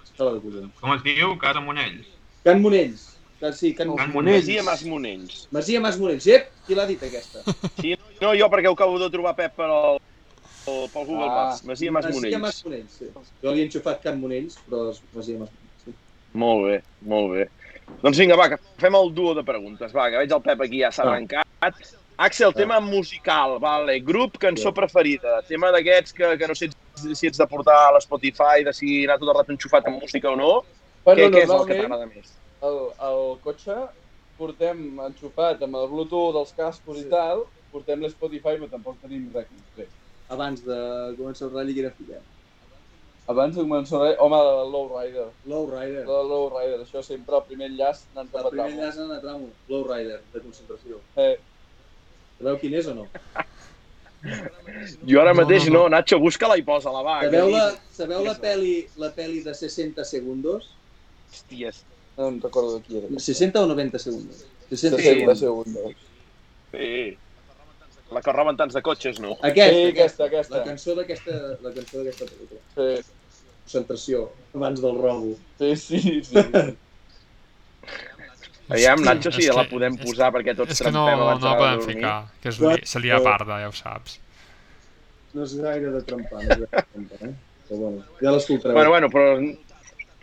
Escala 0.04 0.36
de 0.36 0.44
collons. 0.44 0.74
Com 0.82 0.94
es 0.96 1.06
diu? 1.06 1.36
Casa 1.42 1.64
Monells. 1.64 2.10
Can 2.46 2.62
Monells. 2.64 3.08
Que, 3.40 3.54
sí, 3.58 3.74
Can 3.78 3.94
Can 3.98 4.14
Monells. 4.14 4.46
Masia 4.46 4.66
Mas 4.66 4.86
Monells. 4.86 5.42
Masia 5.54 5.82
Mas 5.82 5.98
Monells. 6.02 6.28
Ep, 6.28 6.52
qui 6.68 6.78
l'ha 6.78 6.88
dit 6.90 7.02
aquesta? 7.06 7.46
Sí, 7.80 7.96
no, 8.22 8.34
jo 8.38 8.50
perquè 8.54 8.70
ho 8.70 8.78
acabo 8.78 9.00
de 9.02 9.10
trobar, 9.14 9.38
Pep, 9.38 9.56
per 9.58 9.70
al, 10.68 10.90
pel, 10.94 11.06
Google 11.06 11.30
Ah. 11.30 11.36
Maps. 11.50 11.64
Masia 11.66 11.92
Mas 11.92 12.06
Masia 12.06 12.20
Monells. 12.20 12.42
Mas 12.42 12.66
Monells, 12.66 12.92
sí. 13.00 13.10
Jo 13.44 13.52
li 13.54 13.62
he 13.62 13.66
enxufat 13.66 14.02
Can 14.04 14.20
Monells, 14.22 14.58
però 14.68 14.90
és 14.92 15.02
Masia 15.16 15.38
Mas 15.40 15.50
Monells. 15.50 15.86
Sí. 15.86 15.94
Molt 16.34 16.66
bé, 16.68 16.82
molt 17.02 17.34
bé. 17.34 17.48
Doncs 18.02 18.18
vinga, 18.18 18.36
va, 18.40 18.50
que 18.50 18.58
fem 18.80 18.96
el 18.96 19.14
duo 19.14 19.34
de 19.36 19.44
preguntes. 19.44 19.92
Va, 19.96 20.10
que 20.10 20.18
veig 20.22 20.32
el 20.32 20.42
Pep 20.42 20.62
aquí 20.62 20.80
ja 20.82 20.92
s'ha 20.92 21.04
Ah. 21.04 21.12
arrencat. 21.12 21.46
Axel, 22.18 22.54
tema 22.54 22.80
musical, 22.80 23.58
vale. 23.60 24.00
Grup, 24.00 24.38
cançó 24.38 24.70
Sí. 24.70 24.74
preferida. 24.76 25.42
Tema 25.48 25.72
d'aquests 25.72 26.14
que, 26.14 26.38
que 26.38 26.48
no 26.48 26.54
sé 26.54 26.70
si 27.16 27.28
ets 27.28 27.38
de 27.38 27.48
portar 27.48 27.88
a 27.88 27.92
l'Spotify, 27.98 28.64
de 28.64 28.72
si 28.74 29.04
anar 29.06 29.18
tot 29.18 29.30
el 29.30 29.36
rato 29.36 29.52
enxufat 29.52 29.88
amb 29.88 30.00
música 30.02 30.30
o 30.30 30.36
no. 30.36 30.64
Bueno, 31.04 31.22
què, 31.22 31.32
què 31.34 31.44
és 31.44 31.50
el 31.50 31.66
que 31.66 31.74
t'agrada 31.82 32.06
més? 32.06 32.38
el, 32.62 32.78
el 33.02 33.38
cotxe 33.42 33.76
portem 34.38 35.00
enxufat 35.00 35.64
amb 35.64 35.76
el 35.76 35.88
Bluetooth 35.90 36.34
dels 36.36 36.54
cascos 36.54 37.00
i 37.02 37.10
tal, 37.10 37.46
portem 37.72 38.00
l'Spotify, 38.02 38.56
però 38.60 38.70
tampoc 38.70 39.00
tenim 39.02 39.32
res 39.34 39.48
concret. 39.50 39.90
Abans 40.32 40.62
de 40.66 40.78
començar 41.18 41.48
el 41.50 41.54
ratll, 41.56 41.78
era 41.84 41.92
filet. 41.98 42.28
Abans 43.32 43.56
de 43.56 43.64
començar 43.64 44.00
res, 44.02 44.16
home, 44.24 44.38
el 44.64 44.72
Lowrider. 44.74 45.28
Lowrider. 45.52 46.04
El 46.08 46.30
Lowrider, 46.32 46.80
això 46.86 47.04
sempre, 47.06 47.36
el 47.40 47.44
primer 47.50 47.68
enllaç 47.72 48.06
anant 48.14 48.28
El 48.30 48.34
cap 48.38 48.48
a 48.48 48.50
primer 48.54 48.68
tramo. 48.68 48.82
enllaç 48.82 49.00
en 49.06 49.12
a 49.12 49.20
tramo. 49.24 49.50
Lowrider, 49.70 50.20
de 50.34 50.44
concentració. 50.48 51.02
Eh, 51.16 51.36
Sabeu 52.42 52.58
quin 52.58 52.74
és 52.80 52.88
o 52.90 52.96
no? 52.98 53.08
Jo 55.10 55.22
ara 55.22 55.32
mateix 55.34 55.64
no, 55.66 55.74
no, 55.74 55.80
no. 55.84 55.90
Nacho, 55.96 56.20
busca-la 56.22 56.54
i 56.60 56.62
posa-la, 56.66 57.00
va. 57.06 57.16
Sabeu 57.26 57.48
la, 57.50 57.64
sabeu 57.92 58.24
la 58.26 58.36
peli, 58.38 58.76
la 59.02 59.10
peli 59.16 59.40
de 59.42 59.54
60 59.58 60.04
segundos? 60.06 60.68
Hòsties. 61.32 61.80
no 62.18 62.28
em 62.28 62.38
recordo 62.44 62.76
de 62.78 62.82
qui 62.86 62.98
era. 63.00 63.08
60 63.20 63.62
o 63.64 63.66
90 63.72 63.98
segundos? 64.00 64.44
60 64.70 64.98
De 64.98 65.02
Sí. 65.02 65.10
segon, 65.10 65.28
de 65.28 65.36
segundos. 65.40 65.74
segon. 65.74 65.96
Sí. 66.72 67.18
La 68.12 68.22
que 68.22 68.32
roben 68.36 68.58
tants 68.60 68.74
de 68.76 68.82
cotxes, 68.84 69.20
no? 69.24 69.38
Aquesta, 69.42 69.72
Sí, 69.72 69.86
aquesta, 69.94 70.26
aquesta, 70.26 70.26
aquesta. 70.28 70.58
La 70.58 70.64
cançó 70.68 70.96
d'aquesta 70.98 71.36
la 71.64 71.72
cançó 71.76 72.02
d'aquesta 72.02 72.26
pel·lícula. 72.28 72.62
Sí, 72.76 73.18
Concentració, 73.64 74.24
abans 74.54 74.82
del 74.84 74.98
robo. 75.00 75.36
sí, 75.60 75.76
sí. 75.80 76.24
sí. 76.24 76.36
Aviam, 78.72 79.02
Nacho, 79.04 79.32
si 79.32 79.42
És 79.44 79.48
ja 79.50 79.54
la 79.58 79.64
que- 79.66 79.72
podem 79.74 79.96
posar 80.00 80.30
perquè 80.32 80.54
tots 80.56 80.72
És 80.72 80.80
que 80.80 80.92
no, 80.92 81.04
trempem 81.06 81.20
no 81.20 81.26
abans 81.28 81.44
la 81.44 81.50
d'anar 81.50 81.56
a 81.56 81.60
podem 81.62 81.80
dormir. 81.80 81.96
ficar, 81.96 82.18
que 82.42 82.50
és 82.50 82.60
li, 82.60 82.76
se 82.88 83.00
li 83.04 83.12
aparda, 83.12 83.58
ja 83.60 83.68
ho 83.68 83.74
saps. 83.76 84.20
No 85.34 85.44
és 85.44 85.56
gaire 85.60 85.92
de 85.92 86.02
trempar, 86.08 86.40
no 86.44 86.52
és 86.52 86.60
gaire 86.60 86.70
de 86.72 86.84
trempar, 86.94 87.20
eh? 87.28 87.34
Però 87.68 87.78
bueno, 87.82 88.04
ja 88.22 88.32
l'escoltareu. 88.32 88.76
Bueno, 88.76 88.90
bueno, 88.92 89.10
però 89.10 89.56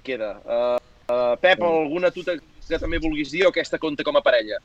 queda. 0.05 0.31
Uh, 0.44 0.78
uh, 1.12 1.36
Pep, 1.40 1.60
alguna 1.62 2.10
tu 2.10 2.24
que 2.24 2.78
també 2.78 2.98
vulguis 3.01 3.31
dir 3.32 3.44
o 3.47 3.48
aquesta 3.52 3.78
compta 3.78 4.05
com 4.05 4.16
a 4.16 4.23
parella? 4.23 4.59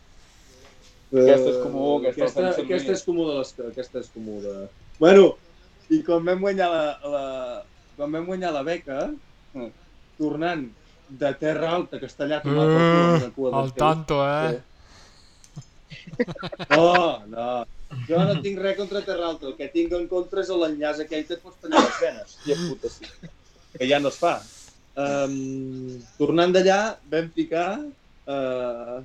Eh, 1.13 1.21
Aquesta 1.21 1.49
és 1.51 1.57
comú, 1.61 1.87
aquesta 2.01 2.25
aquesta, 2.25 2.63
aquesta 2.63 2.93
és 2.97 3.03
comú 3.05 3.27
de 3.29 3.35
les 3.37 3.51
que... 3.53 3.67
Aquesta 3.69 3.99
és 4.01 4.07
comú 4.13 4.39
de... 4.41 4.53
Bueno, 4.99 5.25
i 5.93 5.99
quan 6.05 6.23
vam 6.25 6.39
guanyar 6.41 6.69
la, 6.73 6.85
la, 7.13 7.25
quan 7.97 8.15
vam 8.17 8.25
guanyar 8.31 8.53
la 8.55 8.63
beca, 8.65 9.11
Mm. 9.53 9.67
tornant 10.17 10.63
de 11.13 11.29
Terra 11.37 11.67
Alta, 11.75 11.99
Castellà, 12.01 12.39
tomar 12.41 12.63
per 12.65 12.79
cul 12.81 13.03
amb 13.05 13.21
la 13.21 13.27
cua 13.35 13.51
teus. 13.51 13.73
tanto, 13.77 14.15
eh? 14.25 14.63
No, 16.73 17.21
no. 17.29 17.49
Jo 18.09 18.23
no 18.25 18.39
tinc 18.41 18.57
res 18.63 18.77
contra 18.79 19.03
Terra 19.05 19.27
Alta. 19.29 19.51
El 19.51 19.55
que 19.59 19.67
tinc 19.75 19.93
en 19.93 20.07
contra 20.09 20.41
és 20.41 20.49
l'enllaç 20.49 21.03
aquell 21.03 21.25
que 21.27 21.37
et 21.37 21.43
pots 21.45 21.59
tallar 21.61 21.83
les 21.85 21.99
venes. 22.01 22.33
I 22.49 22.57
puta, 22.63 22.89
sí. 22.89 23.05
Que 23.77 23.85
ja 23.89 23.99
no 24.01 24.09
es 24.09 24.17
fa. 24.17 24.33
Um, 24.97 26.01
tornant 26.17 26.53
d'allà, 26.57 26.79
vam 27.13 27.29
picar 27.37 27.67
uh, 28.27 29.01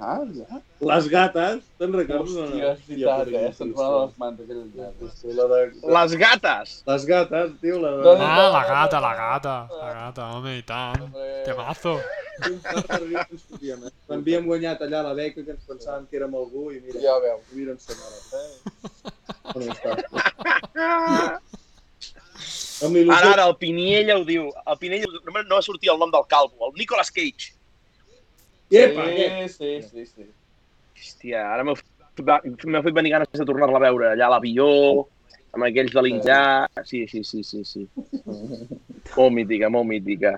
Ah, 0.00 0.20
ja. 0.34 0.60
les 0.80 1.08
gates. 1.12 1.62
Te'n 1.80 1.92
recordes? 1.96 2.34
Hòstia, 2.36 2.72
és 2.72 2.80
veritat, 2.88 3.28
eh? 3.32 3.52
Se'ns 3.56 3.74
van 3.76 3.86
a 3.90 3.98
les 4.04 4.14
mans 4.20 4.40
aquell 4.44 4.62
dia. 4.74 4.88
Sí, 5.16 5.32
la 5.36 5.46
de... 5.50 5.60
Les 5.96 6.14
gates! 6.22 6.74
Les 6.86 7.06
gates, 7.08 7.52
tio, 7.60 7.78
la 7.82 7.90
de... 7.96 8.14
Ah, 8.16 8.48
la 8.54 8.62
gata, 8.68 9.00
la 9.00 9.12
gata. 9.18 9.54
La 9.80 9.92
gata, 9.98 10.28
home, 10.36 10.56
i 10.58 10.62
tant. 10.68 11.06
Temazo. 11.46 11.94
Quan 14.06 14.20
havíem 14.20 14.46
guanyat 14.48 14.80
allà 14.86 15.02
la 15.08 15.14
beca, 15.18 15.44
que 15.44 15.52
ens 15.56 15.64
pensàvem 15.68 16.06
que 16.08 16.16
érem 16.20 16.34
algú, 16.36 16.70
i 16.72 16.80
mira, 16.80 17.00
Ja 17.04 17.16
ho 17.16 17.20
veus. 17.24 17.42
mira 17.52 17.76
som 17.78 17.96
ara. 18.08 18.18
Eh? 18.40 18.50
On 19.56 19.62
està? 19.68 19.90
Amb 22.80 22.96
Ara, 23.12 23.32
ara, 23.34 23.44
el 23.50 23.56
Piniella 23.60 24.14
ho 24.16 24.22
diu. 24.24 24.46
El 24.64 24.78
Piniella 24.80 25.04
no 25.26 25.42
no 25.42 25.56
va 25.58 25.62
sortir 25.62 25.90
el 25.92 25.98
nom 26.00 26.10
del 26.14 26.24
calvo, 26.28 26.70
el 26.70 26.78
Nicolas 26.78 27.10
Cage. 27.12 27.50
Epa? 28.70 29.06
Sí, 29.10 29.48
sí, 29.54 29.70
sí, 29.82 30.04
sí. 30.06 30.26
Hòstia, 31.00 31.46
ara 31.54 31.64
m'heu 31.66 31.78
fet- 31.78 32.94
venir 32.94 33.14
ganes 33.16 33.32
de 33.32 33.46
tornar-la 33.48 33.80
a 33.80 33.86
veure 33.88 34.12
allà 34.12 34.28
a 34.28 34.34
l'avió, 34.34 34.68
amb 35.56 35.66
aquells 35.66 35.94
de 35.94 36.02
l'Injà... 36.04 36.42
Sí, 36.84 37.06
sí, 37.08 37.24
sí, 37.24 37.42
sí, 37.42 37.64
sí. 37.64 37.88
Molt 39.16 39.32
mítica, 39.34 39.70
molt 39.72 39.88
mítica. 39.88 40.36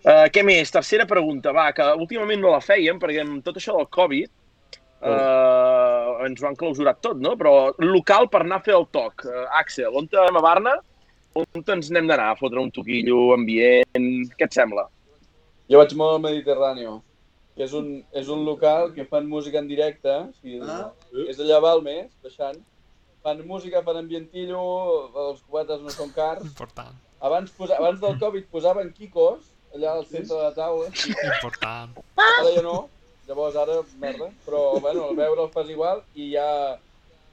Uh, 0.00 0.28
què 0.32 0.44
més? 0.46 0.70
Tercera 0.72 1.06
pregunta, 1.08 1.52
va, 1.52 1.70
que 1.76 1.84
últimament 1.98 2.40
no 2.40 2.54
la 2.54 2.62
fèiem, 2.64 3.00
perquè 3.00 3.24
amb 3.24 3.42
tot 3.44 3.58
això 3.60 3.74
del 3.76 3.88
Covid 3.92 4.30
uh, 5.02 6.22
ens 6.24 6.40
ho 6.40 6.46
han 6.48 6.56
clausurat 6.60 7.00
tot, 7.02 7.18
no? 7.20 7.34
Però 7.40 7.74
local 7.82 8.30
per 8.32 8.44
anar 8.44 8.60
a 8.60 8.64
fer 8.64 8.76
el 8.78 8.86
toc. 8.94 9.26
Uh, 9.26 9.44
Axel, 9.60 9.92
on 9.96 10.08
anem 10.12 10.38
a 10.40 10.44
Barna? 10.46 10.78
On 11.36 11.68
ens 11.74 11.90
n'hem 11.90 12.08
d'anar? 12.08 12.30
A 12.32 12.38
fotre 12.38 12.62
un 12.62 12.72
toquillo, 12.74 13.34
ambient... 13.36 14.08
Què 14.38 14.46
et 14.48 14.56
sembla? 14.56 14.86
Jo 15.70 15.78
vaig 15.82 15.92
molt 15.98 16.16
al 16.16 16.24
Mediterráneo, 16.30 16.96
que 17.60 17.66
és 17.68 17.72
un, 17.76 17.88
és 18.16 18.28
un 18.32 18.46
local 18.48 18.94
que 18.96 19.04
fan 19.04 19.26
música 19.28 19.58
en 19.60 19.66
directe, 19.68 20.08
o 20.08 20.30
sigui, 20.40 20.62
Ah. 20.64 20.86
és 21.28 21.36
allà 21.38 21.58
a 21.58 21.60
Balmes, 21.60 22.06
baixant. 22.24 22.56
Fan 23.20 23.42
música, 23.46 23.82
fan 23.84 23.98
ambientillo, 24.00 24.60
els 25.28 25.42
cubates 25.44 25.82
no 25.84 25.90
són 25.92 26.08
cars. 26.16 26.40
Important. 26.46 26.96
Abans, 27.20 27.50
posa, 27.52 27.76
abans 27.76 28.00
del 28.00 28.16
Covid 28.18 28.46
posaven 28.48 28.94
quicos, 28.96 29.44
allà 29.74 29.92
al 29.92 30.06
centre 30.06 30.38
de 30.38 30.42
la 30.42 30.54
taula, 30.56 30.86
Important. 30.88 32.00
ara 32.16 32.54
ja 32.56 32.62
no, 32.64 32.88
llavors 33.28 33.56
ara, 33.60 33.76
merda, 34.00 34.30
però 34.46 34.80
bueno, 34.80 35.04
al 35.10 35.16
veure 35.20 35.42
el 35.44 35.50
fas 35.52 35.68
igual 35.68 36.00
i 36.14 36.30
hi 36.30 36.36
ha 36.40 36.78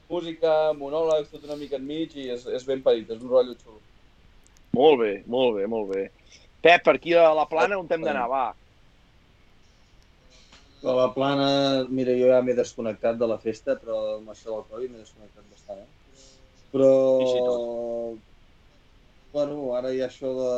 música, 0.09 0.73
monòlegs, 0.75 1.31
tot 1.31 1.47
una 1.47 1.55
mica 1.55 1.79
enmig 1.79 2.17
i 2.19 2.27
és, 2.35 2.45
és 2.51 2.65
ben 2.67 2.83
parit, 2.83 3.09
és 3.09 3.21
un 3.23 3.29
rotllo 3.31 3.55
xulo. 3.63 3.79
Molt 4.75 4.99
bé, 4.99 5.23
molt 5.25 5.55
bé, 5.55 5.67
molt 5.71 5.87
bé. 5.95 6.09
Pep, 6.61 6.83
per 6.83 6.95
aquí 6.99 7.13
a 7.15 7.31
la 7.33 7.47
plana 7.47 7.79
on 7.79 7.87
hem 7.89 8.03
d'anar, 8.03 8.27
va? 8.27 8.45
A 10.91 10.93
la 10.99 11.07
plana, 11.15 11.47
mira, 11.99 12.13
jo 12.21 12.29
ja 12.31 12.39
m'he 12.47 12.55
desconnectat 12.59 13.19
de 13.23 13.29
la 13.33 13.37
festa, 13.45 13.75
però 13.81 13.97
amb 14.17 14.33
això 14.35 14.51
del 14.53 14.65
Covid 14.71 14.93
m'he 14.93 15.03
desconnectat 15.03 15.45
bastant, 15.55 15.83
eh? 15.85 15.89
Però... 16.75 16.91
Sí, 17.33 18.23
Bueno, 19.35 19.57
ara 19.77 19.89
hi 19.93 19.99
ha 20.01 20.07
això 20.07 20.29
de 20.37 20.51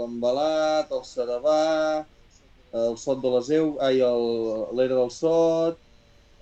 l'embalat, 0.00 0.90
el 0.98 1.04
Sarabà, 1.10 1.58
el 2.80 2.96
Sot 3.02 3.20
de 3.24 3.30
les 3.34 3.50
Eu, 3.58 3.68
ai, 3.88 4.00
el- 4.08 4.66
l'Era 4.78 4.98
del 5.00 5.10
Sot, 5.16 5.78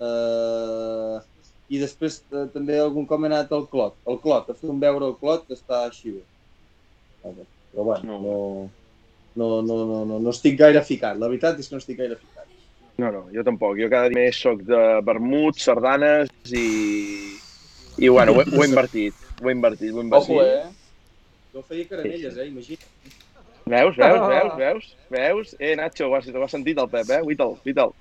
eh, 0.09 1.17
i 1.75 1.81
després 1.85 2.19
eh, 2.39 2.45
també 2.57 2.79
algun 2.85 3.07
com 3.13 3.25
he 3.25 3.31
anat 3.31 3.53
al 3.59 3.67
Clot. 3.75 3.97
El 4.13 4.19
Clot, 4.27 4.49
a 4.55 4.59
fer 4.61 4.69
un 4.75 4.81
veure 4.87 5.09
al 5.11 5.17
Clot 5.23 5.47
que 5.47 5.57
està 5.59 5.83
així 5.87 6.15
bé. 6.17 6.23
Però 7.71 7.83
bueno, 7.87 8.19
no, 8.19 8.35
no, 9.35 9.61
no, 9.69 9.77
no, 9.91 10.05
no, 10.11 10.19
no 10.27 10.33
estic 10.35 10.59
gaire 10.63 10.83
ficat. 10.91 11.17
La 11.23 11.29
veritat 11.33 11.59
és 11.63 11.69
que 11.71 11.75
no 11.77 11.83
estic 11.85 11.99
gaire 12.03 12.19
ficat. 12.23 12.50
No, 13.01 13.09
no, 13.09 13.23
jo 13.33 13.43
tampoc. 13.47 13.79
Jo 13.79 13.89
cada 13.89 14.11
dia 14.11 14.27
més 14.27 14.37
soc 14.37 14.61
de 14.67 14.81
vermut, 15.07 15.57
sardanes 15.61 16.29
i... 16.53 16.67
I 18.01 18.09
bueno, 18.13 18.35
ho 18.37 18.43
he, 18.43 18.45
ho 18.45 18.61
he 18.61 18.69
invertit. 18.69 19.25
Ho 19.41 19.49
he 19.49 19.55
invertit, 19.55 19.89
ho 19.91 19.99
he 19.99 20.05
invertit. 20.05 20.37
Ojo, 20.37 20.45
eh? 20.45 21.49
Jo 21.55 21.65
feia 21.65 21.89
caramelles, 21.89 22.37
eh? 22.37 22.47
Imagina't. 22.51 23.17
Veus, 23.71 23.97
veus, 23.97 24.21
veus, 24.27 24.53
veus, 24.57 24.87
veus? 25.09 25.55
Eh, 25.59 25.75
Nacho, 25.79 26.07
ho 26.07 26.15
has, 26.17 26.29
ho 26.29 26.43
has 26.45 26.53
sentit 26.53 26.79
el 26.81 26.89
Pep, 26.91 27.09
eh? 27.09 27.21
Uita'l, 27.25 27.57
uita'l. 27.65 27.93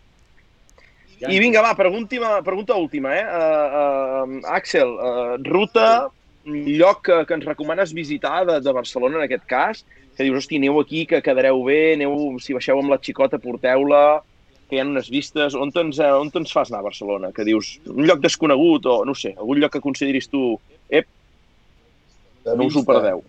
I 1.21 1.37
vinga, 1.43 1.61
va, 1.61 1.75
pregunta, 1.77 2.41
pregunta 2.43 2.79
última, 2.81 3.13
eh? 3.13 3.27
Uh, 3.27 4.31
uh, 4.41 4.55
Àxel, 4.57 4.95
uh, 4.97 5.35
ruta, 5.45 6.09
lloc 6.45 7.03
que, 7.05 7.19
que 7.29 7.37
ens 7.37 7.45
recomanes 7.45 7.93
visitar 7.93 8.47
de, 8.49 8.61
de 8.65 8.73
Barcelona 8.73 9.21
en 9.21 9.27
aquest 9.27 9.45
cas, 9.51 9.85
que 10.17 10.25
dius, 10.25 10.41
hosti, 10.41 10.57
aneu 10.57 10.81
aquí, 10.81 11.05
que 11.07 11.21
quedareu 11.25 11.61
bé, 11.67 11.95
aneu, 11.99 12.17
si 12.41 12.57
baixeu 12.57 12.81
amb 12.81 12.95
la 12.95 13.01
xicota, 13.03 13.41
porteu-la, 13.43 14.23
que 14.71 14.79
hi 14.79 14.83
ha 14.83 14.87
unes 14.87 15.11
vistes, 15.13 15.57
on 15.59 15.75
ens, 15.83 15.99
eh, 15.99 16.13
on 16.15 16.31
ens 16.41 16.55
fas 16.55 16.71
anar 16.71 16.85
a 16.85 16.89
Barcelona? 16.89 17.33
Que 17.37 17.45
dius, 17.45 17.75
un 17.91 18.07
lloc 18.07 18.23
desconegut 18.23 18.87
o, 18.87 19.01
no 19.05 19.17
sé, 19.19 19.35
algun 19.37 19.61
lloc 19.61 19.75
que 19.75 19.85
consideris 19.85 20.31
tu, 20.31 20.55
ep, 20.89 21.09
De 22.47 22.57
no 22.57 22.71
us 22.71 22.77
ho 22.79 22.87
perdeu. 22.89 23.21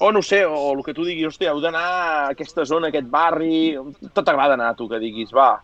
O 0.00 0.10
no 0.12 0.20
sé, 0.24 0.44
o 0.46 0.72
el 0.72 0.82
que 0.84 0.94
tu 0.96 1.04
diguis, 1.04 1.26
hòstia, 1.28 1.52
heu 1.52 1.60
d'anar 1.60 1.84
a 1.84 2.26
aquesta 2.32 2.64
zona, 2.68 2.88
a 2.88 2.92
aquest 2.92 3.08
barri, 3.12 3.74
tot 4.12 4.24
t'agrada 4.24 4.56
anar, 4.56 4.74
tu, 4.76 4.88
que 4.88 5.00
diguis, 5.00 5.32
va, 5.34 5.56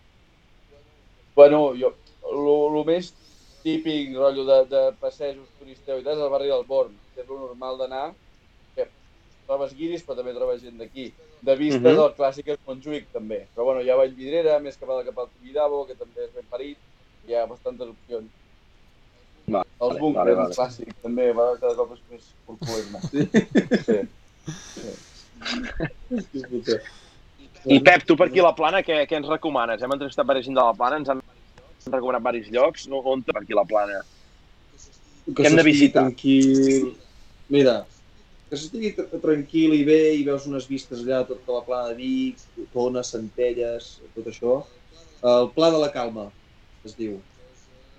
Bueno, 1.34 1.72
jo, 1.74 1.94
lo, 2.28 2.68
lo 2.68 2.82
més 2.84 3.12
típic, 3.62 4.12
rotllo 4.16 4.44
de, 4.44 4.58
de 4.68 4.82
passejos, 5.00 5.48
turisteu 5.58 6.00
i 6.00 6.04
tal, 6.04 6.18
és 6.18 6.24
el 6.24 6.32
barri 6.32 6.50
del 6.52 6.66
Born, 6.68 6.92
que 7.14 7.22
és 7.24 7.28
lo 7.28 7.38
normal 7.40 7.78
d'anar, 7.80 8.06
que 8.76 8.88
trobes 9.48 9.72
guiris, 9.78 10.04
però 10.04 10.18
també 10.18 10.34
trobes 10.36 10.60
gent 10.64 10.76
d'aquí. 10.80 11.08
De 11.42 11.56
vista, 11.56 11.78
Mhm. 11.80 11.98
el 11.98 12.14
clàssic 12.14 12.48
és 12.54 12.58
Montjuïc, 12.66 13.06
també. 13.12 13.46
Però 13.54 13.64
bueno, 13.64 13.80
hi 13.82 13.90
ha 13.90 13.96
Vallvidrera, 13.96 14.58
més 14.60 14.76
cap, 14.78 14.88
a- 14.90 15.04
cap 15.04 15.18
al 15.18 15.28
Tibidabo, 15.32 15.86
que 15.86 15.94
també 15.94 16.24
és 16.24 16.32
ben 16.34 16.44
parit, 16.48 16.78
hi 17.26 17.34
ha 17.34 17.46
bastantes 17.46 17.88
opcions. 17.88 18.30
Va, 19.50 19.60
Els 19.60 19.66
vale, 19.80 19.98
búnkers, 20.00 20.24
vale, 20.24 20.34
vale, 20.36 20.54
clàssic, 20.54 20.94
també, 21.02 21.32
va, 21.32 21.56
cada 21.58 21.74
cop 21.74 21.92
és 21.96 22.00
més 22.10 22.34
corpulent. 22.46 23.02
Sí. 23.10 23.28
sí. 23.82 24.00
I 27.64 27.78
Pep, 27.80 28.02
tu 28.06 28.16
per 28.16 28.26
aquí 28.28 28.40
a 28.42 28.48
la 28.48 28.54
plana, 28.54 28.82
què, 28.82 29.04
què 29.08 29.16
ens 29.18 29.28
recomanes? 29.30 29.82
Hem 29.82 29.92
entrevistat 29.94 30.26
diversa 30.26 30.46
gent 30.48 30.56
de 30.58 30.62
la 30.62 30.74
plana, 30.74 30.96
ens 30.98 31.08
han 31.12 31.20
recomanat 31.90 32.22
diversos 32.22 32.52
llocs. 32.54 32.88
No, 32.90 32.96
on 33.12 33.22
per 33.22 33.36
aquí 33.42 33.52
a 33.52 33.56
la 33.60 33.64
plana? 33.64 34.02
que 35.36 35.46
hem 35.46 35.54
de 35.56 35.62
visitar? 35.62 36.02
tranquil. 36.02 36.96
Mira, 37.48 37.86
que 38.52 38.58
s'estigui 38.60 38.90
tr- 38.92 39.20
tranquil 39.22 39.72
i 39.78 39.84
bé 39.88 39.98
i 40.18 40.24
veus 40.26 40.44
unes 40.44 40.66
vistes 40.68 41.00
allà, 41.00 41.22
tota 41.24 41.54
la 41.56 41.62
plana 41.64 41.88
de 41.88 41.94
Vic, 41.96 42.42
Tona, 42.74 43.00
Centelles, 43.00 43.94
tot 44.12 44.28
això. 44.28 44.58
El 45.24 45.48
Pla 45.56 45.70
de 45.72 45.80
la 45.80 45.88
Calma, 45.94 46.26
es 46.84 46.98
diu. 46.98 47.14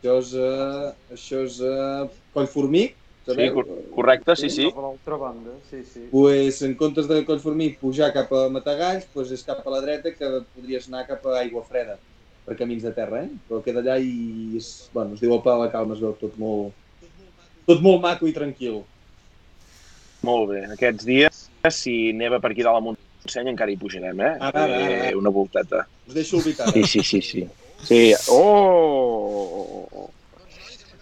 Això 0.03 0.19
és, 0.19 0.33
uh, 0.37 0.91
això 1.15 1.41
és 1.47 1.57
uh, 1.65 2.05
Collformic, 2.37 2.99
Sí, 3.23 3.31
sabeu? 3.31 3.53
cor 3.55 3.67
correcte, 3.95 4.35
sí, 4.35 4.49
sí. 4.51 4.65
Per 4.75 4.83
l'altra 4.83 5.17
banda, 5.17 5.53
sí, 5.71 5.81
sí. 5.87 6.01
pues, 6.11 6.61
en 6.67 6.73
comptes 6.75 7.07
de 7.07 7.21
Collformic 7.25 7.79
pujar 7.79 8.11
cap 8.13 8.29
a 8.35 8.49
Matagalls, 8.51 9.07
pues, 9.15 9.31
és 9.31 9.45
cap 9.47 9.63
a 9.65 9.73
la 9.73 9.79
dreta 9.81 10.11
que 10.11 10.31
podries 10.53 10.89
anar 10.91 11.05
cap 11.07 11.23
a 11.31 11.37
Aigua 11.39 11.63
Freda, 11.65 11.97
per 12.45 12.57
camins 12.59 12.83
de 12.83 12.91
terra, 12.93 13.23
eh? 13.23 13.31
Però 13.47 13.63
queda 13.63 13.79
allà 13.79 13.95
i 14.03 14.57
és, 14.59 14.73
bueno, 14.93 15.15
es 15.15 15.23
diu 15.23 15.33
el 15.33 15.41
Pla 15.41 15.55
de 15.55 15.65
la 15.65 15.71
Calma, 15.71 15.95
es 15.95 16.03
veu 16.03 16.13
tot 16.19 16.35
molt, 16.37 16.75
tot 17.65 17.79
molt 17.81 18.03
maco 18.03 18.27
i 18.27 18.35
tranquil. 18.35 18.83
Molt 20.23 20.49
bé. 20.53 20.61
Aquests 20.75 21.07
dies, 21.07 21.41
si 21.75 22.13
neva 22.15 22.39
per 22.43 22.53
aquí 22.53 22.63
dalt 22.65 22.79
a 22.79 22.83
Montseny, 22.83 23.51
encara 23.51 23.71
hi 23.73 23.79
pujarem, 23.79 24.19
eh? 24.23 24.33
Ara, 24.39 24.63
ara, 24.63 24.79
ara. 24.79 25.09
Eh, 25.09 25.15
Una 25.19 25.31
volteta. 25.33 25.83
Us 26.07 26.15
deixo 26.15 26.39
ubicar. 26.39 26.71
Sí, 26.71 26.83
sí, 26.87 27.03
sí, 27.03 27.21
sí. 27.21 27.43
Sí, 27.83 28.01
oh! 28.31 30.09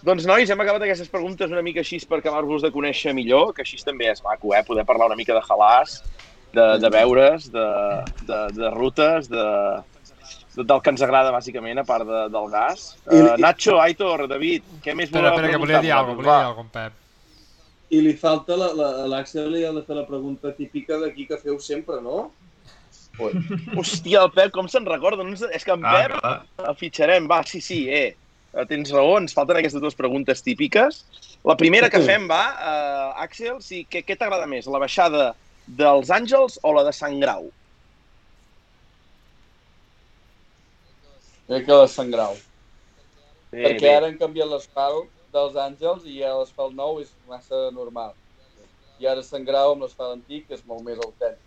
Doncs, 0.02 0.26
nois, 0.26 0.50
hem 0.50 0.58
acabat 0.64 0.82
aquestes 0.82 1.10
preguntes 1.10 1.52
una 1.54 1.62
mica 1.62 1.78
així 1.84 2.00
per 2.10 2.18
acabar-vos 2.18 2.64
de 2.64 2.72
conèixer 2.74 3.12
millor, 3.14 3.52
que 3.54 3.62
així 3.62 3.78
també 3.86 4.08
és 4.10 4.22
maco, 4.26 4.50
eh? 4.50 4.64
Poder 4.66 4.82
parlar 4.88 5.06
una 5.12 5.18
mica 5.18 5.36
de 5.36 5.42
halàs, 5.46 6.00
de, 6.56 6.64
de 6.82 6.90
veures, 6.90 7.46
de, 7.54 7.66
de, 8.26 8.40
de 8.56 8.70
rutes, 8.74 9.30
de, 9.30 9.44
de, 10.56 10.64
del 10.64 10.82
que 10.82 10.90
ens 10.90 11.04
agrada, 11.06 11.30
bàsicament, 11.34 11.78
a 11.78 11.86
part 11.86 12.08
de, 12.08 12.24
del 12.34 12.50
gas. 12.50 12.88
Uh, 13.06 13.36
Nacho, 13.38 13.78
Aitor, 13.84 14.26
David, 14.32 14.66
què 14.82 14.96
més 14.98 15.12
Espera, 15.12 15.30
voleu 15.30 15.38
espera, 15.38 15.54
que 15.54 15.62
volia 15.62 15.84
dir 15.86 15.94
alguna 15.94 16.18
cosa, 16.18 16.26
volia 16.26 16.40
dir 16.40 16.50
alguna 16.50 16.66
cosa, 16.66 16.74
Pep. 16.80 16.98
I 17.92 18.00
li 18.00 18.14
falta, 18.16 18.56
la- 18.56 18.72
la- 18.72 18.94
a 19.04 19.06
l'Àxel 19.10 19.50
li 19.52 19.64
ha 19.68 19.72
de 19.76 19.82
fer 19.84 19.94
la 19.98 20.06
pregunta 20.08 20.52
típica 20.56 20.96
d'aquí 20.98 21.26
que 21.28 21.36
feu 21.42 21.58
sempre, 21.60 22.00
no? 22.00 22.30
Hòstia, 23.76 24.22
el 24.24 24.30
Pep, 24.32 24.50
com 24.54 24.68
se'n 24.68 24.86
recorda? 24.88 25.22
No. 25.22 25.34
És 25.52 25.64
que 25.64 25.74
en 25.74 25.84
Ah, 25.84 25.92
Pep 25.92 26.14
clar. 26.20 26.46
el 26.70 26.76
fitxarem, 26.80 27.28
va, 27.28 27.42
sí, 27.44 27.60
sí, 27.60 27.82
eh. 27.92 28.16
eh, 28.54 28.64
tens 28.68 28.90
raó, 28.92 29.18
ens 29.18 29.32
falten 29.36 29.56
aquestes 29.60 29.80
dues 29.80 29.94
preguntes 29.94 30.42
típiques. 30.42 31.04
La 31.44 31.56
primera 31.56 31.88
que 31.90 32.00
fem 32.00 32.26
va, 32.28 32.42
uh, 32.56 33.22
Àxel, 33.24 33.60
sí, 33.60 33.86
què, 33.90 34.02
què 34.04 34.16
t'agrada 34.16 34.46
més, 34.46 34.66
la 34.66 34.78
baixada 34.78 35.34
dels 35.66 36.08
Àngels 36.10 36.58
o 36.62 36.72
la 36.72 36.84
de 36.84 36.92
Sant 36.92 37.18
Grau? 37.20 37.50
Crec 41.48 41.66
que 41.66 41.72
la 41.76 41.88
Sant 41.88 42.10
Grau. 42.12 42.36
Bé, 43.52 43.64
Perquè 43.66 43.90
ara 43.96 44.06
han 44.08 44.16
canviat 44.20 44.48
l'asfalt 44.48 45.10
dels 45.32 45.56
Àngels 45.56 46.04
i 46.08 46.18
ja 46.20 46.34
l'asfalt 46.36 46.74
nou 46.76 47.00
és 47.02 47.10
massa 47.28 47.68
normal. 47.74 48.12
I 49.00 49.08
ara 49.10 49.24
Sant 49.26 49.46
Grau 49.48 49.74
amb 49.74 49.86
l'asfalt 49.86 50.18
antic 50.18 50.50
és 50.54 50.64
molt 50.68 50.84
més 50.86 51.00
autèntic. 51.00 51.40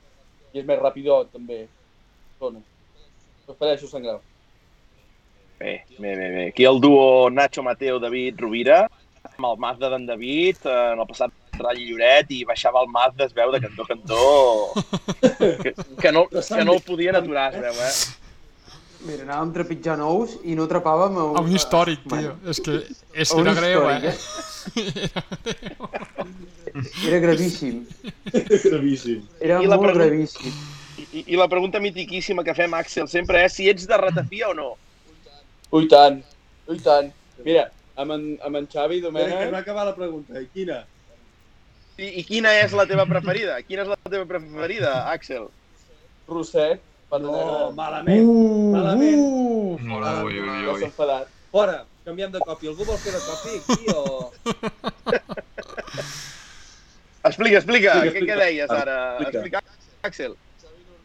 I 0.53 0.61
és 0.61 0.67
més 0.67 0.79
rapidot, 0.79 1.29
també. 1.33 1.65
Zona. 2.39 2.61
Prefereixo 3.45 3.89
Sant 3.91 4.03
Grau. 4.03 4.21
Bé, 5.59 5.79
bé, 5.97 6.15
bé, 6.15 6.29
bé. 6.35 6.47
Aquí 6.49 6.65
el 6.67 6.81
duo 6.81 7.29
Nacho 7.29 7.63
Mateo, 7.63 7.99
David 7.99 8.41
Rovira, 8.41 8.81
amb 9.29 9.47
el 9.51 9.57
Mazda 9.63 9.89
d'en 9.93 10.05
David, 10.09 10.59
eh, 10.65 10.75
en 10.93 10.99
el 10.99 11.07
passat 11.07 11.31
Rall 11.61 11.79
Lloret, 11.79 12.31
i 12.35 12.43
baixava 12.47 12.81
el 12.83 12.91
Mazda, 12.91 13.29
es 13.29 13.35
veu, 13.37 13.53
de 13.53 13.61
cantó 13.63 13.85
a 13.85 13.91
cantó, 13.93 14.19
que, 15.63 15.73
que, 16.01 16.11
no, 16.11 16.27
que 16.27 16.65
no 16.67 16.75
el 16.75 16.83
podien 16.83 17.15
aturar, 17.15 17.53
es 17.55 17.63
veu, 17.63 17.81
eh? 17.87 18.24
Mira, 19.06 19.22
anàvem 19.27 19.52
trepitjant 19.53 20.02
ous 20.02 20.32
i 20.44 20.56
no 20.57 20.65
trepàvem 20.69 21.18
a 21.22 21.23
un... 21.30 21.36
A 21.38 21.41
un 21.45 21.52
històric, 21.53 21.99
tio. 22.10 22.32
És 22.49 22.57
que, 22.65 22.80
és 23.14 23.30
que 23.30 23.41
era 23.44 23.53
greu, 23.57 23.82
històric, 23.86 24.06
eh? 24.10 24.15
Era 27.07 27.19
gravíssim. 27.23 27.76
Gravíssim. 28.65 29.22
Era 29.40 29.61
I 29.61 29.68
la 29.69 29.77
molt 29.77 29.94
pregunta- 29.94 30.10
gravíssim. 30.10 30.53
I, 31.15 31.22
I 31.27 31.36
la 31.40 31.48
pregunta 31.48 31.80
mitiquíssima 31.80 32.44
que 32.44 32.53
fem, 32.57 32.73
Àxel, 32.76 33.07
sempre 33.07 33.44
és 33.45 33.53
si 33.56 33.69
ets 33.72 33.86
de 33.88 33.98
ratafia 33.99 34.49
o 34.49 34.53
no. 34.57 34.72
Ui 35.76 35.88
tant, 35.91 36.18
ui 36.72 36.80
tant. 36.84 37.11
Mira, 37.45 37.69
amb 37.99 38.11
en, 38.15 38.22
amb 38.44 38.56
en 38.60 38.68
Xavi 38.72 38.98
Espera, 38.99 38.99
que 38.99 39.11
no 39.14 39.19
Domènech, 39.30 39.53
ha 39.53 39.57
acabat 39.61 39.86
la 39.91 39.95
pregunta. 39.95 40.40
I 40.41 40.48
quina? 40.53 40.77
I, 41.98 42.06
I 42.19 42.22
quina 42.27 42.52
és 42.60 42.72
la 42.76 42.86
teva 42.90 43.06
preferida? 43.07 43.61
Quina 43.68 43.82
és 43.86 43.90
la 43.94 43.98
teva 44.10 44.26
preferida, 44.27 44.91
Àxel? 45.14 45.45
Roset, 46.27 46.80
No, 47.19 47.31
no, 47.31 47.71
malament. 47.77 48.27
Malament. 48.75 49.21
Uh, 49.21 50.25
Ui, 50.25 50.39
ui, 50.39 50.39
ui, 50.39 50.63
ja 50.65 50.73
ui. 50.73 50.83
enfadat. 50.87 51.27
Fora, 51.51 51.77
canviem 52.05 52.31
de 52.33 52.39
còpia. 52.43 52.69
Algú 52.73 52.83
vol 52.87 52.97
fer 52.99 53.13
de 53.15 53.21
còpia 53.25 53.53
aquí 53.61 53.79
o... 53.95 53.97
Explica, 57.25 57.57
explica, 57.57 57.57
Explica, 57.57 57.93
què, 57.95 58.09
explica. 58.11 58.33
què 58.33 58.35
deies 58.43 58.69
ara? 58.69 58.97
Explica. 59.25 59.61
Explica. 60.05 60.35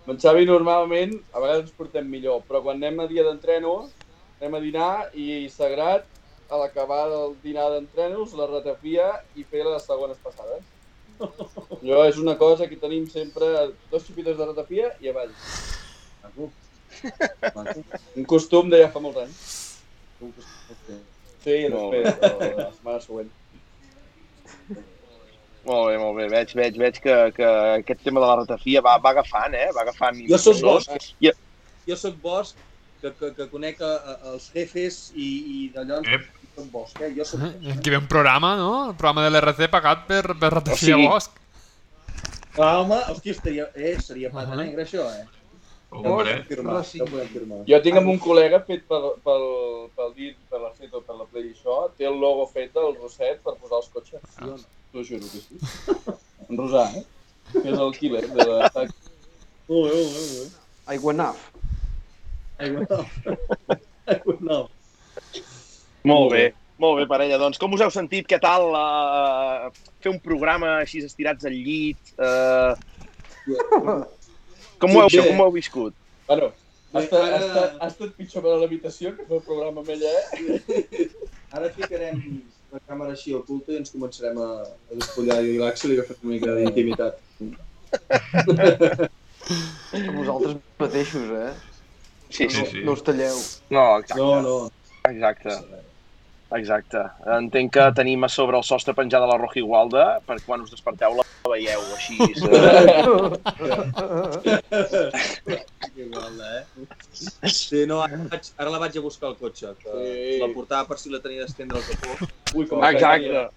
Amb 0.04 0.10
en 0.14 0.18
Xavi 0.20 0.44
normalment 0.48 1.14
a 1.32 1.40
vegades 1.40 1.62
ens 1.68 1.76
portem 1.76 2.08
millor, 2.12 2.42
però 2.48 2.60
quan 2.64 2.76
anem 2.80 3.00
a 3.00 3.06
dia 3.08 3.24
d'entrenos, 3.24 3.92
anem 4.40 4.56
a 4.58 4.60
dinar 4.64 4.90
i 5.16 5.46
sagrat, 5.52 6.04
a 6.50 6.58
l'acabar 6.60 7.04
del 7.08 7.36
dinar 7.44 7.68
d'entrenos, 7.72 8.34
la 8.36 8.48
ratafia 8.50 9.06
i 9.38 9.44
fer 9.46 9.62
les 9.64 9.84
segones 9.86 10.18
passades. 10.24 10.64
Allò 11.20 12.02
és 12.08 12.18
una 12.18 12.34
cosa 12.40 12.66
que 12.68 12.76
tenim 12.80 13.06
sempre, 13.08 13.70
dos 13.92 14.04
xupitos 14.08 14.36
de 14.40 14.48
ratafia 14.48 14.90
i 15.00 15.08
avall. 15.12 15.32
Maco. 16.30 16.50
Maco. 17.54 17.84
Un 18.16 18.24
costum 18.30 18.70
de 18.72 18.80
ja 18.82 18.88
fa 18.94 19.02
molts 19.02 19.18
anys. 19.24 19.42
Sí, 21.40 21.54
i 21.64 21.68
Molt 21.72 21.94
després, 21.94 22.40
de 22.40 22.48
la 22.58 22.70
setmana 22.74 23.00
següent. 23.04 23.30
Molt 25.64 25.90
bé, 25.90 25.96
molt 26.00 26.16
bé. 26.16 26.26
Veig, 26.32 26.52
veig, 26.56 26.76
veig 26.80 26.98
que, 27.04 27.14
que 27.36 27.46
aquest 27.78 28.02
tema 28.04 28.20
de 28.22 28.26
la 28.30 28.36
ratafia 28.42 28.80
va, 28.84 28.96
va 29.00 29.12
agafant, 29.14 29.54
eh? 29.56 29.68
Va 29.76 29.82
agafant... 29.86 30.20
Jo 30.28 30.38
soc 30.40 30.60
bosch. 30.64 31.10
I, 31.20 31.32
Jo 31.88 31.96
sóc 31.96 32.16
bosch, 32.22 32.54
que, 33.00 33.12
que, 33.18 33.30
que 33.36 33.46
conec 33.52 33.80
a, 33.84 33.90
a, 33.96 34.14
els 34.34 34.50
jefes 34.54 34.98
i, 35.16 35.28
i 35.54 35.58
d'allò 35.74 36.00
Ep. 36.04 36.26
soc 36.56 36.70
bosch, 36.72 37.00
eh? 37.04 37.12
Jo 37.16 37.24
soc... 37.28 37.44
Aquí 37.76 37.92
ve 37.92 37.98
un 38.00 38.08
programa, 38.08 38.54
no? 38.60 38.70
El 38.90 38.96
programa 39.00 39.24
de 39.26 39.32
l'RC 39.34 39.68
pagat 39.72 40.06
per, 40.08 40.22
per 40.40 40.52
Ratafia 40.58 40.96
O 40.96 41.00
sigui- 41.00 41.08
Bosch. 41.08 41.36
Ah, 42.58 42.80
home, 42.82 42.96
hòstia, 43.12 43.32
estaria, 43.36 43.68
eh, 43.78 43.94
seria 44.02 44.28
pata 44.34 44.52
Ahà. 44.56 44.64
negra, 44.64 44.82
això, 44.84 45.04
eh? 45.16 45.24
Hombre, 45.90 46.10
podem 46.12 46.42
firmar. 46.46 47.62
Jo 47.66 47.78
tinc 47.82 47.98
amb 47.98 48.10
un 48.12 48.18
col·lega 48.22 48.60
fet 48.66 48.84
pel, 48.90 49.08
pel, 49.26 49.46
pel 49.96 50.12
dit, 50.14 50.36
per 50.50 50.60
la 50.62 50.70
fet 50.76 50.92
o 50.94 51.00
per 51.02 51.16
la 51.18 51.26
Play 51.30 51.48
i 51.48 51.54
això, 51.54 51.78
té 51.98 52.06
el 52.06 52.20
logo 52.22 52.46
fet 52.52 52.70
del 52.76 52.94
Roset 53.00 53.42
per 53.42 53.56
posar 53.58 53.80
els 53.82 53.90
cotxes. 53.94 54.22
Sí, 54.36 54.68
T'ho 54.90 55.04
juro 55.06 55.26
que 55.30 55.40
sí. 55.42 55.58
En 56.48 56.58
rosà, 56.58 56.84
eh? 56.98 57.02
Que 57.52 57.66
és 57.72 57.78
el 57.78 57.92
killer 57.98 58.22
de 58.30 58.46
la... 58.46 58.70
Molt 58.70 58.86
bé, 59.70 59.74
molt 59.74 59.90
bé, 59.90 60.22
molt 60.22 60.32
bé. 60.38 61.14
no. 61.18 61.28
Aigua 64.10 64.36
no. 64.40 64.60
molt 66.10 66.32
bé. 66.34 66.44
Molt 66.80 66.96
bé, 66.98 67.04
parella. 67.10 67.38
Doncs 67.38 67.60
com 67.60 67.74
us 67.76 67.82
heu 67.84 67.90
sentit? 67.92 68.26
Què 68.30 68.38
tal 68.40 68.70
uh, 68.72 69.68
fer 70.00 70.14
un 70.14 70.18
programa 70.22 70.78
així 70.78 71.02
estirats 71.04 71.46
al 71.46 71.54
llit? 71.54 72.14
Uh, 72.16 72.72
com, 74.80 74.94
ho 74.96 75.02
heu, 75.04 75.10
Sí, 75.12 75.20
com 75.28 75.40
ho 75.40 75.46
heu 75.48 75.54
viscut? 75.54 75.94
Bueno, 76.28 76.50
ha 76.94 77.02
estat, 77.04 77.20
ha, 77.20 77.26
ara- 77.26 77.40
estat, 77.46 77.76
ha 77.80 77.88
estat 77.92 78.14
pitjor 78.18 78.42
per 78.46 78.54
a 78.54 78.60
l'habitació 78.62 79.12
que 79.16 79.26
fer 79.28 79.36
el 79.38 79.44
programa 79.46 79.84
amb 79.84 79.90
ella, 79.96 80.10
eh? 80.16 81.08
Ara 81.52 81.70
ficarem 81.74 82.20
la 82.70 82.80
càmera 82.86 83.14
així 83.16 83.34
oculta 83.34 83.72
i 83.74 83.80
ens 83.80 83.90
començarem 83.94 84.36
a, 84.38 84.50
a 84.62 84.98
despullar 84.98 85.40
i 85.42 85.56
l'Àxel 85.58 85.96
i 85.96 85.98
agafem 85.98 86.16
una 86.22 86.34
mica 86.36 86.54
d'intimitat. 86.58 87.14
A 89.98 90.12
vosaltres 90.14 90.56
mateixos, 90.78 91.30
eh? 91.34 91.52
Sí, 92.30 92.46
sí, 92.48 92.60
sí. 92.60 92.66
sí. 92.70 92.82
No 92.86 92.92
us 92.94 93.02
talleu. 93.02 93.36
No, 93.74 93.84
exacte. 93.98 94.22
No, 94.22 94.42
no. 94.42 94.56
Exacte. 95.10 95.56
Exacte. 96.54 97.02
Entenc 97.38 97.72
que 97.74 97.88
tenim 97.98 98.24
a 98.26 98.30
sobre 98.30 98.58
el 98.58 98.64
sostre 98.66 98.94
penjada 98.94 99.26
la 99.30 99.38
Roja 99.38 99.58
Igualda 99.62 100.04
per 100.26 100.38
quan 100.46 100.62
us 100.64 100.70
desperteu 100.74 101.14
la 101.18 101.26
veieu 101.48 101.80
així. 101.96 102.18
Que 105.94 106.02
igual, 106.04 106.40
eh? 106.40 106.64
Sí, 107.50 107.86
no, 107.86 108.00
ara, 108.04 108.16
vaig, 108.30 108.44
ara 108.60 108.70
la 108.70 108.78
vaig 108.82 108.96
a 108.98 109.00
buscar 109.04 109.28
al 109.30 109.36
cotxe, 109.40 109.66
que 109.80 109.90
Sí. 109.90 110.38
la 110.42 110.48
portava 110.54 110.84
per 110.88 110.98
si 110.98 111.10
la 111.10 111.20
tenia 111.20 111.42
d'estendre 111.44 111.76
al 111.78 111.84
capó. 111.88 112.10
Ui, 112.54 112.66
com 112.66 112.82
a 112.84 112.90
Exacte. 112.92 113.48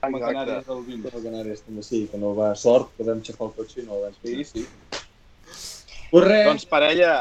Com 0.00 0.14
a 0.14 0.18
Exacte. 0.18 0.34
Canàries 0.34 0.66
del 0.66 0.82
20. 0.88 1.08
A 1.08 1.10
Canàries 1.28 1.60
també 1.66 1.82
sí, 1.86 1.98
que 2.10 2.18
no 2.18 2.34
va 2.34 2.54
sort, 2.56 2.88
que 2.96 3.04
vam 3.06 3.20
xafar 3.22 3.46
el 3.48 3.52
cotxe 3.60 3.80
i 3.80 3.84
no 3.86 3.92
el 3.98 4.02
vam 4.08 4.14
Sí, 4.24 4.44
sí. 4.44 4.66
Pues 6.10 6.24
res, 6.28 6.44
Doncs, 6.46 6.64
parella, 6.70 7.12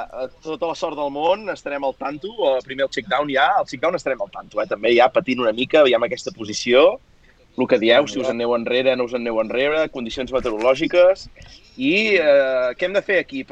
tota 0.44 0.66
la 0.70 0.76
sort 0.78 0.96
del 0.98 1.10
món, 1.10 1.48
estarem 1.50 1.84
al 1.84 1.96
tanto. 1.98 2.30
Primer 2.66 2.84
el 2.86 2.92
check-down 2.94 3.30
ja, 3.34 3.48
al 3.58 3.66
check-down 3.66 3.96
estarem 3.98 4.22
al 4.22 4.30
tanto, 4.30 4.62
eh? 4.62 4.68
també 4.70 4.92
ja 4.96 5.08
patint 5.10 5.40
una 5.42 5.52
mica, 5.54 5.82
veiem 5.84 6.04
aquesta 6.06 6.32
posició, 6.36 7.00
el 7.58 7.68
que 7.70 7.78
dieu, 7.80 8.08
si 8.08 8.20
us 8.20 8.28
en 8.30 8.36
aneu 8.40 8.56
enrere, 8.56 8.96
no 8.98 9.06
us 9.06 9.14
en 9.14 9.22
aneu 9.22 9.40
enrere, 9.42 9.88
condicions 9.94 10.32
meteorològiques, 10.34 11.28
i 11.78 12.16
eh, 12.18 12.72
què 12.78 12.88
hem 12.88 12.94
de 12.98 13.02
fer 13.06 13.20
aquí? 13.22 13.44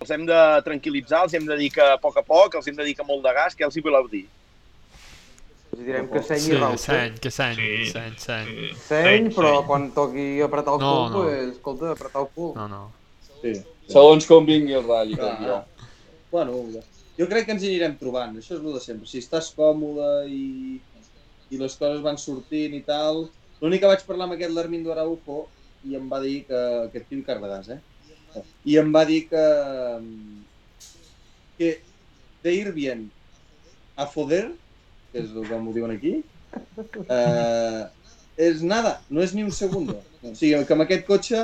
Els 0.00 0.10
hem 0.14 0.22
de 0.28 0.36
tranquil·litzar, 0.64 1.24
els 1.26 1.34
hem 1.34 1.46
de 1.48 1.56
dir 1.60 1.70
que 1.74 1.82
a 1.82 1.98
poc 2.00 2.16
a 2.16 2.22
poc, 2.22 2.54
els 2.56 2.68
hem 2.70 2.76
de 2.78 2.84
dir 2.86 2.94
que 2.96 3.04
molt 3.04 3.24
de 3.26 3.32
gas, 3.36 3.56
què 3.58 3.66
els 3.66 3.76
hi 3.76 3.82
voleu 3.84 4.06
dir? 4.08 4.22
Els 5.72 5.82
direm 5.86 6.06
que 6.10 6.22
seny 6.26 6.40
Sí, 6.40 6.52
i 6.52 6.56
rauxa. 6.58 6.92
seny, 6.92 7.18
que 7.22 7.30
seny, 7.30 7.56
Sí. 7.56 7.90
seny, 7.90 8.14
seny. 8.18 8.46
sí. 8.46 8.70
Seny, 8.88 9.28
però 9.34 9.60
sí. 9.60 9.66
quan 9.66 9.90
toqui 9.94 10.24
apretar 10.42 10.74
el 10.74 10.80
No, 10.80 10.92
cul, 10.94 11.10
no. 11.10 11.22
pues, 11.22 11.52
escolta, 11.56 11.90
apretar 11.92 12.22
el 12.22 12.28
cul. 12.34 12.54
No, 12.56 12.68
no. 12.68 12.92
sí. 13.42 13.52
Segons 13.90 14.26
com 14.26 14.46
vingui 14.46 14.72
el 14.78 14.84
ratll, 14.86 15.16
com 15.18 15.44
jo. 15.46 15.58
Bueno, 16.30 16.52
jo 17.18 17.26
crec 17.28 17.46
que 17.46 17.52
ens 17.52 17.62
hi 17.62 17.68
anirem 17.74 17.96
trobant, 17.98 18.36
això 18.38 18.54
és 18.54 18.60
el 18.62 18.72
de 18.72 18.80
sempre. 18.80 19.06
Si 19.10 19.18
estàs 19.18 19.50
còmode 19.56 20.28
i, 20.30 20.80
i 21.50 21.58
les 21.58 21.74
coses 21.76 22.00
van 22.02 22.16
sortint 22.18 22.74
i 22.78 22.82
tal... 22.86 23.28
L'únic 23.60 23.82
que 23.82 23.90
vaig 23.90 24.04
parlar 24.08 24.26
amb 24.26 24.36
aquest 24.36 24.54
l'Armindo 24.56 24.92
Araujo 24.94 25.44
i 25.88 25.96
em 25.98 26.08
va 26.08 26.20
dir 26.24 26.42
que... 26.48 26.60
Aquest 26.88 27.08
tio 27.10 27.24
Carvedàs, 27.26 27.70
eh? 27.74 28.42
I 28.68 28.78
em 28.80 28.92
va 28.94 29.04
dir 29.08 29.22
que... 29.30 29.44
que 31.58 31.70
de 32.42 32.54
ir 32.56 32.72
bien 32.72 33.08
a 34.00 34.06
foder, 34.08 34.46
que 35.12 35.20
és 35.20 35.32
el 35.36 35.44
com 35.48 35.66
ho 35.68 35.74
diuen 35.76 35.92
aquí, 35.92 36.12
eh, 37.04 37.82
és 38.40 38.62
nada, 38.64 38.94
no 39.12 39.20
és 39.20 39.34
ni 39.36 39.44
un 39.44 39.52
segundo. 39.52 39.98
O 40.24 40.32
sigui, 40.32 40.62
que 40.64 40.76
amb 40.76 40.86
aquest 40.86 41.04
cotxe 41.08 41.42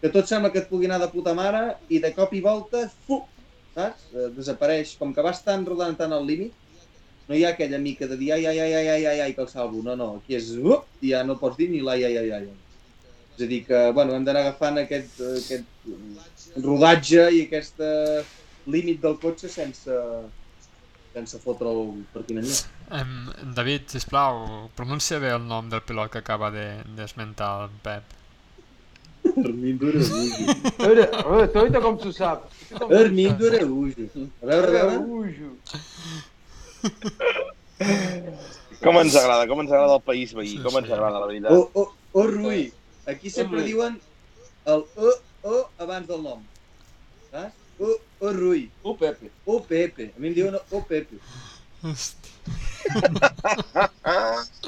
que 0.00 0.10
tot 0.12 0.26
sembla 0.28 0.50
que 0.50 0.64
et 0.64 0.68
pugui 0.70 0.90
anar 0.90 0.98
de 1.02 1.10
puta 1.12 1.34
mare 1.34 1.76
i 1.88 2.00
de 2.02 2.10
cop 2.16 2.34
i 2.34 2.42
volta, 2.42 2.88
fu, 3.06 3.20
saps? 3.76 4.08
Eh, 4.12 4.28
Desapareix. 4.34 4.96
Com 4.98 5.14
que 5.14 5.24
vas 5.24 5.44
tan 5.46 5.64
rodant 5.68 5.94
tant 5.98 6.14
al 6.16 6.26
límit, 6.26 6.54
no 7.28 7.34
hi 7.34 7.44
ha 7.44 7.50
aquella 7.54 7.78
mica 7.82 8.06
de 8.06 8.16
dir 8.20 8.32
ai, 8.36 8.46
ai, 8.46 8.58
ai, 8.60 8.72
ai, 8.74 8.88
ai, 8.88 9.06
ai, 9.06 9.20
ai, 9.26 9.34
que 9.34 9.42
el 9.42 9.48
salvo. 9.50 9.82
No, 9.82 9.96
no, 9.98 10.08
aquí 10.20 10.38
és 10.38 10.52
uh, 10.56 10.80
i 11.02 11.12
ja 11.14 11.24
no 11.26 11.38
pots 11.40 11.58
dir 11.58 11.68
ni 11.72 11.82
l'ai, 11.82 12.04
ai, 12.06 12.16
ai, 12.22 12.30
ai. 12.38 12.48
És 13.36 13.44
a 13.44 13.50
dir 13.50 13.64
que, 13.66 13.80
bueno, 13.92 14.14
hem 14.16 14.24
d'anar 14.24 14.46
agafant 14.46 14.78
aquest, 14.80 15.18
eh, 15.20 15.36
aquest 15.42 15.88
eh, 15.92 16.60
rodatge 16.64 17.26
i 17.36 17.42
aquest 17.44 17.82
eh, 17.84 18.22
límit 18.72 19.02
del 19.02 19.18
cotxe 19.20 19.50
sense, 19.52 19.96
sense 21.12 21.40
fotre'l 21.42 21.82
per 22.14 22.22
quin 22.28 22.40
enllà. 22.40 22.56
Em, 22.96 23.10
David, 23.58 23.90
sisplau, 23.92 24.40
pronuncia 24.78 25.18
bé 25.20 25.34
el 25.34 25.44
nom 25.50 25.68
del 25.68 25.82
pilot 25.84 26.14
que 26.14 26.22
acaba 26.22 26.48
de 26.54 26.64
d'esmentar 26.96 27.50
el 27.66 27.76
Pep. 27.84 28.14
Armindo 29.34 29.90
Araújo. 29.90 30.56
A 30.78 30.86
veure, 30.86 31.04
a 31.10 31.26
veure, 31.26 31.50
toita 31.52 31.82
com 31.84 32.00
s'ho 32.00 32.14
sap. 32.14 32.48
Sap. 32.70 32.88
Araújo. 32.88 34.06
A 34.40 34.48
veure, 34.48 34.80
a 34.80 34.88
veure. 34.94 34.96
Com 38.82 38.98
ens 39.00 39.14
agrada, 39.16 39.46
com 39.48 39.60
ens 39.62 39.72
agrada 39.72 39.94
el 39.96 40.02
país 40.04 40.32
veí, 40.36 40.50
Sí, 40.56 40.62
com 40.62 40.76
ens 40.78 40.86
sí. 40.86 40.92
agrada, 40.92 41.18
la 41.18 41.26
veritat. 41.26 41.50
Oh, 41.52 41.70
oh, 41.74 41.92
oh, 42.12 42.26
Rui. 42.28 42.72
Aquí 43.06 43.30
sempre 43.30 43.60
Rui. 43.62 43.72
diuen 43.72 44.00
el 44.66 44.84
o, 44.96 45.12
o 45.42 45.68
abans 45.78 46.06
del 46.08 46.22
nom. 46.22 46.42
Saps? 47.30 47.54
O, 47.80 47.96
o 48.20 48.32
Rui. 48.32 48.70
Tu, 48.82 48.96
Pepe. 48.96 49.30
O 49.44 49.60
Pepe. 49.62 50.12
A 50.16 50.20
mi 50.20 50.28
em 50.28 50.34
diuen 50.36 50.58
o 50.70 50.82
Pepe. 50.84 51.16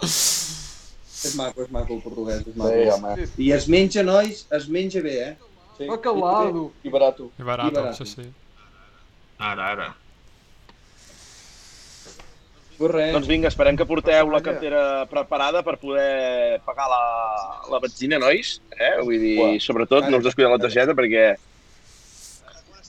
És 1.19 1.35
maco, 1.35 1.65
és 1.65 1.71
maco 1.75 1.95
el 1.97 2.03
portuguès, 2.05 2.45
és 2.47 2.55
Sí, 2.55 2.59
maco. 2.61 2.91
home. 2.95 3.25
I 3.43 3.49
es 3.57 3.65
menja, 3.69 4.03
nois, 4.07 4.45
es 4.55 4.69
menja 4.71 5.01
bé, 5.03 5.15
eh? 5.31 5.37
Sí. 5.77 5.87
Bacalado. 5.91 6.69
I 6.87 6.91
barato. 6.95 7.31
I 7.39 7.43
barato, 7.43 7.73
I 7.73 7.75
barato. 7.75 8.05
sí, 8.05 8.23
sí. 8.23 8.27
Ara, 9.39 9.67
ara. 9.73 9.89
Res. 12.79 13.11
Doncs 13.11 13.27
vinga, 13.27 13.51
esperem 13.51 13.75
que 13.75 13.87
porteu 13.89 14.29
la 14.31 14.39
cartera 14.45 14.83
preparada 15.11 15.65
per 15.67 15.75
poder 15.83 16.61
pagar 16.67 16.87
la, 16.87 17.01
la 17.73 17.81
benzina, 17.83 18.21
nois. 18.23 18.61
Eh? 18.77 18.93
Vull 19.03 19.19
dir, 19.19 19.39
Uah. 19.43 19.57
sobretot, 19.65 20.07
no 20.07 20.21
us 20.21 20.27
descuideu 20.29 20.53
la 20.53 20.61
targeta 20.63 20.95
perquè... 20.95 21.25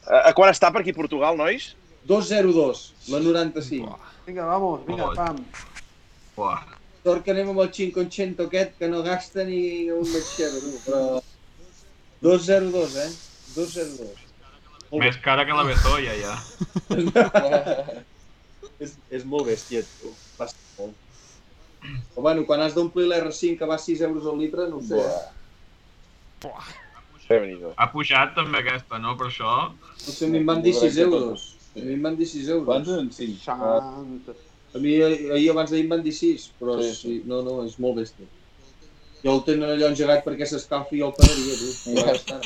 A, 0.06 0.30
a 0.30 0.34
quan 0.38 0.54
està 0.54 0.70
per 0.74 0.84
aquí 0.84 0.94
Portugal, 0.94 1.38
nois? 1.40 1.72
202, 2.10 2.84
la 3.10 3.24
95. 3.26 3.98
Vinga, 4.28 4.46
vamos, 4.46 4.86
vinga, 4.86 5.10
pam. 5.18 5.42
Buah. 6.38 6.62
Sort 7.02 7.26
que 7.26 7.34
anem 7.34 7.50
amb 7.50 7.64
el 7.64 7.74
500 7.74 8.46
aquest, 8.46 8.78
que 8.78 8.92
no 8.92 9.02
gasta 9.02 9.48
ni 9.48 9.90
un 9.90 10.06
metxero, 10.06 10.62
tu, 10.62 10.76
però... 10.86 11.02
202, 12.22 12.96
eh? 13.00 13.10
202. 13.56 14.24
Molt 14.92 15.04
Més 15.06 15.18
cara 15.24 15.46
que 15.48 15.58
la 15.58 15.66
Betoia, 15.66 16.14
ja. 16.20 16.38
És, 18.80 18.96
és 19.12 19.26
molt 19.28 19.50
bèstia, 19.50 19.84
tu. 20.00 20.14
Basta 20.40 20.60
molt. 20.80 20.96
Però 21.80 22.24
bueno, 22.26 22.46
quan 22.48 22.62
has 22.64 22.74
d'omplir 22.76 23.08
l'R5 23.08 23.58
que 23.60 23.68
va 23.68 23.76
a 23.80 23.84
6 23.84 24.02
euros 24.08 24.26
al 24.28 24.40
litre, 24.40 24.68
no 24.72 24.80
ho 24.80 24.84
sé. 24.84 25.00
Buah. 26.44 26.68
Ha 27.30 27.86
pujat 27.94 28.32
també 28.34 28.58
aquesta, 28.64 28.98
no? 28.98 29.12
Per 29.20 29.28
això. 29.30 29.52
No 29.70 30.14
sé, 30.16 30.26
a 30.26 30.30
mi 30.34 30.40
em 30.42 30.48
van 30.50 30.64
dir 30.66 30.74
6 30.74 30.98
euros. 31.06 31.40
A 31.76 31.78
mi 31.84 31.94
em 31.94 32.04
van 32.08 32.16
dir 32.18 32.28
6 32.28 32.48
euros. 32.56 32.68
Quants 32.72 32.90
en 32.96 33.12
5? 33.14 33.44
Santa. 33.44 34.34
A 34.74 34.78
mi 34.82 34.92
eh, 34.98 35.30
ahir 35.36 35.50
abans 35.54 35.70
d'ahir 35.70 35.86
em 35.86 35.92
van 35.94 36.04
dir 36.06 36.16
6, 36.16 36.52
però 36.60 36.72
sí, 36.82 36.90
Sí, 36.98 37.14
no, 37.30 37.38
no, 37.46 37.54
és 37.70 37.76
molt 37.82 37.96
bèstia. 38.02 38.28
Jo 39.24 39.30
el 39.36 39.42
tenen 39.46 39.70
allò 39.74 39.86
engegat 39.92 40.22
perquè 40.26 40.46
s'escalfi 40.48 40.96
i 41.00 41.06
el 41.06 41.14
pagaria, 41.18 41.56
tu. 41.60 41.68
Ja 42.00 42.10
està. 42.16 42.36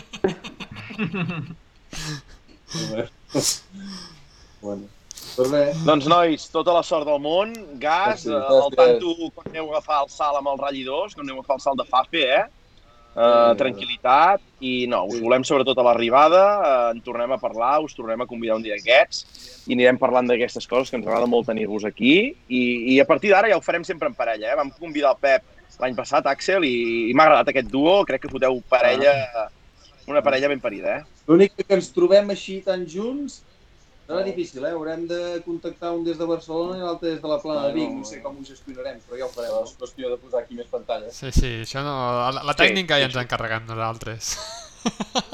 bueno. 4.63 4.85
Però 5.33 5.47
res, 5.49 5.77
Doncs, 5.87 6.07
nois, 6.11 6.47
tota 6.53 6.73
la 6.75 6.83
sort 6.85 7.07
del 7.09 7.21
món, 7.21 7.53
gas, 7.81 8.25
Sí, 8.25 8.33
eh, 8.33 8.37
al 8.37 8.73
tanto 8.75 9.13
quan 9.33 9.47
aneu 9.49 9.71
a 9.71 9.77
agafar 9.77 10.03
el 10.03 10.11
salt 10.13 10.37
amb 10.37 10.51
el 10.51 10.59
ratllidors, 10.61 11.15
quan 11.15 11.25
aneu 11.25 11.39
a 11.39 11.41
agafar 11.41 11.57
el 11.57 11.63
salt 11.65 11.81
de 11.81 11.87
Fafe, 11.89 12.27
eh? 12.27 12.43
Uh, 13.13 13.53
tranquil·litat. 13.53 14.41
I 14.65 14.87
no, 14.89 15.03
us 15.05 15.19
Sí. 15.19 15.21
volem 15.21 15.43
sobretot 15.45 15.77
a 15.77 15.83
l'arribada, 15.85 16.43
uh, 16.57 16.91
en 16.95 17.01
tornem 17.05 17.31
a 17.31 17.37
parlar, 17.37 17.79
us 17.85 17.93
tornem 17.93 18.21
a 18.21 18.25
convidar 18.25 18.55
un 18.57 18.63
dia 18.65 18.73
d'aquests. 18.73 19.67
I 19.69 19.75
anirem 19.77 19.99
parlant 20.01 20.25
d'aquestes 20.27 20.65
coses 20.67 20.89
que 20.89 20.97
ens 20.97 21.05
agrada 21.05 21.29
molt 21.29 21.45
tenir-vos 21.45 21.85
aquí. 21.85 22.35
I, 22.49 22.61
i 22.95 22.99
a 22.99 23.05
partir 23.05 23.29
d'ara 23.29 23.49
ja 23.49 23.57
ho 23.57 23.61
farem 23.61 23.83
sempre 23.85 24.09
en 24.09 24.15
parella, 24.17 24.49
eh? 24.51 24.55
Vam 24.57 24.71
convidar 24.79 25.13
el 25.13 25.21
Pep 25.21 25.43
l'any 25.79 25.95
passat, 25.97 26.25
Axel, 26.29 26.65
i, 26.65 27.09
i 27.09 27.13
m'ha 27.13 27.25
agradat 27.25 27.49
aquest 27.49 27.69
duo, 27.71 28.03
crec 28.05 28.21
que 28.21 28.29
foteu 28.29 28.59
parella, 28.69 29.13
una 30.07 30.21
parella 30.21 30.49
ben 30.51 30.59
parida, 30.61 30.97
eh? 30.99 31.03
l'únic 31.27 31.53
que 31.55 31.75
ens 31.77 31.87
trobem 31.95 32.29
així 32.33 32.59
tan 32.65 32.83
junts 32.89 33.39
serà 34.13 34.23
difícil, 34.27 34.63
eh? 34.65 34.71
Haurem 34.71 35.07
de 35.09 35.19
contactar 35.45 35.91
un 35.97 36.03
des 36.05 36.17
de 36.17 36.25
Barcelona 36.29 36.77
i 36.77 36.81
l'altre 36.85 37.09
des 37.13 37.21
de 37.21 37.27
la 37.31 37.39
Plana 37.41 37.67
de 37.67 37.73
Vic. 37.75 37.89
No 37.97 38.05
sé 38.05 38.21
com 38.23 38.37
ho 38.39 38.45
gestionarem, 38.47 38.99
però 39.07 39.17
ja 39.19 39.25
ho 39.25 39.31
farem. 39.33 39.57
És 39.65 39.73
qüestió 39.79 40.09
de 40.13 40.17
posar 40.21 40.43
aquí 40.43 40.55
més 40.59 40.69
pantalles. 40.71 41.15
Sí, 41.17 41.31
sí, 41.35 41.51
això 41.65 41.83
no... 41.85 41.95
La, 42.33 42.43
la 42.51 42.55
tècnica 42.59 42.99
ja 43.01 43.09
ens 43.09 43.17
encarreguem 43.23 43.65
nosaltres. 43.67 44.35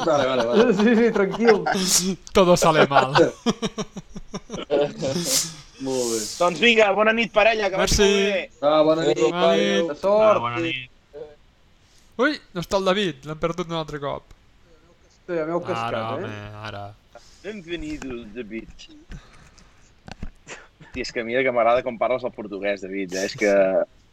Vale, 0.05 0.25
vale, 0.29 0.43
vale. 0.45 0.73
Sí, 0.77 0.95
sí, 0.95 1.07
tranquil. 1.11 1.63
Todo 2.37 2.55
sale 2.57 2.85
mal. 2.87 3.13
Molt 5.79 6.09
bé. 6.11 6.19
Doncs 6.37 6.59
vinga, 6.59 6.89
bona 6.93 7.13
nit, 7.15 7.31
parella, 7.33 7.69
que 7.71 7.77
vagi 7.79 7.95
Merci. 7.95 8.03
molt 8.03 8.33
bé. 8.35 8.67
Ah, 8.67 8.81
bona 8.83 9.05
nit. 9.07 9.19
Bona 9.23 9.51
nit. 9.55 9.87
De 9.87 9.93
Ah, 9.93 9.95
sort. 10.01 10.39
bona 10.43 10.59
nit. 10.59 10.89
Ui, 12.19 12.33
no 12.53 12.59
està 12.61 12.75
el 12.81 12.83
David, 12.89 13.25
l'hem 13.29 13.39
perdut 13.39 13.69
un 13.71 13.77
altre 13.79 13.99
cop. 14.03 14.23
Sí, 15.25 15.37
ja 15.37 15.45
m'heu 15.47 15.61
Ara, 15.63 15.67
cascat, 15.69 16.17
home, 16.17 16.27
eh? 16.27 16.49
ara. 16.67 16.81
Benvenido, 17.43 18.25
David. 18.35 18.67
Hosti, 20.79 21.01
és 21.03 21.11
que 21.11 21.23
mira 21.23 21.43
que 21.43 21.51
m'agrada 21.55 21.83
com 21.85 21.97
parles 21.99 22.23
el 22.27 22.33
portuguès, 22.35 22.81
David. 22.83 23.13
Eh? 23.15 23.25
És 23.29 23.35
que... 23.39 23.51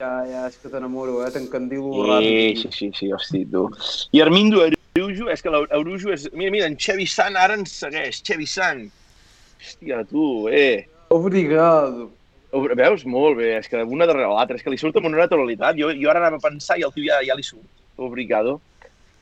Ja, 0.02 0.10
ja, 0.28 0.42
és 0.50 0.58
que 0.60 0.68
t'enamoro, 0.70 1.22
eh? 1.24 1.30
T'encandilo 1.34 1.90
Sí, 1.94 2.04
ràpid. 2.10 2.60
sí, 2.60 2.70
sí, 2.76 2.90
sí, 2.98 3.08
hosti, 3.16 3.44
tu. 3.50 3.64
I 4.12 4.20
Armindo 4.22 4.60
Araujo, 4.66 5.30
és 5.32 5.42
que 5.42 5.52
l'Araujo 5.52 6.12
és... 6.14 6.28
Mira, 6.36 6.52
mira, 6.54 6.68
en 6.70 6.76
Xevi 6.78 7.06
Sant 7.10 7.38
ara 7.40 7.56
ens 7.58 7.72
segueix, 7.80 8.20
Xevi 8.26 8.46
Sant. 8.50 8.84
Hòstia, 9.56 10.02
tu, 10.10 10.26
eh. 10.52 10.84
Obrigado. 11.14 12.10
Veus? 12.76 13.02
Molt 13.08 13.36
bé, 13.40 13.56
és 13.58 13.66
que 13.68 13.82
una 13.82 14.06
darrere 14.08 14.28
l'altra, 14.30 14.56
és 14.56 14.62
que 14.64 14.70
li 14.72 14.78
surt 14.80 14.96
amb 15.00 15.08
una 15.10 15.18
naturalitat. 15.24 15.76
Jo, 15.80 15.90
jo 15.96 16.08
ara 16.12 16.22
anava 16.22 16.38
a 16.38 16.44
pensar 16.44 16.78
i 16.78 16.84
el 16.86 16.92
tio 16.94 17.08
ja, 17.08 17.18
ja 17.26 17.34
li 17.36 17.44
surt. 17.44 17.66
Obrigado. 17.96 18.60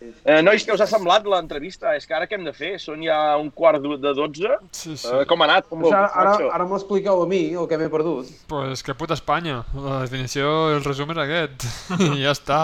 Eh, 0.05 0.43
nois, 0.45 0.61
què 0.67 0.75
us 0.75 0.83
ha 0.83 0.87
semblat 0.91 1.25
l'entrevista? 1.25 1.95
És 1.97 2.05
que 2.05 2.13
ara 2.17 2.27
què 2.29 2.37
hem 2.37 2.43
de 2.45 2.53
fer? 2.53 2.75
Són 2.83 3.01
ja 3.05 3.37
un 3.41 3.47
quart 3.55 3.81
de 3.81 3.95
de 4.03 4.11
dotze. 4.17 4.51
Sí, 4.75 4.97
sí. 5.01 5.09
Eh, 5.09 5.23
com 5.31 5.41
ha 5.41 5.47
anat? 5.47 5.69
Com 5.71 5.81
O 5.81 5.87
sigui, 5.89 5.97
ho 5.97 6.03
ara, 6.05 6.31
macho? 6.35 6.51
ara 6.53 6.67
m'ho 6.69 6.77
expliqueu 6.77 7.23
a 7.23 7.27
mi, 7.31 7.41
el 7.57 7.69
que 7.71 7.79
m'he 7.81 7.89
perdut. 7.93 8.29
Pues 8.51 8.83
que 8.85 8.93
puta 8.99 9.15
Espanya. 9.17 9.63
La 9.73 10.03
definició, 10.03 10.51
el 10.77 10.85
resum 10.85 11.15
és 11.15 11.21
aquest. 11.25 11.65
I 12.05 12.21
ja 12.25 12.35
està. 12.37 12.61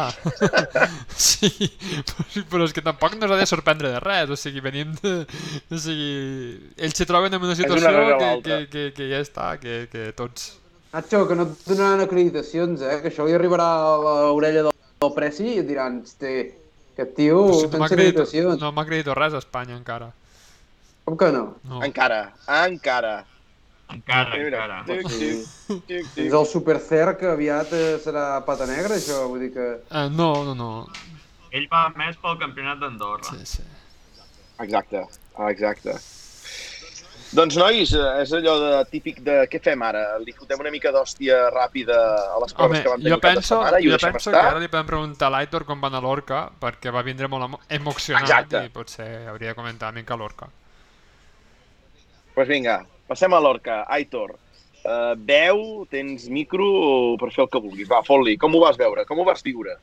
sí, 1.17 1.51
però- 2.51 2.67
és 2.69 2.75
que 2.77 2.85
tampoc 2.85 3.17
no 3.17 3.29
s'ha 3.31 3.39
de 3.41 3.47
sorprendre 3.49 3.93
de 3.95 4.01
res. 4.05 4.31
O 4.31 4.37
sigui, 4.37 4.61
venim 4.65 4.93
de... 5.01 5.15
O 5.71 5.79
sigui, 5.81 6.73
ells 6.77 6.97
s'hi 6.99 7.09
troben 7.09 7.33
en 7.39 7.43
una 7.47 7.57
situació 7.57 7.89
rere 7.95 8.19
que, 8.21 8.31
que, 8.45 8.59
que, 8.75 8.87
que 8.97 9.09
ja 9.15 9.23
està, 9.25 9.53
que, 9.63 9.87
que 9.93 10.11
tots... 10.19 10.57
Nacho, 10.93 11.23
que 11.29 11.37
no 11.39 11.45
et 11.47 11.61
donaran 11.69 12.01
acreditacions, 12.03 12.81
eh? 12.83 12.97
Que 13.01 13.13
això 13.13 13.23
li 13.25 13.35
arribarà 13.37 13.67
a 13.79 13.91
l'orella 14.33 14.65
del, 14.67 14.75
del 15.05 15.13
Preci 15.15 15.47
i 15.55 15.61
et 15.63 15.69
diran, 15.69 16.01
hosti, 16.03 16.33
aquest 16.93 17.15
tio 17.17 17.41
Però 17.47 17.59
si 17.61 17.67
no 17.73 17.79
m'acredito 17.83 18.23
acreditacions. 18.23 18.61
no 18.61 18.73
m'acredito 18.73 19.15
res 19.15 19.35
a 19.35 19.39
Espanya 19.43 19.77
encara. 19.77 20.11
Com 21.05 21.17
que 21.17 21.31
no? 21.33 21.57
No. 21.65 21.83
Encara, 21.87 22.33
encara. 22.65 23.25
Encara, 23.91 24.37
Mira, 24.39 24.61
encara. 24.65 24.85
tic, 24.87 25.09
tic, 25.09 25.83
tic, 25.89 26.11
tic. 26.15 26.33
el 26.33 26.47
Supercer 26.47 27.17
que 27.19 27.27
aviat 27.27 27.73
eh, 27.75 27.97
serà 28.05 28.45
pata 28.47 28.67
negra, 28.69 28.95
això, 28.95 29.25
vull 29.27 29.41
dir 29.43 29.53
que... 29.57 29.67
Eh, 29.91 30.05
no, 30.15 30.29
no, 30.47 30.55
no. 30.55 30.69
Ell 31.51 31.67
va 31.73 31.89
més 31.99 32.15
pel 32.23 32.39
campionat 32.39 32.79
d'Andorra. 32.79 33.27
Sí, 33.27 33.43
sí. 33.57 33.65
Exacte, 34.63 35.03
exacte. 35.49 35.97
Doncs, 37.31 37.55
nois, 37.61 37.93
eh, 37.95 38.23
és 38.25 38.33
allò 38.35 38.57
de 38.59 38.71
típic 38.91 39.21
de 39.23 39.37
què 39.47 39.61
fem 39.63 39.83
ara? 39.87 40.01
Li 40.19 40.33
fotem 40.35 40.59
una 40.65 40.71
mica 40.75 40.91
d'hòstia 40.91 41.37
ràpida 41.55 41.95
a 42.35 42.41
les 42.43 42.55
proves 42.57 42.81
Home, 42.81 42.83
que 42.83 42.89
vam 42.91 42.99
tenir 43.05 43.13
jo 43.13 43.19
penso, 43.23 43.43
setmana 43.55 43.79
i 43.79 43.87
ho 43.87 43.93
jo 43.93 43.95
deixem 43.95 44.13
penso 44.17 44.31
estar? 44.33 44.43
que 44.43 44.49
ara 44.51 44.59
li 44.65 44.71
podem 44.73 44.89
preguntar 44.89 45.29
a 45.29 45.35
l'Aitor 45.37 45.65
com 45.69 45.81
va 45.81 45.87
anar 45.93 46.01
a 46.03 46.07
l'Orca, 46.09 46.41
perquè 46.61 46.91
va 46.91 47.05
vindre 47.07 47.29
molt 47.31 47.47
emo- 47.47 47.61
emocionat 47.69 48.27
Exacte. 48.27 48.65
i 48.67 48.73
potser 48.75 49.09
hauria 49.31 49.53
de 49.53 49.59
comentar 49.61 49.93
una 49.93 50.01
mica 50.01 50.17
l'Orca. 50.19 50.49
Doncs 50.51 52.35
pues 52.35 52.49
vinga, 52.49 52.81
passem 53.07 53.33
a 53.35 53.41
l'Orca. 53.41 53.85
Aitor, 53.87 54.35
uh, 54.35 55.15
veu, 55.15 55.87
tens 55.91 56.27
micro 56.29 57.17
per 57.21 57.31
fer 57.31 57.45
el 57.47 57.51
que 57.53 57.61
vulguis. 57.63 57.89
Va, 57.91 58.03
fot-li. 58.07 58.37
Com 58.39 58.55
ho 58.55 58.61
vas 58.67 58.79
veure? 58.81 59.05
Com 59.07 59.19
ho 59.21 59.25
vas 59.29 59.43
viure? 59.47 59.77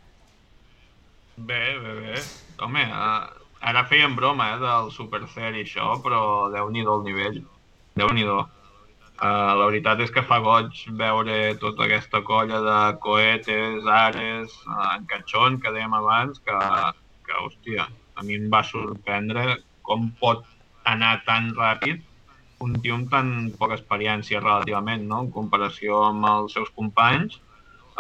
Bé, 1.38 1.78
bé, 1.80 1.94
bé. 2.02 2.22
Home, 2.66 2.82
eh, 2.82 3.37
ara 3.62 3.86
feien 3.90 4.16
broma 4.16 4.52
eh, 4.54 4.60
del 4.62 4.92
Supercer 4.96 5.54
i 5.56 5.64
això, 5.66 5.96
però 6.04 6.22
déu-n'hi-do 6.54 7.00
el 7.00 7.06
nivell. 7.08 7.42
Déu-n'hi-do. 7.98 8.40
Uh, 9.18 9.54
la 9.58 9.66
veritat 9.66 10.02
és 10.06 10.12
que 10.14 10.22
fa 10.22 10.38
goig 10.46 10.84
veure 11.00 11.38
tota 11.58 11.88
aquesta 11.88 12.22
colla 12.22 12.60
de 12.62 12.82
coetes, 13.02 13.88
ares, 13.90 14.54
uh, 14.68 14.92
en 14.94 15.08
catxon, 15.10 15.58
que 15.64 15.74
dèiem 15.74 15.96
abans, 15.98 16.38
que, 16.46 16.58
que, 17.26 17.40
hòstia, 17.42 17.88
a 18.14 18.26
mi 18.28 18.38
em 18.38 18.46
va 18.54 18.62
sorprendre 18.68 19.56
com 19.82 20.12
pot 20.22 20.46
anar 20.86 21.16
tan 21.26 21.50
ràpid 21.58 22.06
un 22.60 22.78
tio 22.82 22.96
amb 22.98 23.10
tan 23.12 23.28
poca 23.58 23.78
experiència 23.78 24.42
relativament, 24.42 25.06
no? 25.10 25.24
en 25.26 25.34
comparació 25.34 26.02
amb 26.08 26.26
els 26.30 26.56
seus 26.58 26.72
companys, 26.78 27.38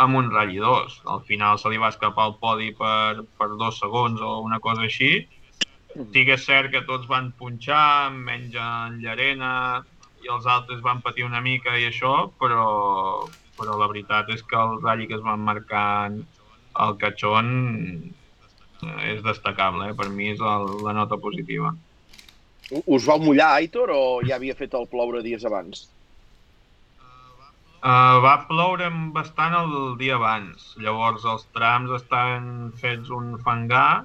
amb 0.01 0.17
un 0.17 0.31
ratll 0.33 0.61
2. 0.63 1.01
Al 1.13 1.21
final 1.29 1.59
se 1.61 1.69
li 1.73 1.81
va 1.81 1.91
escapar 1.93 2.29
el 2.29 2.37
podi 2.41 2.71
per, 2.77 3.25
per 3.37 3.49
dos 3.61 3.79
segons 3.81 4.21
o 4.21 4.39
una 4.45 4.59
cosa 4.63 4.85
així. 4.87 5.27
Sí 5.95 6.23
que 6.27 6.35
és 6.35 6.45
cert 6.45 6.71
que 6.73 6.83
tots 6.85 7.07
van 7.09 7.31
punxar, 7.39 8.11
menys 8.13 8.55
en 8.61 8.99
Llarena 9.01 9.51
i 10.23 10.29
els 10.33 10.45
altres 10.49 10.81
van 10.85 11.01
patir 11.05 11.25
una 11.25 11.41
mica 11.41 11.73
i 11.77 11.87
això, 11.87 12.13
però, 12.41 12.67
però 13.57 13.77
la 13.79 13.89
veritat 13.89 14.29
és 14.33 14.43
que 14.43 14.59
el 14.59 14.77
ratll 14.83 15.07
que 15.09 15.17
es 15.17 15.25
van 15.25 15.43
marcar 15.47 15.87
al 16.77 16.97
catxon 17.01 17.51
eh, 18.83 19.13
és 19.13 19.21
destacable, 19.25 19.91
eh? 19.91 19.97
per 19.97 20.09
mi 20.13 20.31
és 20.33 20.41
el, 20.53 20.71
la 20.85 20.93
nota 20.97 21.17
positiva. 21.21 21.73
Us 22.83 23.05
vau 23.07 23.21
mullar, 23.23 23.53
Aitor, 23.57 23.93
o 23.95 24.01
ja 24.27 24.35
havia 24.35 24.57
fet 24.57 24.75
el 24.75 24.89
ploure 24.91 25.23
dies 25.23 25.45
abans? 25.47 25.87
Uh, 27.77 28.17
va 28.19 28.33
ploure 28.49 28.89
bastant 29.15 29.53
el 29.55 29.73
dia 30.01 30.17
abans, 30.17 30.73
llavors 30.81 31.23
els 31.29 31.45
trams 31.55 31.93
estaven 31.95 32.73
fets 32.81 33.11
un 33.13 33.35
fangar, 33.45 34.03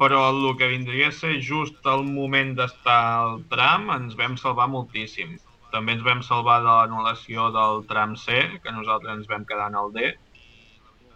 però 0.00 0.30
el 0.30 0.56
que 0.56 0.70
vindria 0.70 1.10
a 1.10 1.12
ser 1.12 1.36
just 1.44 1.84
el 1.84 2.06
moment 2.08 2.54
d'estar 2.56 3.00
al 3.20 3.42
tram 3.52 3.90
ens 3.92 4.16
vam 4.16 4.38
salvar 4.40 4.70
moltíssim. 4.72 5.36
També 5.74 5.92
ens 5.94 6.06
vam 6.06 6.22
salvar 6.26 6.62
de 6.64 6.70
l'anul·lació 6.70 7.50
del 7.54 7.84
tram 7.90 8.16
C, 8.18 8.40
que 8.64 8.72
nosaltres 8.72 9.18
ens 9.18 9.28
vam 9.30 9.44
quedar 9.46 9.68
en 9.70 9.76
el 9.78 9.92
D, 9.94 10.10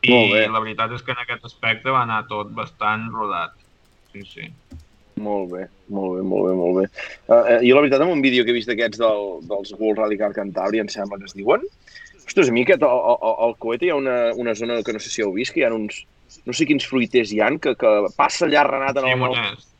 i 0.05 0.13
Molt 0.13 0.35
bé. 0.35 0.43
la 0.53 0.61
veritat 0.61 0.93
és 0.93 1.03
que 1.03 1.15
en 1.15 1.23
aquest 1.23 1.47
aspecte 1.49 1.91
va 1.91 2.05
anar 2.05 2.27
tot 2.29 2.53
bastant 2.53 3.09
rodat. 3.15 3.57
Sí, 4.13 4.23
sí. 4.29 4.51
Molt 5.25 5.53
bé, 5.55 5.65
molt 5.89 6.19
bé, 6.19 6.23
molt 6.29 6.49
bé, 6.49 6.55
molt 6.59 6.79
bé. 6.81 6.85
Uh, 7.25 7.61
jo, 7.65 7.75
la 7.77 7.85
veritat, 7.87 8.03
en 8.03 8.13
un 8.13 8.23
vídeo 8.23 8.45
que 8.45 8.53
he 8.53 8.59
vist 8.59 8.69
d'aquests 8.69 9.01
del, 9.01 9.29
dels 9.49 9.73
World 9.79 10.03
Rally 10.03 10.19
Car 10.21 10.33
Cantabria, 10.37 10.85
em 10.85 10.91
sembla 10.93 11.21
que 11.23 11.31
es 11.31 11.37
diuen, 11.39 11.65
ostres, 12.21 12.51
a 12.51 12.53
mi 12.53 12.67
aquest, 12.67 12.85
al, 12.85 13.01
al, 13.15 13.37
al 13.47 13.57
coete 13.63 13.89
hi 13.89 13.95
ha 13.95 13.97
una, 14.01 14.19
una 14.37 14.55
zona 14.59 14.83
que 14.83 14.93
no 14.93 15.01
sé 15.01 15.13
si 15.13 15.25
heu 15.25 15.33
vist, 15.33 15.55
que 15.55 15.63
hi 15.63 15.67
ha 15.69 15.73
uns, 15.73 16.03
no 16.45 16.55
sé 16.57 16.67
quins 16.69 16.87
fruiters 16.89 17.33
hi 17.33 17.41
han, 17.45 17.61
que, 17.63 17.77
que 17.79 17.93
passa 18.17 18.49
allà 18.49 18.67
Renat 18.67 18.99
en 19.01 19.07
el... 19.09 19.15
Llimoners. 19.15 19.71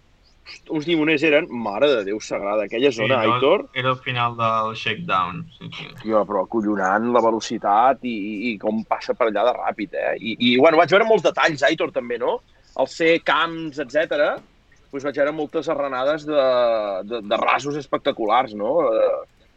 Uns 0.69 0.85
llimoners 0.85 1.23
eren, 1.25 1.47
mare 1.49 1.89
de 1.89 2.01
Déu 2.05 2.19
sagrada, 2.21 2.67
aquella 2.67 2.91
Sí, 2.93 2.99
zona, 2.99 3.17
no, 3.25 3.35
Aitor, 3.35 3.63
Era 3.81 3.95
el 3.95 4.01
final 4.05 4.35
del 4.37 4.75
shakedown. 4.77 5.39
Sí, 5.57 5.71
sí. 5.73 5.87
Tio, 6.03 6.21
però 6.29 6.43
acollonant 6.45 7.07
la 7.15 7.23
velocitat 7.25 8.05
i, 8.05 8.13
i, 8.13 8.35
i 8.51 8.59
com 8.61 8.83
passa 8.85 9.17
per 9.17 9.31
allà 9.31 9.47
de 9.49 9.55
ràpid, 9.57 9.95
eh? 9.97 10.11
I, 10.21 10.35
i 10.51 10.57
bueno, 10.61 10.77
vaig 10.81 10.93
veure 10.93 11.07
molts 11.09 11.25
detalls, 11.25 11.65
Aitor, 11.65 11.95
també, 11.97 12.19
no? 12.21 12.39
El 12.77 12.91
ser 12.93 13.15
camps, 13.25 13.81
etc. 13.81 14.35
Doncs 14.93 15.07
vaig 15.09 15.23
veure 15.23 15.33
moltes 15.33 15.71
arrenades 15.73 16.27
de, 16.29 16.45
de, 17.09 17.23
de 17.25 17.41
rasos 17.41 17.81
espectaculars, 17.81 18.53
no? 18.59 18.77
Eh, 18.93 19.15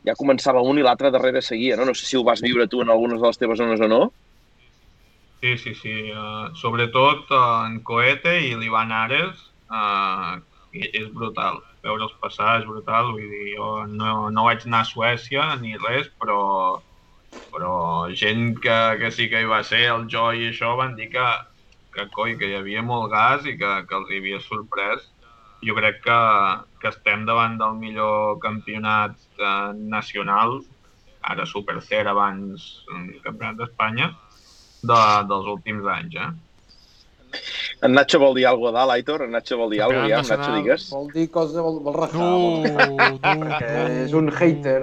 ja 0.08 0.16
començava 0.16 0.64
un 0.64 0.80
i 0.80 0.88
l'altre 0.88 1.12
darrere 1.12 1.44
seguia, 1.44 1.76
no? 1.76 1.90
No 1.90 1.98
sé 1.98 2.08
si 2.08 2.16
ho 2.16 2.24
vas 2.24 2.42
viure 2.46 2.70
tu 2.72 2.80
en 2.82 2.94
algunes 2.96 3.20
de 3.20 3.28
les 3.28 3.44
teves 3.44 3.60
zones 3.60 3.84
o 3.84 3.92
no. 3.92 4.02
Sí, 5.42 5.58
sí, 5.58 5.74
sí. 5.76 6.12
Uh, 6.12 6.54
sobretot 6.56 7.30
uh, 7.32 7.66
en 7.68 7.82
Coete 7.84 8.34
i 8.48 8.56
l'Ivan 8.58 8.92
Ares, 8.92 9.42
uh, 9.70 10.38
és 10.74 11.10
brutal. 11.14 11.60
Veure'ls 11.86 12.16
passar 12.24 12.56
és 12.62 12.66
brutal. 12.70 13.12
Vull 13.14 13.30
dir, 13.34 13.54
jo 13.56 13.70
no, 13.92 14.14
no 14.34 14.46
vaig 14.48 14.66
anar 14.66 14.82
a 14.86 14.90
Suècia 14.92 15.46
ni 15.62 15.76
res, 15.84 16.10
però, 16.20 16.40
però 17.54 17.74
gent 18.22 18.56
que, 18.64 18.78
que 19.02 19.12
sí 19.18 19.30
que 19.32 19.42
hi 19.44 19.50
va 19.52 19.62
ser, 19.72 19.84
el 19.94 20.08
Joy 20.14 20.44
i 20.46 20.50
això, 20.52 20.74
van 20.82 20.96
dir 21.00 21.10
que, 21.14 21.28
que, 21.96 22.08
coi, 22.18 22.36
que 22.40 22.50
hi 22.52 22.58
havia 22.60 22.84
molt 22.90 23.12
gas 23.14 23.46
i 23.46 23.56
que, 23.62 23.72
que 23.90 23.98
els 24.00 24.12
hi 24.12 24.22
havia 24.22 24.42
sorprès. 24.48 25.06
Jo 25.68 25.74
crec 25.78 26.02
que, 26.06 26.18
que 26.82 26.90
estem 26.94 27.26
davant 27.30 27.58
del 27.62 27.78
millor 27.82 28.38
campionat 28.44 29.16
eh, 29.42 29.72
nacional, 29.96 30.60
ara 31.34 31.46
Supercer, 31.50 32.04
abans 32.08 32.68
eh, 32.94 33.20
Campionat 33.26 33.58
d'Espanya, 33.62 34.12
de, 34.82 35.00
dels 35.32 35.50
últims 35.56 35.88
anys, 35.96 36.20
eh? 36.22 36.30
En 37.86 37.94
Nacho 37.94 38.18
vol 38.20 38.34
dir 38.38 38.48
alguna 38.48 38.72
cosa 38.72 38.80
dalt, 38.80 38.92
Aitor? 38.96 39.24
En 39.28 39.32
Nacho 39.36 39.58
vol 39.60 39.74
dir 39.76 39.82
alguna 39.84 40.06
cosa, 40.06 40.10
ja, 40.10 40.22
Campionat 40.22 40.40
Nacho, 40.40 40.52
nacional. 40.52 40.64
digues. 40.64 40.90
Vol 40.92 41.12
dir 41.14 41.28
cosa, 41.32 41.62
vol, 41.62 41.82
vol 41.86 41.98
rajar. 41.98 42.22
No, 42.22 42.38
vol... 42.42 43.20
no, 43.52 43.84
és 44.06 44.16
un 44.18 44.32
hater. 44.34 44.80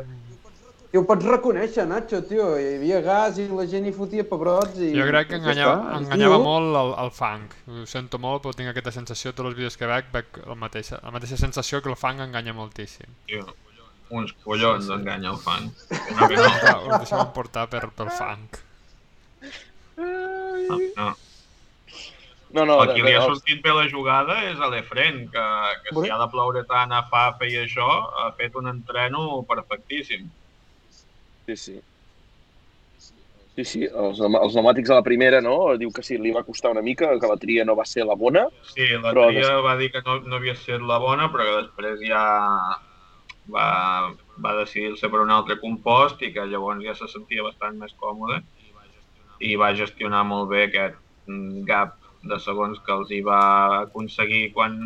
Tio, 0.95 1.01
ho 1.03 1.07
pots 1.09 1.27
reconèixer, 1.27 1.89
Nacho, 1.91 2.21
tio. 2.29 2.53
Hi 2.55 2.77
havia 2.77 3.01
gas 3.03 3.41
i 3.43 3.49
la 3.51 3.65
gent 3.67 3.89
hi 3.89 3.93
fotia 3.97 4.23
pebrots 4.29 4.79
i... 4.79 4.93
Jo 4.95 5.09
crec 5.09 5.33
que 5.33 5.41
enganyava, 5.41 5.97
enganyava 5.97 6.39
molt 6.45 6.79
el, 6.79 6.93
el 7.03 7.11
fang. 7.17 7.49
Ho 7.67 7.87
sento 7.91 8.21
molt, 8.23 8.45
però 8.45 8.55
tinc 8.55 8.71
aquesta 8.71 8.93
sensació, 8.95 9.33
tots 9.35 9.51
els 9.51 9.59
vídeos 9.59 9.81
que 9.81 9.91
veig, 9.91 10.13
veig 10.15 10.39
el 10.45 10.55
mateixa, 10.61 11.01
la 11.03 11.11
mateixa 11.17 11.41
sensació 11.41 11.83
que 11.83 11.91
el 11.91 11.99
fang 11.99 12.23
enganya 12.23 12.55
moltíssim. 12.55 13.11
Tio, 13.27 13.43
uns 14.15 14.37
collons 14.45 14.93
enganya 14.95 15.33
el 15.35 15.43
fan. 15.43 15.67
Que 15.91 16.39
no, 16.39 16.47
que 16.61 16.71
no. 16.71 16.79
Us 16.93 17.03
deixem 17.09 17.27
portar 17.35 17.67
per, 17.73 17.89
pel 17.99 18.15
fang. 18.15 18.47
No, 19.97 20.79
no. 20.97 21.15
No, 22.55 22.65
no, 22.65 22.75
El 22.85 22.89
de, 22.89 22.95
qui 22.95 23.03
li 23.03 23.15
ha 23.19 23.23
sortit 23.27 23.65
bé 23.65 23.73
la 23.75 23.89
jugada 23.91 24.37
és 24.47 24.61
a 24.63 24.69
l'Efren, 24.71 25.25
que, 25.33 25.47
que 25.83 25.95
si 25.97 26.13
ha 26.15 26.19
de 26.21 26.29
ploure 26.31 26.63
tant 26.71 26.93
a 26.95 27.01
Fafa 27.11 27.49
i 27.51 27.57
això, 27.65 27.89
ha 28.23 28.29
fet 28.39 28.55
un 28.61 28.71
entreno 28.71 29.43
perfectíssim. 29.49 30.29
Sí, 31.49 31.57
sí. 31.59 31.75
Sí, 33.55 33.65
sí, 33.71 33.81
els, 33.87 34.21
els 34.23 34.55
pneumàtics 34.55 34.91
a 34.91 35.01
la 35.01 35.07
primera, 35.07 35.41
no? 35.43 35.57
Diu 35.79 35.91
que 35.95 36.03
sí, 36.07 36.17
li 36.19 36.31
va 36.35 36.47
costar 36.47 36.71
una 36.75 36.83
mica, 36.83 37.11
que 37.19 37.31
la 37.31 37.39
tria 37.43 37.67
no 37.67 37.75
va 37.79 37.87
ser 37.91 38.07
la 38.07 38.15
bona. 38.19 38.47
Sí, 38.71 38.87
la 39.03 39.11
Però 39.11 39.29
tria 39.31 39.53
va 39.63 39.75
dir 39.79 39.91
que 39.95 40.03
no, 40.07 40.21
no 40.23 40.39
havia 40.39 40.55
estat 40.55 40.83
la 40.87 40.99
bona, 41.03 41.29
però 41.35 41.47
que 41.47 41.61
després 41.61 42.03
ja 42.07 42.25
va, 43.51 43.69
va 44.47 44.57
decidir-se 44.59 45.11
per 45.11 45.23
un 45.23 45.31
altre 45.35 45.59
compost 45.63 46.23
i 46.23 46.31
que 46.35 46.47
llavors 46.51 46.83
ja 46.87 46.95
se 46.99 47.11
sentia 47.11 47.47
bastant 47.47 47.79
més 47.83 47.95
còmode 47.99 48.41
i 49.41 49.55
va 49.61 49.75
gestionar 49.77 50.25
molt 50.29 50.51
bé 50.53 50.67
aquest 50.67 50.99
mm, 51.27 51.65
gap 51.69 51.97
de 52.25 52.39
segons 52.41 52.81
que 52.85 52.93
els 52.95 53.11
hi 53.13 53.21
va 53.25 53.41
aconseguir 53.83 54.51
quan 54.55 54.79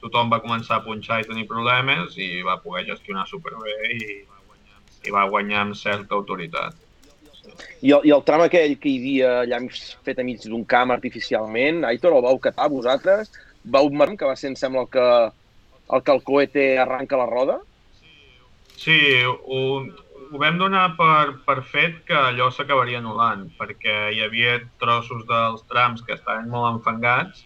tothom 0.00 0.30
va 0.32 0.40
començar 0.42 0.78
a 0.78 0.84
punxar 0.84 1.20
i 1.20 1.28
tenir 1.28 1.46
problemes 1.48 2.16
i 2.18 2.40
va 2.46 2.58
poder 2.62 2.86
gestionar 2.88 3.26
superbé 3.28 3.74
i, 3.94 4.22
i 5.06 5.12
va 5.14 5.28
guanyar 5.28 5.66
amb 5.66 5.76
certa 5.78 6.16
autoritat. 6.16 6.76
I 7.82 7.92
el, 7.96 8.06
I 8.08 8.12
el 8.14 8.24
tram 8.24 8.44
aquell 8.44 8.76
que 8.80 8.90
hi 8.90 8.98
havia 9.00 9.30
allà 9.42 9.60
fet 10.06 10.20
a 10.20 10.24
mig 10.26 10.42
d'un 10.44 10.64
camp 10.68 10.92
artificialment, 10.94 11.84
Aitor, 11.88 12.16
el 12.16 12.24
vau 12.24 12.40
catar 12.42 12.70
vosaltres? 12.72 13.32
Vau 13.64 13.90
marcar, 13.92 14.16
que 14.22 14.30
va 14.30 14.36
ser, 14.40 14.52
em 14.52 14.56
sembla, 14.56 14.86
el 14.86 14.90
que 14.92 15.06
el, 15.90 16.02
que 16.02 16.12
el 16.12 16.22
coete 16.22 16.66
arranca 16.78 17.18
la 17.20 17.26
roda? 17.26 17.58
Sí, 18.76 18.96
ho, 19.24 19.60
ho 20.30 20.38
vam 20.38 20.58
donar 20.58 20.94
per, 20.96 21.42
per 21.46 21.58
fet 21.66 22.02
que 22.06 22.14
allò 22.14 22.50
s'acabaria 22.54 23.00
anul·lant, 23.02 23.48
perquè 23.58 23.94
hi 24.14 24.20
havia 24.22 24.58
trossos 24.82 25.24
dels 25.26 25.64
trams 25.70 26.04
que 26.06 26.14
estaven 26.14 26.50
molt 26.52 26.76
enfangats 26.76 27.42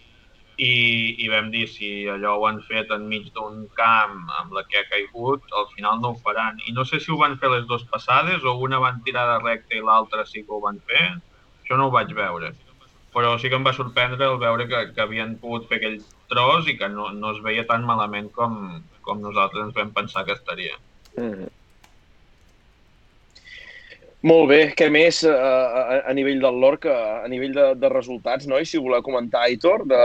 i, 0.61 1.15
i 1.25 1.29
vam 1.31 1.49
dir 1.51 1.65
si 1.71 1.89
allò 2.11 2.35
ho 2.37 2.45
han 2.47 2.61
fet 2.67 2.93
enmig 2.93 3.31
d'un 3.33 3.65
camp 3.79 4.29
amb 4.39 4.53
la 4.55 4.63
que 4.69 4.79
ha 4.79 4.89
caigut, 4.91 5.49
al 5.57 5.65
final 5.73 5.97
no 6.03 6.13
ho 6.13 6.19
faran. 6.27 6.61
I 6.69 6.75
no 6.77 6.85
sé 6.85 7.01
si 7.01 7.11
ho 7.11 7.17
van 7.21 7.39
fer 7.41 7.51
les 7.55 7.65
dues 7.71 7.83
passades 7.89 8.45
o 8.45 8.55
una 8.67 8.79
van 8.83 9.01
tirar 9.07 9.25
de 9.33 9.41
recta 9.43 9.75
i 9.75 9.81
l'altra 9.81 10.27
sí 10.29 10.45
que 10.45 10.53
ho 10.53 10.61
van 10.63 10.79
fer, 10.85 11.09
això 11.63 11.81
no 11.81 11.89
ho 11.89 11.95
vaig 11.97 12.13
veure. 12.13 12.53
Però 13.15 13.35
sí 13.39 13.49
que 13.49 13.57
em 13.57 13.65
va 13.65 13.73
sorprendre 13.73 14.29
el 14.29 14.37
veure 14.37 14.69
que, 14.69 14.85
que 14.93 15.01
havien 15.01 15.37
pogut 15.41 15.67
fer 15.71 15.81
aquell 15.81 16.01
tros 16.29 16.69
i 16.69 16.77
que 16.77 16.89
no, 16.91 17.09
no 17.15 17.33
es 17.33 17.41
veia 17.43 17.65
tan 17.67 17.85
malament 17.87 18.29
com, 18.35 18.83
com 19.01 19.21
nosaltres 19.23 19.71
ens 19.71 19.77
vam 19.77 19.93
pensar 19.95 20.27
que 20.27 20.35
estaria. 20.37 20.77
Mm. 21.17 21.49
Molt 24.25 24.47
bé, 24.49 24.59
què 24.73 24.87
més 24.89 25.19
eh, 25.21 25.29
a, 25.29 25.99
a 26.09 26.13
nivell 26.17 26.39
del 26.41 26.55
Lorca, 26.57 26.95
a 27.21 27.27
nivell 27.29 27.51
de, 27.53 27.65
de 27.77 27.89
resultats, 27.93 28.47
no? 28.49 28.57
I 28.57 28.65
si 28.65 28.79
voleu 28.81 29.03
comentar, 29.05 29.43
Aitor, 29.45 29.83
de, 29.85 29.99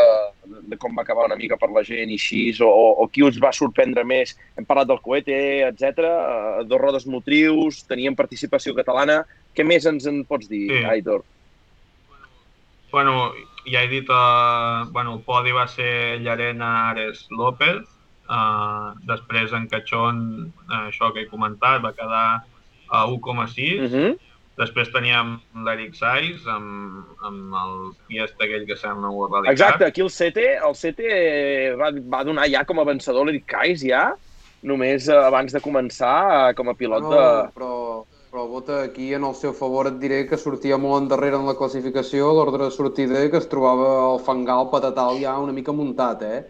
de 0.69 0.77
com 0.83 0.93
va 0.99 1.07
acabar 1.07 1.25
una 1.31 1.39
mica 1.41 1.57
per 1.61 1.71
la 1.73 1.81
gent 1.87 2.13
i 2.13 2.19
així, 2.21 2.43
o, 2.61 2.69
o 3.01 3.07
qui 3.09 3.25
us 3.25 3.39
va 3.41 3.55
sorprendre 3.57 4.05
més? 4.05 4.35
Hem 4.61 4.69
parlat 4.69 4.91
del 4.91 5.01
coete, 5.01 5.39
etc. 5.71 6.05
Uh, 6.05 6.67
dos 6.69 6.83
rodes 6.85 7.09
motrius, 7.09 7.81
teníem 7.89 8.19
participació 8.19 8.77
catalana. 8.77 9.23
Què 9.57 9.65
més 9.65 9.89
ens 9.89 10.11
en 10.11 10.21
pots 10.29 10.53
dir, 10.53 10.67
Sí. 10.69 10.85
Aitor? 10.93 11.25
Bueno, 12.93 13.31
ja 13.71 13.87
he 13.87 13.89
dit, 13.89 14.09
uh, 14.13 14.85
bueno, 14.93 15.17
el 15.17 15.25
podi 15.25 15.57
va 15.57 15.65
ser 15.71 16.21
Llarena 16.21 16.91
Ares 16.91 17.25
López, 17.33 17.87
uh, 18.29 18.93
després 19.09 19.57
en 19.57 19.69
Cachón, 19.73 20.25
uh, 20.69 20.81
això 20.91 21.15
que 21.15 21.25
he 21.25 21.31
comentat, 21.33 21.81
va 21.81 21.97
quedar 21.97 22.43
a 22.91 23.07
1,6, 23.07 23.81
Uh 23.81 23.91
-huh. 23.91 24.19
després 24.61 24.91
teníem 24.93 25.39
l'Eric 25.65 25.95
Saiz 25.95 26.47
amb, 26.47 27.07
amb 27.25 27.55
el 27.65 27.93
Fiesta 28.09 28.45
aquell 28.45 28.67
que 28.67 28.77
sembla 28.77 29.09
un 29.09 29.15
World 29.17 29.35
Rally 29.35 29.49
Exacte, 29.55 29.85
aquí 29.87 30.03
el 30.03 30.11
Sete, 30.11 30.59
el 30.69 30.75
Sete 30.75 31.07
va, 31.81 31.91
va 31.93 32.25
donar 32.25 32.49
ja 32.51 32.65
com 32.65 32.79
a 32.79 32.85
vencedor 32.85 33.25
l'Eric 33.27 33.47
Kais, 33.47 33.81
ja, 33.81 34.13
només 34.63 35.09
eh, 35.09 35.17
abans 35.17 35.53
de 35.53 35.61
començar 35.61 36.51
eh, 36.51 36.55
com 36.55 36.69
a 36.69 36.75
pilot 36.75 37.03
No, 37.03 37.11
de... 37.11 37.51
però, 37.57 38.05
però 38.31 38.47
vota 38.49 38.83
aquí 38.83 39.15
en 39.15 39.25
el 39.25 39.35
seu 39.35 39.53
favor 39.57 39.87
et 39.89 39.99
diré 39.99 40.27
que 40.29 40.37
sortia 40.37 40.77
molt 40.77 41.03
endarrere 41.05 41.37
en 41.37 41.47
la 41.47 41.55
classificació, 41.57 42.33
l'ordre 42.33 42.65
de 42.65 42.71
sortida 42.71 43.31
que 43.31 43.39
es 43.39 43.49
trobava 43.49 44.15
el 44.15 44.21
fangal 44.21 44.69
patatal 44.71 45.19
ja 45.23 45.39
una 45.39 45.53
mica 45.53 45.73
muntat, 45.73 46.23
eh? 46.23 46.45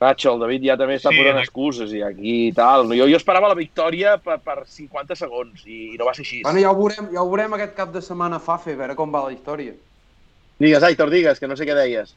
Nacho, 0.00 0.34
el 0.34 0.42
David 0.42 0.66
ja 0.68 0.76
també 0.76 0.98
està 0.98 1.08
Sí, 1.08 1.16
posant 1.16 1.38
excuses 1.40 1.92
i 1.96 2.02
aquí 2.04 2.34
i 2.50 2.52
tal. 2.56 2.90
Jo, 2.92 3.06
jo 3.08 3.16
esperava 3.16 3.48
la 3.48 3.56
victòria 3.56 4.18
per, 4.20 4.36
per 4.44 4.58
50 4.68 5.16
segons 5.16 5.62
i, 5.64 5.94
i 5.94 5.96
no 5.96 6.08
va 6.08 6.12
ser 6.12 6.26
així. 6.26 6.42
Bueno, 6.44 6.60
ja 6.60 6.72
ho 6.72 6.76
veurem, 6.76 7.08
ja 7.14 7.22
ho 7.22 7.30
veurem 7.30 7.56
aquest 7.56 7.72
cap 7.78 7.94
de 7.94 8.02
setmana 8.04 8.40
Fafe, 8.42 8.74
a 8.76 8.80
veure 8.82 8.96
com 8.98 9.14
va 9.14 9.24
la 9.24 9.32
història. 9.32 9.72
Digues, 10.60 10.84
Aitor, 10.84 11.12
digues, 11.12 11.40
que 11.40 11.48
no 11.48 11.56
sé 11.56 11.64
què 11.68 11.76
deies. 11.76 12.12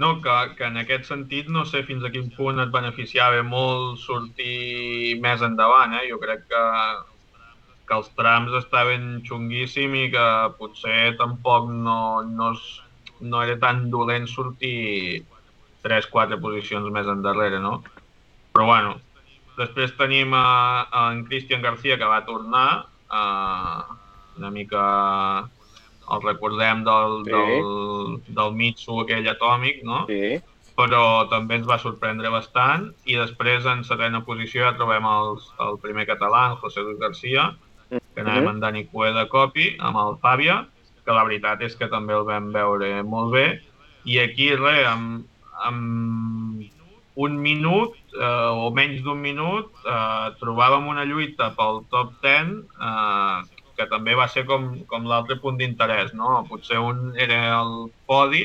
No, 0.00 0.16
que, 0.24 0.32
que 0.58 0.64
en 0.66 0.80
aquest 0.80 1.06
sentit 1.06 1.50
no 1.52 1.62
sé 1.68 1.84
fins 1.86 2.04
a 2.04 2.10
quin 2.10 2.32
punt 2.34 2.58
et 2.58 2.72
beneficiava 2.72 3.44
molt 3.46 4.00
sortir 4.02 5.20
més 5.22 5.44
endavant, 5.44 5.92
eh? 6.00 6.08
Jo 6.08 6.18
crec 6.22 6.48
que, 6.50 6.64
que 7.84 7.98
els 8.00 8.08
trams 8.18 8.56
estaven 8.58 9.20
xunguíssim 9.28 9.94
i 10.00 10.08
que 10.16 10.26
potser 10.58 11.14
tampoc 11.20 11.68
no, 11.70 12.00
no, 12.26 12.50
es, 12.56 12.64
no 13.20 13.44
era 13.44 13.60
tan 13.60 13.86
dolent 13.92 14.26
sortir 14.32 15.22
3-4 15.84 16.40
posicions 16.40 16.88
més 16.92 17.06
endarrere, 17.10 17.60
no? 17.60 17.82
Però 18.54 18.66
bueno, 18.70 18.96
després 19.58 19.92
tenim 19.98 20.32
a, 20.34 20.88
a 20.90 21.04
en 21.12 21.24
Cristian 21.28 21.62
García 21.62 21.98
que 21.98 22.08
va 22.08 22.24
tornar 22.26 22.86
uh, 23.12 23.94
una 24.38 24.50
mica 24.50 24.82
el 26.12 26.20
recordem 26.22 26.82
del, 26.84 27.22
Sí. 27.24 27.30
del, 27.32 28.18
del 28.36 28.52
Mitsu 28.58 28.98
aquell 29.04 29.28
atòmic, 29.30 29.84
no? 29.84 30.04
Sí. 30.10 30.40
però 30.74 31.28
també 31.30 31.54
ens 31.54 31.68
va 31.70 31.76
sorprendre 31.78 32.32
bastant 32.34 32.88
i 33.06 33.14
després 33.14 33.62
en 33.70 33.84
setena 33.86 34.24
posició 34.26 34.64
ja 34.64 34.72
trobem 34.74 35.04
els, 35.06 35.44
el 35.62 35.76
primer 35.78 36.02
català, 36.08 36.48
el 36.50 36.56
José 36.58 36.82
Luis 36.82 36.98
García, 36.98 37.44
que 37.90 38.24
anàvem 38.24 38.48
amb 38.50 38.60
Dani 38.64 38.82
Cué 38.90 39.12
de 39.14 39.22
copi, 39.30 39.68
amb 39.78 40.00
el 40.02 40.16
Fàbia, 40.18 40.64
que 41.06 41.14
la 41.14 41.22
veritat 41.28 41.62
és 41.62 41.76
que 41.78 41.86
també 41.92 42.16
el 42.18 42.26
vam 42.26 42.50
veure 42.50 42.88
molt 43.06 43.30
bé, 43.36 43.44
i 44.04 44.18
aquí 44.18 44.48
res, 44.56 44.82
amb, 44.90 45.22
amb 45.70 46.64
un 47.14 47.36
minut 47.38 47.94
eh, 48.18 48.50
o 48.50 48.70
menys 48.74 49.02
d'un 49.06 49.20
minut 49.22 49.70
eh, 49.86 50.28
trobàvem 50.40 50.88
una 50.90 51.04
lluita 51.06 51.52
pel 51.58 51.84
top 51.92 52.16
10 52.24 52.50
eh, 52.88 53.38
que 53.78 53.86
també 53.90 54.14
va 54.18 54.26
ser 54.30 54.44
com, 54.48 54.66
com 54.90 55.06
l'altre 55.10 55.38
punt 55.42 55.58
d'interès, 55.58 56.12
no? 56.14 56.42
Potser 56.50 56.78
un 56.78 57.14
era 57.18 57.38
el 57.60 57.88
podi 58.06 58.44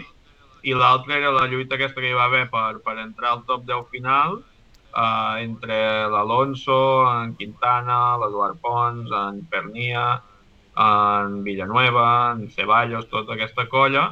i 0.66 0.76
l'altre 0.76 1.18
era 1.18 1.34
la 1.34 1.48
lluita 1.50 1.78
aquesta 1.78 2.02
que 2.02 2.10
hi 2.12 2.18
va 2.18 2.28
haver 2.30 2.46
per, 2.54 2.80
per 2.86 2.98
entrar 3.02 3.34
al 3.34 3.44
top 3.50 3.66
10 3.70 3.90
final 3.94 4.40
eh, 4.40 5.44
entre 5.44 5.78
l'Alonso, 6.14 6.80
en 7.10 7.36
Quintana, 7.40 8.18
l'Eduard 8.22 8.60
Pons, 8.62 9.14
en 9.26 9.44
Pernia, 9.50 10.08
en 10.80 11.44
Villanueva, 11.44 12.10
en 12.36 12.50
Ceballos, 12.54 13.10
tota 13.12 13.36
aquesta 13.36 13.68
colla, 13.72 14.12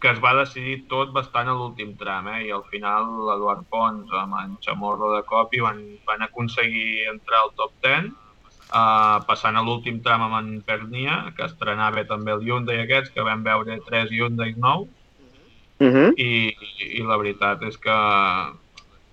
que 0.00 0.08
es 0.08 0.20
va 0.24 0.32
decidir 0.38 0.78
tot 0.88 1.12
bastant 1.12 1.50
a 1.50 1.54
l'últim 1.56 1.92
tram, 2.00 2.30
eh? 2.32 2.46
i 2.48 2.50
al 2.56 2.64
final 2.72 3.08
l'Eduard 3.28 3.66
Pons 3.72 4.12
amb 4.22 4.38
en 4.40 4.56
Chamorro 4.64 5.12
de 5.14 5.22
Copi 5.28 5.60
van, 5.60 5.82
van 6.08 6.24
aconseguir 6.24 7.08
entrar 7.10 7.42
al 7.44 7.52
top 7.58 7.74
10, 7.84 8.08
uh, 8.70 9.18
passant 9.28 9.60
a 9.60 9.64
l'últim 9.66 10.00
tram 10.06 10.24
amb 10.24 10.38
en 10.40 10.48
Pernia, 10.64 11.18
que 11.36 11.44
estrenava 11.44 12.06
també 12.08 12.32
el 12.32 12.46
Hyundai 12.48 12.80
aquests, 12.86 13.12
que 13.12 13.26
vam 13.28 13.44
veure 13.44 13.76
tres 13.88 14.10
Hyundai 14.14 14.56
nous, 14.56 14.88
Uh 15.80 15.88
-huh. 15.88 16.12
i, 16.20 16.54
i 16.98 17.02
la 17.02 17.16
veritat 17.16 17.62
és 17.62 17.76
que, 17.78 17.98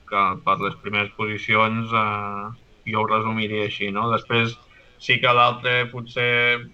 que 0.10 0.24
per 0.44 0.56
les 0.60 0.76
primeres 0.84 1.12
posicions 1.16 1.94
eh, 1.96 2.44
jo 2.92 3.02
ho 3.02 3.08
resumiria 3.08 3.64
així, 3.70 3.88
no? 3.92 4.10
Després 4.12 4.58
sí 5.00 5.16
que 5.22 5.32
l'altre 5.34 5.86
potser 5.92 6.68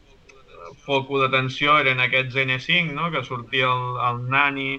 foco 0.85 1.21
d'atenció 1.21 1.77
eren 1.81 2.01
aquests 2.03 2.35
N5, 2.43 2.91
no? 2.95 3.11
que 3.13 3.23
sortia 3.27 3.69
el, 3.71 3.85
el 4.09 4.23
Nani 4.33 4.71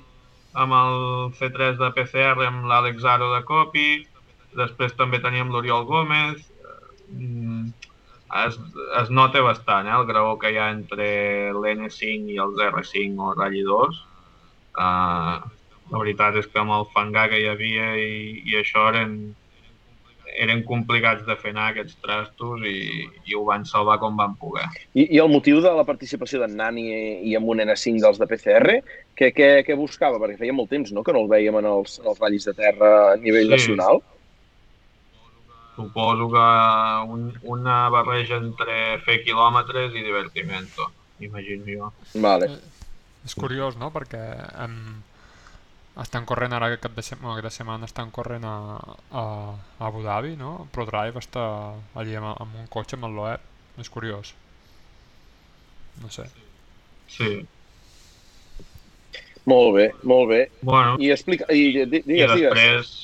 amb 0.64 0.76
el 0.78 0.98
C3 1.38 1.78
de 1.80 1.90
PCR 1.96 2.46
amb 2.46 2.68
l'Àlex 2.70 3.06
Aro 3.14 3.32
de 3.34 3.40
Copi, 3.48 3.88
després 4.54 4.94
també 4.98 5.18
teníem 5.22 5.50
l'Oriol 5.50 5.86
Gómez, 5.88 6.44
mm, 7.10 7.72
es, 8.44 8.58
es 9.00 9.10
nota 9.10 9.42
bastant 9.46 9.88
eh, 9.88 9.96
el 9.96 10.06
graó 10.10 10.36
que 10.38 10.52
hi 10.52 10.58
ha 10.58 10.70
entre 10.74 11.06
l'N5 11.54 12.32
i 12.34 12.40
els 12.44 12.62
R5 12.68 13.20
o 13.28 13.34
Rally 13.34 13.62
2. 13.66 14.00
Uh, 14.74 15.38
la 15.92 16.00
veritat 16.00 16.38
és 16.40 16.48
que 16.50 16.58
amb 16.62 16.74
el 16.74 16.86
fangar 16.94 17.28
que 17.30 17.38
hi 17.38 17.46
havia 17.50 17.92
i, 18.00 18.14
i 18.50 18.56
això 18.58 18.88
eren, 18.90 19.34
eren 20.34 20.64
complicats 20.66 21.22
de 21.28 21.36
fer 21.38 21.52
anar 21.54 21.68
aquests 21.70 21.94
trastos 22.02 22.64
i, 22.66 23.06
i 23.30 23.36
ho 23.38 23.44
van 23.46 23.62
salvar 23.68 24.00
com 24.02 24.16
van 24.18 24.34
poder. 24.40 24.64
I, 24.94 25.04
I 25.14 25.20
el 25.22 25.30
motiu 25.30 25.60
de 25.62 25.70
la 25.76 25.84
participació 25.86 26.40
d'en 26.42 26.56
Nani 26.58 26.88
i 27.30 27.36
amb 27.38 27.48
un 27.52 27.62
N5 27.62 28.02
dels 28.02 28.18
de 28.18 28.26
PCR, 28.30 28.80
què, 29.14 29.30
què, 29.36 29.50
què 29.66 29.76
buscava? 29.78 30.18
Perquè 30.18 30.40
feia 30.42 30.56
molt 30.56 30.72
temps 30.74 30.90
no? 30.92 31.04
que 31.06 31.14
no 31.14 31.22
el 31.22 31.30
veiem 31.30 31.60
en 31.62 31.68
els, 31.70 32.00
en 32.02 32.10
els 32.10 32.18
ratllis 32.18 32.48
de 32.50 32.56
terra 32.58 32.90
a 33.12 33.16
nivell 33.22 33.46
Sí. 33.52 33.54
nacional. 33.54 34.02
Suposo 35.76 36.28
que 36.30 36.44
un, 37.10 37.32
una 37.50 37.88
barreja 37.90 38.36
entre 38.38 38.98
fer 39.02 39.22
quilòmetres 39.24 39.94
i 39.98 40.04
divertimento, 40.06 40.86
imagino 41.18 41.66
jo. 41.66 41.88
Vale. 42.22 42.46
És 43.26 43.34
curiós, 43.34 43.74
no? 43.80 43.88
Perquè 43.94 44.20
em... 44.62 44.76
estan 46.02 46.24
corrent 46.26 46.52
ara 46.56 46.66
aquest 46.66 46.82
cap 46.88 46.94
de 46.96 47.02
setmana, 47.06 47.36
aquesta 47.38 47.60
setmana 47.62 47.86
estan 47.86 48.10
corrent 48.10 48.44
a, 48.48 48.54
a, 49.14 49.24
a 49.78 49.86
Abu 49.86 50.02
Dhabi, 50.02 50.34
no? 50.40 50.68
Pro 50.74 50.86
Drive 50.88 51.20
està 51.22 51.44
allí 51.94 52.16
amb, 52.18 52.32
amb 52.34 52.56
un 52.64 52.66
cotxe 52.72 52.96
amb 52.98 53.06
el 53.10 53.14
Loeb. 53.18 53.50
És 53.78 53.90
curiós. 53.90 54.34
No 56.02 56.10
sé. 56.10 56.28
Sí. 57.10 57.30
Molt 59.50 59.74
bé, 59.76 59.88
molt 60.08 60.30
bé. 60.30 60.40
Bueno, 60.62 60.94
I 60.98 61.10
explica... 61.12 61.46
I, 61.52 61.84
di- 61.84 62.00
I 62.00 62.06
digues, 62.06 62.34
digues. 62.34 62.54
després... 62.54 62.94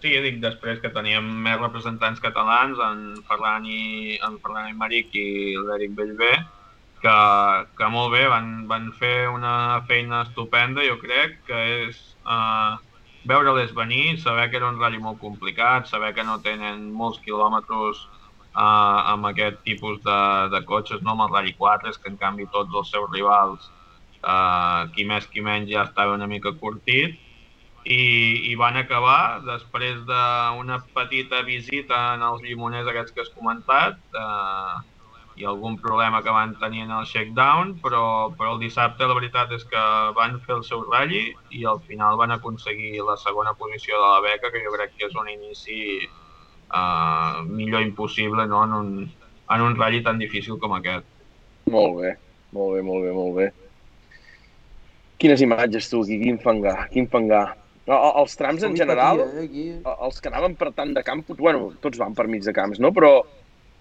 Sí, 0.00 0.14
dic 0.24 0.38
després 0.40 0.78
que 0.80 0.88
teníem 0.94 1.26
més 1.44 1.58
representants 1.60 2.22
catalans, 2.24 2.78
en 2.80 3.02
Ferran 3.28 3.66
i, 3.68 4.16
en 4.24 4.38
Ferran 4.40 4.70
i 4.70 4.76
Maric 4.80 5.12
i 5.20 5.26
l'Eric 5.60 5.92
Bellver, 5.98 6.38
que, 7.02 7.16
que 7.78 7.88
molt 7.92 8.12
bé, 8.14 8.26
van, 8.28 8.52
van 8.68 8.90
fer 9.00 9.28
una 9.32 9.80
feina 9.88 10.22
estupenda, 10.26 10.84
jo 10.86 10.98
crec, 11.00 11.38
que 11.48 11.60
és 11.88 12.00
eh, 12.28 12.76
veure-les 13.30 13.72
venir, 13.76 14.18
saber 14.20 14.48
que 14.50 14.60
era 14.60 14.68
un 14.68 14.80
ratll 14.80 15.00
molt 15.02 15.20
complicat, 15.20 15.88
saber 15.88 16.12
que 16.16 16.26
no 16.26 16.40
tenen 16.44 16.90
molts 16.92 17.20
quilòmetres 17.24 18.04
eh, 18.04 18.98
amb 19.14 19.30
aquest 19.32 19.62
tipus 19.64 20.00
de, 20.04 20.20
de 20.52 20.62
cotxes, 20.68 21.02
no 21.02 21.16
amb 21.16 21.26
el 21.26 21.34
Rally 21.34 21.56
4, 21.58 21.96
que 22.02 22.12
en 22.12 22.20
canvi 22.20 22.48
tots 22.52 22.76
els 22.82 22.92
seus 22.92 23.08
rivals, 23.14 23.72
eh, 24.20 24.84
qui 24.94 25.08
més 25.08 25.26
qui 25.32 25.44
menys 25.44 25.72
ja 25.72 25.88
estava 25.88 26.16
una 26.20 26.28
mica 26.30 26.52
curtit, 26.60 27.18
i, 27.80 28.02
i 28.52 28.54
van 28.60 28.76
acabar 28.76 29.40
després 29.46 30.02
d'una 30.04 30.82
petita 30.92 31.40
visita 31.46 32.00
en 32.14 32.24
els 32.26 32.42
llimoners 32.44 32.88
aquests 32.90 33.14
que 33.16 33.22
has 33.24 33.32
comentat 33.32 33.96
eh, 34.12 34.74
i 35.40 35.44
algun 35.48 35.78
problema 35.80 36.20
que 36.22 36.32
van 36.34 36.50
tenir 36.60 36.82
en 36.84 36.90
el 36.92 37.06
shakedown, 37.08 37.74
però, 37.80 38.02
però 38.36 38.54
el 38.54 38.60
dissabte 38.60 39.06
la 39.08 39.16
veritat 39.16 39.52
és 39.56 39.64
que 39.70 39.84
van 40.18 40.36
fer 40.44 40.58
el 40.58 40.64
seu 40.68 40.82
ratll 40.90 41.14
i 41.16 41.64
al 41.64 41.80
final 41.88 42.18
van 42.20 42.34
aconseguir 42.36 43.00
la 43.06 43.16
segona 43.16 43.54
posició 43.56 43.96
de 43.96 44.10
la 44.10 44.20
beca, 44.26 44.50
que 44.52 44.60
jo 44.66 44.74
crec 44.76 44.92
que 44.98 45.08
és 45.08 45.16
un 45.16 45.30
inici 45.32 45.80
eh, 46.74 47.42
millor 47.48 47.80
impossible 47.86 48.46
no? 48.46 48.64
en, 48.68 48.76
un, 48.82 48.92
en 49.56 49.64
un 49.68 49.78
ratll 49.80 50.02
tan 50.04 50.20
difícil 50.20 50.58
com 50.60 50.76
aquest. 50.76 51.08
Molt 51.70 51.96
bé, 52.02 52.14
molt 52.52 52.76
bé, 52.76 52.84
molt 52.84 53.06
bé, 53.08 53.16
molt 53.16 53.34
bé. 53.40 53.48
Quines 55.20 55.40
imatges, 55.44 55.88
tu, 55.92 56.00
aquí, 56.04 56.20
quin 56.22 56.38
fangar, 56.40 56.88
quin 56.92 57.08
fangar. 57.12 57.46
No, 57.88 57.96
el- 57.96 58.16
els 58.22 58.36
trams, 58.38 58.62
en 58.64 58.76
general, 58.76 59.20
eh, 59.20 59.82
els 60.06 60.20
que 60.20 60.28
anaven 60.30 60.54
per 60.56 60.70
tant 60.76 60.92
de 60.96 61.02
camp, 61.04 61.24
bueno, 61.38 61.72
tots 61.80 61.98
van 61.98 62.14
per 62.14 62.26
mig 62.28 62.44
de 62.44 62.52
camps, 62.56 62.78
no? 62.80 62.92
Però, 62.92 63.10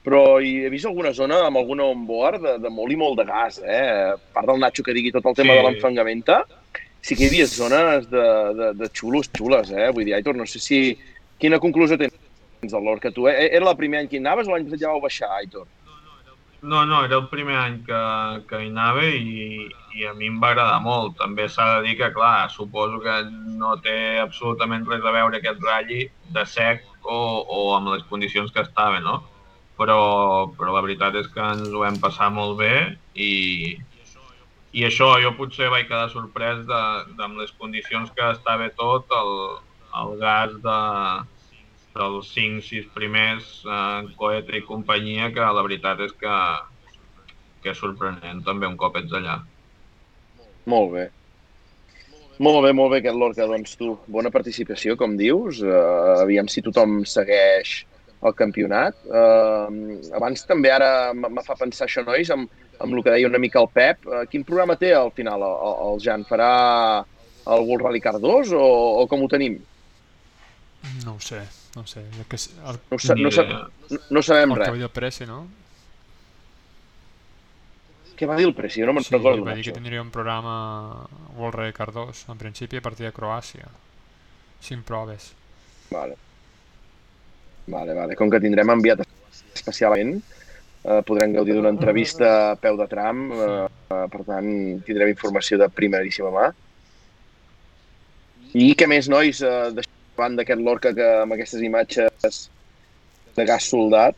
però 0.09 0.39
hi 0.41 0.65
he 0.65 0.69
vist 0.73 0.87
alguna 0.89 1.11
zona 1.13 1.43
amb 1.45 1.59
alguna 1.61 1.85
onboard 1.85 2.41
de, 2.41 2.53
de 2.65 2.69
molt 2.73 2.91
i 2.91 2.97
molt 2.97 3.19
de 3.21 3.25
gas, 3.29 3.59
eh? 3.61 4.09
A 4.09 4.15
part 4.33 4.49
del 4.49 4.57
Nacho 4.59 4.81
que 4.83 4.95
digui 4.97 5.11
tot 5.13 5.25
el 5.29 5.35
tema 5.37 5.53
Sí. 5.53 5.59
de 5.59 5.65
l'enfangamenta, 5.67 6.39
sí 7.05 7.15
que 7.15 7.27
hi 7.27 7.29
havia 7.29 7.45
zones 7.47 8.09
de, 8.09 8.25
de, 8.57 8.73
de 8.79 8.89
xulos, 8.89 9.29
xules, 9.37 9.69
eh? 9.69 9.91
Vull 9.93 10.09
dir, 10.09 10.15
Aitor, 10.17 10.35
no 10.35 10.49
sé 10.49 10.59
si... 10.59 10.97
Quina 11.39 11.59
conclusió 11.61 11.95
tens 11.95 12.17
del 12.73 12.83
Lorca, 12.83 13.11
tu? 13.15 13.29
Eh? 13.29 13.35
Era 13.55 13.69
el 13.69 13.77
primer 13.77 14.01
any 14.01 14.09
que 14.09 14.17
hi 14.17 14.19
anaves 14.19 14.49
o 14.49 14.51
l'any 14.51 14.65
passat 14.67 14.81
ja 14.81 14.89
vau 14.91 14.99
baixar, 15.05 15.29
Aitor? 15.37 15.67
No, 16.61 16.81
no, 16.83 17.05
era 17.05 17.15
el 17.21 17.29
primer 17.31 17.55
any 17.55 17.77
que, 17.87 17.99
que 18.49 18.59
hi 18.65 18.67
anava 18.73 19.05
i, 19.05 19.69
i 19.95 20.03
a 20.09 20.11
mi 20.17 20.27
em 20.27 20.41
va 20.41 20.49
agradar 20.51 20.81
molt. 20.83 21.15
També 21.21 21.45
s'ha 21.47 21.77
de 21.77 21.85
dir 21.85 21.95
que, 22.01 22.09
clar, 22.17 22.49
suposo 22.51 22.99
que 23.05 23.15
no 23.61 23.77
té 23.85 24.17
absolutament 24.19 24.83
res 24.89 25.05
a 25.05 25.13
veure 25.15 25.39
aquest 25.39 25.63
ratlli 25.63 26.09
de 26.35 26.43
sec 26.57 26.83
o, 27.05 27.19
o 27.47 27.61
amb 27.77 27.93
les 27.93 28.03
condicions 28.11 28.51
que 28.51 28.65
estava, 28.65 28.99
no? 28.99 29.21
Però, 29.79 29.99
però 30.59 30.73
la 30.75 30.83
veritat 30.83 31.15
és 31.15 31.29
que 31.31 31.39
ens 31.55 31.71
ho 31.71 31.85
vam 31.85 31.99
passar 32.03 32.27
molt 32.35 32.57
bé 32.59 32.73
i, 33.15 33.77
i 34.75 34.83
això, 34.83 35.13
jo 35.23 35.31
potser 35.37 35.69
vaig 35.71 35.87
quedar 35.87 36.09
sorprès 36.11 36.65
de, 36.67 36.81
de 37.15 37.23
amb 37.25 37.39
les 37.39 37.53
condicions 37.55 38.11
que 38.15 38.31
estava 38.33 38.67
tot, 38.75 39.07
el, 39.21 39.31
el 40.01 40.17
gas 40.19 40.57
de, 40.65 40.79
dels 41.95 42.33
5-6 42.35 42.89
primers 42.95 43.47
eh, 43.65 43.77
en 44.01 44.11
Coeta 44.19 44.57
i 44.57 44.65
companyia, 44.65 45.31
que 45.35 45.53
la 45.55 45.63
veritat 45.65 46.03
és 46.05 46.13
que, 46.19 46.35
que 47.63 47.73
és 47.73 47.79
sorprenent 47.79 48.43
també 48.45 48.69
un 48.69 48.77
cop 48.79 48.99
ets 48.99 49.15
allà. 49.15 49.39
Molt 50.69 50.93
bé. 50.93 51.07
Molt 52.39 52.61
bé, 52.63 52.71
molt 52.71 52.93
bé 52.93 53.01
aquest 53.01 53.17
Lorca, 53.19 53.47
doncs 53.49 53.75
tu. 53.75 53.97
Bona 54.07 54.31
participació, 54.31 54.95
com 54.99 55.17
dius. 55.19 55.59
Uh, 55.59 56.21
aviam 56.21 56.47
si 56.47 56.63
tothom 56.63 57.01
segueix 57.03 57.81
el 58.21 58.33
campionat. 58.35 58.97
Uh, 59.07 59.99
abans 60.17 60.43
també 60.47 60.71
ara 60.75 61.13
me 61.15 61.43
fa 61.45 61.55
pensar 61.55 61.85
això, 61.87 62.03
nois, 62.03 62.29
amb, 62.35 62.49
amb 62.79 62.93
el 62.97 63.03
que 63.03 63.13
deia 63.15 63.27
una 63.29 63.39
mica 63.39 63.61
el 63.61 63.69
Pep. 63.71 64.05
Uh, 64.07 64.25
quin 64.31 64.43
programa 64.43 64.75
té 64.75 64.93
al 64.93 65.11
final 65.15 65.41
el, 65.45 65.55
el, 65.93 66.01
Jan? 66.03 66.25
Farà 66.27 66.49
el 67.49 67.63
World 67.67 67.85
Rally 67.87 68.01
Car 68.03 68.17
2 68.19 68.51
o, 68.53 68.65
o 69.03 69.07
com 69.07 69.23
ho 69.23 69.29
tenim? 69.31 69.55
No 71.05 71.15
ho 71.15 71.19
sé, 71.23 71.39
no 71.75 71.81
ho 71.83 71.87
sé. 71.87 72.03
El 72.17 72.25
que, 72.27 72.37
el, 72.39 72.77
No, 72.91 72.99
sa, 72.99 73.15
no, 73.15 73.31
sa, 73.31 73.43
no, 73.47 73.99
no 74.09 74.21
sabem 74.23 74.51
el 74.51 74.59
que 74.59 74.67
va 74.67 74.75
res. 74.75 74.77
dir 74.83 74.87
el 74.89 74.93
Preci, 74.95 75.25
no? 75.27 75.39
Què 78.19 78.27
va 78.27 78.35
dir 78.35 78.45
el 78.49 78.53
Preci? 78.55 78.81
Jo 78.83 78.87
no 78.89 78.93
me'n 78.97 79.05
Sí, 79.07 79.13
recordo. 79.15 79.45
va 79.47 79.55
dir 79.55 79.63
que 79.63 79.71
tindria 79.75 80.01
un 80.03 80.11
programa 80.11 81.07
World 81.37 81.55
Rally 81.55 81.73
Car 81.73 81.91
2, 81.95 82.25
en 82.33 82.37
principi 82.37 82.77
a 82.79 82.81
partir 82.83 83.05
de 83.07 83.13
Croàcia. 83.15 83.69
Cinc 84.61 84.83
proves. 84.83 85.31
Vale. 85.91 86.17
Vale, 87.69 87.93
vale. 87.93 88.17
Com 88.17 88.31
que 88.31 88.41
tindrem 88.41 88.71
enviat 88.73 89.03
especialment, 89.53 90.15
eh, 90.83 91.01
podrem 91.05 91.33
gaudir 91.35 91.55
d'una 91.55 91.73
entrevista 91.75 92.51
a 92.51 92.55
peu 92.55 92.77
de 92.77 92.87
tram, 92.87 93.29
eh, 93.31 93.67
per 93.89 94.23
tant, 94.25 94.49
tindrem 94.87 95.13
informació 95.13 95.59
de 95.61 95.69
primeríssima 95.69 96.31
mà. 96.33 96.49
I 98.53 98.73
què 98.75 98.87
més, 98.89 99.07
nois, 99.07 99.41
eh, 99.41 99.69
deixant 99.77 99.93
de 99.93 100.17
banda 100.17 100.41
aquest 100.41 100.61
Lorca 100.61 100.93
que 100.93 101.09
amb 101.21 101.33
aquestes 101.33 101.61
imatges 101.61 102.49
de 103.35 103.45
gas 103.45 103.69
soldat, 103.69 104.15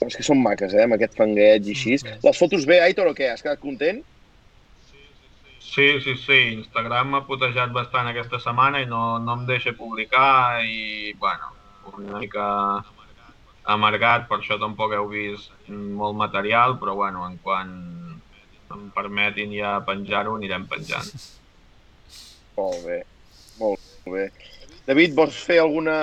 és 0.00 0.16
que 0.16 0.22
són 0.22 0.40
maques, 0.42 0.72
eh, 0.72 0.84
amb 0.84 0.94
aquest 0.94 1.16
fangueig 1.18 1.66
i 1.66 1.74
així. 1.76 1.98
Les 2.22 2.38
fotos 2.38 2.64
bé, 2.64 2.80
Aitor, 2.80 3.08
o 3.08 3.14
què? 3.14 3.32
Has 3.32 3.42
quedat 3.42 3.60
content? 3.60 4.00
Sí, 5.60 6.00
sí, 6.00 6.14
sí. 6.16 6.38
Instagram 6.54 7.12
m'ha 7.12 7.26
putejat 7.26 7.70
bastant 7.74 8.08
aquesta 8.08 8.40
setmana 8.40 8.80
i 8.80 8.86
no, 8.86 9.18
no 9.18 9.36
em 9.36 9.46
deixa 9.46 9.76
publicar 9.76 10.64
i, 10.64 11.12
bueno, 11.20 11.57
una 11.96 12.20
mica 12.20 12.46
amargat, 13.68 14.26
per 14.28 14.40
això 14.40 14.58
tampoc 14.60 14.94
heu 14.96 15.08
vist 15.12 15.52
molt 15.68 16.16
material, 16.16 16.78
però, 16.80 16.94
bueno, 16.96 17.24
en 17.28 17.36
quan 17.44 17.72
em 18.74 18.86
permetin 18.94 19.52
ja 19.56 19.78
penjar-ho, 19.84 20.36
anirem 20.36 20.66
penjant. 20.68 21.08
Molt 22.58 22.80
bé, 22.82 22.96
molt 23.60 24.08
bé. 24.10 24.24
David, 24.88 25.12
vols 25.14 25.36
fer 25.46 25.60
alguna 25.62 25.94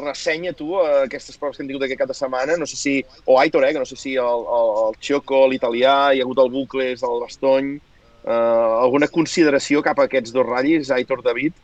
ressenya 0.00 0.54
tu 0.56 0.70
a 0.78 1.02
aquestes 1.02 1.36
proves 1.36 1.58
que 1.58 1.64
hem 1.64 1.68
tingut 1.68 1.84
aquest 1.84 2.00
cap 2.00 2.08
de 2.08 2.16
setmana? 2.16 2.56
No 2.56 2.68
sé 2.70 2.78
si, 2.78 2.94
o 3.26 3.36
Aitor, 3.36 3.66
eh, 3.66 3.72
que 3.74 3.82
no 3.82 3.88
sé 3.90 3.98
si 4.00 4.14
el, 4.14 4.46
el, 4.56 4.70
el 4.86 4.96
Choco, 5.02 5.42
l'italià, 5.50 5.96
hi 6.14 6.22
ha 6.22 6.24
hagut 6.24 6.40
el 6.40 6.52
Bucles, 6.54 7.02
el 7.04 7.20
Bastony, 7.20 7.74
eh, 8.22 8.32
alguna 8.32 9.10
consideració 9.12 9.82
cap 9.84 10.00
a 10.00 10.06
aquests 10.08 10.32
dos 10.32 10.48
ratllis, 10.48 10.94
Aitor, 10.94 11.20
David? 11.26 11.58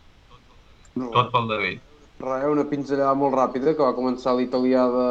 No. 0.99 1.09
Tot 1.15 1.33
pel 1.33 1.49
David. 1.55 1.86
Res, 2.21 2.47
una 2.49 2.65
pinzellada 2.69 3.15
molt 3.19 3.37
ràpida 3.37 3.75
que 3.77 3.85
va 3.85 3.97
començar 3.97 4.37
l'italià 4.37 4.87
de 4.93 5.09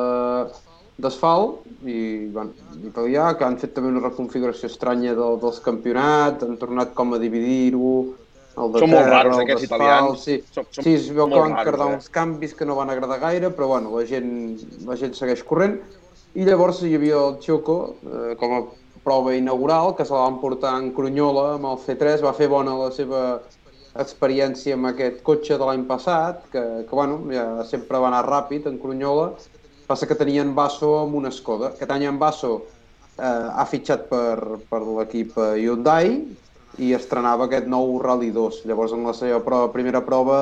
d'asfalt 0.96 1.66
i 1.84 2.28
bueno, 2.32 2.54
l'italià 2.80 3.34
que 3.36 3.44
han 3.44 3.58
fet 3.60 3.74
també 3.76 3.90
una 3.92 4.04
reconfiguració 4.06 4.70
estranya 4.72 5.12
del, 5.18 5.42
dels 5.42 5.58
campionats, 5.66 6.46
han 6.46 6.56
tornat 6.62 6.94
com 6.96 7.12
a 7.14 7.20
dividir-ho, 7.20 7.92
el 8.56 8.72
de 8.72 8.80
són 8.80 8.94
terra, 8.94 9.02
molt 9.02 9.12
raros, 9.12 9.36
el 9.36 9.44
aquests 9.44 9.68
italians. 9.68 10.24
Sí, 10.24 10.38
Som, 10.56 10.68
som 10.72 10.88
sí 10.88 10.96
es 10.96 11.10
veu 11.12 11.28
que 11.32 11.42
van 11.42 11.58
quedar 11.60 11.90
eh? 11.90 11.98
uns 11.98 12.08
canvis 12.16 12.56
que 12.56 12.68
no 12.68 12.78
van 12.80 12.94
agradar 12.94 13.20
gaire, 13.20 13.52
però 13.52 13.68
bueno, 13.74 13.92
la 13.98 14.06
gent, 14.08 14.32
la 14.88 14.96
gent 15.00 15.16
segueix 15.18 15.44
corrent. 15.44 15.76
I 16.36 16.48
llavors 16.48 16.82
hi 16.84 16.96
havia 16.96 17.20
el 17.20 17.38
Choco 17.44 17.78
eh, 18.08 18.34
com 18.40 18.56
a 18.56 18.64
prova 19.06 19.36
inaugural, 19.36 19.94
que 19.96 20.06
se 20.08 20.16
la 20.16 20.24
van 20.24 20.40
portar 20.42 20.74
en 20.80 20.90
Crunyola 20.96 21.56
amb 21.58 21.68
el 21.74 21.82
C3, 21.84 22.24
va 22.26 22.34
fer 22.38 22.48
bona 22.52 22.74
la 22.80 22.90
seva 22.96 23.26
experiència 24.02 24.76
amb 24.76 24.90
aquest 24.92 25.22
cotxe 25.28 25.58
de 25.60 25.68
l'any 25.68 25.86
passat, 25.88 26.44
que, 26.52 26.64
que 26.88 26.96
bueno, 26.96 27.22
ja 27.32 27.64
sempre 27.68 28.02
va 28.02 28.10
anar 28.12 28.26
ràpid 28.28 28.68
en 28.70 28.80
Crunyola, 28.82 29.30
passa 29.88 30.08
que 30.10 30.18
tenien 30.20 30.56
Basso 30.58 30.92
amb 31.02 31.16
una 31.16 31.32
Skoda. 31.32 31.72
Aquest 31.74 31.94
any 31.96 32.08
en 32.10 32.20
Basso 32.20 32.54
eh, 33.18 33.24
ha 33.26 33.66
fitxat 33.70 34.08
per, 34.12 34.60
per 34.70 34.82
l'equip 34.84 35.38
eh, 35.38 35.54
Hyundai 35.64 36.18
i 36.82 36.92
estrenava 36.98 37.48
aquest 37.48 37.70
nou 37.72 37.98
Rally 38.04 38.32
2. 38.36 38.64
Llavors, 38.68 38.96
en 38.98 39.06
la 39.08 39.16
seva 39.16 39.40
prova, 39.46 39.72
primera 39.72 40.04
prova, 40.04 40.42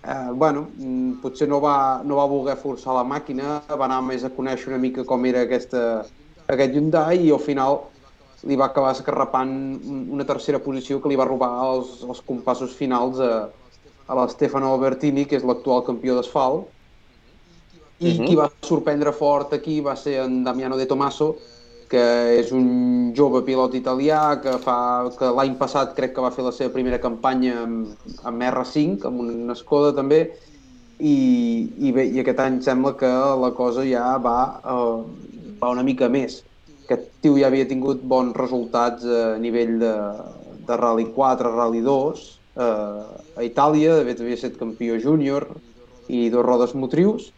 eh, 0.00 0.30
bueno, 0.32 0.68
mm, 0.78 1.18
potser 1.24 1.48
no 1.50 1.60
va, 1.64 2.00
no 2.04 2.20
va 2.20 2.28
voler 2.30 2.56
forçar 2.60 2.96
la 2.96 3.04
màquina, 3.04 3.58
va 3.68 3.88
anar 3.88 4.00
més 4.06 4.24
a 4.24 4.32
conèixer 4.32 4.72
una 4.72 4.80
mica 4.80 5.04
com 5.04 5.26
era 5.28 5.44
aquesta, 5.44 6.04
aquest 6.48 6.78
Hyundai 6.78 7.26
i 7.26 7.34
al 7.34 7.42
final 7.42 7.82
li 8.46 8.56
va 8.60 8.66
acabar 8.66 8.92
escarrapant 8.92 9.50
un- 9.84 10.06
una 10.16 10.24
tercera 10.28 10.58
posició 10.62 11.00
que 11.00 11.08
li 11.08 11.16
va 11.16 11.24
robar 11.28 11.50
els, 11.70 12.02
els 12.04 12.20
compassos 12.22 12.74
finals 12.76 13.20
a, 13.20 13.48
a 14.06 14.14
l'Stefano 14.18 14.72
Albertini, 14.74 15.24
que 15.26 15.36
és 15.36 15.44
l'actual 15.44 15.84
campió 15.86 16.14
d'asfalt, 16.16 16.66
i 18.00 18.18
Mhm. 18.18 18.26
qui 18.26 18.34
va 18.36 18.50
sorprendre 18.62 19.12
fort 19.12 19.52
aquí 19.54 19.80
va 19.80 19.94
ser 19.96 20.18
en 20.24 20.42
Damiano 20.44 20.76
De 20.76 20.86
Tomaso, 20.86 21.36
que 21.88 22.00
és 22.40 22.50
un 22.52 23.12
jove 23.16 23.42
pilot 23.44 23.74
italià 23.74 24.40
que, 24.42 24.58
fa, 24.58 25.10
que 25.18 25.24
l'any 25.36 25.56
passat 25.56 25.94
crec 25.94 26.14
que 26.14 26.20
va 26.24 26.30
fer 26.32 26.44
la 26.44 26.52
seva 26.52 26.72
primera 26.72 26.98
campanya 27.00 27.62
amb, 27.62 27.94
amb 28.24 28.42
R5, 28.42 29.04
amb 29.06 29.20
una 29.20 29.54
Skoda 29.54 29.92
també, 29.94 30.32
i, 30.98 31.14
i, 31.78 31.92
bé, 31.92 32.06
i 32.06 32.18
aquest 32.20 32.40
any 32.40 32.60
sembla 32.62 32.96
que 32.96 33.06
la 33.06 33.52
cosa 33.54 33.84
ja 33.86 34.16
va, 34.18 34.60
eh, 34.64 35.04
va 35.62 35.70
una 35.70 35.82
mica 35.82 36.08
més. 36.08 36.42
Aquest 36.84 37.06
tio 37.24 37.38
ja 37.40 37.48
havia 37.48 37.66
tingut 37.68 38.02
bons 38.04 38.36
resultats 38.36 39.04
a 39.08 39.38
nivell 39.40 39.78
de, 39.80 39.94
de 40.68 40.76
Rally 40.80 41.06
4, 41.16 41.52
Rally 41.54 41.80
2, 41.84 42.24
eh, 42.60 43.38
a 43.40 43.46
Itàlia, 43.46 43.96
de 43.98 44.04
fet 44.10 44.20
havia 44.20 44.38
estat 44.38 44.60
campió 44.60 44.98
júnior 45.00 45.48
i 46.12 46.28
dos 46.32 46.44
rodes 46.44 46.74
motrius, 46.76 47.30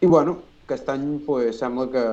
i 0.00 0.08
bueno, 0.08 0.36
aquest 0.64 0.88
any 0.92 1.18
pues, 1.26 1.58
sembla 1.60 1.88
que, 1.92 2.04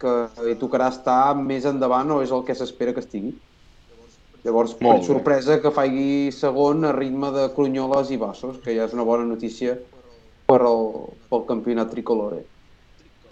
que 0.00 0.14
li 0.46 0.56
tocarà 0.60 0.90
estar 0.92 1.34
més 1.40 1.66
endavant 1.68 2.12
o 2.14 2.22
és 2.24 2.32
el 2.32 2.44
que 2.46 2.56
s'espera 2.56 2.94
que 2.96 3.04
estigui. 3.04 3.34
Llavors, 4.46 4.76
Molt 4.84 5.02
bé. 5.02 5.06
sorpresa 5.08 5.56
que 5.62 5.72
faci 5.74 6.30
segon 6.30 6.86
a 6.86 6.92
ritme 6.94 7.32
de 7.34 7.48
Crunyoles 7.56 8.12
i 8.14 8.18
Bassos, 8.20 8.60
que 8.62 8.76
ja 8.76 8.84
és 8.86 8.94
una 8.94 9.06
bona 9.08 9.26
notícia 9.26 9.74
per 10.46 10.60
al, 10.62 10.84
pel 11.32 11.42
campionat 11.48 11.90
tricolore. 11.90 12.44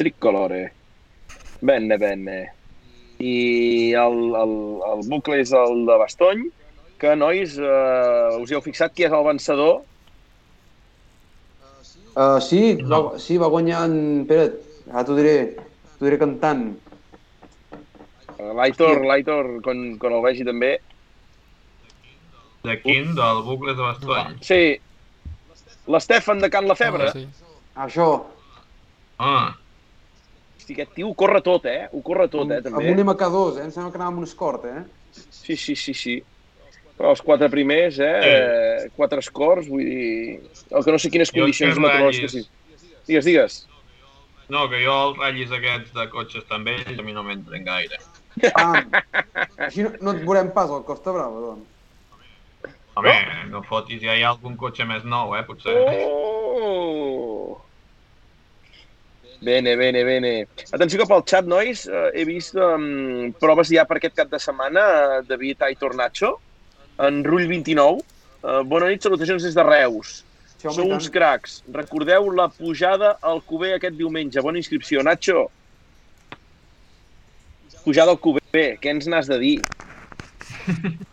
Tricolore. 0.00 0.64
Bene, 1.60 1.96
bene. 1.98 2.38
I 3.20 3.94
el, 3.94 4.18
el, 4.36 4.54
el 4.90 5.02
bucle 5.10 5.40
és 5.42 5.52
el 5.56 5.84
de 5.88 5.96
Bastony, 6.00 6.44
que, 7.00 7.14
nois, 7.16 7.56
eh, 7.58 8.40
us 8.42 8.50
hi 8.50 8.56
heu 8.56 8.64
fixat 8.64 8.94
qui 8.94 9.06
és 9.06 9.14
el 9.14 9.26
vencedor? 9.26 9.82
Uh, 12.14 12.38
sí, 12.40 12.76
No. 12.82 13.02
va, 13.10 13.18
sí, 13.18 13.38
va 13.42 13.50
guanyar 13.50 13.84
en... 13.88 13.96
Espera't, 14.22 14.58
ara 14.92 15.04
t'ho 15.06 15.16
diré, 15.18 15.36
t'ho 15.96 16.06
diré 16.06 16.18
cantant. 16.20 16.66
Eh, 18.38 18.52
L'Aitor, 18.58 19.02
l'Aitor, 19.08 19.50
quan, 19.64 19.82
quan 19.98 20.14
el 20.18 20.22
vegi 20.26 20.46
també. 20.46 20.76
De 22.64 22.78
quin? 22.84 23.10
Del 23.18 23.42
bucle 23.48 23.74
de 23.74 23.82
bastony. 23.82 24.38
Sí, 24.46 24.62
l'Estefan 25.90 26.40
de 26.44 26.50
Can 26.52 26.70
La 26.70 26.78
Febre. 26.78 27.10
Ah, 27.10 27.18
sí. 27.18 27.26
Això, 27.88 28.08
Ah, 29.18 29.54
Hosti, 30.64 30.72
aquest 30.78 30.94
tio 30.96 31.10
ho 31.10 31.14
corre 31.14 31.42
tot, 31.44 31.66
eh? 31.68 31.90
Ho 31.92 32.00
corre 32.00 32.24
tot, 32.32 32.48
eh, 32.48 32.56
amb, 32.56 32.64
també. 32.64 32.88
amb 32.88 33.00
un 33.02 33.04
MK2, 33.04 33.58
eh? 33.58 33.64
Em 33.66 33.72
sembla 33.72 33.90
que 33.92 33.98
anava 34.00 34.14
amb 34.14 34.22
un 34.22 34.24
escort, 34.24 34.64
eh? 34.64 34.80
Sí, 35.12 35.56
sí, 35.60 35.74
sí, 35.76 35.92
sí. 35.92 36.14
Però 36.96 37.10
els 37.12 37.20
quatre 37.20 37.50
primers, 37.52 37.98
eh? 38.00 38.14
eh 38.30 38.86
quatre 38.96 39.20
scores, 39.20 39.68
vull 39.68 39.84
dir... 39.84 40.38
El 40.70 40.86
que 40.86 40.94
no 40.94 41.00
sé 41.02 41.10
quines 41.12 41.28
Jo 41.28 41.42
condicions 41.42 41.76
que 41.76 41.84
meteorològiques... 41.84 42.32
Sí. 42.32 42.94
Digues, 43.04 43.28
digues. 43.28 43.58
no, 44.48 44.64
que 44.72 44.80
jo 44.80 44.94
els 45.10 45.20
ratllis 45.20 45.52
aquests 45.52 45.92
de 45.98 46.08
cotxes 46.14 46.48
també, 46.48 46.78
a 46.88 47.04
mi 47.04 47.12
no 47.12 47.26
m'entren 47.26 47.68
gaire. 47.68 48.00
Ah, 48.56 48.80
així 49.66 49.84
no, 49.84 49.92
no 50.00 50.16
et 50.16 50.24
veurem 50.24 50.48
pas 50.56 50.72
al 50.72 50.86
Costa 50.88 51.12
Brava, 51.12 51.44
doncs. 51.50 52.72
Home, 52.96 53.14
no 53.50 53.60
fotis, 53.68 54.00
ja 54.00 54.16
hi 54.16 54.24
ha 54.24 54.32
algun 54.32 54.56
cotxe 54.56 54.88
més 54.88 55.04
nou, 55.04 55.36
eh, 55.36 55.44
potser. 55.44 55.76
Oh! 56.08 56.83
Bene, 59.44 59.76
bene, 59.76 60.04
bene. 60.04 60.32
Atenció 60.72 61.02
que 61.02 61.06
pel 61.10 61.24
xat, 61.28 61.48
nois, 61.50 61.84
eh, 61.84 62.06
he 62.16 62.24
vist 62.24 62.56
um, 62.56 63.32
proves 63.40 63.68
ja 63.68 63.84
per 63.84 63.98
aquest 63.98 64.16
cap 64.16 64.30
de 64.32 64.40
setmana, 64.40 64.84
eh, 65.18 65.18
David 65.28 65.66
Aitor 65.66 65.94
Nacho, 65.98 66.38
en 67.04 67.20
Rull 67.26 67.44
29. 67.50 68.00
Uh, 68.44 68.60
bona 68.68 68.88
nit, 68.88 69.04
salutacions 69.04 69.44
des 69.44 69.56
de 69.56 69.64
Reus. 69.64 70.22
Sí, 70.56 70.68
Sou 70.68 70.88
i 70.88 70.96
uns 70.96 71.10
cracs. 71.12 71.58
Recordeu 71.76 72.30
la 72.32 72.48
pujada 72.52 73.14
al 73.20 73.42
Cuber 73.44 73.74
aquest 73.76 73.96
diumenge. 74.00 74.40
Bona 74.44 74.60
inscripció, 74.60 75.04
Nacho. 75.04 75.46
Pujada 77.84 78.16
al 78.16 78.20
Cuber, 78.24 78.68
què 78.80 78.92
ens 78.96 79.08
n'has 79.08 79.28
de 79.28 79.40
dir? 79.44 79.56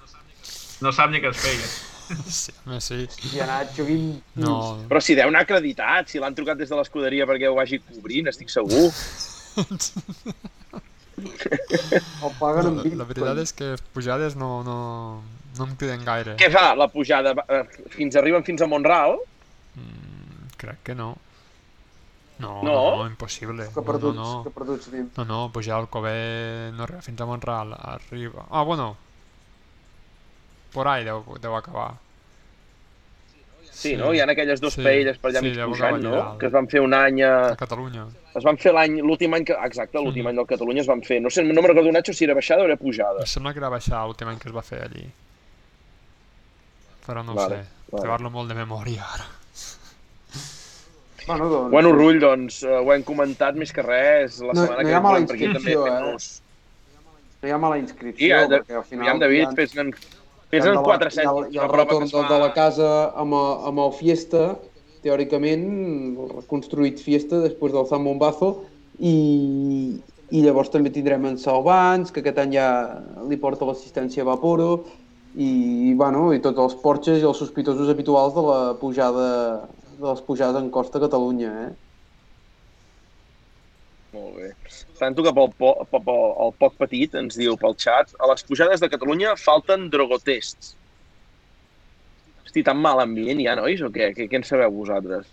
No 0.81 0.89
sap 0.89 1.11
ni 1.13 1.19
què 1.21 1.29
es 1.29 1.37
feia. 1.37 1.90
Sí, 2.41 2.51
home, 2.65 2.79
sí. 2.81 3.07
Ja 3.35 3.45
Nacho, 3.49 3.85
quin... 3.87 4.21
No, 4.35 4.55
Però 4.89 4.99
si 5.03 5.15
deu 5.15 5.29
anar 5.31 5.43
acreditat, 5.45 6.09
si 6.11 6.19
l'han 6.19 6.35
trucat 6.37 6.57
des 6.59 6.69
de 6.71 6.75
l'escuderia 6.79 7.27
perquè 7.29 7.47
ho 7.49 7.55
vagi 7.57 7.79
cobrint, 7.85 8.27
estic 8.31 8.49
segur. 8.51 8.89
El 11.21 12.31
paguen 12.39 12.63
la, 12.63 12.69
amb 12.69 12.77
Bitcoin. 12.81 12.97
la 12.99 13.05
veritat 13.09 13.41
és 13.43 13.51
que 13.53 13.71
pujades 13.93 14.35
no, 14.39 14.51
no, 14.65 14.77
no 15.57 15.67
em 15.67 15.75
criden 15.77 16.05
gaire. 16.07 16.35
Què 16.39 16.49
fa 16.53 16.71
la 16.77 16.87
pujada? 16.91 17.33
Eh, 17.47 17.63
Fins 17.93 18.15
arriben 18.19 18.45
fins 18.47 18.63
a 18.63 18.69
Monral? 18.71 19.17
Mm, 19.77 20.49
crec 20.61 20.81
que 20.89 20.95
no. 20.97 21.11
No, 22.41 22.55
No? 22.63 22.63
no, 22.65 22.77
no, 23.03 23.05
impossible. 23.05 23.67
Que 23.69 23.81
No, 23.81 23.85
perduts, 23.85 24.17
no, 24.17 24.29
que 24.43 24.49
no. 24.49 24.55
perduts, 24.55 24.87
nim. 24.95 25.09
No, 25.19 25.25
no, 25.29 25.41
pujar 25.53 25.77
al 25.77 25.89
Cové 25.93 26.71
no 26.73 26.83
arriba 26.87 27.01
fins 27.05 27.21
a 27.21 27.27
Montreal, 27.29 27.75
arriba... 27.77 28.47
Ah, 28.49 28.63
bueno. 28.63 28.95
Por 30.73 30.87
ahí 30.87 31.03
deu, 31.03 31.23
deu 31.43 31.55
acabar. 31.55 31.93
Sí, 33.81 33.95
no? 33.97 34.11
Hi 34.13 34.19
ha 34.21 34.27
aquelles 34.29 34.59
dos 34.61 34.75
Sí, 34.75 34.83
paelles 34.85 35.17
per 35.17 35.31
allà 35.31 35.39
sí, 35.41 35.47
mig 35.49 35.57
pujant, 35.65 35.97
no? 36.03 36.11
allà. 36.13 36.37
Que 36.39 36.45
es 36.47 36.53
van 36.53 36.67
fer 36.69 36.81
un 36.85 36.93
any... 36.93 37.21
A... 37.25 37.31
A 37.51 37.55
Catalunya. 37.57 38.03
Es 38.37 38.43
van 38.45 38.57
fer 38.61 38.71
l'any, 38.75 38.99
l'últim 39.01 39.33
any 39.33 39.43
que... 39.47 39.55
Exacte, 39.65 39.97
l'últim 39.99 40.27
any 40.29 40.37
del 40.37 40.45
Catalunya 40.47 40.83
es 40.83 40.87
van 40.91 41.01
fer. 41.07 41.17
No 41.23 41.31
sé, 41.33 41.41
no 41.43 41.55
me'n 41.57 41.67
recordo, 41.71 41.91
Nacho, 41.91 42.13
si 42.13 42.27
era 42.27 42.35
baixada 42.37 42.61
o 42.61 42.69
era 42.69 42.77
pujada. 42.77 43.23
Em 43.25 43.31
sembla 43.31 43.53
que 43.55 43.59
era 43.63 43.71
baixar 43.73 44.03
l'últim 44.05 44.29
any 44.29 44.37
que 44.39 44.47
es 44.51 44.55
va 44.55 44.61
fer 44.61 44.83
allí. 44.85 45.07
Però 47.07 47.23
no 47.25 47.33
ho 47.33 47.39
Vale, 47.39 47.63
sé. 47.63 47.69
vale. 47.89 48.03
Te 48.05 48.07
parlo 48.13 48.29
molt 48.29 48.51
de 48.53 48.59
memòria 48.61 49.07
ara. 49.15 49.25
Bueno, 51.25 51.49
doncs... 51.49 51.71
Bueno, 51.71 51.91
Rull, 51.93 52.19
doncs, 52.21 52.61
eh, 52.63 52.77
ho 52.77 52.93
hem 52.93 53.03
comentat 53.05 53.57
més 53.57 53.73
que 53.73 53.83
res. 53.85 54.39
La 54.45 54.53
No- 54.53 54.61
setmana 54.61 54.81
no 54.81 54.87
hi 54.87 54.91
que 54.91 54.95
ha 54.95 54.99
ve 54.99 55.03
mala 55.07 55.17
volem 55.17 55.27
per 55.29 55.35
aquí 55.37 55.49
també 55.51 55.75
inscripció, 55.75 55.87
eh? 55.87 57.41
No 57.41 57.49
hi 57.49 57.51
ha 57.51 57.57
mala 57.61 57.77
inscripció, 57.81 58.25
I, 58.29 58.49
perquè 58.53 58.77
al 58.77 58.85
final... 58.89 59.05
aviam, 59.07 59.19
David, 59.25 59.41
hi 59.41 59.45
ha- 59.49 59.55
fes-ne 59.57 59.85
de 60.51 60.73
la- 60.73 60.81
4 60.83 61.07
hi 61.09 61.19
ha, 61.19 61.23
cèntims. 61.23 61.55
la 61.55 61.63
el 61.63 61.69
prova 61.71 61.85
que 61.85 61.93
retorn 61.93 62.09
del 62.11 62.27
de 62.27 62.39
la 62.39 62.53
casa 62.53 62.89
amb, 63.15 63.33
el- 63.33 63.57
amb 63.69 63.79
el 63.79 63.91
Fiesta, 63.93 64.59
teòricament 65.01 65.63
reconstruït 66.37 66.99
Fiesta 66.99 67.39
després 67.41 67.71
del 67.73 67.85
San 67.87 68.03
Bombazo, 68.03 68.63
i, 68.99 70.03
i 70.29 70.41
llavors 70.43 70.69
també 70.69 70.91
tindrem 70.91 71.25
en 71.25 71.37
Salvans, 71.37 72.11
que 72.11 72.19
aquest 72.21 72.37
any 72.37 72.53
ja 72.53 72.67
li 73.27 73.37
porta 73.37 73.65
l'assistència 73.65 74.21
a 74.23 74.25
Vaporo, 74.25 74.85
i, 75.33 75.93
bueno, 75.95 76.33
i 76.35 76.39
tots 76.43 76.59
els 76.59 76.75
porxes 76.83 77.21
i 77.21 77.25
els 77.25 77.37
sospitosos 77.39 77.89
habituals 77.89 78.33
de 78.35 78.41
la 78.41 78.59
pujada 78.79 79.69
de 79.97 80.07
les 80.07 80.21
pujades 80.21 80.61
en 80.61 80.69
costa 80.69 80.97
a 80.97 81.01
Catalunya, 81.07 81.51
eh? 81.69 81.71
Molt 84.11 84.35
bé. 84.35 84.49
Tanto 84.99 85.23
que 85.23 85.31
pel, 85.35 85.51
po, 85.57 85.71
pel, 85.91 86.03
pel, 86.07 86.23
el 86.45 86.53
poc 86.59 86.75
petit 86.81 87.13
ens 87.19 87.37
diu 87.39 87.55
pel 87.59 87.77
xat 87.79 88.11
a 88.19 88.27
les 88.31 88.43
pujades 88.47 88.83
de 88.83 88.89
Catalunya 88.91 89.37
falten 89.39 89.87
drogotests. 89.93 90.73
Hosti, 92.43 92.65
tan 92.67 92.81
mal 92.83 92.99
ambient 92.99 93.39
hi 93.39 93.47
ha, 93.47 93.55
nois, 93.55 93.79
o 93.79 93.91
què? 93.93 94.11
Què, 94.17 94.27
què 94.27 94.41
en 94.41 94.43
sabeu 94.47 94.73
vosaltres? 94.75 95.29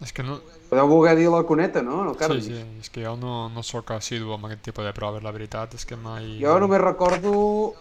És 0.00 0.14
que 0.16 0.24
no... 0.24 0.38
Podeu 0.70 0.86
voler 0.86 1.16
dir 1.18 1.26
la 1.32 1.42
coneta, 1.42 1.82
no? 1.82 2.04
No, 2.06 2.12
Sí, 2.14 2.20
Carles? 2.20 2.44
sí, 2.46 2.58
és 2.78 2.88
que 2.94 3.02
jo 3.02 3.16
no, 3.18 3.48
no 3.50 3.64
sóc 3.66 3.90
assidu 3.90 4.30
amb 4.36 4.46
aquest 4.46 4.62
tipus 4.68 4.86
de 4.86 4.92
proves, 4.94 5.24
la 5.26 5.32
veritat 5.34 5.74
és 5.74 5.82
que 5.84 5.98
mai... 5.98 6.36
Jo 6.38 6.54
només 6.62 6.78
recordo 6.80 7.32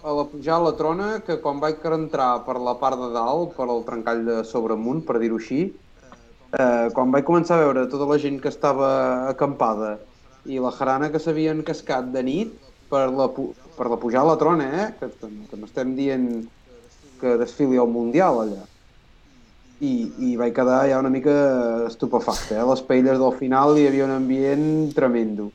a 0.01 0.15
la 0.17 0.23
pujada 0.31 0.57
a 0.57 0.65
la 0.71 0.73
trona 0.79 1.09
que 1.27 1.37
quan 1.43 1.61
vaig 1.61 1.85
entrar 1.85 2.31
per 2.47 2.57
la 2.57 2.73
part 2.81 2.97
de 2.97 3.11
dalt, 3.13 3.53
per 3.53 3.69
el 3.69 3.85
trencall 3.85 4.25
de 4.25 4.39
sobremunt, 4.49 5.05
per 5.05 5.19
dir-ho 5.21 5.37
així, 5.37 5.67
eh, 6.53 6.87
quan 6.95 7.11
vaig 7.13 7.25
començar 7.27 7.57
a 7.57 7.65
veure 7.65 7.87
tota 7.91 8.07
la 8.09 8.17
gent 8.21 8.39
que 8.41 8.51
estava 8.51 8.89
acampada 9.29 9.97
i 10.49 10.59
la 10.61 10.71
jarana 10.73 11.11
que 11.13 11.21
s'havien 11.21 11.61
cascat 11.67 12.09
de 12.13 12.23
nit 12.25 12.55
per 12.89 13.09
la, 13.13 13.27
per 13.77 13.89
la 13.91 13.99
pujada 14.01 14.25
a 14.25 14.33
la 14.33 14.39
trona, 14.41 14.69
eh? 14.81 14.87
que, 14.99 15.11
que 15.51 15.59
n'estem 15.59 15.93
dient 15.97 16.27
que 17.19 17.37
desfili 17.37 17.77
al 17.77 17.91
Mundial 17.91 18.43
allà. 18.45 18.65
I, 19.79 19.93
i 20.27 20.33
vaig 20.39 20.51
quedar 20.55 20.81
ja 20.89 20.99
una 20.99 21.11
mica 21.11 21.35
estupefacte. 21.87 22.57
Eh? 22.57 22.65
Les 22.67 22.83
paelles 22.87 23.19
del 23.21 23.37
final 23.39 23.77
hi 23.77 23.87
havia 23.87 24.07
un 24.09 24.15
ambient 24.17 24.91
tremendo. 24.95 25.51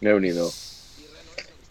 déu 0.00 0.20
nhi 0.22 0.32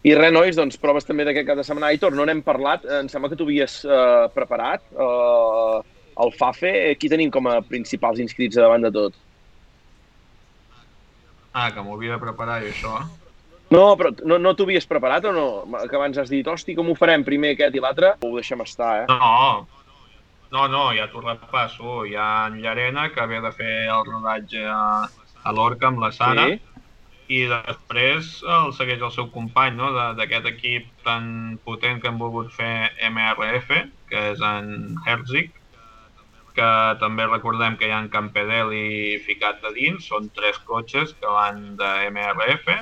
I 0.07 0.13
res, 0.15 0.31
nois, 0.31 0.55
doncs 0.55 0.77
proves 0.77 1.07
també 1.07 1.25
d'aquest 1.25 1.47
cap 1.47 1.57
de 1.57 1.63
setmana. 1.65 1.89
Aitor, 1.89 2.13
no 2.15 2.25
n'hem 2.27 2.43
parlat. 2.45 2.85
Em 2.99 3.09
sembla 3.09 3.31
que 3.31 3.39
tu 3.39 3.47
havies 3.47 3.79
eh, 3.83 4.27
preparat 4.35 4.83
eh, 4.93 5.79
el 6.23 6.33
FAFE. 6.37 6.73
Qui 6.99 7.09
tenim 7.11 7.31
com 7.33 7.47
a 7.51 7.59
principals 7.65 8.19
inscrits 8.23 8.57
davant 8.59 8.85
de 8.87 8.91
tot? 8.95 9.15
Ah, 11.53 11.71
que 11.73 11.81
m'ho 11.81 11.95
havia 11.97 12.17
de 12.17 12.21
preparar 12.21 12.59
jo, 12.61 12.69
això. 12.73 12.97
No, 13.73 13.81
però 13.99 14.13
no, 14.23 14.37
no 14.39 14.53
t'ho 14.55 14.67
havies 14.67 14.85
preparat 14.87 15.25
o 15.27 15.33
no? 15.35 15.47
Que 15.89 15.97
abans 15.97 16.19
has 16.21 16.29
dit, 16.31 16.47
hosti, 16.47 16.75
com 16.77 16.87
ho 16.87 16.95
farem 16.95 17.25
primer 17.27 17.55
aquest 17.55 17.75
i 17.75 17.81
l'altre? 17.83 18.13
Ho 18.23 18.35
deixem 18.37 18.61
estar, 18.63 18.91
eh? 19.01 19.07
No, 19.09 19.65
no, 20.53 20.67
no, 20.71 20.83
ja 20.95 21.09
t'ho 21.11 21.23
repasso. 21.25 22.03
Hi 22.07 22.15
ha 22.15 22.29
en 22.47 22.61
Llarena, 22.63 23.09
que 23.11 23.25
ve 23.27 23.41
de 23.43 23.51
fer 23.57 23.73
el 23.91 24.05
rodatge 24.07 24.63
a, 24.71 24.81
a 25.43 25.55
l'Orca 25.55 25.89
amb 25.91 26.03
la 26.05 26.13
Sara, 26.15 26.47
Sí? 26.47 26.61
i 27.27 27.41
després 27.51 28.37
el 28.47 28.69
segueix 28.71 29.01
el 29.03 29.11
seu 29.11 29.25
company 29.33 29.75
no? 29.75 29.89
d'aquest 30.15 30.45
equip 30.47 30.85
tan 31.03 31.57
potent 31.65 31.99
que 31.99 32.07
hem 32.07 32.21
volgut 32.21 32.53
fer 32.55 32.93
MRF, 33.09 33.73
que 34.07 34.21
és 34.29 34.39
en 34.39 34.95
Herzig, 35.03 35.51
que 36.57 36.69
també 37.01 37.27
recordem 37.29 37.77
que 37.77 37.87
hi 37.87 37.93
ha 37.93 38.01
en 38.01 38.09
Campedeli 38.13 39.21
ficat 39.27 39.63
a 39.63 39.71
dins, 39.75 40.09
són 40.09 40.31
tres 40.35 40.57
cotxes 40.65 41.13
que 41.21 41.29
van 41.37 41.75
de 41.79 41.91
MRF. 42.09 42.73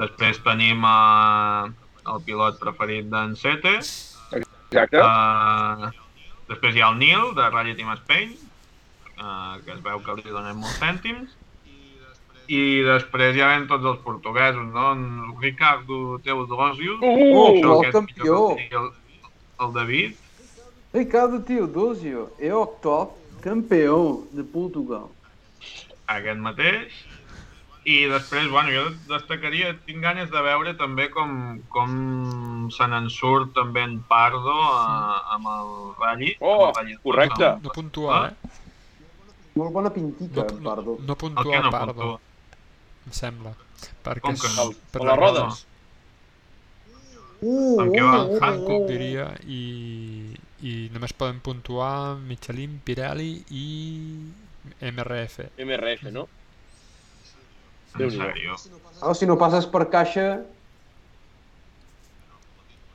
Després 0.00 0.40
tenim 0.42 0.82
uh, 0.88 1.68
el 2.10 2.24
pilot 2.26 2.58
preferit 2.62 3.06
d'en 3.12 3.36
Sete, 3.38 3.76
Exacte. 4.74 4.98
Uh, 4.98 5.92
després 6.50 6.74
hi 6.74 6.82
ha 6.82 6.90
el 6.90 6.98
Nil, 6.98 7.30
de 7.36 7.46
Rally 7.52 7.76
Team 7.78 7.92
Spain, 8.00 8.34
uh, 9.20 9.54
que 9.62 9.74
es 9.76 9.80
veu 9.84 10.02
que 10.02 10.16
li 10.18 10.34
donen 10.34 10.58
molts 10.58 10.80
cèntims. 10.82 11.36
I 12.50 12.82
després 12.84 13.32
ja 13.38 13.52
ven 13.54 13.68
tots 13.70 13.86
els 13.88 14.02
portuguesos, 14.04 14.66
no? 14.74 14.90
En 14.92 15.04
Ricardo 15.40 16.18
Teodosio, 16.26 16.98
Uh, 17.00 17.54
el 17.62 17.86
és 17.88 17.94
campió. 17.94 18.40
el, 18.58 18.90
el 19.64 19.72
David, 19.78 20.18
Ricardo 20.94 21.40
Teodosio 21.40 22.30
é 22.38 22.54
o 22.54 22.66
top 22.66 23.12
campeão 23.42 24.26
de 24.32 24.42
Portugal. 24.42 25.10
aquest 26.06 26.38
mateix. 26.40 26.92
I 27.84 28.06
després, 28.08 28.46
bueno, 28.48 28.70
jo 28.72 28.84
destacaria, 29.10 29.74
tinc 29.84 30.00
ganes 30.00 30.30
de 30.32 30.40
veure 30.40 30.72
també 30.80 31.08
com, 31.12 31.58
com 31.68 32.68
se 32.72 32.86
n'en 32.88 33.10
surt 33.12 33.50
també 33.56 33.82
en 33.84 33.98
Pardo 34.08 34.54
a, 34.54 35.34
amb 35.36 35.50
el 35.52 35.72
Rally. 36.00 36.30
Oh, 36.40 36.68
el 36.68 36.74
Rally 36.78 36.96
correcte. 37.02 37.50
No 37.64 37.74
puntua, 37.74 38.20
eh? 38.30 38.52
Molt 39.56 39.72
bona 39.76 39.90
pintica, 39.92 40.46
No, 40.46 40.48
en 40.56 40.62
no, 40.62 40.70
Pardo. 40.70 40.96
no 41.04 41.12
El 41.12 41.18
puntua 41.18 41.52
que 41.52 41.60
no 41.66 41.70
Pardo, 41.70 41.92
puntua. 41.94 42.20
em 43.06 43.12
sembla. 43.12 43.52
Perquè 44.04 44.20
Com 44.24 44.32
és 44.32 44.40
que 44.40 44.52
no? 44.56 44.70
per 44.90 45.02
les 45.04 45.18
roda. 45.20 45.44
rodes. 45.44 45.66
Uh, 47.44 47.76
Amb 47.82 47.92
què 47.92 48.00
va? 48.00 48.16
uh, 48.24 48.32
uh, 48.32 48.40
Hankook 48.40 48.86
uh. 48.86 48.88
diria 48.88 49.28
i, 49.44 49.60
i 50.62 50.88
només 50.94 51.12
poden 51.12 51.40
puntuar 51.40 52.16
Michelin, 52.16 52.80
Pirelli 52.84 53.44
i 53.50 53.66
MRF. 54.80 55.40
MRF, 55.58 56.02
no? 56.12 56.28
En 57.98 58.10
sèrio. 58.10 58.56
Ah, 59.02 59.14
si 59.14 59.26
no 59.26 59.36
passes 59.38 59.66
per 59.66 59.88
caixa, 59.90 60.42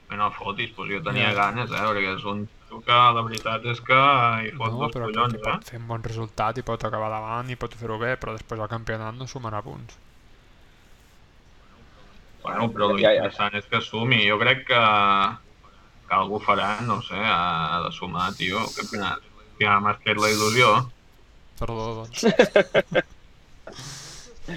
Que 0.09 0.17
no 0.17 0.31
fotis, 0.33 0.71
doncs 0.75 0.89
jo 0.89 0.99
tenia 1.05 1.27
Ja. 1.29 1.33
ganes, 1.37 1.69
eh, 1.69 1.75
perquè 1.85 2.15
és 2.17 2.23
un 2.25 2.47
que 2.85 2.91
la 3.13 3.21
veritat 3.21 3.63
és 3.65 3.79
que 3.81 3.93
hi 3.93 4.51
fot 4.57 4.71
No, 4.73 4.79
dos 4.79 4.91
però 4.95 5.05
collons, 5.05 5.33
que 5.33 5.39
pot 5.39 5.61
eh? 5.61 5.69
fer 5.69 5.77
un 5.79 5.87
bon 5.87 6.01
resultat 6.03 6.57
i 6.57 6.63
pot 6.63 6.83
acabar 6.83 7.09
davant 7.13 7.47
i 7.49 7.55
pot 7.55 7.75
fer-ho 7.75 7.99
bé, 7.99 8.15
però 8.17 8.33
després 8.33 8.59
al 8.59 8.67
campionat 8.69 9.13
no 9.13 9.27
sumarà 9.27 9.61
punts. 9.61 9.97
Bueno, 12.41 12.71
però 12.71 12.89
Ja, 12.97 13.11
ja. 13.13 13.21
l'interessant 13.21 13.53
és 13.59 13.65
que 13.69 13.81
sumi. 13.81 14.27
Jo 14.27 14.39
crec 14.39 14.65
que, 14.65 14.81
que 16.09 16.17
algú 16.17 16.39
farà, 16.43 16.71
no 16.85 16.99
sé, 17.05 17.17
ha, 17.21 17.77
ha 17.77 17.81
de 17.85 17.91
sumar, 17.95 18.31
tio, 18.39 18.59
al 18.65 18.73
campionat. 18.75 19.21
Ja 19.61 19.77
m'has 19.83 20.01
fet 20.05 20.17
la 20.17 20.29
il·lusió. 20.33 20.73
Perdó, 21.59 21.87
doncs. 22.01 22.25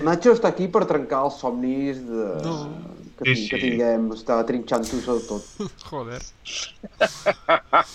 Nacho 0.02 0.32
està 0.32 0.48
aquí 0.54 0.70
per 0.72 0.86
trencar 0.88 1.24
els 1.26 1.34
somnis 1.42 1.98
de... 2.06 2.26
No. 2.46 2.54
que, 3.18 3.26
Sí, 3.28 3.34
tin- 3.34 3.48
que 3.50 3.58
sí. 3.58 3.60
tinguem. 3.66 4.06
Està 4.16 4.38
trinxant-ho 4.48 5.00
sobre 5.04 5.24
tot. 5.28 5.44
Joder. 5.90 6.20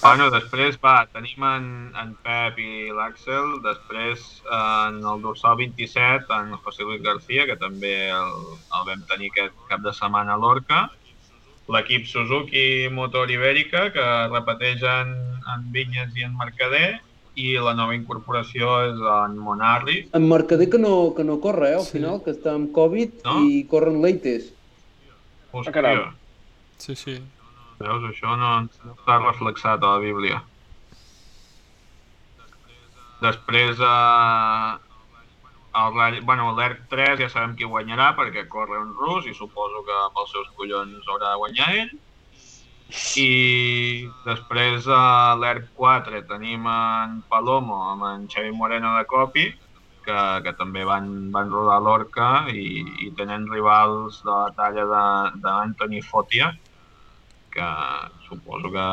Bueno, 0.04 0.28
després, 0.32 0.78
va, 0.84 0.94
tenim 1.16 1.42
en, 1.48 1.66
en 1.98 2.12
Pep 2.24 2.60
i 2.62 2.70
l'Àxel, 2.94 3.58
després 3.66 4.28
en 4.60 5.02
el 5.02 5.26
dorsal 5.26 5.58
27, 5.64 6.30
en 6.38 6.54
José 6.62 6.86
Luis 6.86 7.02
García, 7.04 7.48
que 7.50 7.58
també 7.60 7.96
el, 8.14 8.38
el 8.78 8.88
vam 8.92 9.02
tenir 9.10 9.32
aquest 9.34 9.58
cap 9.72 9.82
de 9.88 9.96
setmana 9.98 10.38
a 10.38 10.42
l'Orca, 10.44 10.84
l'equip 11.74 12.06
Suzuki 12.08 12.88
Motor 12.92 13.30
Ibèrica, 13.32 13.90
que 13.92 14.06
repeteix 14.32 14.84
en, 14.88 15.12
en 15.54 15.66
Vinyes 15.74 16.16
i 16.16 16.24
en 16.24 16.38
Mercader, 16.40 17.00
i 17.38 17.52
la 17.62 17.74
nova 17.78 17.94
incorporació 17.94 18.70
és 18.88 19.02
en 19.14 19.36
Monarri. 19.38 19.98
En 20.18 20.24
Mercader 20.30 20.70
que 20.74 20.80
no, 20.82 21.14
que 21.16 21.24
no 21.28 21.40
corre, 21.44 21.72
eh, 21.72 21.76
al 21.76 21.86
Sí. 21.86 21.98
final, 22.00 22.22
que 22.24 22.32
està 22.34 22.56
amb 22.56 22.72
Covid 22.74 23.20
No? 23.26 23.44
i 23.46 23.64
corren 23.70 24.02
leites. 24.02 24.54
Hòstia, 25.52 25.72
caram. 25.74 26.16
Sí, 26.78 26.96
sí. 26.96 27.20
veus, 27.80 28.04
això 28.10 28.34
no, 28.38 28.50
no 28.66 28.94
està 28.96 29.20
reflexat 29.22 29.84
a 29.84 29.92
la 29.94 30.00
Bíblia. 30.02 30.40
Després, 33.22 33.78
eh, 33.82 34.78
el, 35.78 36.22
bueno, 36.26 36.50
l'ERC 36.58 36.88
3 36.90 37.22
ja 37.22 37.30
sabem 37.30 37.56
qui 37.58 37.70
guanyarà 37.70 38.14
perquè 38.18 38.48
corre 38.50 38.80
un 38.82 38.94
rus 38.98 39.28
i 39.30 39.36
suposo 39.38 39.84
que 39.88 39.98
pels 40.16 40.34
seus 40.34 40.52
collons 40.58 41.08
haurà 41.08 41.34
de 41.34 41.42
guanyar 41.44 41.70
ell. 41.84 41.96
I 43.20 44.08
després 44.26 44.88
a 44.88 45.36
l'ERC 45.40 45.72
4 45.76 46.24
tenim 46.30 46.68
en 46.72 47.22
Palomo 47.30 47.82
amb 47.92 48.06
en 48.10 48.28
Xavi 48.32 48.54
Moreno 48.56 48.96
de 48.98 49.06
Copi, 49.12 49.48
que, 50.08 50.20
que 50.46 50.54
també 50.60 50.86
van, 50.88 51.10
van 51.34 51.52
rodar 51.52 51.82
l'Orca 51.84 52.30
i, 52.54 52.86
i 53.04 53.12
tenen 53.20 53.50
rivals 53.52 54.22
de 54.24 54.32
la 54.32 54.54
talla 54.56 54.88
d'Anthony 55.44 56.00
Fotia, 56.06 56.54
que 57.52 57.68
suposo 58.30 58.72
que, 58.72 58.88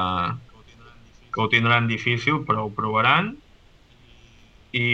que 1.31 1.43
ho 1.43 1.49
tindran 1.53 1.89
difícil, 1.91 2.43
però 2.49 2.67
ho 2.67 2.75
provaran. 2.75 3.35
I 4.75 4.89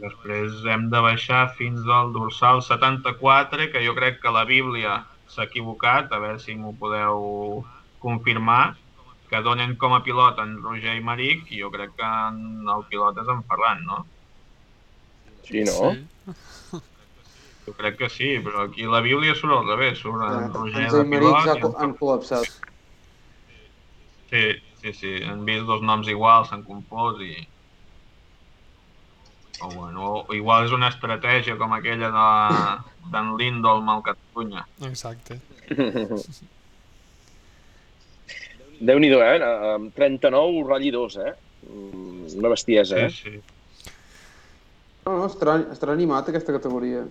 després 0.00 0.64
hem 0.72 0.88
de 0.92 1.02
baixar 1.04 1.42
fins 1.58 1.84
al 1.98 2.14
dorsal 2.14 2.62
74, 2.64 3.68
que 3.72 3.84
jo 3.84 3.92
crec 3.98 4.22
que 4.22 4.32
la 4.32 4.46
Bíblia 4.48 5.02
s'ha 5.28 5.44
equivocat, 5.44 6.08
a 6.12 6.20
veure 6.22 6.40
si 6.40 6.56
m'ho 6.56 6.72
podeu 6.80 7.64
confirmar. 8.00 8.76
que 9.26 9.40
donen 9.42 9.72
com 9.74 9.90
a 9.90 10.02
pilot 10.06 10.38
en 10.38 10.52
Roger 10.62 10.92
i 10.94 11.00
Maric, 11.02 11.48
i 11.50 11.58
jo 11.58 11.70
crec 11.74 11.96
que 11.98 12.10
en 12.28 12.68
el 12.70 12.84
pilot 12.90 13.16
és 13.22 13.32
en 13.32 13.40
Ferran, 13.48 13.80
no? 13.82 14.04
Sí, 15.48 15.64
no? 15.66 15.90
Sí. 15.90 16.82
Jo 17.66 17.74
crec 17.74 17.96
que 17.98 18.08
sí, 18.08 18.28
però 18.44 18.68
aquí 18.68 18.86
la 18.86 19.00
Bíblia 19.02 19.34
surt 19.34 19.56
al 19.56 19.66
revés, 19.66 19.98
surt 19.98 20.22
en 20.22 20.54
Roger 20.54 20.86
de 20.94 21.02
pilot 21.10 21.50
en 21.56 21.74
han 21.82 21.96
col·lapsat. 21.98 22.46
Sí, 24.30 24.44
sí, 24.78 24.92
sí, 25.00 25.12
han 25.26 25.42
vist 25.48 25.66
dos 25.66 25.82
noms 25.82 26.06
iguals, 26.12 26.52
s'han 26.52 26.62
confós 26.66 27.18
i... 27.26 27.34
O 29.62 29.70
bueno, 29.72 30.24
o 30.28 30.34
igual 30.36 30.66
és 30.66 30.72
una 30.76 30.90
estratègia 30.92 31.56
com 31.56 31.72
aquella 31.72 32.10
de 32.12 32.26
d'en 33.12 33.36
Lindholm 33.40 33.88
al 33.88 34.02
Catalunya. 34.04 34.66
Exacte. 34.84 35.38
Déu-n'hi-do, 38.80 39.20
eh? 39.24 39.36
Amb 39.74 39.94
39, 39.96 40.64
ratll 40.68 40.90
2, 40.92 41.16
eh? 41.24 41.34
Mm, 41.70 42.26
Una 42.42 42.50
bestiesa, 42.52 42.98
eh? 43.06 43.10
Sí, 43.10 43.30
sí. 43.30 43.92
No, 45.06 45.14
no, 45.20 45.28
estarà, 45.30 45.54
estarà 45.72 45.94
animat 45.94 46.28
aquesta 46.28 46.52
categoria. 46.52 47.04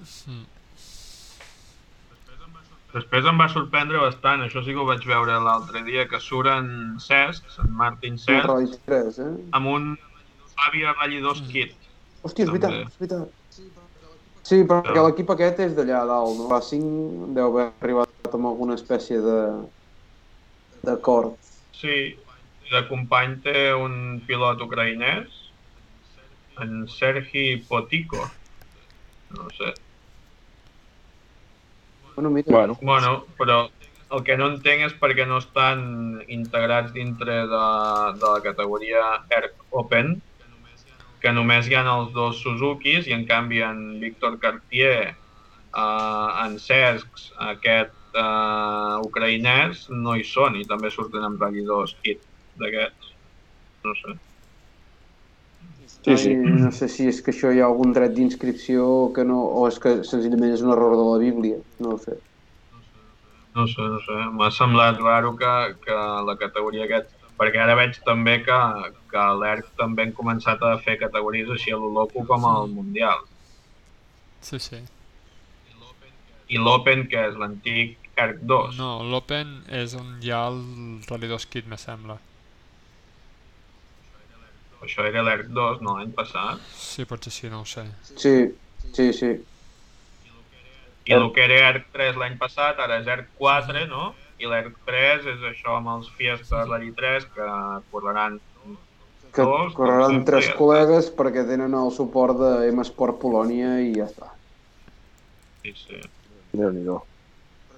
Després 2.95 3.26
em 3.27 3.39
va 3.39 3.47
sorprendre 3.51 3.99
bastant, 4.03 4.43
això 4.45 4.61
sí 4.63 4.76
que 4.76 4.80
ho 4.84 4.85
vaig 4.88 5.03
veure 5.07 5.39
l'altre 5.43 5.81
dia, 5.88 6.05
que 6.11 6.19
surt 6.23 6.51
en 6.51 6.67
Cesc, 7.03 7.47
en 7.63 7.73
Martin 7.76 8.19
Cesc, 8.22 8.45
Rally 8.47 8.77
3, 8.85 9.19
eh? 9.23 9.31
amb 9.57 9.72
un 9.72 9.89
Fabia 10.53 10.93
Rally 10.93 11.19
2 11.23 11.41
kit. 11.49 11.73
Hòstia, 12.26 12.47
és 12.47 12.52
veritat, 12.52 12.76
és 12.89 12.99
veritat. 13.02 13.31
Sí, 14.45 14.60
perquè 14.69 15.02
l'equip 15.02 15.31
aquest 15.34 15.61
és 15.65 15.73
d'allà 15.77 16.03
dalt, 16.10 16.38
no? 16.39 16.49
Racing 16.52 17.34
deu 17.38 17.47
haver 17.49 17.69
arribat 17.81 18.34
amb 18.38 18.49
alguna 18.49 18.77
espècie 18.77 19.22
de 19.22 19.39
d'acord. 20.85 21.38
Sí, 21.73 21.95
de 22.72 22.81
company 22.89 23.39
té 23.45 23.72
un 23.77 24.22
pilot 24.27 24.61
ucraïnès, 24.65 25.41
en 26.61 26.85
Sergi 26.89 27.47
Potiko. 27.69 28.22
No 29.35 29.49
sé. 29.57 29.73
Bueno, 32.15 32.30
mira, 32.30 32.52
Bueno, 32.52 32.77
Bueno, 32.81 33.26
però 33.38 33.69
el 34.15 34.23
que 34.23 34.38
no 34.38 34.47
entenc 34.53 34.85
és 34.88 34.93
perquè 35.02 35.26
no 35.27 35.41
estan 35.41 36.22
integrats 36.31 36.93
dintre 36.93 37.41
de, 37.49 37.65
de 38.22 38.30
la 38.30 38.41
categoria 38.45 39.02
ERC 39.30 39.65
Open, 39.81 40.15
que 41.26 41.34
només 41.34 41.65
hi 41.65 41.73
ha 41.73 41.84
els 41.89 42.11
dos 42.14 42.38
Suzukis 42.43 43.07
i 43.10 43.15
en 43.15 43.26
canvi 43.26 43.64
en 43.65 43.80
Víctor 44.02 44.38
Cartier, 44.43 45.15
eh, 45.84 46.45
en 46.45 46.60
Cesc, 46.61 47.23
aquest 47.49 47.95
eh, 48.14 48.95
ucraïnès, 49.07 49.88
no 50.06 50.14
hi 50.15 50.26
són 50.27 50.60
i 50.60 50.68
també 50.69 50.93
surten 50.93 51.26
amb 51.26 51.41
2 51.41 51.95
kit 52.06 52.22
d'aquests. 52.61 53.11
No 53.85 53.95
sé. 54.02 54.15
sí, 56.06 56.18
sí. 56.18 56.30
Ai, 56.30 56.53
no 56.61 56.72
sé 56.77 56.89
si 56.93 57.10
és 57.10 57.22
que 57.26 57.34
això 57.34 57.52
hi 57.53 57.61
ha 57.61 57.68
algun 57.72 57.93
dret 57.97 58.14
d'inscripció 58.14 59.10
que 59.18 59.26
no, 59.26 59.41
o 59.57 59.65
és 59.72 59.81
que 59.81 59.97
senzillament 60.06 60.53
és 60.53 60.64
un 60.65 60.73
error 60.77 60.95
de 60.99 61.10
la 61.10 61.19
Bíblia, 61.26 61.60
no 61.81 61.95
ho 61.95 61.99
sé. 62.06 62.18
No 63.56 63.65
sé, 63.72 63.81
no 63.81 64.02
sé. 64.06 64.22
M'ha 64.38 64.52
semblat 64.52 65.02
raro 65.02 65.34
que, 65.41 65.53
que 65.85 65.99
la 66.30 66.38
categoria 66.38 66.85
aquest... 66.85 67.14
Perquè 67.40 67.60
ara 67.60 67.76
veig 67.76 67.98
també 68.07 68.38
que, 68.45 68.57
que 69.12 69.20
a 69.20 69.34
l'ERC 69.36 69.72
també 69.80 70.06
han 70.06 70.14
començat 70.16 70.62
a 70.64 70.78
fer 70.84 70.95
categories 71.02 71.49
així 71.52 71.74
a 71.76 71.80
lo 71.80 71.90
loco 71.91 72.24
com 72.28 72.45
al 72.48 72.70
Mundial. 72.72 73.26
Sí, 74.45 74.60
sí. 74.64 74.80
I 76.48 76.62
l'Open, 76.62 77.07
que 77.10 77.24
és 77.32 77.36
l'antic 77.41 77.98
ERC 78.16 78.44
2. 78.48 78.78
No, 78.80 78.91
l'Open 79.03 79.57
és 79.82 79.95
on 79.98 80.16
hi 80.24 80.32
ha 80.32 80.45
el 80.52 80.62
Rally 81.10 81.32
2 81.32 81.48
Kit, 81.52 81.68
me 81.68 81.80
sembla. 81.82 82.20
Això 84.86 85.07
era 85.10 85.24
l'ERC 85.26 85.49
2, 85.57 85.82
no, 85.82 85.98
l'any 85.98 86.14
passat. 86.16 86.62
Sí, 86.78 87.07
potser 87.10 87.34
sí, 87.34 87.49
no 87.52 87.64
ho 87.64 87.68
sé. 87.68 87.84
Sí, 88.14 88.36
sí, 88.94 89.10
sí. 89.18 89.34
I 91.06 91.14
el 91.18 91.28
que 91.34 91.44
era 91.45 91.72
ERC 91.72 91.90
3 91.94 92.22
l'any 92.22 92.38
passat, 92.41 92.80
ara 92.82 93.02
és 93.02 93.10
ERC 93.10 93.34
4, 93.41 93.84
no? 93.90 94.14
I 94.40 94.49
l'ERC 94.52 94.76
3 94.88 95.28
és 95.32 95.44
això 95.52 95.78
amb 95.78 95.88
els 95.94 96.10
Fiesta 96.18 96.66
Rally 96.68 96.91
3, 96.98 97.28
que 97.36 97.48
correran 97.91 98.40
Que 99.36 99.44
Dos, 99.44 99.74
correran 99.76 100.14
doncs, 100.22 100.26
tres 100.30 100.45
sí. 100.48 100.53
col·legues 100.56 101.10
perquè 101.16 101.41
tenen 101.48 101.74
el 101.76 101.90
suport 101.91 102.38
de 102.40 102.52
M 102.70 102.84
Sport 102.88 103.18
Polònia 103.20 103.74
i 103.84 103.90
ja 103.98 104.06
està. 104.07 104.30
Sí, 105.64 105.74
sí. 105.76 105.99
Déu-n'hi-do. 106.56 107.02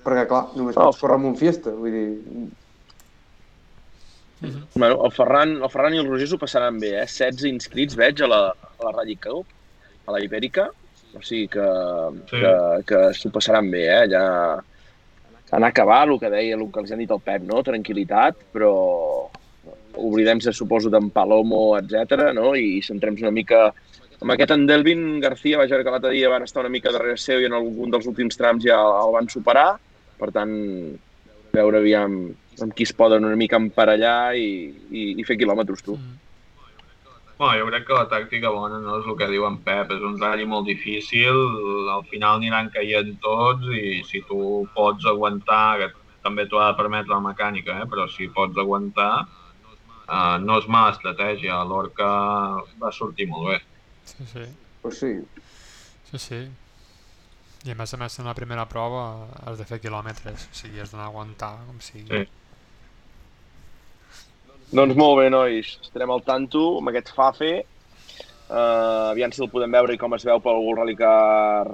Perquè, 0.06 0.28
clar, 0.30 0.44
només 0.56 0.78
Oh, 0.78 0.86
pots 0.92 1.00
córrer 1.02 1.18
amb 1.18 1.32
un 1.32 1.38
fiesta, 1.40 1.74
vull 1.74 1.96
dir... 1.96 2.08
Bueno, 4.76 5.00
el 5.04 5.12
Ferran, 5.16 5.56
el 5.66 5.70
Ferran 5.74 5.96
i 5.98 6.02
el 6.04 6.06
Roger 6.12 6.28
s'ho 6.30 6.38
passaran 6.38 6.78
bé, 6.82 6.92
eh? 7.02 7.08
16 7.10 7.48
inscrits 7.50 7.98
veig 7.98 8.22
a 8.22 8.30
la, 8.30 8.42
a 8.54 8.86
la 8.86 8.92
Rally 9.00 9.16
Cup, 9.18 9.50
a 10.06 10.14
la 10.14 10.22
Ibèrica. 10.22 10.68
O 11.18 11.24
sigui 11.26 11.48
que, 11.50 11.66
Sí. 12.30 12.38
que, 12.44 12.54
que 12.92 13.00
s'ho 13.18 13.32
passaran 13.34 13.72
bé, 13.74 13.88
eh? 13.96 14.04
Ja 14.14 14.24
anar 15.52 15.70
a 15.70 15.74
acabar, 15.76 16.08
el 16.10 16.20
que 16.20 16.32
deia, 16.32 16.56
el 16.56 16.66
que 16.72 16.82
els 16.84 16.92
han 16.92 17.04
dit 17.04 17.12
el 17.12 17.24
Pep, 17.24 17.46
no? 17.48 17.64
Tranquilitat, 17.64 18.40
però 18.54 18.72
oblidem-se, 19.98 20.54
suposo, 20.54 20.92
d'en 20.94 21.10
Palomo, 21.14 21.78
etc, 21.80 22.32
no? 22.36 22.54
I 22.56 22.82
centrem-nos 22.86 23.26
una 23.26 23.36
mica 23.36 23.68
amb 24.18 24.34
aquest 24.34 24.54
en 24.56 24.66
Delvin 24.66 25.20
García, 25.22 25.60
veure 25.62 25.84
que 25.86 25.94
l'altre 25.94 26.12
dia 26.16 26.30
van 26.30 26.46
estar 26.46 26.64
una 26.64 26.74
mica 26.74 26.92
darrere 26.94 27.20
seu 27.22 27.42
i 27.42 27.46
en 27.46 27.54
algun 27.54 27.94
dels 27.94 28.08
últims 28.10 28.38
trams 28.40 28.66
ja 28.66 28.78
el 28.78 29.14
van 29.14 29.30
superar. 29.30 29.70
Per 30.18 30.32
tant, 30.34 30.54
veure 31.54 31.82
aviam 31.82 32.16
amb 32.58 32.74
qui 32.74 32.88
es 32.88 32.94
poden 32.98 33.28
una 33.28 33.38
mica 33.38 33.60
emparellar 33.62 34.34
i, 34.36 34.48
i, 34.90 35.04
i 35.22 35.26
fer 35.28 35.38
quilòmetres, 35.38 35.84
tu. 35.86 35.98
Mm. 35.98 36.27
Bueno, 37.38 37.60
jo 37.60 37.68
crec 37.70 37.84
que 37.86 37.94
la 37.94 38.08
tàctica 38.10 38.50
bona 38.50 38.80
no 38.82 38.96
és 38.98 39.06
el 39.06 39.16
que 39.18 39.28
diu 39.30 39.44
en 39.46 39.60
Pep, 39.66 39.92
és 39.94 40.02
un 40.02 40.16
rally 40.18 40.46
molt 40.50 40.66
difícil, 40.66 41.38
al 41.94 42.02
final 42.10 42.40
aniran 42.40 42.72
caient 42.74 43.12
tots 43.22 43.68
i 43.78 44.02
si 44.10 44.24
tu 44.26 44.40
pots 44.74 45.06
aguantar, 45.06 45.78
que 45.84 45.90
també 46.24 46.48
t'ho 46.50 46.58
ha 46.58 46.72
de 46.72 46.78
permetre 46.80 47.14
la 47.14 47.22
mecànica, 47.22 47.78
eh? 47.84 47.90
però 47.92 48.08
si 48.10 48.30
pots 48.34 48.58
aguantar, 48.58 49.12
eh, 50.08 50.38
no 50.48 50.58
és 50.58 50.66
mala 50.68 50.96
estratègia, 50.96 51.62
l'Orca 51.70 52.10
va 52.82 52.92
sortir 52.92 53.30
molt 53.30 53.52
bé. 53.52 53.60
Sí, 54.08 54.26
sí. 54.34 54.48
Pues 54.82 54.98
sí. 55.04 55.14
Sí, 56.10 56.18
sí. 56.18 56.42
I 57.68 57.74
a 57.74 57.78
més 57.78 57.94
a 57.94 58.02
més 58.02 58.18
en 58.18 58.30
la 58.30 58.36
primera 58.38 58.66
prova 58.72 59.28
has 59.46 59.62
de 59.62 59.66
fer 59.68 59.78
quilòmetres, 59.84 60.50
o 60.50 60.58
sigui, 60.58 60.82
has 60.82 60.94
d'anar 60.94 61.12
a 61.12 61.14
aguantar 61.14 61.54
com 61.68 61.78
sigui. 61.86 62.10
Sí. 62.10 62.47
Doncs 64.68 64.98
molt 65.00 65.22
bé, 65.22 65.30
nois. 65.32 65.68
Estarem 65.80 66.12
al 66.12 66.24
tanto 66.28 66.62
amb 66.82 66.92
aquest 66.92 67.14
Fafe. 67.16 67.52
Uh, 68.48 69.12
aviam 69.12 69.32
si 69.36 69.42
el 69.44 69.50
podem 69.52 69.74
veure 69.76 69.96
i 69.96 70.00
com 70.00 70.14
es 70.16 70.24
veu 70.24 70.40
pel 70.40 70.60
World 70.64 70.80
Rally 70.80 70.96
Car 70.96 71.68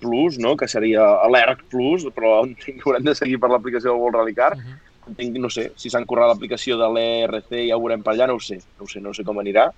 Plus, 0.00 0.38
no? 0.40 0.54
que 0.56 0.68
seria 0.68 1.04
l'ERC 1.32 1.66
Plus, 1.72 2.06
però 2.16 2.38
entenc 2.44 2.76
que 2.80 2.86
haurem 2.88 3.04
de 3.04 3.14
seguir 3.16 3.40
per 3.40 3.50
l'aplicació 3.52 3.92
del 3.92 4.02
World 4.04 4.20
Rally 4.20 4.36
Car. 4.36 4.52
Uh 4.56 4.62
-huh. 4.62 4.78
Entenc, 5.06 5.36
no 5.38 5.48
sé, 5.48 5.70
si 5.76 5.88
s'han 5.88 6.04
corrat 6.04 6.28
l'aplicació 6.28 6.76
de 6.76 6.88
l'ERC 6.92 7.52
ja 7.68 7.76
ho 7.76 7.80
veurem 7.80 8.02
per 8.02 8.12
allà, 8.14 8.26
no 8.26 8.34
ho 8.34 8.40
sé. 8.40 8.56
No 8.78 8.84
ho 8.84 8.88
sé, 8.88 9.00
no 9.00 9.14
sé 9.14 9.24
com 9.24 9.38
anirà. 9.38 9.70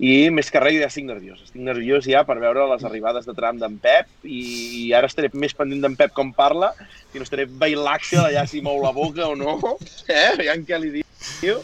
I 0.00 0.30
més 0.30 0.50
que 0.50 0.60
res 0.60 0.80
ja 0.80 0.86
estic 0.86 1.04
nerviós. 1.04 1.42
Estic 1.42 1.60
nerviós 1.60 2.06
ja 2.06 2.24
per 2.24 2.38
veure 2.40 2.66
les 2.72 2.84
arribades 2.84 3.26
de 3.26 3.34
tram 3.34 3.58
d'en 3.58 3.76
Pep 3.78 4.06
i 4.24 4.92
ara 4.94 5.06
estaré 5.06 5.28
més 5.34 5.54
pendent 5.54 5.82
d'en 5.82 5.96
Pep 5.96 6.12
com 6.12 6.32
parla 6.32 6.72
i 7.12 7.18
no 7.18 7.22
estaré 7.22 7.44
l'Àxel 7.46 8.24
allà 8.24 8.46
si 8.46 8.62
mou 8.62 8.82
la 8.82 8.92
boca 8.92 9.28
o 9.28 9.34
no. 9.36 9.76
Eh? 10.08 10.32
Aviam 10.32 10.64
què 10.64 10.80
li 10.80 11.04
diu. 11.40 11.60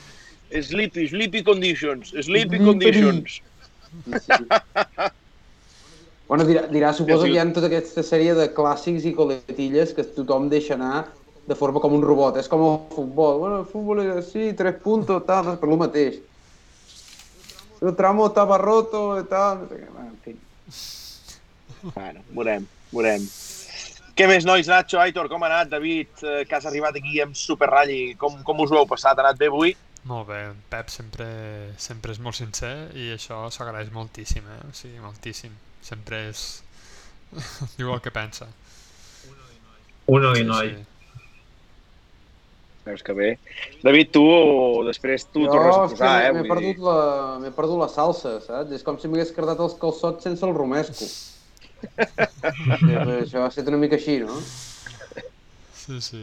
Sleepy, 0.63 1.09
sleepy 1.11 1.43
conditions, 1.43 2.15
sleepy 2.25 2.59
conditions. 2.63 3.41
Bueno, 6.27 6.43
dirà, 6.43 6.65
dirà 6.67 6.93
suposo 6.93 7.23
Sí, 7.23 7.29
sí. 7.29 7.33
que 7.33 7.37
hi 7.37 7.39
ha 7.39 7.53
tota 7.55 7.69
aquesta 7.71 8.03
sèrie 8.03 8.33
de 8.35 8.49
clàssics 8.55 9.05
i 9.07 9.13
coletilles 9.15 9.93
que 9.95 10.03
tothom 10.17 10.49
deixa 10.51 10.75
anar 10.75 11.05
de 11.47 11.55
forma 11.55 11.79
com 11.79 11.95
un 11.95 12.03
robot. 12.03 12.41
És 12.41 12.49
com 12.51 12.65
el 12.67 12.79
futbol. 12.95 13.39
Bueno, 13.45 13.61
el 13.63 13.69
futbol 13.71 14.03
és 14.03 14.11
així, 14.11 14.49
tres 14.59 14.81
puntos, 14.83 15.23
tal, 15.29 15.53
per 15.61 15.71
lo 15.71 15.79
mateix. 15.79 16.19
El 17.79 17.95
tramo 17.95 18.27
estava 18.27 18.59
roto 18.59 19.23
tal, 19.31 19.69
en 19.71 20.17
fi. 20.25 20.35
Bueno, 21.95 22.25
veurem, 22.35 22.67
veurem. 22.91 23.29
Què 24.17 24.25
més, 24.25 24.47
nois? 24.49 24.65
Nacho, 24.65 24.97
Aitor, 24.97 25.27
com 25.29 25.43
ha 25.45 25.49
anat? 25.51 25.69
David, 25.69 26.09
eh, 26.25 26.45
que 26.49 26.57
has 26.57 26.65
arribat 26.65 26.95
aquí 26.97 27.19
amb 27.21 27.37
Super 27.37 27.67
Rally, 27.69 28.15
com, 28.17 28.39
com 28.49 28.63
us 28.65 28.73
ho 28.73 28.79
heu 28.81 28.87
passat? 28.89 29.19
Ha 29.19 29.27
anat 29.27 29.37
bé 29.37 29.51
avui? 29.51 29.75
Molt 30.09 30.31
bé, 30.31 30.39
en 30.55 30.63
Pep 30.73 30.89
sempre, 30.89 31.27
sempre 31.77 32.15
és 32.15 32.21
molt 32.25 32.39
sincer 32.39 32.73
i 32.97 33.11
això 33.13 33.43
s'agraeix 33.53 33.91
moltíssim, 33.93 34.49
eh? 34.55 34.63
O 34.71 34.73
sigui, 34.73 34.97
moltíssim. 35.05 35.53
Sempre 35.85 36.23
és... 36.31 36.47
diu 37.77 37.93
el 37.93 38.01
que 38.01 38.15
pensa. 38.15 38.49
Uno 40.09 40.33
i 40.33 40.49
noi. 40.49 40.73
Veus 42.89 43.05
que 43.05 43.13
bé. 43.21 43.31
David, 43.85 44.15
tu 44.17 44.27
després 44.89 45.29
tu 45.29 45.45
tornes 45.45 45.77
a 45.77 45.87
posar, 45.93 46.17
eh? 46.25 46.33
m'he 46.33 46.49
perdut, 46.49 46.81
dir... 46.81 46.89
la, 46.89 47.53
perdut 47.53 47.85
la 47.85 47.93
salsa, 47.93 48.39
saps? 48.49 48.73
És 48.73 48.87
com 48.87 48.97
si 48.97 49.13
m'hagués 49.13 49.37
cardat 49.37 49.61
els 49.61 49.77
calçots 49.77 50.25
sense 50.25 50.47
el 50.47 50.57
romesco. 50.57 51.05
Això 51.97 53.45
ha 53.45 53.49
estat 53.51 53.69
una 53.71 53.79
mica 53.81 53.97
així, 53.99 54.19
no? 54.23 54.37
Sí, 55.77 56.01
sí. 56.03 56.23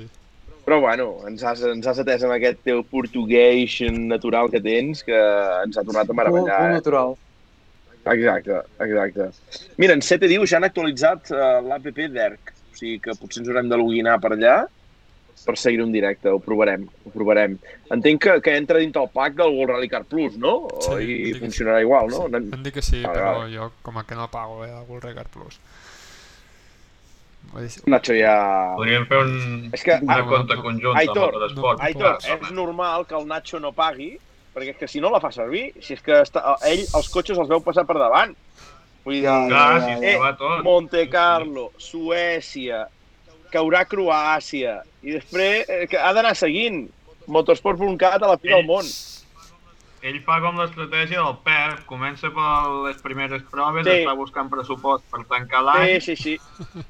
Però 0.63 0.77
bueno, 0.79 1.09
ens 1.27 1.43
has, 1.43 1.61
ens 1.67 1.87
has 1.91 1.99
atès 1.99 2.23
amb 2.23 2.35
aquest 2.37 2.61
teu 2.63 2.83
portuguès 2.87 3.79
natural 3.91 4.47
que 4.51 4.61
tens, 4.63 5.01
que 5.03 5.17
ens 5.65 5.75
ha 5.79 5.83
tornat 5.83 6.07
a 6.07 6.13
Molt, 6.13 6.19
meravellar. 6.21 6.59
molt 6.61 6.71
Eh? 6.71 6.77
natural. 6.79 7.15
Exacte, 8.13 8.61
exacte. 8.83 9.29
Mira, 9.79 9.95
en 9.95 10.01
CT 10.03 10.27
diu, 10.31 10.45
ja 10.47 10.57
han 10.59 10.67
actualitzat 10.67 11.31
uh, 11.31 11.59
l'APP 11.67 12.01
d'ERC, 12.11 12.51
o 12.73 12.75
sigui 12.79 12.97
que 13.03 13.15
potser 13.19 13.41
ens 13.43 13.51
haurem 13.51 13.69
de 13.71 13.77
loginar 13.79 14.17
per 14.23 14.33
allà 14.35 14.55
per 15.43 15.55
seguir 15.59 15.81
un 15.83 15.91
directe, 15.91 16.31
ho 16.31 16.39
provarem, 16.43 16.85
ho 17.03 17.11
provarem. 17.13 17.57
Entenc 17.91 18.21
que, 18.23 18.35
que 18.45 18.55
entra 18.57 18.79
dintre 18.81 19.01
el 19.03 19.09
pack 19.13 19.35
del 19.39 19.55
World 19.57 19.75
Rally 19.75 19.89
Car 19.91 20.03
Plus, 20.07 20.37
no? 20.39 20.55
Sí, 20.83 21.29
I 21.29 21.33
funcionarà 21.39 21.81
igual, 21.83 22.11
no? 22.13 22.27
Sí, 22.29 22.41
em 22.57 22.65
dic 22.65 22.77
que 22.79 22.85
sí, 22.85 23.01
Vale, 23.01 23.15
però 23.17 23.31
vale. 23.41 23.55
jo 23.55 23.71
com 23.85 23.99
a 23.99 24.05
que 24.07 24.19
no 24.19 24.29
pago, 24.31 24.63
eh, 24.65 24.71
el 24.71 25.01
Regar 25.01 25.27
Plus. 25.33 25.59
Vull 27.53 27.67
dir, 27.67 27.83
Nacho 27.91 28.15
ja... 28.17 28.35
Podríem 28.77 29.03
fer 29.09 29.19
un, 29.21 29.33
És 29.75 29.83
que, 29.85 29.97
una 30.01 30.21
no, 30.21 30.29
compte 30.31 30.55
no. 30.57 30.63
conjunta 30.65 31.01
Aitor, 31.01 31.35
amb 31.35 31.43
l'esport. 31.43 31.83
Aitor, 31.85 32.15
és 32.23 32.53
normal 32.55 33.05
que 33.09 33.17
el 33.19 33.27
Nacho 33.29 33.59
no 33.61 33.73
pagui, 33.75 34.13
perquè 34.55 34.73
és 34.73 34.79
que 34.79 34.89
si 34.89 35.03
no 35.03 35.11
la 35.13 35.21
fa 35.21 35.33
servir, 35.35 35.67
si 35.83 35.97
és 35.97 36.01
que 36.05 36.21
està, 36.23 36.55
ell 36.69 36.85
els 36.85 37.11
cotxes 37.13 37.37
els 37.41 37.51
veu 37.51 37.61
passar 37.65 37.85
per 37.89 37.99
davant. 37.99 38.33
Vull 39.03 39.19
dir, 39.19 39.27
Clar, 39.27 39.83
si 39.83 39.93
eh, 40.13 40.15
va 40.21 40.31
tot. 40.39 40.63
Monte 40.65 41.03
Carlo, 41.11 41.67
Suècia, 41.77 42.85
caurà 43.53 43.83
Croàcia, 43.89 44.79
i 45.03 45.11
després 45.17 45.67
eh, 45.69 45.85
que 45.91 45.97
ha 45.99 46.13
d'anar 46.15 46.35
seguint 46.35 46.85
motorsport.cat 47.27 48.21
a 48.23 48.27
la 48.33 48.37
fi 48.37 48.49
del 48.53 48.65
món. 48.67 48.87
Ell 50.03 50.17
fa 50.25 50.41
com 50.43 50.57
l'estratègia 50.59 51.21
del 51.23 51.37
Pep, 51.45 51.85
comença 51.87 52.27
per 52.35 52.49
les 52.89 52.97
primeres 53.03 53.43
proves, 53.51 53.85
Sí. 53.87 54.01
està 54.03 54.15
buscant 54.19 54.49
pressupost 54.51 55.05
per 55.11 55.21
tancar 55.29 55.61
l'any, 55.63 56.01
Sí, 56.01 56.15
sí, 56.17 56.35
sí. 56.37 56.39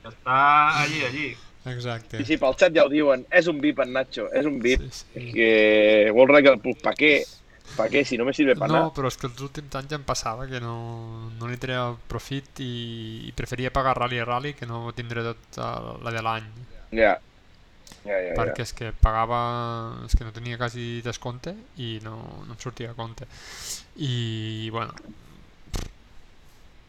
està 0.03 0.37
allí, 0.81 1.03
allí. 1.05 1.27
Exacte. 1.69 2.17
Sí, 2.17 2.25
sí, 2.25 2.37
pel 2.41 2.55
xat 2.59 2.73
ja 2.75 2.83
ho 2.85 2.89
diuen. 2.89 3.25
És 3.31 3.47
un 3.47 3.61
VIP, 3.61 3.79
en 3.85 3.93
Nacho, 3.93 4.25
és 4.33 4.45
un 4.49 4.57
VIP. 4.59 4.81
Sí, 4.91 5.05
sí. 5.13 5.31
Que 5.31 6.09
vol 6.11 6.27
regalar... 6.27 6.59
Pa 6.81 6.91
què? 6.97 7.21
Pa 7.77 7.85
què? 7.87 8.01
Si 8.05 8.17
no 8.17 8.25
me 8.25 8.33
sirve 8.33 8.55
pa 8.57 8.67
No, 8.67 8.73
nada. 8.73 8.89
però 8.97 9.07
és 9.07 9.15
que 9.17 9.27
els 9.29 9.39
últims 9.45 9.73
anys 9.79 9.93
em 9.95 10.03
passava 10.03 10.47
que 10.49 10.59
no, 10.59 11.29
no 11.39 11.47
li 11.47 11.55
treia 11.61 11.93
profit 12.11 12.59
i, 12.59 13.27
i 13.29 13.31
preferia 13.37 13.71
pagar 13.71 13.95
rally 13.97 14.19
a 14.19 14.25
rally 14.25 14.51
que 14.57 14.65
no 14.67 14.91
tindre 14.97 15.23
tot 15.23 15.61
la 16.03 16.11
de 16.11 16.21
l'any. 16.25 16.49
Ja. 16.91 17.13
Ja, 17.13 17.13
ja, 18.03 18.19
ja. 18.19 18.33
perquè 18.37 18.65
és 18.65 18.73
que 18.77 18.91
pagava, 19.03 19.41
és 20.07 20.15
que 20.17 20.27
no 20.27 20.33
tenia 20.35 20.59
quasi 20.59 21.01
descompte 21.05 21.55
i 21.81 21.97
no, 22.03 22.17
no 22.47 22.55
em 22.55 22.59
sortia 22.61 22.91
a 22.91 22.97
compte. 22.97 23.27
I, 23.95 24.69
bueno, 24.75 24.95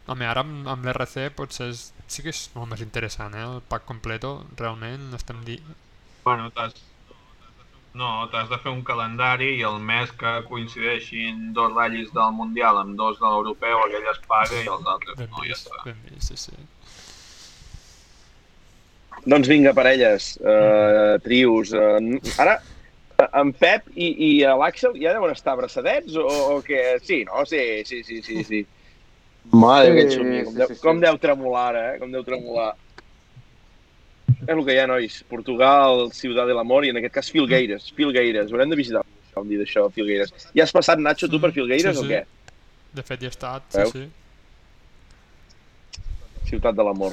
home, 0.06 0.26
ara 0.28 0.44
amb, 0.44 0.66
amb 0.68 0.88
l'RC 0.88 1.30
potser 1.36 1.70
és, 1.72 1.86
sí 2.10 2.24
que 2.24 2.32
és 2.34 2.46
molt 2.56 2.72
més 2.72 2.82
interessant, 2.84 3.36
eh? 3.36 3.44
El 3.46 3.62
pack 3.70 3.86
completo, 3.88 4.36
realment, 4.58 5.12
estem 5.16 5.44
di... 5.46 5.60
Bueno, 6.24 6.50
t'has... 6.56 6.76
No, 7.94 8.26
t'has 8.26 8.48
de 8.50 8.56
fer 8.58 8.72
un 8.74 8.80
calendari 8.82 9.52
i 9.54 9.60
el 9.62 9.76
mes 9.78 10.10
que 10.18 10.30
coincideixin 10.48 11.52
dos 11.54 11.70
ratllis 11.76 12.08
del 12.16 12.32
Mundial 12.34 12.80
amb 12.80 12.96
dos 12.98 13.20
de 13.20 13.28
l'Europeu, 13.28 13.84
aquell 13.84 14.08
es 14.10 14.18
paga 14.26 14.58
i 14.58 14.66
els 14.66 14.88
altres 14.96 15.20
Ben 15.20 15.30
no, 15.30 15.44
ja 15.44 15.52
vist, 15.52 15.68
està. 15.70 15.84
ben 15.86 16.00
vist, 16.08 16.32
sí, 16.32 16.40
sí. 16.48 16.64
Doncs 19.24 19.48
vinga, 19.48 19.72
parelles, 19.76 20.34
uh, 20.42 21.16
trios. 21.24 21.72
Uh, 21.72 22.18
ara, 22.42 22.58
eh, 23.18 23.28
en 23.40 23.52
Pep 23.56 23.86
i, 23.94 24.10
i 24.28 24.30
l'Àxel 24.44 24.98
ja 25.00 25.14
deuen 25.16 25.32
estar 25.32 25.54
abraçadets 25.54 26.16
o, 26.20 26.26
o 26.56 26.62
què? 26.66 26.98
Sí, 27.02 27.22
no? 27.28 27.44
Sí, 27.48 27.82
sí, 27.88 28.02
sí, 28.04 28.20
sí. 28.26 28.42
sí. 28.44 28.60
Mare, 29.52 29.90
Sí, 29.90 29.96
que 29.96 30.04
xumi. 30.16 30.38
Com, 30.44 30.52
sí, 30.52 30.58
deu, 30.58 30.68
sí, 30.68 30.74
sí. 30.76 30.80
com 30.82 31.00
deu 31.00 31.18
tremolar, 31.20 31.66
ara, 31.72 31.82
eh? 31.94 31.98
Com 32.00 32.12
deu 32.12 32.24
tremolar. 32.24 32.70
És 34.44 34.52
el 34.52 34.62
que 34.64 34.74
hi 34.76 34.80
ha, 34.82 34.86
nois. 34.88 35.18
Portugal, 35.28 36.08
Ciutat 36.16 36.48
de 36.48 36.54
l'Amor 36.56 36.84
i 36.84 36.90
en 36.92 37.00
aquest 37.00 37.14
cas 37.16 37.28
Filgueires. 37.32 37.90
Filgueires. 37.96 38.50
Haurem 38.52 38.72
de 38.72 38.76
visitar 38.80 39.02
com 39.34 39.48
dir 39.48 39.58
d'això, 39.60 39.88
Filgueires. 39.92 40.30
Ja 40.56 40.62
has 40.64 40.72
passat, 40.72 40.98
Nacho, 41.02 41.28
tu 41.28 41.40
per 41.42 41.50
Filgueires 41.52 41.96
Sí, 41.96 42.00
o 42.00 42.04
sí. 42.06 42.10
què? 42.12 42.20
De 42.94 43.02
fet, 43.02 43.22
hi 43.22 43.26
he 43.28 43.32
estat, 43.32 43.64
Veus? 43.74 43.92
sí, 43.92 44.04
sí. 44.04 44.08
Ciutat 46.50 46.76
de 46.78 46.84
l'Amor. 46.86 47.12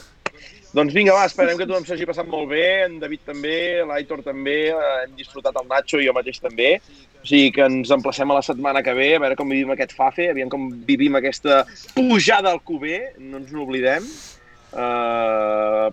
Doncs 0.72 0.94
vinga, 0.96 1.12
va, 1.12 1.26
esperem 1.28 1.58
que 1.60 1.66
tothom 1.68 1.84
s'hagi 1.84 2.06
passat 2.08 2.28
molt 2.32 2.48
bé, 2.54 2.64
en 2.86 2.94
David 3.02 3.26
també, 3.28 3.56
l'Aitor 3.90 4.22
també, 4.24 4.72
hem 4.72 5.18
disfrutat 5.18 5.58
el 5.60 5.68
Nacho 5.68 6.00
i 6.00 6.08
jo 6.08 6.14
mateix 6.16 6.40
també. 6.40 6.78
O 7.22 7.28
sigui 7.28 7.50
que 7.58 7.66
ens 7.68 7.92
emplacem 7.92 8.32
a 8.32 8.38
la 8.38 8.44
setmana 8.46 8.84
que 8.86 8.94
ve, 8.96 9.10
a 9.18 9.22
veure 9.22 9.36
com 9.40 9.52
vivim 9.52 9.74
aquest 9.76 9.92
FAFE, 9.98 10.30
aviam 10.32 10.50
com 10.54 10.70
vivim 10.88 11.20
aquesta 11.20 11.66
pujada 11.98 12.56
al 12.56 12.64
cuber, 12.64 13.02
no 13.20 13.42
ens 13.42 13.52
n'oblidem. 13.52 14.08
Uh, 14.72 15.92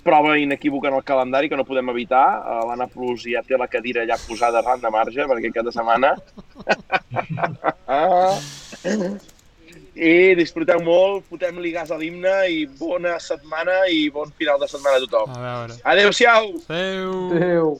prova 0.00 0.38
inequívoca 0.40 0.88
en 0.88 0.96
el 0.96 1.04
calendari 1.04 1.52
que 1.52 1.60
no 1.60 1.68
podem 1.68 1.92
evitar. 1.92 2.24
Uh, 2.40 2.64
L'Anna 2.70 2.88
Plus 2.88 3.28
ja 3.28 3.44
té 3.44 3.60
la 3.60 3.68
cadira 3.68 4.08
ja 4.08 4.16
posada 4.24 4.64
arran 4.64 4.80
de 4.80 4.96
marge 4.96 5.28
perquè 5.28 5.52
cada 5.60 5.76
setmana. 5.76 6.16
I 9.96 10.34
disfruteu 10.36 10.82
molt, 10.84 11.24
fotem-li 11.30 11.72
gas 11.72 11.90
a 11.90 11.96
l'himne 11.96 12.34
i 12.52 12.66
bona 12.78 13.16
setmana 13.22 13.86
i 13.88 14.10
bon 14.12 14.28
final 14.36 14.60
de 14.60 14.68
setmana 14.68 15.00
a 15.00 15.04
tothom. 15.06 15.32
A 15.32 15.40
veure. 15.40 15.80
Adéu-siau! 15.88 16.52
Adéu! 16.68 17.12
Adéu. 17.38 17.70